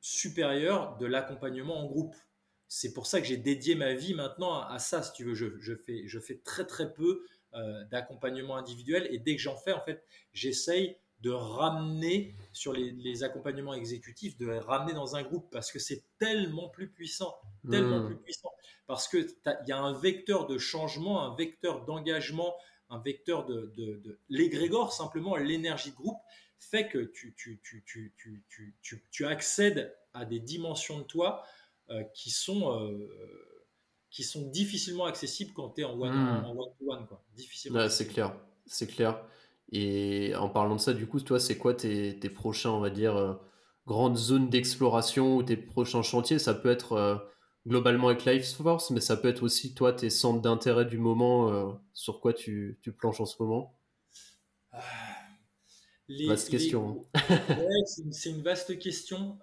supérieure 0.00 0.96
de 0.98 1.06
l'accompagnement 1.06 1.78
en 1.78 1.86
groupe 1.86 2.14
c'est 2.76 2.92
pour 2.92 3.06
ça 3.06 3.20
que 3.20 3.26
j'ai 3.28 3.36
dédié 3.36 3.76
ma 3.76 3.94
vie 3.94 4.14
maintenant 4.14 4.60
à, 4.60 4.80
ça, 4.80 5.00
si 5.02 5.12
tu 5.12 5.24
veux. 5.24 5.34
Je, 5.34 5.74
fais, 5.76 6.08
je 6.08 6.18
fais 6.18 6.38
très 6.38 6.66
très 6.66 6.92
peu 6.92 7.24
euh, 7.54 7.84
d'accompagnement 7.84 8.56
individuel 8.56 9.06
et 9.12 9.18
dès 9.18 9.36
que 9.36 9.42
j'en 9.42 9.56
fais, 9.56 9.72
en 9.72 9.80
fait, 9.80 10.04
j'essaye 10.32 10.96
de 11.24 11.30
ramener 11.30 12.34
sur 12.52 12.74
les, 12.74 13.24
accompagnements 13.24 13.72
exécutifs, 13.72 14.36
de 14.36 14.46
ramener 14.46 14.92
dans 14.92 15.16
un 15.16 15.22
groupe 15.22 15.48
parce 15.50 15.72
que 15.72 15.78
c'est 15.78 16.04
tellement 16.18 16.68
plus 16.68 16.88
puissant, 16.88 17.34
tellement 17.70 18.00
hmm. 18.00 18.06
plus 18.06 18.16
puissant. 18.16 18.50
Parce 18.86 19.08
qu'il 19.08 19.26
y 19.66 19.72
a 19.72 19.78
un 19.78 19.98
vecteur 19.98 20.46
de 20.46 20.58
changement, 20.58 21.22
un 21.22 21.34
vecteur 21.34 21.86
d'engagement, 21.86 22.54
un 22.90 22.98
vecteur 22.98 23.46
de, 23.46 23.72
de, 23.74 24.20
l'égrégore, 24.28 24.92
simplement 24.92 25.36
l'énergie 25.36 25.92
de 25.92 25.96
groupe 25.96 26.18
fait 26.58 26.88
que 26.88 26.98
tu, 26.98 27.34
tu, 27.34 27.62
tu, 27.64 29.04
tu 29.10 29.26
accèdes 29.26 29.96
à 30.12 30.26
des 30.26 30.40
dimensions 30.40 30.98
de 30.98 31.04
toi 31.04 31.42
euh, 31.88 32.02
qui 32.14 32.30
sont 32.30 32.70
euh, 32.70 33.08
qui 34.10 34.24
sont 34.24 34.48
difficilement 34.50 35.06
accessibles 35.06 35.52
quand 35.54 35.70
tu 35.70 35.80
es 35.80 35.84
en 35.84 35.98
one, 35.98 36.12
hmm. 36.12 36.44
en 36.44 36.50
one 36.50 36.72
to 36.78 36.92
one 36.92 37.06
quoi. 37.06 37.24
Difficilement. 37.34 37.88
c'est 37.88 38.08
clair, 38.08 38.36
c'est 38.66 38.86
clair. 38.86 39.24
Et 39.72 40.34
en 40.36 40.48
parlant 40.48 40.76
de 40.76 40.80
ça, 40.80 40.92
du 40.92 41.06
coup, 41.06 41.20
toi, 41.20 41.40
c'est 41.40 41.58
quoi 41.58 41.74
tes, 41.74 42.18
tes, 42.18 42.28
prochains, 42.28 42.70
on 42.70 42.80
va 42.80 42.90
dire, 42.90 43.16
euh, 43.16 43.34
grandes 43.86 44.16
zones 44.16 44.48
d'exploration 44.48 45.36
ou 45.36 45.42
tes 45.42 45.56
prochains 45.56 46.02
chantiers? 46.02 46.38
Ça 46.38 46.54
peut 46.54 46.70
être 46.70 47.30
globalement 47.66 48.08
avec 48.08 48.24
Life 48.24 48.54
Force, 48.56 48.90
mais 48.90 49.00
ça 49.00 49.16
peut 49.16 49.28
être 49.28 49.42
aussi, 49.42 49.74
toi, 49.74 49.92
tes 49.92 50.10
centres 50.10 50.42
d'intérêt 50.42 50.84
du 50.84 50.98
moment, 50.98 51.80
sur 51.92 52.20
quoi 52.20 52.32
tu, 52.32 52.78
tu, 52.82 52.92
planches 52.92 53.20
en 53.20 53.26
ce 53.26 53.42
moment? 53.42 53.74
Ah, 54.70 54.80
Vaste 56.26 56.50
question. 56.50 57.02
ouais, 57.48 58.10
c'est 58.12 58.30
une, 58.30 58.42
vaste 58.42 58.78
question 58.78 59.38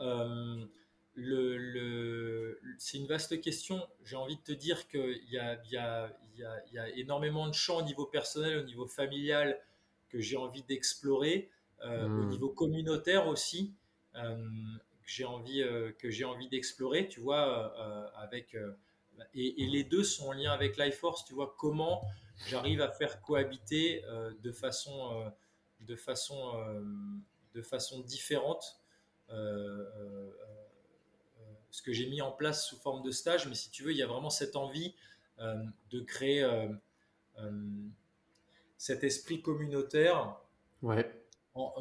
le, 1.15 2.60
c'est 2.77 2.98
une 2.98 3.07
vaste 3.07 3.39
question. 3.41 3.88
J'ai 4.03 4.15
envie 4.15 4.38
de 4.38 4.41
te 4.41 4.52
dire 4.52 4.88
qu'il 4.88 5.23
y 5.30 5.38
a, 5.38 5.61
y, 5.65 5.77
a, 5.77 6.11
y, 6.72 6.77
a, 6.77 6.89
énormément 6.95 7.48
de 7.48 7.53
champs 7.53 7.80
au 7.80 7.84
niveau 7.84 8.06
personnel, 8.06 8.57
au 8.60 8.64
niveau 8.64 8.88
familial, 8.88 9.60
que 10.12 10.20
j'ai 10.20 10.38
envie 10.38 10.64
d'explorer, 10.64 11.50
euh, 11.84 12.06
au 12.06 12.10
hmm. 12.10 12.30
niveau 12.30 12.50
communautaire 12.50 13.28
aussi, 13.28 13.74
euh, 14.16 14.36
que 14.36 15.08
j'ai 15.08 15.26
envie, 15.26 15.64
euh, 15.64 15.92
que 15.98 16.10
j'ai 16.10 16.26
envie 16.26 16.50
d'explorer, 16.50 17.08
tu 17.08 17.22
vois, 17.22 17.74
avec. 18.18 18.56
Et, 19.34 19.64
et, 19.64 19.68
les 19.68 19.84
deux 19.84 20.04
sont 20.04 20.28
en 20.28 20.32
lien 20.34 20.52
avec 20.52 20.78
Life 20.78 20.98
Force, 20.98 21.26
tu 21.26 21.34
vois, 21.34 21.56
comment 21.58 22.02
j'arrive 22.48 22.82
à 22.82 22.90
faire 22.90 23.22
cohabiter 23.22 24.04
de 24.42 24.52
façon, 24.52 25.32
de 25.82 25.96
façon, 25.96 26.54
de 27.54 27.62
façon 27.62 28.00
différente 28.00 28.82
ce 31.70 31.82
que 31.84 31.94
j'ai 31.94 32.08
mis 32.10 32.22
en 32.22 32.32
place 32.32 32.66
sous 32.66 32.78
forme 32.78 33.04
de 33.04 33.12
stage, 33.12 33.48
mais 33.48 33.54
si 33.54 33.70
tu 33.70 33.84
veux, 33.84 33.92
il 33.92 33.98
y 33.98 34.02
a 34.02 34.08
vraiment 34.08 34.32
cette 34.32 34.56
envie 34.56 34.96
de 35.38 36.00
créer. 36.00 36.44
Euh, 38.82 38.94
euh, 38.94 38.95
cet 38.95 39.03
esprit 39.03 39.41
communautaire 39.41 40.38
ouais. 40.82 41.10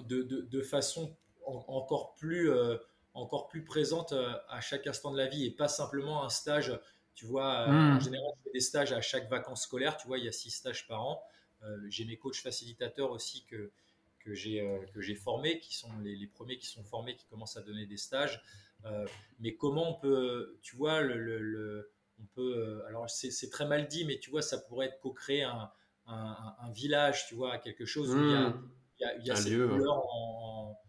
de, 0.06 0.22
de, 0.22 0.40
de, 0.43 0.62
façon 0.62 1.16
encore 1.47 2.14
plus, 2.14 2.51
encore 3.14 3.48
plus 3.48 3.64
présente 3.64 4.12
à 4.48 4.60
chaque 4.60 4.86
instant 4.86 5.10
de 5.12 5.18
la 5.18 5.27
vie 5.27 5.47
et 5.47 5.51
pas 5.51 5.68
simplement 5.68 6.24
un 6.24 6.28
stage. 6.28 6.78
Tu 7.14 7.27
vois, 7.27 7.66
en 7.66 7.97
hmm. 7.97 8.01
général, 8.01 8.32
je 8.39 8.43
fais 8.44 8.52
des 8.52 8.60
stages 8.60 8.93
à 8.93 9.01
chaque 9.01 9.28
vacances 9.28 9.62
scolaires. 9.62 9.97
Tu 9.97 10.06
vois, 10.06 10.18
il 10.18 10.24
y 10.24 10.28
a 10.28 10.32
six 10.32 10.51
stages 10.51 10.86
par 10.86 11.02
an. 11.02 11.22
j'ai 11.89 12.05
mes 12.05 12.16
coachs 12.16 12.36
facilitateurs 12.36 13.10
aussi 13.10 13.44
que, 13.44 13.70
que 14.20 14.35
j'ai 14.35 14.60
que 14.94 15.01
j'ai 15.01 15.16
formés, 15.16 15.59
qui 15.59 15.74
sont 15.74 15.90
les, 16.02 16.16
les, 16.16 16.27
premiers 16.27 16.59
qui 16.59 16.66
sont 16.66 16.85
formés, 16.85 17.16
qui 17.16 17.27
commencent 17.27 17.56
à 17.56 17.62
donner 17.62 17.86
des 17.86 17.98
stages. 17.98 18.43
mais 19.40 19.56
comment 19.56 19.97
on 19.97 20.01
peut, 20.01 20.59
tu 20.62 20.77
vois, 20.77 21.01
le 21.01 21.90
on 22.20 22.27
peut, 22.35 22.56
euh, 22.56 22.86
alors 22.89 23.09
c'est 23.09 23.51
très 23.51 23.66
mal 23.66 23.89
dit, 23.89 24.05
mais 24.05 24.18
tu 24.18 24.31
vois, 24.31 24.43
ça 24.43 24.59
pourrait 24.59 24.86
être 24.86 25.01
co-créer 25.01 25.43
un, 25.43 25.70
un, 26.10 26.70
village, 26.72 27.26
tu 27.28 27.34
vois, 27.34 27.58
quelque 27.58 27.84
chose 27.84 28.14
où 28.14 28.18
il 28.18 28.30
y 28.30 29.04
a, 29.04 29.16
il 29.18 29.26
y 29.26 29.30
a, 29.30 29.36
cette, 29.36 29.52
couleur 29.52 30.04
en, 30.14 30.80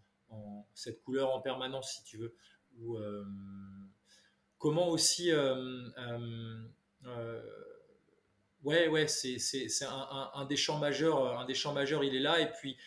cette, 0.73 1.01
couleur 1.03 1.33
en, 1.33 1.41
permanence, 1.41 1.93
si 1.93 2.03
tu 2.03 2.17
veux. 2.17 2.35
Ou, 2.79 2.97
euh, 2.97 3.25
comment 4.57 4.89
aussi, 4.89 5.31
euh, 5.31 5.53
ouais, 8.63 8.87
ouais, 8.87 9.07
c'est 9.07 9.37
un, 9.85 10.45
des 10.45 10.57
champs 10.57 10.79
majeurs, 10.79 11.39
un 11.39 11.45
des 11.45 11.55
champs 11.55 11.73
majeurs, 11.73 12.03
il 12.03 12.15
est 12.15 12.21
là, 12.21 12.39
et 12.39 12.51
puis 12.51 12.77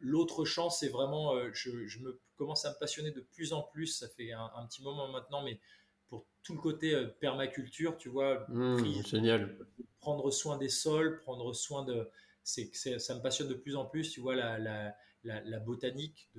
l'autre 0.00 0.44
champ, 0.44 0.70
c'est 0.70 0.88
vraiment, 0.88 1.34
je, 1.52 1.86
je, 1.86 1.98
me 2.00 2.20
commence 2.36 2.64
à 2.64 2.70
me 2.70 2.78
passionner 2.78 3.10
de 3.10 3.20
plus 3.20 3.52
en 3.52 3.62
plus, 3.62 3.86
ça 3.86 4.08
fait 4.08 4.32
un, 4.32 4.66
petit 4.66 4.82
moment 4.82 5.08
maintenant, 5.08 5.42
mais 5.42 5.60
tout 6.48 6.54
le 6.54 6.60
côté 6.60 6.94
euh, 6.94 7.06
permaculture, 7.20 7.98
tu 7.98 8.08
vois. 8.08 8.46
Mmh, 8.48 9.02
génial. 9.04 9.54
Prendre 10.00 10.30
soin 10.30 10.56
des 10.56 10.70
sols, 10.70 11.20
prendre 11.20 11.52
soin 11.52 11.84
de. 11.84 12.08
C'est, 12.42 12.72
ça 12.98 13.14
me 13.14 13.20
passionne 13.20 13.48
de 13.48 13.54
plus 13.54 13.76
en 13.76 13.84
plus, 13.84 14.10
tu 14.10 14.20
vois, 14.20 14.34
la, 14.34 14.58
la, 14.58 14.94
la, 15.22 15.58
botanique, 15.58 16.30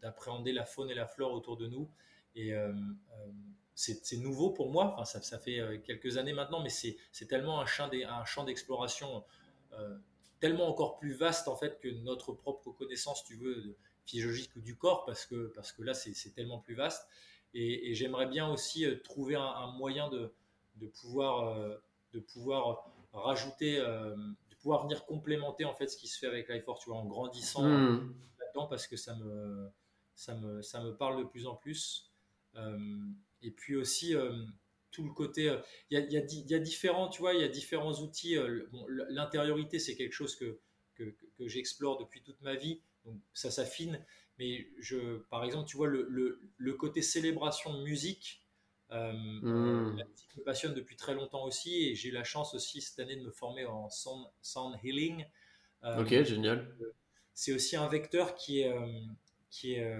d'appréhender 0.00 0.52
la 0.52 0.64
faune 0.64 0.88
et 0.88 0.94
la 0.94 1.06
flore 1.06 1.34
autour 1.34 1.58
de 1.58 1.66
nous. 1.66 1.90
Et 2.34 2.54
euh, 2.54 2.72
euh, 2.72 3.30
c'est, 3.74 4.16
nouveau 4.16 4.48
pour 4.48 4.70
moi, 4.70 4.86
enfin, 4.86 5.04
ça, 5.04 5.20
ça, 5.20 5.38
fait 5.38 5.82
quelques 5.84 6.16
années 6.16 6.32
maintenant, 6.32 6.62
mais 6.62 6.70
c'est, 6.70 6.96
tellement 7.28 7.60
un 7.60 7.66
champ, 7.66 7.90
un 7.92 8.24
champ 8.24 8.44
d'exploration 8.44 9.22
tellement 10.40 10.68
encore 10.68 10.96
plus 10.98 11.12
vaste 11.12 11.48
en 11.48 11.56
fait 11.56 11.78
que 11.80 11.88
notre 11.88 12.32
propre 12.32 12.70
connaissance, 12.70 13.22
tu 13.24 13.36
veux, 13.36 13.76
physiologique 14.06 14.50
ou 14.56 14.60
du 14.60 14.76
corps, 14.76 15.04
parce 15.04 15.26
que, 15.26 15.52
parce 15.54 15.72
que 15.72 15.82
là, 15.82 15.92
c'est, 15.92 16.34
tellement 16.34 16.58
plus 16.58 16.74
vaste. 16.74 17.06
Et, 17.54 17.94
j'aimerais 17.94 18.26
bien 18.26 18.48
aussi 18.48 18.84
euh, 18.84 18.96
trouver 19.02 19.36
un, 19.36 19.72
moyen 19.72 20.08
de, 20.08 20.32
de, 20.76 20.86
pouvoir, 20.86 21.48
euh, 21.48 21.76
de 22.12 22.20
pouvoir 22.20 22.90
rajouter, 23.12 23.78
euh, 23.78 24.14
de 24.50 24.54
pouvoir 24.56 24.82
venir 24.82 25.04
complémenter 25.06 25.64
en 25.64 25.74
fait 25.74 25.88
ce 25.88 25.96
qui 25.96 26.08
se 26.08 26.18
fait 26.18 26.26
avec 26.26 26.48
l'iForce, 26.48 26.84
tu 26.84 26.90
vois, 26.90 26.98
en 26.98 27.06
grandissant 27.06 27.64
hmm. 27.64 28.14
là-dedans 28.38 28.66
parce 28.66 28.86
que 28.86 28.96
ça 28.96 29.14
me, 29.16 29.70
ça, 30.14 30.34
me, 30.34 30.62
ça 30.62 30.82
me 30.82 30.96
parle 30.96 31.18
de 31.18 31.24
plus 31.24 31.46
en 31.46 31.54
plus. 31.54 32.12
et 33.42 33.50
puis 33.50 33.76
aussi, 33.76 34.14
tout 34.90 35.04
le 35.04 35.12
côté, 35.12 35.54
il 35.90 35.98
y, 35.98 36.00
a, 36.00 36.00
y, 36.00 36.16
a, 36.16 36.24
y, 36.24 36.54
a, 36.54 36.58
différents, 36.58 37.08
tu 37.08 37.20
vois, 37.20 37.34
il 37.34 37.40
y 37.40 37.44
a 37.44 37.48
différents 37.48 37.94
outils. 38.00 38.36
Bon, 38.72 38.84
L'intériorité, 38.88 39.78
c'est 39.78 39.94
quelque 39.96 40.12
chose 40.12 40.36
que, 40.36 40.58
que, 40.96 41.14
que 41.36 41.48
j'explore 41.48 41.98
depuis 41.98 42.22
toute 42.22 42.40
ma 42.42 42.56
vie, 42.56 42.82
donc 43.04 43.20
ça 43.32 43.50
s'affine. 43.50 44.04
Mais 44.38 44.68
je, 44.78 45.18
par 45.30 45.44
exemple, 45.44 45.68
tu 45.68 45.76
vois, 45.76 45.88
le, 45.88 46.06
le, 46.08 46.40
le 46.56 46.72
côté 46.74 47.02
célébration 47.02 47.76
de 47.76 47.82
musique, 47.82 48.44
euh, 48.92 49.12
hmm. 49.12 49.96
la 49.98 50.04
musique 50.04 50.36
me 50.36 50.42
passionne 50.44 50.74
depuis 50.74 50.96
très 50.96 51.14
longtemps 51.14 51.44
aussi 51.44 51.88
et 51.88 51.94
j'ai 51.94 52.10
la 52.10 52.24
chance 52.24 52.54
aussi 52.54 52.80
cette 52.80 52.98
année 53.00 53.16
de 53.16 53.22
me 53.22 53.30
former 53.30 53.66
en 53.66 53.90
sound, 53.90 54.26
sound 54.40 54.76
healing. 54.82 55.26
Euh, 55.84 56.02
ok, 56.02 56.22
génial. 56.22 56.74
C'est 57.34 57.52
aussi 57.52 57.76
un 57.76 57.88
vecteur 57.88 58.34
qui 58.34 58.60
est, 58.60 58.72
euh, 58.72 58.86
qui 59.50 59.74
est, 59.74 59.94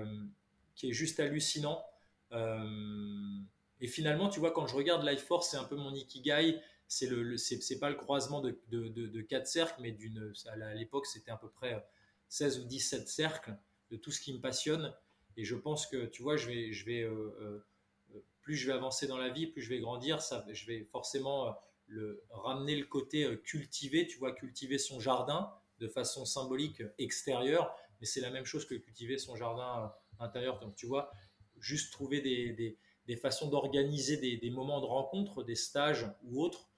qui 0.74 0.90
est 0.90 0.92
juste 0.92 1.20
hallucinant. 1.20 1.84
et 2.32 3.86
finalement, 3.86 4.28
tu 4.28 4.40
vois, 4.40 4.52
quand 4.52 4.66
je 4.66 4.74
regarde 4.74 5.06
Life 5.06 5.24
Force, 5.24 5.50
c'est 5.50 5.56
un 5.56 5.64
peu 5.64 5.76
mon 5.76 5.94
ikigai. 5.94 6.60
C'est 6.90 7.06
le, 7.06 7.36
c'est 7.36 7.78
pas 7.78 7.90
le 7.90 7.96
croisement 7.96 8.40
de, 8.40 8.58
de, 8.70 8.88
de, 8.88 9.06
de 9.06 9.20
quatre 9.20 9.46
cercles, 9.46 9.78
mais 9.82 9.92
d'une, 9.92 10.32
à 10.46 10.74
l'époque, 10.74 11.06
c'était 11.06 11.30
à 11.30 11.36
peu 11.36 11.50
près 11.50 11.86
16 12.28 12.60
ou 12.60 12.64
17 12.64 13.08
cercles 13.08 13.54
de 13.90 13.96
tout 13.96 14.10
ce 14.10 14.20
qui 14.20 14.32
me 14.32 14.40
passionne. 14.40 14.94
Et 15.36 15.44
je 15.44 15.54
pense 15.54 15.86
que, 15.86 16.06
tu 16.06 16.22
vois, 16.22 16.36
je 16.36 16.46
vais, 16.48 16.72
je 16.72 16.84
vais, 16.84 17.02
euh, 17.02 17.64
euh, 18.12 18.20
plus 18.42 18.56
je 18.56 18.66
vais 18.66 18.72
avancer 18.72 19.06
dans 19.06 19.18
la 19.18 19.28
vie, 19.28 19.46
plus 19.46 19.62
je 19.62 19.68
vais 19.68 19.78
grandir, 19.78 20.20
ça, 20.20 20.44
je 20.50 20.66
vais 20.66 20.84
forcément 20.84 21.48
euh, 21.48 21.52
le, 21.86 22.24
ramener 22.30 22.76
le 22.76 22.86
côté 22.86 23.26
cultiver, 23.44 24.06
tu 24.06 24.18
vois, 24.18 24.32
cultiver 24.32 24.78
son 24.78 25.00
jardin 25.00 25.52
de 25.78 25.88
façon 25.88 26.24
symbolique 26.24 26.82
extérieure, 26.98 27.74
mais 28.00 28.06
c'est 28.06 28.20
la 28.20 28.30
même 28.30 28.44
chose 28.44 28.66
que 28.66 28.74
cultiver 28.74 29.16
son 29.16 29.36
jardin 29.36 29.92
intérieur. 30.18 30.58
Donc, 30.58 30.74
tu 30.74 30.86
vois, 30.86 31.12
juste 31.60 31.92
trouver 31.92 32.20
des, 32.20 32.52
des, 32.52 32.76
des 33.06 33.16
façons 33.16 33.48
d'organiser 33.48 34.16
des, 34.16 34.36
des, 34.36 34.50
moments 34.50 34.80
de 34.80 34.86
rencontre, 34.86 35.44
des 35.44 35.54
stages 35.54 36.06
ou 36.24 36.42
autres, 36.42 36.68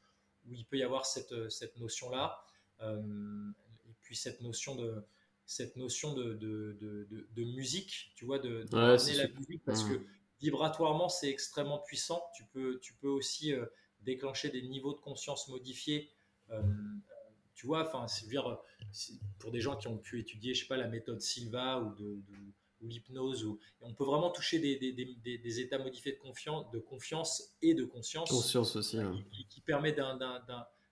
où 0.47 0.55
il 0.55 0.67
peut 0.67 0.77
y 0.77 0.83
avoir 0.83 1.07
cette, 1.07 1.49
cette 1.51 1.79
notion-là, 1.79 2.45
et 2.83 3.95
puis 4.03 4.17
cette 4.17 4.43
notion 4.43 4.75
de, 4.75 5.03
cette 5.51 5.75
notion 5.75 6.15
de, 6.15 6.35
de, 6.35 6.79
de, 6.81 7.29
de 7.35 7.45
musique, 7.45 8.13
tu 8.15 8.25
vois, 8.25 8.39
de, 8.39 8.63
de 8.71 8.77
la 8.77 9.29
musique, 9.37 9.65
parce 9.65 9.83
que 9.83 10.01
vibratoirement, 10.41 11.09
c'est 11.09 11.29
extrêmement 11.29 11.81
puissant. 11.81 12.23
Tu 12.37 12.45
peux, 12.53 12.79
tu 12.79 12.95
peux 12.95 13.09
aussi 13.09 13.53
euh, 13.53 13.67
déclencher 14.03 14.51
des 14.51 14.63
niveaux 14.63 14.95
de 14.95 15.01
conscience 15.01 15.49
modifiés. 15.49 16.13
Euh, 16.51 16.63
tu 17.57 17.67
vois, 17.67 17.85
enfin, 17.85 18.07
dire 18.29 18.61
pour 19.41 19.51
des 19.51 19.61
gens 19.61 19.77
qui 19.77 19.89
ont 19.89 19.99
pu 19.99 20.21
étudier, 20.21 20.55
je 20.55 20.61
sais 20.61 20.69
pas, 20.69 20.77
la 20.77 20.87
méthode 20.87 21.21
Silva 21.21 21.81
ou 21.81 21.97
de, 21.97 22.23
l'hypnose, 22.83 23.45
ou, 23.45 23.59
on 23.81 23.93
peut 23.93 24.05
vraiment 24.05 24.31
toucher 24.31 24.61
des, 24.61 24.77
des, 24.77 24.93
des, 24.93 25.39
des, 25.39 25.61
états 25.61 25.79
modifiés 25.79 26.13
de 26.13 26.19
confiance, 26.19 26.71
de 26.71 26.79
confiance 26.79 27.57
et 27.61 27.75
de 27.75 27.85
conscience. 27.85 28.31
Conscience 28.31 28.77
aussi. 28.77 29.01
Hein. 29.01 29.19
Qui, 29.33 29.47
qui, 29.49 29.61
permet 29.63 29.93
d'un 29.93 30.17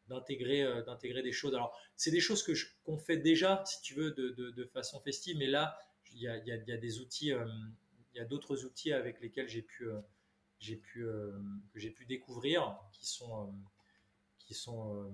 d'intégrer 0.09 0.63
euh, 0.63 0.83
d'intégrer 0.83 1.23
des 1.23 1.33
choses. 1.33 1.55
Alors, 1.55 1.77
c'est 1.97 2.11
des 2.11 2.21
choses 2.21 2.43
que 2.43 2.53
qu'on 2.85 2.99
fait 2.99 3.19
déjà, 3.19 3.63
si 3.67 3.81
tu 3.83 3.95
veux, 3.95 4.11
de, 4.13 4.31
de, 4.31 4.65
façon 4.65 5.01
festive, 5.01 5.37
mais 5.39 5.47
là, 5.47 5.79
il 6.13 6.21
y 6.21 6.29
a, 6.29 6.37
y 6.39 6.53
a, 6.53 6.77
des 6.77 7.01
outils, 7.01 7.33
euh, 7.33 7.47
il 8.13 8.19
y 8.19 8.21
a 8.21 8.25
d'autres 8.25 8.65
outils 8.65 8.93
avec 8.93 9.21
lesquels 9.21 9.49
j'ai 9.49 9.63
pu, 9.63 9.89
euh, 9.89 10.01
j'ai 10.59 10.77
pu, 10.77 11.05
que 11.73 11.79
j'ai 11.79 11.91
pu 11.91 12.07
découvrir, 12.07 12.79
qui 12.93 13.07
sont, 13.07 13.55
qui 14.39 14.55
sont, 14.55 15.13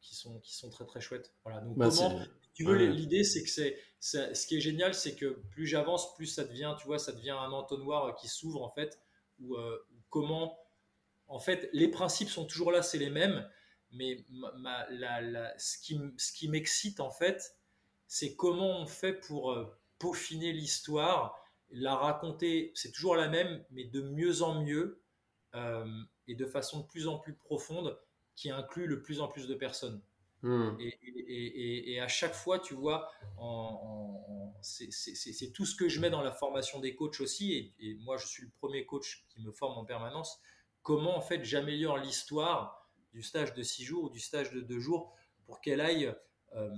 qui 0.00 0.14
sont, 0.14 0.40
qui 0.40 0.54
sont 0.54 0.70
très 0.70 0.84
très 0.84 1.00
chouettes. 1.00 1.32
Voilà. 1.44 1.60
Donc, 1.60 1.76
bah, 1.76 1.88
comment, 1.88 2.24
tu 2.54 2.64
veux, 2.64 2.76
l'idée, 2.86 3.24
c'est 3.24 3.42
que 3.42 3.50
c'est, 3.50 4.34
ce 4.34 4.46
qui 4.46 4.56
est 4.56 4.60
génial, 4.60 4.94
c'est 4.94 5.14
que 5.14 5.40
plus 5.50 5.66
j'avance, 5.66 6.14
plus 6.14 6.26
ça 6.26 6.44
devient, 6.44 6.74
tu 6.78 6.86
vois, 6.86 6.98
ça 6.98 7.12
devient 7.12 7.30
un 7.30 7.52
entonnoir 7.52 8.16
qui 8.16 8.28
s'ouvre 8.28 8.62
en 8.62 8.70
fait, 8.70 9.00
ou 9.40 9.56
comment, 10.10 10.58
en 11.28 11.38
fait, 11.38 11.68
les 11.72 11.88
principes 11.88 12.28
sont 12.28 12.44
toujours 12.44 12.72
là, 12.72 12.82
c'est 12.82 12.98
les 12.98 13.10
mêmes, 13.10 13.48
mais 13.92 14.24
ce 15.58 15.78
qui, 15.78 16.00
ce 16.16 16.32
qui 16.32 16.48
m'excite 16.48 17.00
en 17.00 17.10
fait, 17.10 17.56
c'est 18.06 18.36
comment 18.36 18.80
on 18.80 18.86
fait 18.86 19.14
pour 19.14 19.52
euh, 19.52 19.66
peaufiner 19.98 20.52
l'histoire, 20.52 21.38
la 21.70 21.96
raconter, 21.96 22.72
c'est 22.74 22.92
toujours 22.92 23.16
la 23.16 23.28
même, 23.28 23.64
mais 23.70 23.84
de 23.84 24.00
mieux 24.00 24.42
en 24.42 24.62
mieux 24.62 25.02
euh, 25.54 25.86
et 26.28 26.34
de 26.34 26.46
façon 26.46 26.80
de 26.80 26.86
plus 26.86 27.08
en 27.08 27.18
plus 27.18 27.34
profonde, 27.34 27.98
qui 28.34 28.50
inclut 28.50 28.86
le 28.86 29.02
plus 29.02 29.20
en 29.20 29.28
plus 29.28 29.48
de 29.48 29.54
personnes. 29.54 30.02
Hmm. 30.42 30.76
Et, 30.78 31.98
à 32.00 32.08
chaque 32.08 32.34
fois, 32.34 32.58
tu 32.58 32.74
vois, 32.74 33.10
c'est 34.60 35.52
tout 35.52 35.64
ce 35.64 35.74
que 35.74 35.88
je 35.88 36.00
mets 36.00 36.10
dans 36.10 36.22
la 36.22 36.30
formation 36.30 36.78
des 36.78 36.94
coachs 36.94 37.20
aussi, 37.20 37.74
et, 37.78 37.94
moi 38.00 38.16
je 38.16 38.26
suis 38.26 38.44
le 38.44 38.50
premier 38.50 38.84
coach 38.84 39.24
qui 39.30 39.40
me 39.40 39.50
forme 39.50 39.78
en 39.78 39.84
permanence, 39.84 40.38
comment 40.82 41.16
en 41.16 41.20
fait 41.20 41.42
j'améliore 41.42 41.98
l'histoire 41.98 42.85
du 43.16 43.22
stage 43.22 43.54
de 43.54 43.62
six 43.62 43.82
jours 43.82 44.04
ou 44.04 44.10
du 44.10 44.20
stage 44.20 44.52
de 44.52 44.60
deux 44.60 44.78
jours 44.78 45.10
pour 45.46 45.62
qu'elle 45.62 45.80
aille, 45.80 46.14
euh, 46.54 46.68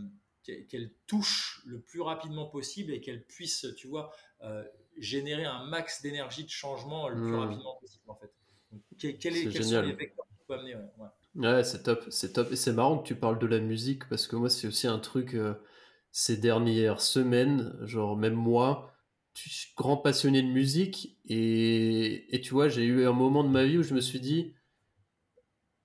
qu'elle 0.44 0.93
touche 1.09 1.60
le 1.66 1.81
plus 1.81 2.01
rapidement 2.01 2.47
possible 2.47 2.93
et 2.93 3.01
qu'elle 3.01 3.24
puisse, 3.24 3.66
tu 3.77 3.89
vois, 3.89 4.12
euh, 4.43 4.62
générer 4.98 5.44
un 5.44 5.65
max 5.65 6.01
d'énergie 6.01 6.44
de 6.44 6.51
changement 6.51 7.09
le 7.09 7.16
plus 7.16 7.32
hmm. 7.32 7.40
rapidement 7.40 7.74
possible 7.81 8.05
en 8.06 8.15
fait. 8.15 8.32
quel, 8.98 9.36
est, 9.36 9.48
quels 9.48 9.65
sont 9.65 9.82
les 9.82 9.94
vecteurs 9.94 10.24
qu'on 10.27 10.44
peut 10.47 10.55
amener 10.60 10.77
ouais. 11.35 11.65
c'est 11.65 11.82
top, 11.82 12.05
c'est 12.09 12.32
top. 12.35 12.52
Et 12.52 12.56
c'est 12.56 12.73
marrant 12.73 12.98
que 12.98 13.06
tu 13.09 13.16
parles 13.16 13.40
de 13.40 13.47
la 13.47 13.59
musique 13.59 14.09
parce 14.09 14.28
que 14.28 14.36
moi, 14.36 14.48
c'est 14.48 14.69
aussi 14.69 14.86
un 14.86 15.01
truc 15.01 15.35
euh, 15.35 15.55
ces 16.12 16.36
dernières 16.36 17.01
semaines, 17.01 17.77
genre 17.85 18.16
même 18.16 18.35
moi, 18.35 18.94
je 19.35 19.48
suis 19.48 19.73
grand 19.77 19.97
passionné 19.97 20.40
de 20.40 20.48
musique 20.48 21.19
et, 21.24 22.32
et 22.32 22.40
tu 22.40 22.55
vois, 22.55 22.69
j'ai 22.69 22.85
eu 22.85 23.06
un 23.09 23.12
moment 23.12 23.43
de 23.43 23.48
ma 23.48 23.65
vie 23.65 23.78
où 23.78 23.82
je 23.82 23.94
me 23.94 24.01
suis 24.01 24.20
dit, 24.20 24.55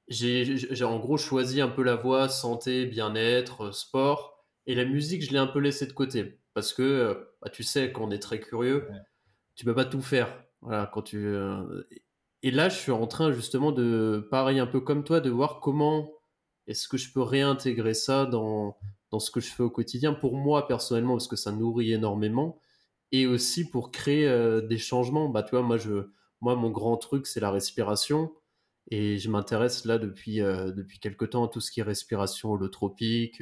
j'ai 0.08 0.84
en 0.84 1.00
gros 1.00 1.18
choisi 1.18 1.62
un 1.62 1.70
peu 1.70 1.84
la 1.84 1.96
voie 1.96 2.30
santé, 2.30 2.86
bien-être, 2.86 3.66
euh, 3.66 3.72
sport. 3.72 4.46
Et 4.66 4.76
la 4.76 4.86
musique, 4.86 5.24
je 5.24 5.32
l'ai 5.32 5.38
un 5.38 5.48
peu 5.48 5.60
laissé 5.60 5.86
de 5.86 5.94
côté. 5.94 6.40
Parce 6.54 6.74
que, 6.74 6.84
euh, 6.84 7.14
bah, 7.42 7.50
tu 7.50 7.64
sais, 7.64 7.92
quand 7.92 8.04
on 8.04 8.12
est 8.12 8.20
très 8.20 8.40
curieux, 8.40 8.88
tu 9.56 9.66
peux 9.66 9.76
pas 9.76 9.86
tout 9.86 10.02
faire. 10.02 10.44
Voilà, 10.62 10.90
quand 10.94 11.02
tu. 11.02 11.26
Euh, 11.26 11.84
et 12.42 12.52
là, 12.52 12.70
je 12.70 12.78
suis 12.78 12.92
en 12.92 13.08
train 13.08 13.32
justement 13.32 13.72
de, 13.72 14.28
pareil, 14.30 14.60
un 14.60 14.68
peu 14.68 14.82
comme 14.82 15.04
toi, 15.04 15.20
de 15.22 15.30
voir 15.30 15.60
comment 15.62 16.12
est-ce 16.68 16.88
que 16.88 16.98
je 16.98 17.12
peux 17.12 17.22
réintégrer 17.22 17.94
ça 17.94 18.26
dans, 18.26 18.78
dans 19.12 19.20
ce 19.20 19.32
que 19.32 19.40
je 19.40 19.50
fais 19.50 19.64
au 19.64 19.70
quotidien, 19.70 20.14
pour 20.14 20.36
moi 20.36 20.68
personnellement, 20.68 21.14
parce 21.14 21.28
que 21.28 21.36
ça 21.36 21.52
nourrit 21.52 21.94
énormément, 21.94 22.60
et 23.12 23.28
aussi 23.28 23.70
pour 23.70 23.92
créer 23.92 24.62
des 24.64 24.78
changements. 24.78 25.30
Bah, 25.30 25.44
tu 25.44 25.52
vois, 25.52 25.62
moi, 25.62 25.78
je, 25.78 26.10
moi, 26.42 26.56
mon 26.56 26.70
grand 26.72 26.98
truc, 26.98 27.28
c'est 27.28 27.40
la 27.40 27.52
respiration. 27.52 28.34
Et 28.90 29.18
je 29.18 29.30
m'intéresse 29.30 29.86
là 29.86 29.98
depuis, 29.98 30.38
depuis 30.38 31.00
quelques 31.00 31.32
temps 31.32 31.46
à 31.46 31.48
tout 31.48 31.62
ce 31.62 31.72
qui 31.72 31.80
est 31.80 31.84
respiration 31.84 32.52
holotropique 32.52 33.42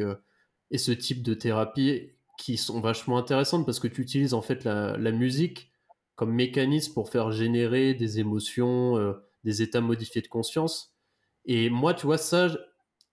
et 0.69 0.77
ce 0.77 0.91
type 0.91 1.23
de 1.23 1.33
thérapie 1.33 2.11
qui 2.37 2.57
sont 2.57 2.79
vachement 2.79 3.17
intéressantes 3.17 3.65
parce 3.65 3.79
que 3.79 3.87
tu 3.87 4.01
utilises 4.01 4.33
en 4.33 4.41
fait 4.41 4.63
la, 4.63 4.97
la 4.97 5.11
musique 5.11 5.71
comme 6.15 6.33
mécanisme 6.33 6.93
pour 6.93 7.09
faire 7.09 7.31
générer 7.31 7.95
des 7.95 8.19
émotions, 8.19 9.15
des 9.43 9.61
états 9.61 9.81
modifiés 9.81 10.21
de 10.21 10.27
conscience. 10.27 10.91
Et 11.45 11.69
moi, 11.69 11.93
tu 11.93 12.05
vois, 12.05 12.17
ça, 12.17 12.47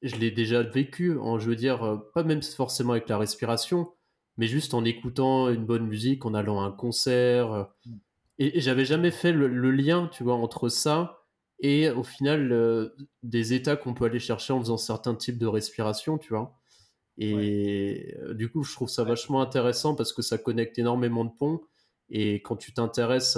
je, 0.03 0.17
l'ai 0.17 0.31
déjà 0.31 0.63
vécu, 0.63 1.19
en, 1.19 1.39
je 1.39 1.49
veux 1.49 1.57
dire, 1.57 1.83
euh, 1.83 1.97
pas 2.15 2.23
même 2.23 2.43
forcément 2.43 2.93
avec 2.93 3.09
la 3.09 3.19
respiration, 3.19 3.91
mais 4.37 4.47
juste 4.47 4.75
en 4.75 4.85
écoutant 4.85 5.49
une 5.49 5.65
bonne 5.65 5.87
musique, 5.87 6.27
en 6.27 6.35
allant 6.35 6.61
à 6.61 6.65
un 6.65 6.73
concert. 6.73 7.53
Euh. 7.53 7.65
Mm. 7.87 7.97
Et, 8.39 8.61
j'avais 8.61 8.85
jamais 8.85 9.11
fait 9.11 9.33
le, 9.33 9.71
lien, 9.71 10.09
tu 10.13 10.23
vois, 10.25 10.35
entre 10.35 10.69
ça 10.69 11.18
et 11.61 11.91
au 11.91 12.03
final 12.03 12.53
euh, 12.53 12.95
des 13.23 13.53
états 13.53 13.77
qu'on 13.77 13.95
peut 13.95 14.05
aller 14.05 14.21
chercher 14.21 14.53
en 14.53 14.61
faisant 14.61 14.77
certains 14.77 15.15
types 15.15 15.39
de 15.39 15.47
respiration, 15.47 16.19
tu 16.19 16.31
vois. 16.31 16.59
Et 17.21 18.15
du 18.35 18.49
coup, 18.49 18.63
je 18.63 18.73
trouve 18.73 18.89
ça 18.89 19.03
vachement 19.03 19.43
intéressant 19.43 19.97
parce 19.97 20.13
que 20.13 20.23
ça 20.23 20.39
connecte 20.39 20.79
énormément 20.79 21.25
de 21.25 21.33
ponts. 21.37 21.61
Et 22.11 22.43
quand 22.43 22.55
tu 22.55 22.73
t'intéresses 22.73 23.37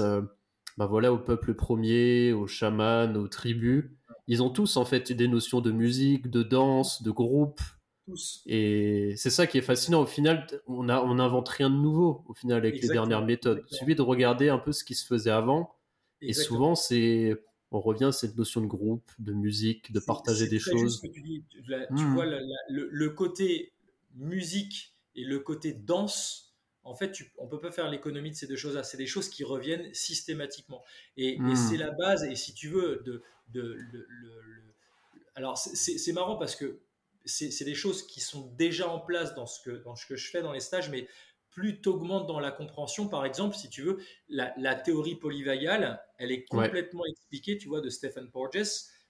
bah 0.80 0.86
voilà, 0.86 1.12
au 1.12 1.18
peuple 1.18 1.52
premier, 1.52 2.32
aux 2.32 2.46
chamans, 2.46 3.14
aux 3.14 3.28
tribus. 3.28 3.84
Ils 4.26 4.42
ont 4.42 4.48
tous 4.48 4.78
en 4.78 4.86
fait 4.86 5.12
des 5.12 5.28
notions 5.28 5.60
de 5.60 5.70
musique, 5.70 6.30
de 6.30 6.42
danse, 6.42 7.02
de 7.02 7.10
groupe. 7.10 7.60
Tous. 8.06 8.42
Et 8.46 9.14
c'est 9.16 9.28
ça 9.28 9.46
qui 9.46 9.58
est 9.58 9.62
fascinant. 9.62 10.00
Au 10.00 10.06
final, 10.06 10.46
on 10.66 10.84
n'invente 10.84 11.48
on 11.48 11.52
rien 11.52 11.68
de 11.68 11.76
nouveau 11.76 12.24
au 12.26 12.34
final 12.34 12.58
avec 12.58 12.80
les 12.80 12.88
dernières 12.88 13.24
méthodes. 13.24 13.62
Il 13.70 13.76
suffit 13.76 13.94
de 13.94 14.02
regarder 14.02 14.48
un 14.48 14.58
peu 14.58 14.72
ce 14.72 14.82
qui 14.82 14.94
se 14.94 15.06
faisait 15.06 15.30
avant. 15.30 15.74
Et 16.22 16.32
souvent, 16.32 16.74
c'est 16.74 17.36
on 17.72 17.80
revient 17.80 18.06
à 18.06 18.12
cette 18.12 18.36
notion 18.36 18.60
de 18.60 18.66
groupe, 18.66 19.10
de 19.18 19.32
musique, 19.32 19.92
de 19.92 20.00
partager 20.00 20.48
des 20.48 20.58
choses. 20.58 21.00
tu, 21.00 21.54
hmm. 21.90 22.14
vois 22.14 22.26
le, 22.26 23.08
côté 23.10 23.72
musique 24.16 24.94
et 25.14 25.24
le 25.24 25.38
côté 25.38 25.72
danse 25.72 26.48
en 26.82 26.94
fait, 26.94 27.12
on 27.36 27.44
ne 27.44 27.50
peut 27.50 27.60
pas 27.60 27.70
faire 27.70 27.90
l'économie 27.90 28.30
de 28.30 28.34
ces 28.34 28.46
deux 28.46 28.56
choses-là. 28.56 28.82
C'est 28.82 28.96
des 28.96 29.06
choses 29.06 29.28
qui 29.28 29.44
reviennent 29.44 29.92
systématiquement. 29.92 30.82
Et, 31.18 31.38
hmm. 31.38 31.54
c'est 31.54 31.76
la 31.76 31.90
base, 31.90 32.24
et 32.24 32.34
si 32.34 32.54
tu 32.54 32.68
veux, 32.68 33.04
de, 33.04 33.22
alors 35.34 35.58
c'est 35.58 36.12
marrant 36.12 36.36
parce 36.36 36.56
que 36.56 36.80
c'est 37.26 37.64
des 37.64 37.74
choses 37.74 38.06
qui 38.06 38.20
sont 38.20 38.46
déjà 38.56 38.88
en 38.88 38.98
place 38.98 39.34
dans 39.34 39.46
ce, 39.46 39.60
que, 39.60 39.70
dans 39.70 39.94
ce 39.94 40.06
que 40.06 40.16
je 40.16 40.30
fais 40.30 40.42
dans 40.42 40.52
les 40.52 40.60
stages, 40.60 40.90
mais 40.90 41.06
plus 41.50 41.80
tu 41.80 41.88
augmentes 41.88 42.26
dans 42.26 42.40
la 42.40 42.50
compréhension, 42.50 43.08
par 43.08 43.24
exemple, 43.24 43.56
si 43.56 43.68
tu 43.68 43.82
veux, 43.82 43.98
la, 44.28 44.74
théorie 44.74 45.16
polyvagale, 45.16 46.02
elle 46.18 46.32
est 46.32 46.44
complètement 46.44 47.04
expliquée, 47.06 47.58
tu 47.58 47.68
vois, 47.68 47.80
de 47.80 47.88
Stephen 47.88 48.30
Porges. 48.30 48.62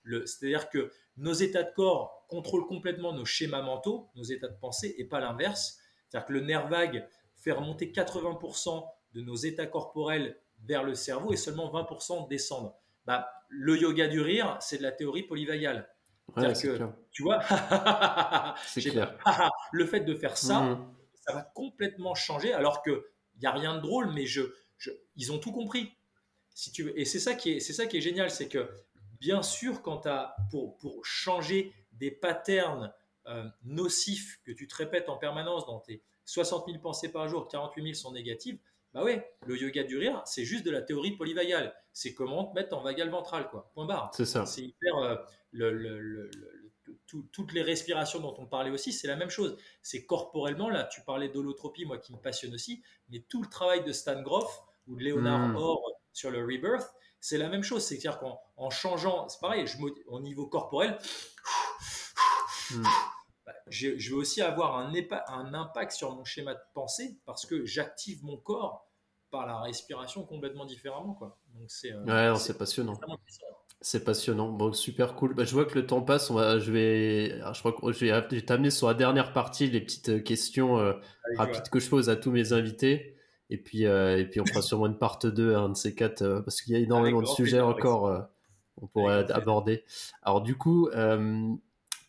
C'est-à-dire 0.02 0.70
que 0.70 0.90
nos 1.16 1.32
états 1.32 1.62
de 1.62 1.72
corps 1.74 2.24
contrôlent 2.28 2.66
complètement 2.66 3.12
nos 3.12 3.26
schémas 3.26 3.62
mentaux, 3.62 4.08
nos 4.14 4.22
états 4.22 4.48
de 4.48 4.56
pensée, 4.58 4.94
et 4.98 5.04
pas 5.04 5.20
l'inverse. 5.20 5.78
C'est-à-dire 6.08 6.26
que 6.26 6.32
le 6.32 6.40
nerf 6.40 6.68
vague 6.68 7.06
faire 7.36 7.58
remonter 7.58 7.92
80% 7.92 8.84
de 9.14 9.20
nos 9.20 9.36
états 9.36 9.66
corporels 9.66 10.38
vers 10.64 10.84
le 10.84 10.94
cerveau 10.94 11.32
et 11.32 11.36
seulement 11.36 11.70
20% 11.70 12.28
descendre. 12.28 12.76
Bah, 13.06 13.28
le 13.48 13.76
yoga 13.78 14.08
du 14.08 14.20
rire, 14.20 14.56
c'est 14.60 14.78
de 14.78 14.82
la 14.82 14.92
théorie 14.92 15.24
polyvagale. 15.24 15.88
que, 16.34 16.88
tu 17.10 17.22
vois, 17.22 17.40
c'est 18.66 18.82
clair. 18.82 19.16
le 19.72 19.86
fait 19.86 20.00
de 20.00 20.14
faire 20.14 20.36
ça, 20.36 20.60
mmh. 20.60 20.94
Ça 21.30 21.36
va 21.36 21.42
complètement 21.42 22.14
changer 22.14 22.52
alors 22.52 22.82
que 22.82 23.06
il 23.36 23.42
y 23.44 23.46
a 23.46 23.52
rien 23.52 23.76
de 23.76 23.80
drôle, 23.80 24.12
mais 24.12 24.26
je, 24.26 24.42
ils 25.16 25.32
ont 25.32 25.38
tout 25.38 25.52
compris. 25.52 25.92
Si 26.52 26.72
tu 26.72 26.82
veux. 26.82 26.98
Et 26.98 27.04
c'est 27.04 27.20
ça 27.20 27.34
qui 27.34 27.52
est, 27.52 27.60
c'est 27.60 27.72
ça 27.72 27.86
qui 27.86 27.96
est 27.96 28.00
génial, 28.00 28.30
c'est 28.30 28.48
que 28.48 28.68
bien 29.20 29.42
sûr, 29.42 29.82
quand 29.82 30.06
as, 30.06 30.36
pour, 30.50 30.76
pour 30.76 31.04
changer 31.06 31.72
des 31.92 32.10
patterns 32.10 32.92
euh, 33.26 33.44
nocifs 33.62 34.40
que 34.44 34.52
tu 34.52 34.66
te 34.66 34.74
répètes 34.74 35.08
en 35.08 35.16
permanence 35.16 35.66
dans 35.66 35.78
tes, 35.78 36.02
60 36.24 36.66
000 36.66 36.78
pensées 36.80 37.10
par 37.10 37.28
jour, 37.28 37.48
48 37.48 37.82
000 37.82 37.94
sont 37.94 38.12
négatives, 38.12 38.58
bah 38.92 39.04
ouais, 39.04 39.32
le 39.46 39.56
yoga 39.56 39.84
du 39.84 39.96
rire, 39.96 40.20
c'est 40.26 40.44
juste 40.44 40.64
de 40.66 40.70
la 40.70 40.82
théorie 40.82 41.12
polyvagale. 41.12 41.74
C'est 41.92 42.12
comment 42.12 42.44
te 42.44 42.54
mettre 42.54 42.76
en 42.76 42.82
vagal 42.82 43.08
ventral, 43.08 43.48
quoi. 43.48 43.70
Point 43.74 43.86
barre. 43.86 44.10
C'est 44.14 44.26
ça. 44.26 44.46
C'est 44.46 44.62
hyper. 44.62 44.96
Euh, 44.96 45.16
le, 45.52 46.30
toutes 47.32 47.52
les 47.52 47.62
respirations 47.62 48.20
dont 48.20 48.34
on 48.38 48.46
parlait 48.46 48.70
aussi, 48.70 48.92
c'est 48.92 49.08
la 49.08 49.16
même 49.16 49.30
chose. 49.30 49.56
C'est 49.82 50.06
corporellement, 50.06 50.68
là, 50.68 50.84
tu 50.84 51.00
parlais 51.02 51.28
d'holotropie, 51.28 51.84
moi 51.84 51.98
qui 51.98 52.12
me 52.12 52.18
passionne 52.18 52.54
aussi, 52.54 52.82
mais 53.08 53.24
tout 53.28 53.42
le 53.42 53.48
travail 53.48 53.84
de 53.84 53.92
Stan 53.92 54.20
Groff 54.22 54.62
ou 54.86 54.96
de 54.96 55.02
Léonard 55.02 55.48
hmm. 55.48 55.56
Orr 55.56 55.82
sur 56.12 56.30
le 56.30 56.40
rebirth, 56.40 56.88
c'est 57.20 57.38
la 57.38 57.48
même 57.48 57.62
chose. 57.62 57.84
C'est-à-dire 57.84 58.18
qu'en 58.18 58.70
changeant, 58.70 59.28
c'est 59.28 59.40
pareil, 59.40 59.66
je, 59.66 59.76
au 60.06 60.20
niveau 60.20 60.46
corporel, 60.46 60.98
hmm 62.70 62.84
je, 63.70 64.10
veux 64.10 64.16
aussi 64.16 64.42
avoir 64.42 64.76
un, 64.76 64.92
un, 65.28 65.54
impact 65.54 65.92
sur 65.92 66.14
mon 66.14 66.24
schéma 66.24 66.54
de 66.54 66.60
pensée 66.74 67.18
parce 67.24 67.46
que 67.46 67.64
j'active 67.64 68.24
mon 68.24 68.36
corps 68.36 68.86
par 69.30 69.46
la 69.46 69.60
respiration 69.60 70.24
complètement 70.24 70.64
différemment. 70.64 71.14
Quoi. 71.14 71.38
Donc 71.54 71.70
c'est, 71.70 71.92
euh, 71.92 72.32
ouais, 72.32 72.38
c'est 72.38 72.58
passionnant. 72.58 72.98
C'est 73.80 74.04
passionnant. 74.04 74.50
Bon, 74.50 74.72
super 74.72 75.14
cool. 75.14 75.34
Bah, 75.34 75.44
je 75.44 75.52
vois 75.52 75.64
que 75.64 75.78
le 75.78 75.86
temps 75.86 76.02
passe. 76.02 76.30
On 76.30 76.34
va, 76.34 76.58
je 76.58 76.70
vais, 76.70 77.40
je 77.52 77.58
crois 77.60 77.72
que 77.72 77.92
je 77.92 78.04
vais, 78.04 78.42
t'amener 78.42 78.70
sur 78.70 78.88
la 78.88 78.94
dernière 78.94 79.32
partie, 79.32 79.70
les 79.70 79.80
petites 79.80 80.10
euh, 80.10 80.20
questions 80.20 80.78
euh, 80.78 80.92
rapides 81.36 81.68
que 81.70 81.80
je 81.80 81.88
pose 81.88 82.10
à 82.10 82.16
tous 82.16 82.30
mes 82.30 82.52
invités. 82.52 83.16
Et 83.48 83.56
puis, 83.56 83.82
et 83.82 84.28
puis 84.30 84.40
on 84.40 84.46
fera 84.46 84.62
sûrement 84.62 84.86
une 84.86 84.96
part 84.96 85.18
2, 85.18 85.56
un 85.56 85.70
de 85.70 85.76
ces 85.76 85.92
quatre, 85.92 86.40
parce 86.44 86.62
qu'il 86.62 86.72
y 86.72 86.76
a 86.76 86.78
énormément 86.78 87.20
de 87.20 87.26
sujets 87.26 87.60
encore 87.60 88.28
on 88.80 88.86
pourrait 88.86 89.28
aborder. 89.32 89.82
Alors 90.22 90.40
du 90.40 90.54
coup, 90.54 90.88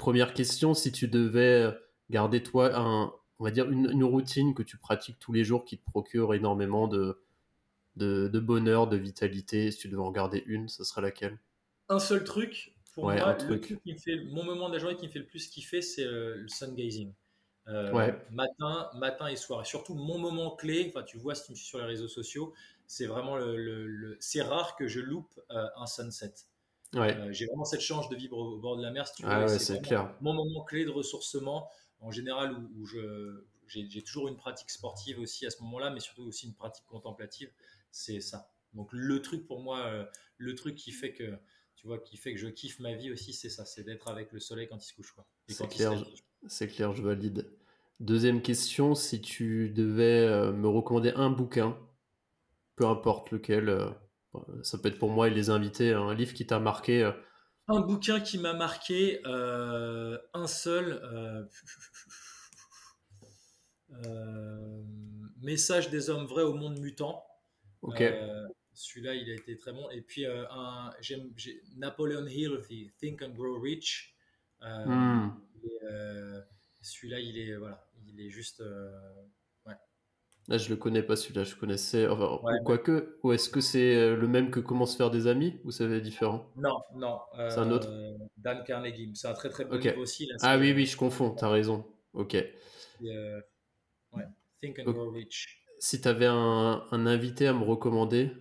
Première 0.02 0.34
question, 0.34 0.74
si 0.74 0.92
tu 0.92 1.08
devais 1.08 1.72
garder 2.10 2.42
toi 2.42 2.76
un, 2.76 3.14
on 3.38 3.44
va 3.44 3.52
dire 3.52 3.70
une, 3.70 4.04
routine 4.04 4.56
que 4.56 4.64
tu 4.64 4.78
pratiques 4.78 5.20
tous 5.20 5.32
les 5.32 5.44
jours 5.44 5.64
qui 5.64 5.78
te 5.78 5.86
procure 5.86 6.34
énormément 6.34 6.88
de, 6.88 7.22
de, 7.98 8.40
bonheur, 8.40 8.88
de 8.88 8.98
vitalité, 8.98 9.70
si 9.70 9.78
tu 9.78 9.90
devais 9.90 10.02
en 10.02 10.10
garder 10.10 10.42
une, 10.48 10.70
ce 10.70 10.84
serait 10.84 11.04
laquelle? 11.04 11.38
Un 11.92 12.00
seul 12.00 12.24
truc, 12.24 12.74
pour 12.94 13.04
moi, 13.12 13.34
truc. 13.34 13.78
qui 13.84 13.98
fait, 13.98 14.24
mon 14.24 14.46
moment 14.46 14.70
de 14.70 14.76
la 14.76 14.80
journée 14.80 14.96
qui 14.96 15.08
me 15.08 15.12
fait 15.12 15.20
le 15.20 15.26
plus 15.26 15.48
kiffer, 15.48 15.82
c'est 15.82 16.06
euh, 16.06 16.36
le 16.38 16.48
sun 16.48 16.74
gazing. 16.74 17.14
Euh, 17.68 18.12
matin, 18.32 18.90
matin 18.96 19.28
et 19.28 19.36
soir. 19.36 19.62
Et 19.62 19.66
surtout, 19.66 19.94
mon 19.94 20.18
moment 20.18 20.56
clé, 20.56 20.88
enfin, 20.90 21.04
tu 21.04 21.18
vois 21.18 21.36
si 21.36 21.46
tu 21.46 21.52
me 21.52 21.56
suis 21.56 21.68
sur 21.68 21.78
les 21.80 21.86
réseaux 21.86 22.08
sociaux, 22.08 22.54
c'est 22.88 23.06
vraiment 23.06 23.36
le, 23.38 24.18
c'est 24.20 24.42
rare 24.42 24.76
que 24.76 24.88
je 24.88 25.00
loupe 25.00 25.40
euh, 25.52 25.68
un 25.76 25.86
sunset. 25.86 26.34
Euh, 26.96 27.32
j'ai 27.32 27.46
vraiment 27.46 27.66
cette 27.66 27.82
chance 27.82 28.10
de 28.10 28.16
vivre 28.16 28.38
au 28.38 28.58
bord 28.58 28.78
de 28.78 28.82
la 28.82 28.92
mer, 28.92 29.10
tu 29.12 29.24
ah 29.26 29.48
c'est 29.48 29.82
clair. 29.82 30.14
Mon 30.22 30.34
moment 30.34 30.64
clé 30.64 30.86
de 30.86 30.90
ressourcement, 30.90 31.70
en 32.00 32.12
général, 32.12 32.56
où, 32.78 32.86
je, 32.86 33.46
j'ai, 33.68 34.02
toujours 34.02 34.28
une 34.28 34.38
pratique 34.38 34.72
sportive 34.72 35.20
aussi 35.20 35.46
à 35.46 35.50
ce 35.50 35.62
moment-là, 35.64 35.92
mais 35.92 36.00
surtout 36.00 36.24
aussi 36.24 36.48
une 36.48 36.56
pratique 36.56 36.86
contemplative, 36.86 37.50
c'est 37.92 38.22
ça. 38.22 38.50
Donc 38.74 38.90
le 38.92 39.22
truc 39.22 39.46
pour 39.46 39.62
moi, 39.62 40.08
le 40.38 40.56
truc 40.56 40.76
qui 40.76 40.92
fait 40.92 41.14
que, 41.14 41.38
tu 41.82 41.88
vois, 41.88 41.98
qui 41.98 42.16
fait 42.16 42.32
que 42.32 42.40
je 42.40 42.48
kiffe 42.48 42.80
ma 42.80 42.94
vie 42.94 43.12
aussi, 43.12 43.34
c'est 43.34 43.50
ça, 43.50 43.66
c'est 43.66 43.84
d'être 43.84 44.08
avec 44.08 44.32
le 44.32 44.40
soleil 44.40 44.68
quand 44.68 44.78
il 44.78 44.88
se 44.88 44.94
couche. 44.94 45.14
Quoi. 45.14 45.26
c'est 45.48 45.68
clair, 45.68 46.06
c'est 46.48 46.68
clair, 46.68 46.94
je 46.94 47.02
valide. 47.02 47.50
Deuxième 48.00 48.44
question, 48.44 48.94
si 48.94 49.20
tu 49.20 49.72
devais 49.72 50.28
euh, 50.28 50.52
me 50.52 50.68
recommander 50.68 51.12
un 51.16 51.32
bouquin, 51.32 51.76
peu 52.76 52.86
importe 52.86 53.32
lequel, 53.32 53.76
ça 54.62 54.78
peut 54.78 54.90
être 54.90 55.00
pour 55.00 55.10
moi 55.10 55.28
et 55.28 55.32
les 55.32 55.50
invités, 55.50 55.92
un 55.92 56.14
livre 56.14 56.36
qui 56.36 56.46
t'a 56.46 56.60
marqué. 56.60 57.04
Euh. 57.04 57.12
Un 57.68 57.82
bouquin 57.82 58.20
qui 58.20 58.38
m'a 58.38 58.54
marqué, 58.54 59.22
euh, 59.26 60.20
un 60.36 60.46
seul. 60.46 61.02
Euh, 64.06 64.84
Message 65.42 65.90
des 65.90 66.12
hommes 66.12 66.26
vrais 66.26 66.44
au 66.44 66.54
monde 66.54 66.80
mutant. 66.80 67.26
Ok. 67.82 68.04
Celui-là, 68.74 69.16
il 69.16 69.30
a 69.30 69.34
été 69.34 69.58
très 69.58 69.74
bon. 69.74 69.90
Et 69.90 70.02
puis, 70.02 70.26
un, 70.26 70.92
j'aime, 71.02 71.32
Napoleon 71.76 72.26
Hill, 72.26 72.60
Think 73.00 73.22
and 73.22 73.32
Grow 73.32 73.60
Rich. 73.60 74.16
Hmm. 74.62 75.30
celui-là, 76.82 77.20
il 77.20 77.38
est, 77.38 77.56
voilà, 77.56 77.84
il 78.08 78.20
est 78.22 78.30
juste 78.30 78.64
Là, 80.48 80.58
je 80.58 80.70
le 80.70 80.76
connais 80.76 81.04
pas 81.04 81.16
celui-là, 81.16 81.44
je 81.44 81.56
connaissais. 81.56 82.08
Enfin, 82.08 82.40
ou 82.44 82.64
quoique, 82.66 83.18
ou 83.24 83.32
est-ce 83.32 83.50
que 83.50 83.62
c'est 83.62 83.96
euh, 83.96 84.16
le 84.16 84.28
même 84.28 84.50
que 84.50 84.60
Comment 84.60 84.86
se 84.86 84.98
faire 84.98 85.12
des 85.12 85.28
amis 85.28 85.60
ou 85.64 85.72
c'est 85.72 86.02
différent? 86.02 86.52
Non, 86.56 86.82
non. 86.96 87.20
c'est 87.36 87.60
un 87.60 87.72
autre? 87.72 87.88
Euh, 87.90 88.18
Dan 88.38 88.64
Carnegie. 88.66 89.12
C'est 89.14 89.28
un 89.28 89.34
très 89.34 89.50
très 89.50 89.66
bon 89.66 89.78
livre 89.78 90.00
aussi. 90.00 90.30
ah 90.42 90.58
oui, 90.58 90.74
oui, 90.74 90.86
je 90.86 90.98
confonds, 90.98 91.36
tu 91.36 91.46
as 91.46 91.50
raison. 91.50 91.86
Ok. 92.14 92.36
Euh, 92.36 93.42
ouais. 94.14 94.24
Think 94.60 94.80
and 94.80 94.92
Grow 94.92 95.12
Rich. 95.12 95.64
Si 95.80 96.02
tu 96.02 96.08
avais 96.08 96.28
un, 96.28 96.86
un, 96.92 97.06
invité 97.08 97.48
à 97.48 97.54
me 97.54 97.64
recommander 97.64 98.32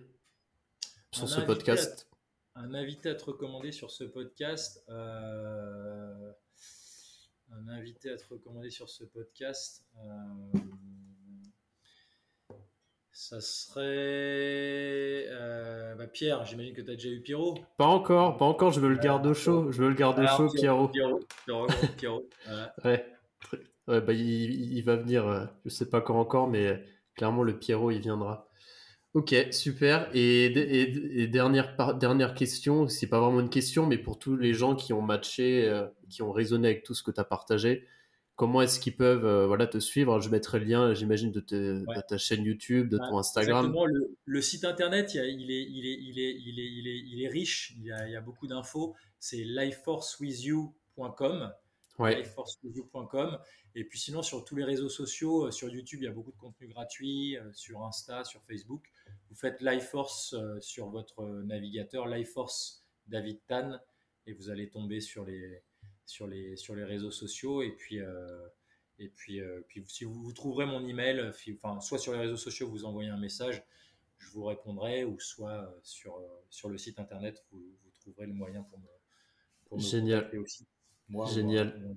sur 1.13 1.27
ce 1.27 1.41
podcast. 1.41 2.07
un 2.55 2.73
invité 2.73 3.09
à 3.09 3.15
te 3.15 3.25
recommander 3.25 3.71
sur 3.71 3.91
ce 3.91 4.03
podcast. 4.03 4.83
un 4.89 6.33
invité 7.67 8.11
à 8.11 8.17
te 8.17 8.27
recommander 8.29 8.69
sur 8.69 8.89
ce 8.89 9.03
podcast. 9.03 9.85
Euh, 9.97 10.59
ça 13.11 13.41
serait 13.41 15.25
euh, 15.29 15.95
bah, 15.95 16.07
Pierre. 16.07 16.45
J'imagine 16.45 16.73
que 16.73 16.81
tu 16.81 16.91
as 16.91 16.95
déjà 16.95 17.09
eu 17.09 17.21
Pierrot. 17.21 17.57
Pas 17.77 17.85
encore, 17.85 18.37
pas 18.37 18.45
encore. 18.45 18.71
Je 18.71 18.79
veux 18.79 18.89
le 18.89 18.97
garde 18.97 19.25
au 19.27 19.33
chaud. 19.33 19.71
Je 19.71 19.83
veux 19.83 19.89
le 19.89 19.95
garde 19.95 20.19
au 20.19 20.27
chaud, 20.27 20.49
Pierrot. 20.49 20.87
Pierrot. 20.87 21.19
Pierrot. 21.45 21.67
Pierrot. 21.97 22.29
ouais. 22.85 23.05
ouais 23.87 24.01
bah, 24.01 24.13
il, 24.13 24.73
il, 24.73 24.81
va 24.83 24.95
venir. 24.95 25.27
Euh, 25.27 25.45
je 25.65 25.69
sais 25.69 25.89
pas 25.89 26.01
quand 26.01 26.19
encore, 26.19 26.47
mais 26.47 26.83
clairement 27.15 27.43
le 27.43 27.59
Pierrot, 27.59 27.91
il 27.91 27.99
viendra. 27.99 28.47
Ok, 29.13 29.35
super. 29.51 30.09
Et, 30.13 30.45
et, 30.45 31.27
dernière, 31.27 31.75
dernière 31.97 32.33
question, 32.33 32.87
c'est 32.87 33.07
pas 33.07 33.19
vraiment 33.19 33.41
une 33.41 33.49
question, 33.49 33.85
mais 33.85 33.97
pour 33.97 34.17
tous 34.17 34.37
les 34.37 34.53
gens 34.53 34.73
qui 34.73 34.93
ont 34.93 35.01
matché, 35.01 35.67
euh, 35.67 35.85
qui 36.09 36.21
ont 36.21 36.31
résonné 36.31 36.69
avec 36.69 36.83
tout 36.83 36.93
ce 36.93 37.03
que 37.03 37.11
tu 37.11 37.19
as 37.19 37.25
partagé, 37.25 37.85
comment 38.37 38.61
est-ce 38.61 38.79
qu'ils 38.79 38.95
peuvent 38.95 39.25
euh, 39.25 39.47
voilà, 39.47 39.67
te 39.67 39.79
suivre? 39.79 40.21
Je 40.21 40.29
mettrai 40.29 40.59
le 40.59 40.65
lien, 40.65 40.93
j'imagine, 40.93 41.29
de, 41.29 41.41
ta 41.41 42.17
chaîne 42.17 42.45
YouTube, 42.45 42.87
de 42.87 42.99
ton 42.99 43.17
Instagram. 43.17 43.65
Exactement, 43.65 43.85
le, 44.23 44.41
site 44.41 44.63
internet, 44.63 45.13
il, 45.13 45.19
est, 45.19 45.33
il, 45.33 45.51
est, 45.51 45.61
il, 45.61 45.85
est, 46.17 46.37
il, 46.39 46.59
est, 46.59 46.71
il, 46.71 46.87
est, 46.87 46.99
il 46.99 47.21
est 47.21 47.27
riche, 47.27 47.73
il 47.77 47.87
y 47.87 47.91
a, 47.91 48.07
il 48.07 48.13
y 48.13 48.15
a 48.15 48.21
beaucoup 48.21 48.47
d'infos. 48.47 48.95
C'est 49.19 49.43
lifeforcewithyou.com. 49.43 51.51
Ouais. 51.99 52.15
lifeforcewithyou.com. 52.15 53.39
Et 53.75 53.83
puis 53.83 53.99
sinon, 53.99 54.21
sur 54.21 54.45
tous 54.45 54.55
les 54.55 54.63
réseaux 54.63 54.87
sociaux, 54.87 55.47
euh, 55.47 55.51
sur 55.51 55.67
YouTube, 55.67 55.99
il 56.01 56.05
y 56.05 56.07
a 56.07 56.13
beaucoup 56.13 56.31
de 56.31 56.37
contenu 56.37 56.69
gratuit, 56.69 57.35
sur 57.51 57.83
Insta, 57.83 58.23
sur 58.23 58.41
Facebook 58.43 58.89
vous 59.29 59.35
faites 59.35 59.61
LifeForce 59.61 60.33
euh, 60.33 60.59
sur 60.59 60.89
votre 60.89 61.23
navigateur, 61.43 62.07
LifeForce 62.07 62.85
David 63.07 63.39
Tan, 63.47 63.79
et 64.27 64.33
vous 64.33 64.49
allez 64.49 64.69
tomber 64.69 65.01
sur 65.01 65.25
les, 65.25 65.63
sur 66.05 66.27
les, 66.27 66.55
sur 66.57 66.75
les 66.75 66.83
réseaux 66.83 67.11
sociaux. 67.11 67.61
Et 67.61 67.71
puis, 67.71 67.99
euh, 67.99 68.47
et 68.99 69.09
puis, 69.09 69.39
euh, 69.39 69.61
puis 69.67 69.83
si 69.87 70.03
vous, 70.03 70.21
vous, 70.21 70.33
trouverez 70.33 70.65
mon 70.65 70.87
email, 70.87 71.31
enfin, 71.53 71.79
soit 71.81 71.97
sur 71.97 72.13
les 72.13 72.19
réseaux 72.19 72.37
sociaux, 72.37 72.69
vous 72.69 72.85
envoyez 72.85 73.09
un 73.09 73.19
message, 73.19 73.63
je 74.17 74.29
vous 74.29 74.43
répondrai, 74.43 75.03
ou 75.05 75.19
soit 75.19 75.73
sur, 75.83 76.21
sur 76.49 76.69
le 76.69 76.77
site 76.77 76.99
internet, 76.99 77.43
vous, 77.51 77.63
trouverez 78.01 78.27
le 78.27 78.33
moyen 78.33 78.63
pour 78.63 78.79
me, 78.79 78.87
pour 79.65 79.77
me 79.77 79.83
Génial. 79.83 80.29
aussi. 80.39 80.67
Génial. 81.33 81.95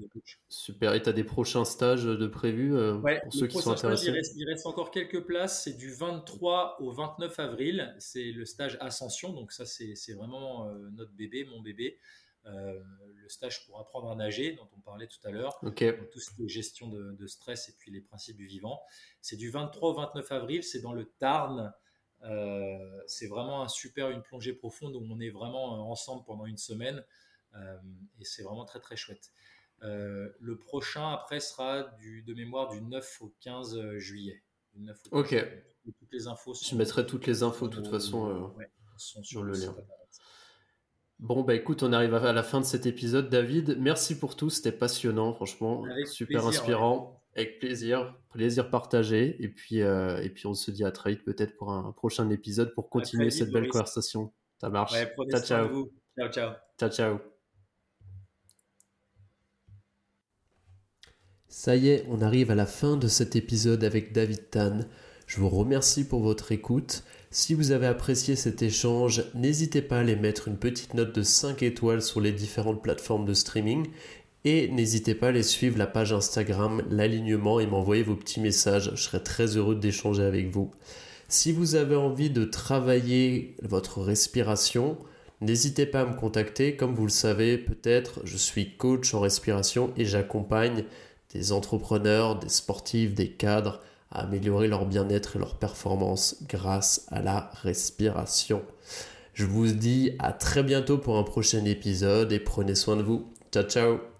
Super. 0.48 0.94
Et 0.94 1.02
tu 1.02 1.08
as 1.08 1.12
des 1.12 1.24
prochains 1.24 1.64
stages 1.64 2.04
de 2.04 2.26
prévus 2.26 2.74
euh, 2.74 2.98
pour 2.98 3.32
ceux 3.32 3.46
qui 3.46 3.58
sont 3.58 3.72
intéressés? 3.72 4.12
il, 4.36 4.48
reste, 4.48 4.66
encore 4.66 4.90
quelques 4.90 5.24
places. 5.24 5.64
C'est 5.64 5.74
du 5.74 5.92
23 5.92 6.78
au 6.80 6.90
29 6.90 7.38
avril. 7.38 7.94
C'est 7.98 8.32
le 8.32 8.44
stage 8.44 8.76
Ascension. 8.80 9.32
Donc, 9.32 9.52
ça, 9.52 9.64
c'est 9.66 10.12
vraiment 10.14 10.68
euh, 10.68 10.90
notre 10.92 11.12
bébé, 11.12 11.44
mon 11.44 11.60
bébé. 11.60 11.98
Euh, 12.46 12.78
le 13.14 13.28
stage 13.28 13.64
pour 13.66 13.80
apprendre 13.80 14.10
à 14.10 14.14
nager, 14.14 14.52
dont 14.52 14.68
on 14.76 14.80
parlait 14.80 15.06
tout 15.06 15.26
à 15.26 15.30
l'heure. 15.30 15.58
tout 15.60 16.20
ce 16.20 16.30
qui 16.30 16.44
est 16.44 16.48
gestion 16.48 16.88
de, 16.88 17.26
stress 17.26 17.68
et 17.68 17.74
puis 17.78 17.90
les 17.90 18.00
principes 18.00 18.36
du 18.36 18.46
vivant. 18.46 18.80
C'est 19.20 19.36
du 19.36 19.50
23 19.50 19.90
au 19.90 19.94
29 19.94 20.32
avril. 20.32 20.62
C'est 20.62 20.80
dans 20.80 20.92
le 20.92 21.04
Tarn. 21.18 21.72
c'est 23.06 23.28
vraiment 23.28 23.62
un 23.62 23.68
super, 23.68 24.10
une 24.10 24.22
plongée 24.22 24.52
profonde 24.52 24.94
où 24.96 25.06
on 25.10 25.20
est 25.20 25.30
vraiment 25.30 25.90
ensemble 25.90 26.24
pendant 26.26 26.46
une 26.46 26.58
semaine. 26.58 27.02
Euh, 27.56 27.76
et 28.20 28.24
c'est 28.24 28.42
vraiment 28.42 28.64
très 28.64 28.80
très 28.80 28.96
chouette. 28.96 29.30
Euh, 29.82 30.28
le 30.40 30.58
prochain 30.58 31.12
après 31.12 31.40
sera 31.40 31.84
du, 31.98 32.22
de 32.22 32.34
mémoire 32.34 32.68
du 32.70 32.80
9 32.80 33.22
au 33.22 33.34
15 33.40 33.98
juillet. 33.98 34.42
ok. 35.10 35.36
Toutes 35.84 36.12
les 36.12 36.26
infos. 36.26 36.54
Je 36.54 36.74
mettrai 36.76 37.06
toutes 37.06 37.26
les 37.26 37.42
infos 37.42 37.68
de 37.68 37.74
toute 37.74 37.88
façon 37.88 38.54
euh, 38.56 38.64
sur 38.96 39.42
le 39.42 39.52
lien. 39.52 39.74
Bon, 41.18 41.42
bah 41.42 41.54
écoute, 41.54 41.82
on 41.82 41.92
arrive 41.92 42.14
à 42.14 42.32
la 42.32 42.42
fin 42.42 42.60
de 42.60 42.64
cet 42.64 42.86
épisode. 42.86 43.28
David, 43.28 43.76
merci 43.78 44.18
pour 44.18 44.34
tout. 44.34 44.50
C'était 44.50 44.72
passionnant, 44.72 45.34
franchement. 45.34 45.84
super 46.06 46.46
inspirant. 46.46 47.20
Avec 47.36 47.58
plaisir. 47.58 48.16
Plaisir 48.30 48.70
partagé. 48.70 49.36
Et 49.42 49.48
puis, 49.48 49.78
et 49.78 50.30
puis, 50.34 50.46
on 50.46 50.54
se 50.54 50.70
dit 50.70 50.84
à 50.84 50.90
très 50.90 51.10
vite, 51.10 51.24
peut-être 51.24 51.56
pour 51.56 51.72
un 51.72 51.92
prochain 51.92 52.30
épisode 52.30 52.72
pour 52.74 52.88
continuer 52.88 53.30
cette 53.30 53.50
belle 53.50 53.68
conversation. 53.68 54.32
Ça 54.58 54.70
marche. 54.70 54.94
ciao, 55.30 55.42
ciao. 55.42 55.90
Ciao, 56.16 56.28
ciao. 56.30 56.54
Ciao, 56.78 56.90
ciao. 56.90 57.33
Ça 61.56 61.76
y 61.76 61.88
est, 61.88 62.04
on 62.10 62.20
arrive 62.20 62.50
à 62.50 62.56
la 62.56 62.66
fin 62.66 62.96
de 62.96 63.06
cet 63.06 63.36
épisode 63.36 63.84
avec 63.84 64.12
David 64.12 64.50
Tan. 64.50 64.80
Je 65.28 65.38
vous 65.38 65.48
remercie 65.48 66.02
pour 66.02 66.20
votre 66.20 66.50
écoute. 66.50 67.04
Si 67.30 67.54
vous 67.54 67.70
avez 67.70 67.86
apprécié 67.86 68.34
cet 68.34 68.60
échange, 68.60 69.22
n'hésitez 69.36 69.80
pas 69.80 69.98
à 69.98 70.00
aller 70.00 70.16
mettre 70.16 70.48
une 70.48 70.56
petite 70.56 70.94
note 70.94 71.14
de 71.14 71.22
5 71.22 71.62
étoiles 71.62 72.02
sur 72.02 72.20
les 72.20 72.32
différentes 72.32 72.82
plateformes 72.82 73.24
de 73.24 73.34
streaming 73.34 73.86
et 74.44 74.66
n'hésitez 74.72 75.14
pas 75.14 75.26
à 75.26 75.28
aller 75.28 75.44
suivre 75.44 75.78
la 75.78 75.86
page 75.86 76.12
Instagram 76.12 76.82
L'alignement 76.90 77.60
et 77.60 77.68
m'envoyer 77.68 78.02
vos 78.02 78.16
petits 78.16 78.40
messages. 78.40 78.90
Je 78.92 79.02
serai 79.02 79.22
très 79.22 79.56
heureux 79.56 79.76
d'échanger 79.76 80.24
avec 80.24 80.50
vous. 80.50 80.72
Si 81.28 81.52
vous 81.52 81.76
avez 81.76 81.96
envie 81.96 82.30
de 82.30 82.44
travailler 82.44 83.54
votre 83.62 84.02
respiration, 84.02 84.98
n'hésitez 85.40 85.86
pas 85.86 86.00
à 86.00 86.06
me 86.06 86.16
contacter. 86.16 86.74
Comme 86.74 86.96
vous 86.96 87.06
le 87.06 87.10
savez, 87.10 87.58
peut-être, 87.58 88.20
je 88.24 88.36
suis 88.36 88.76
coach 88.76 89.14
en 89.14 89.20
respiration 89.20 89.92
et 89.96 90.04
j'accompagne 90.04 90.84
des 91.34 91.52
entrepreneurs, 91.52 92.38
des 92.38 92.48
sportifs, 92.48 93.14
des 93.14 93.30
cadres 93.30 93.80
à 94.10 94.22
améliorer 94.22 94.68
leur 94.68 94.86
bien-être 94.86 95.36
et 95.36 95.38
leur 95.38 95.56
performance 95.56 96.36
grâce 96.48 97.06
à 97.10 97.20
la 97.20 97.50
respiration. 97.62 98.62
Je 99.34 99.44
vous 99.44 99.66
dis 99.66 100.12
à 100.20 100.32
très 100.32 100.62
bientôt 100.62 100.98
pour 100.98 101.18
un 101.18 101.24
prochain 101.24 101.64
épisode 101.64 102.32
et 102.32 102.38
prenez 102.38 102.76
soin 102.76 102.96
de 102.96 103.02
vous. 103.02 103.32
Ciao 103.52 103.64
ciao 103.64 104.13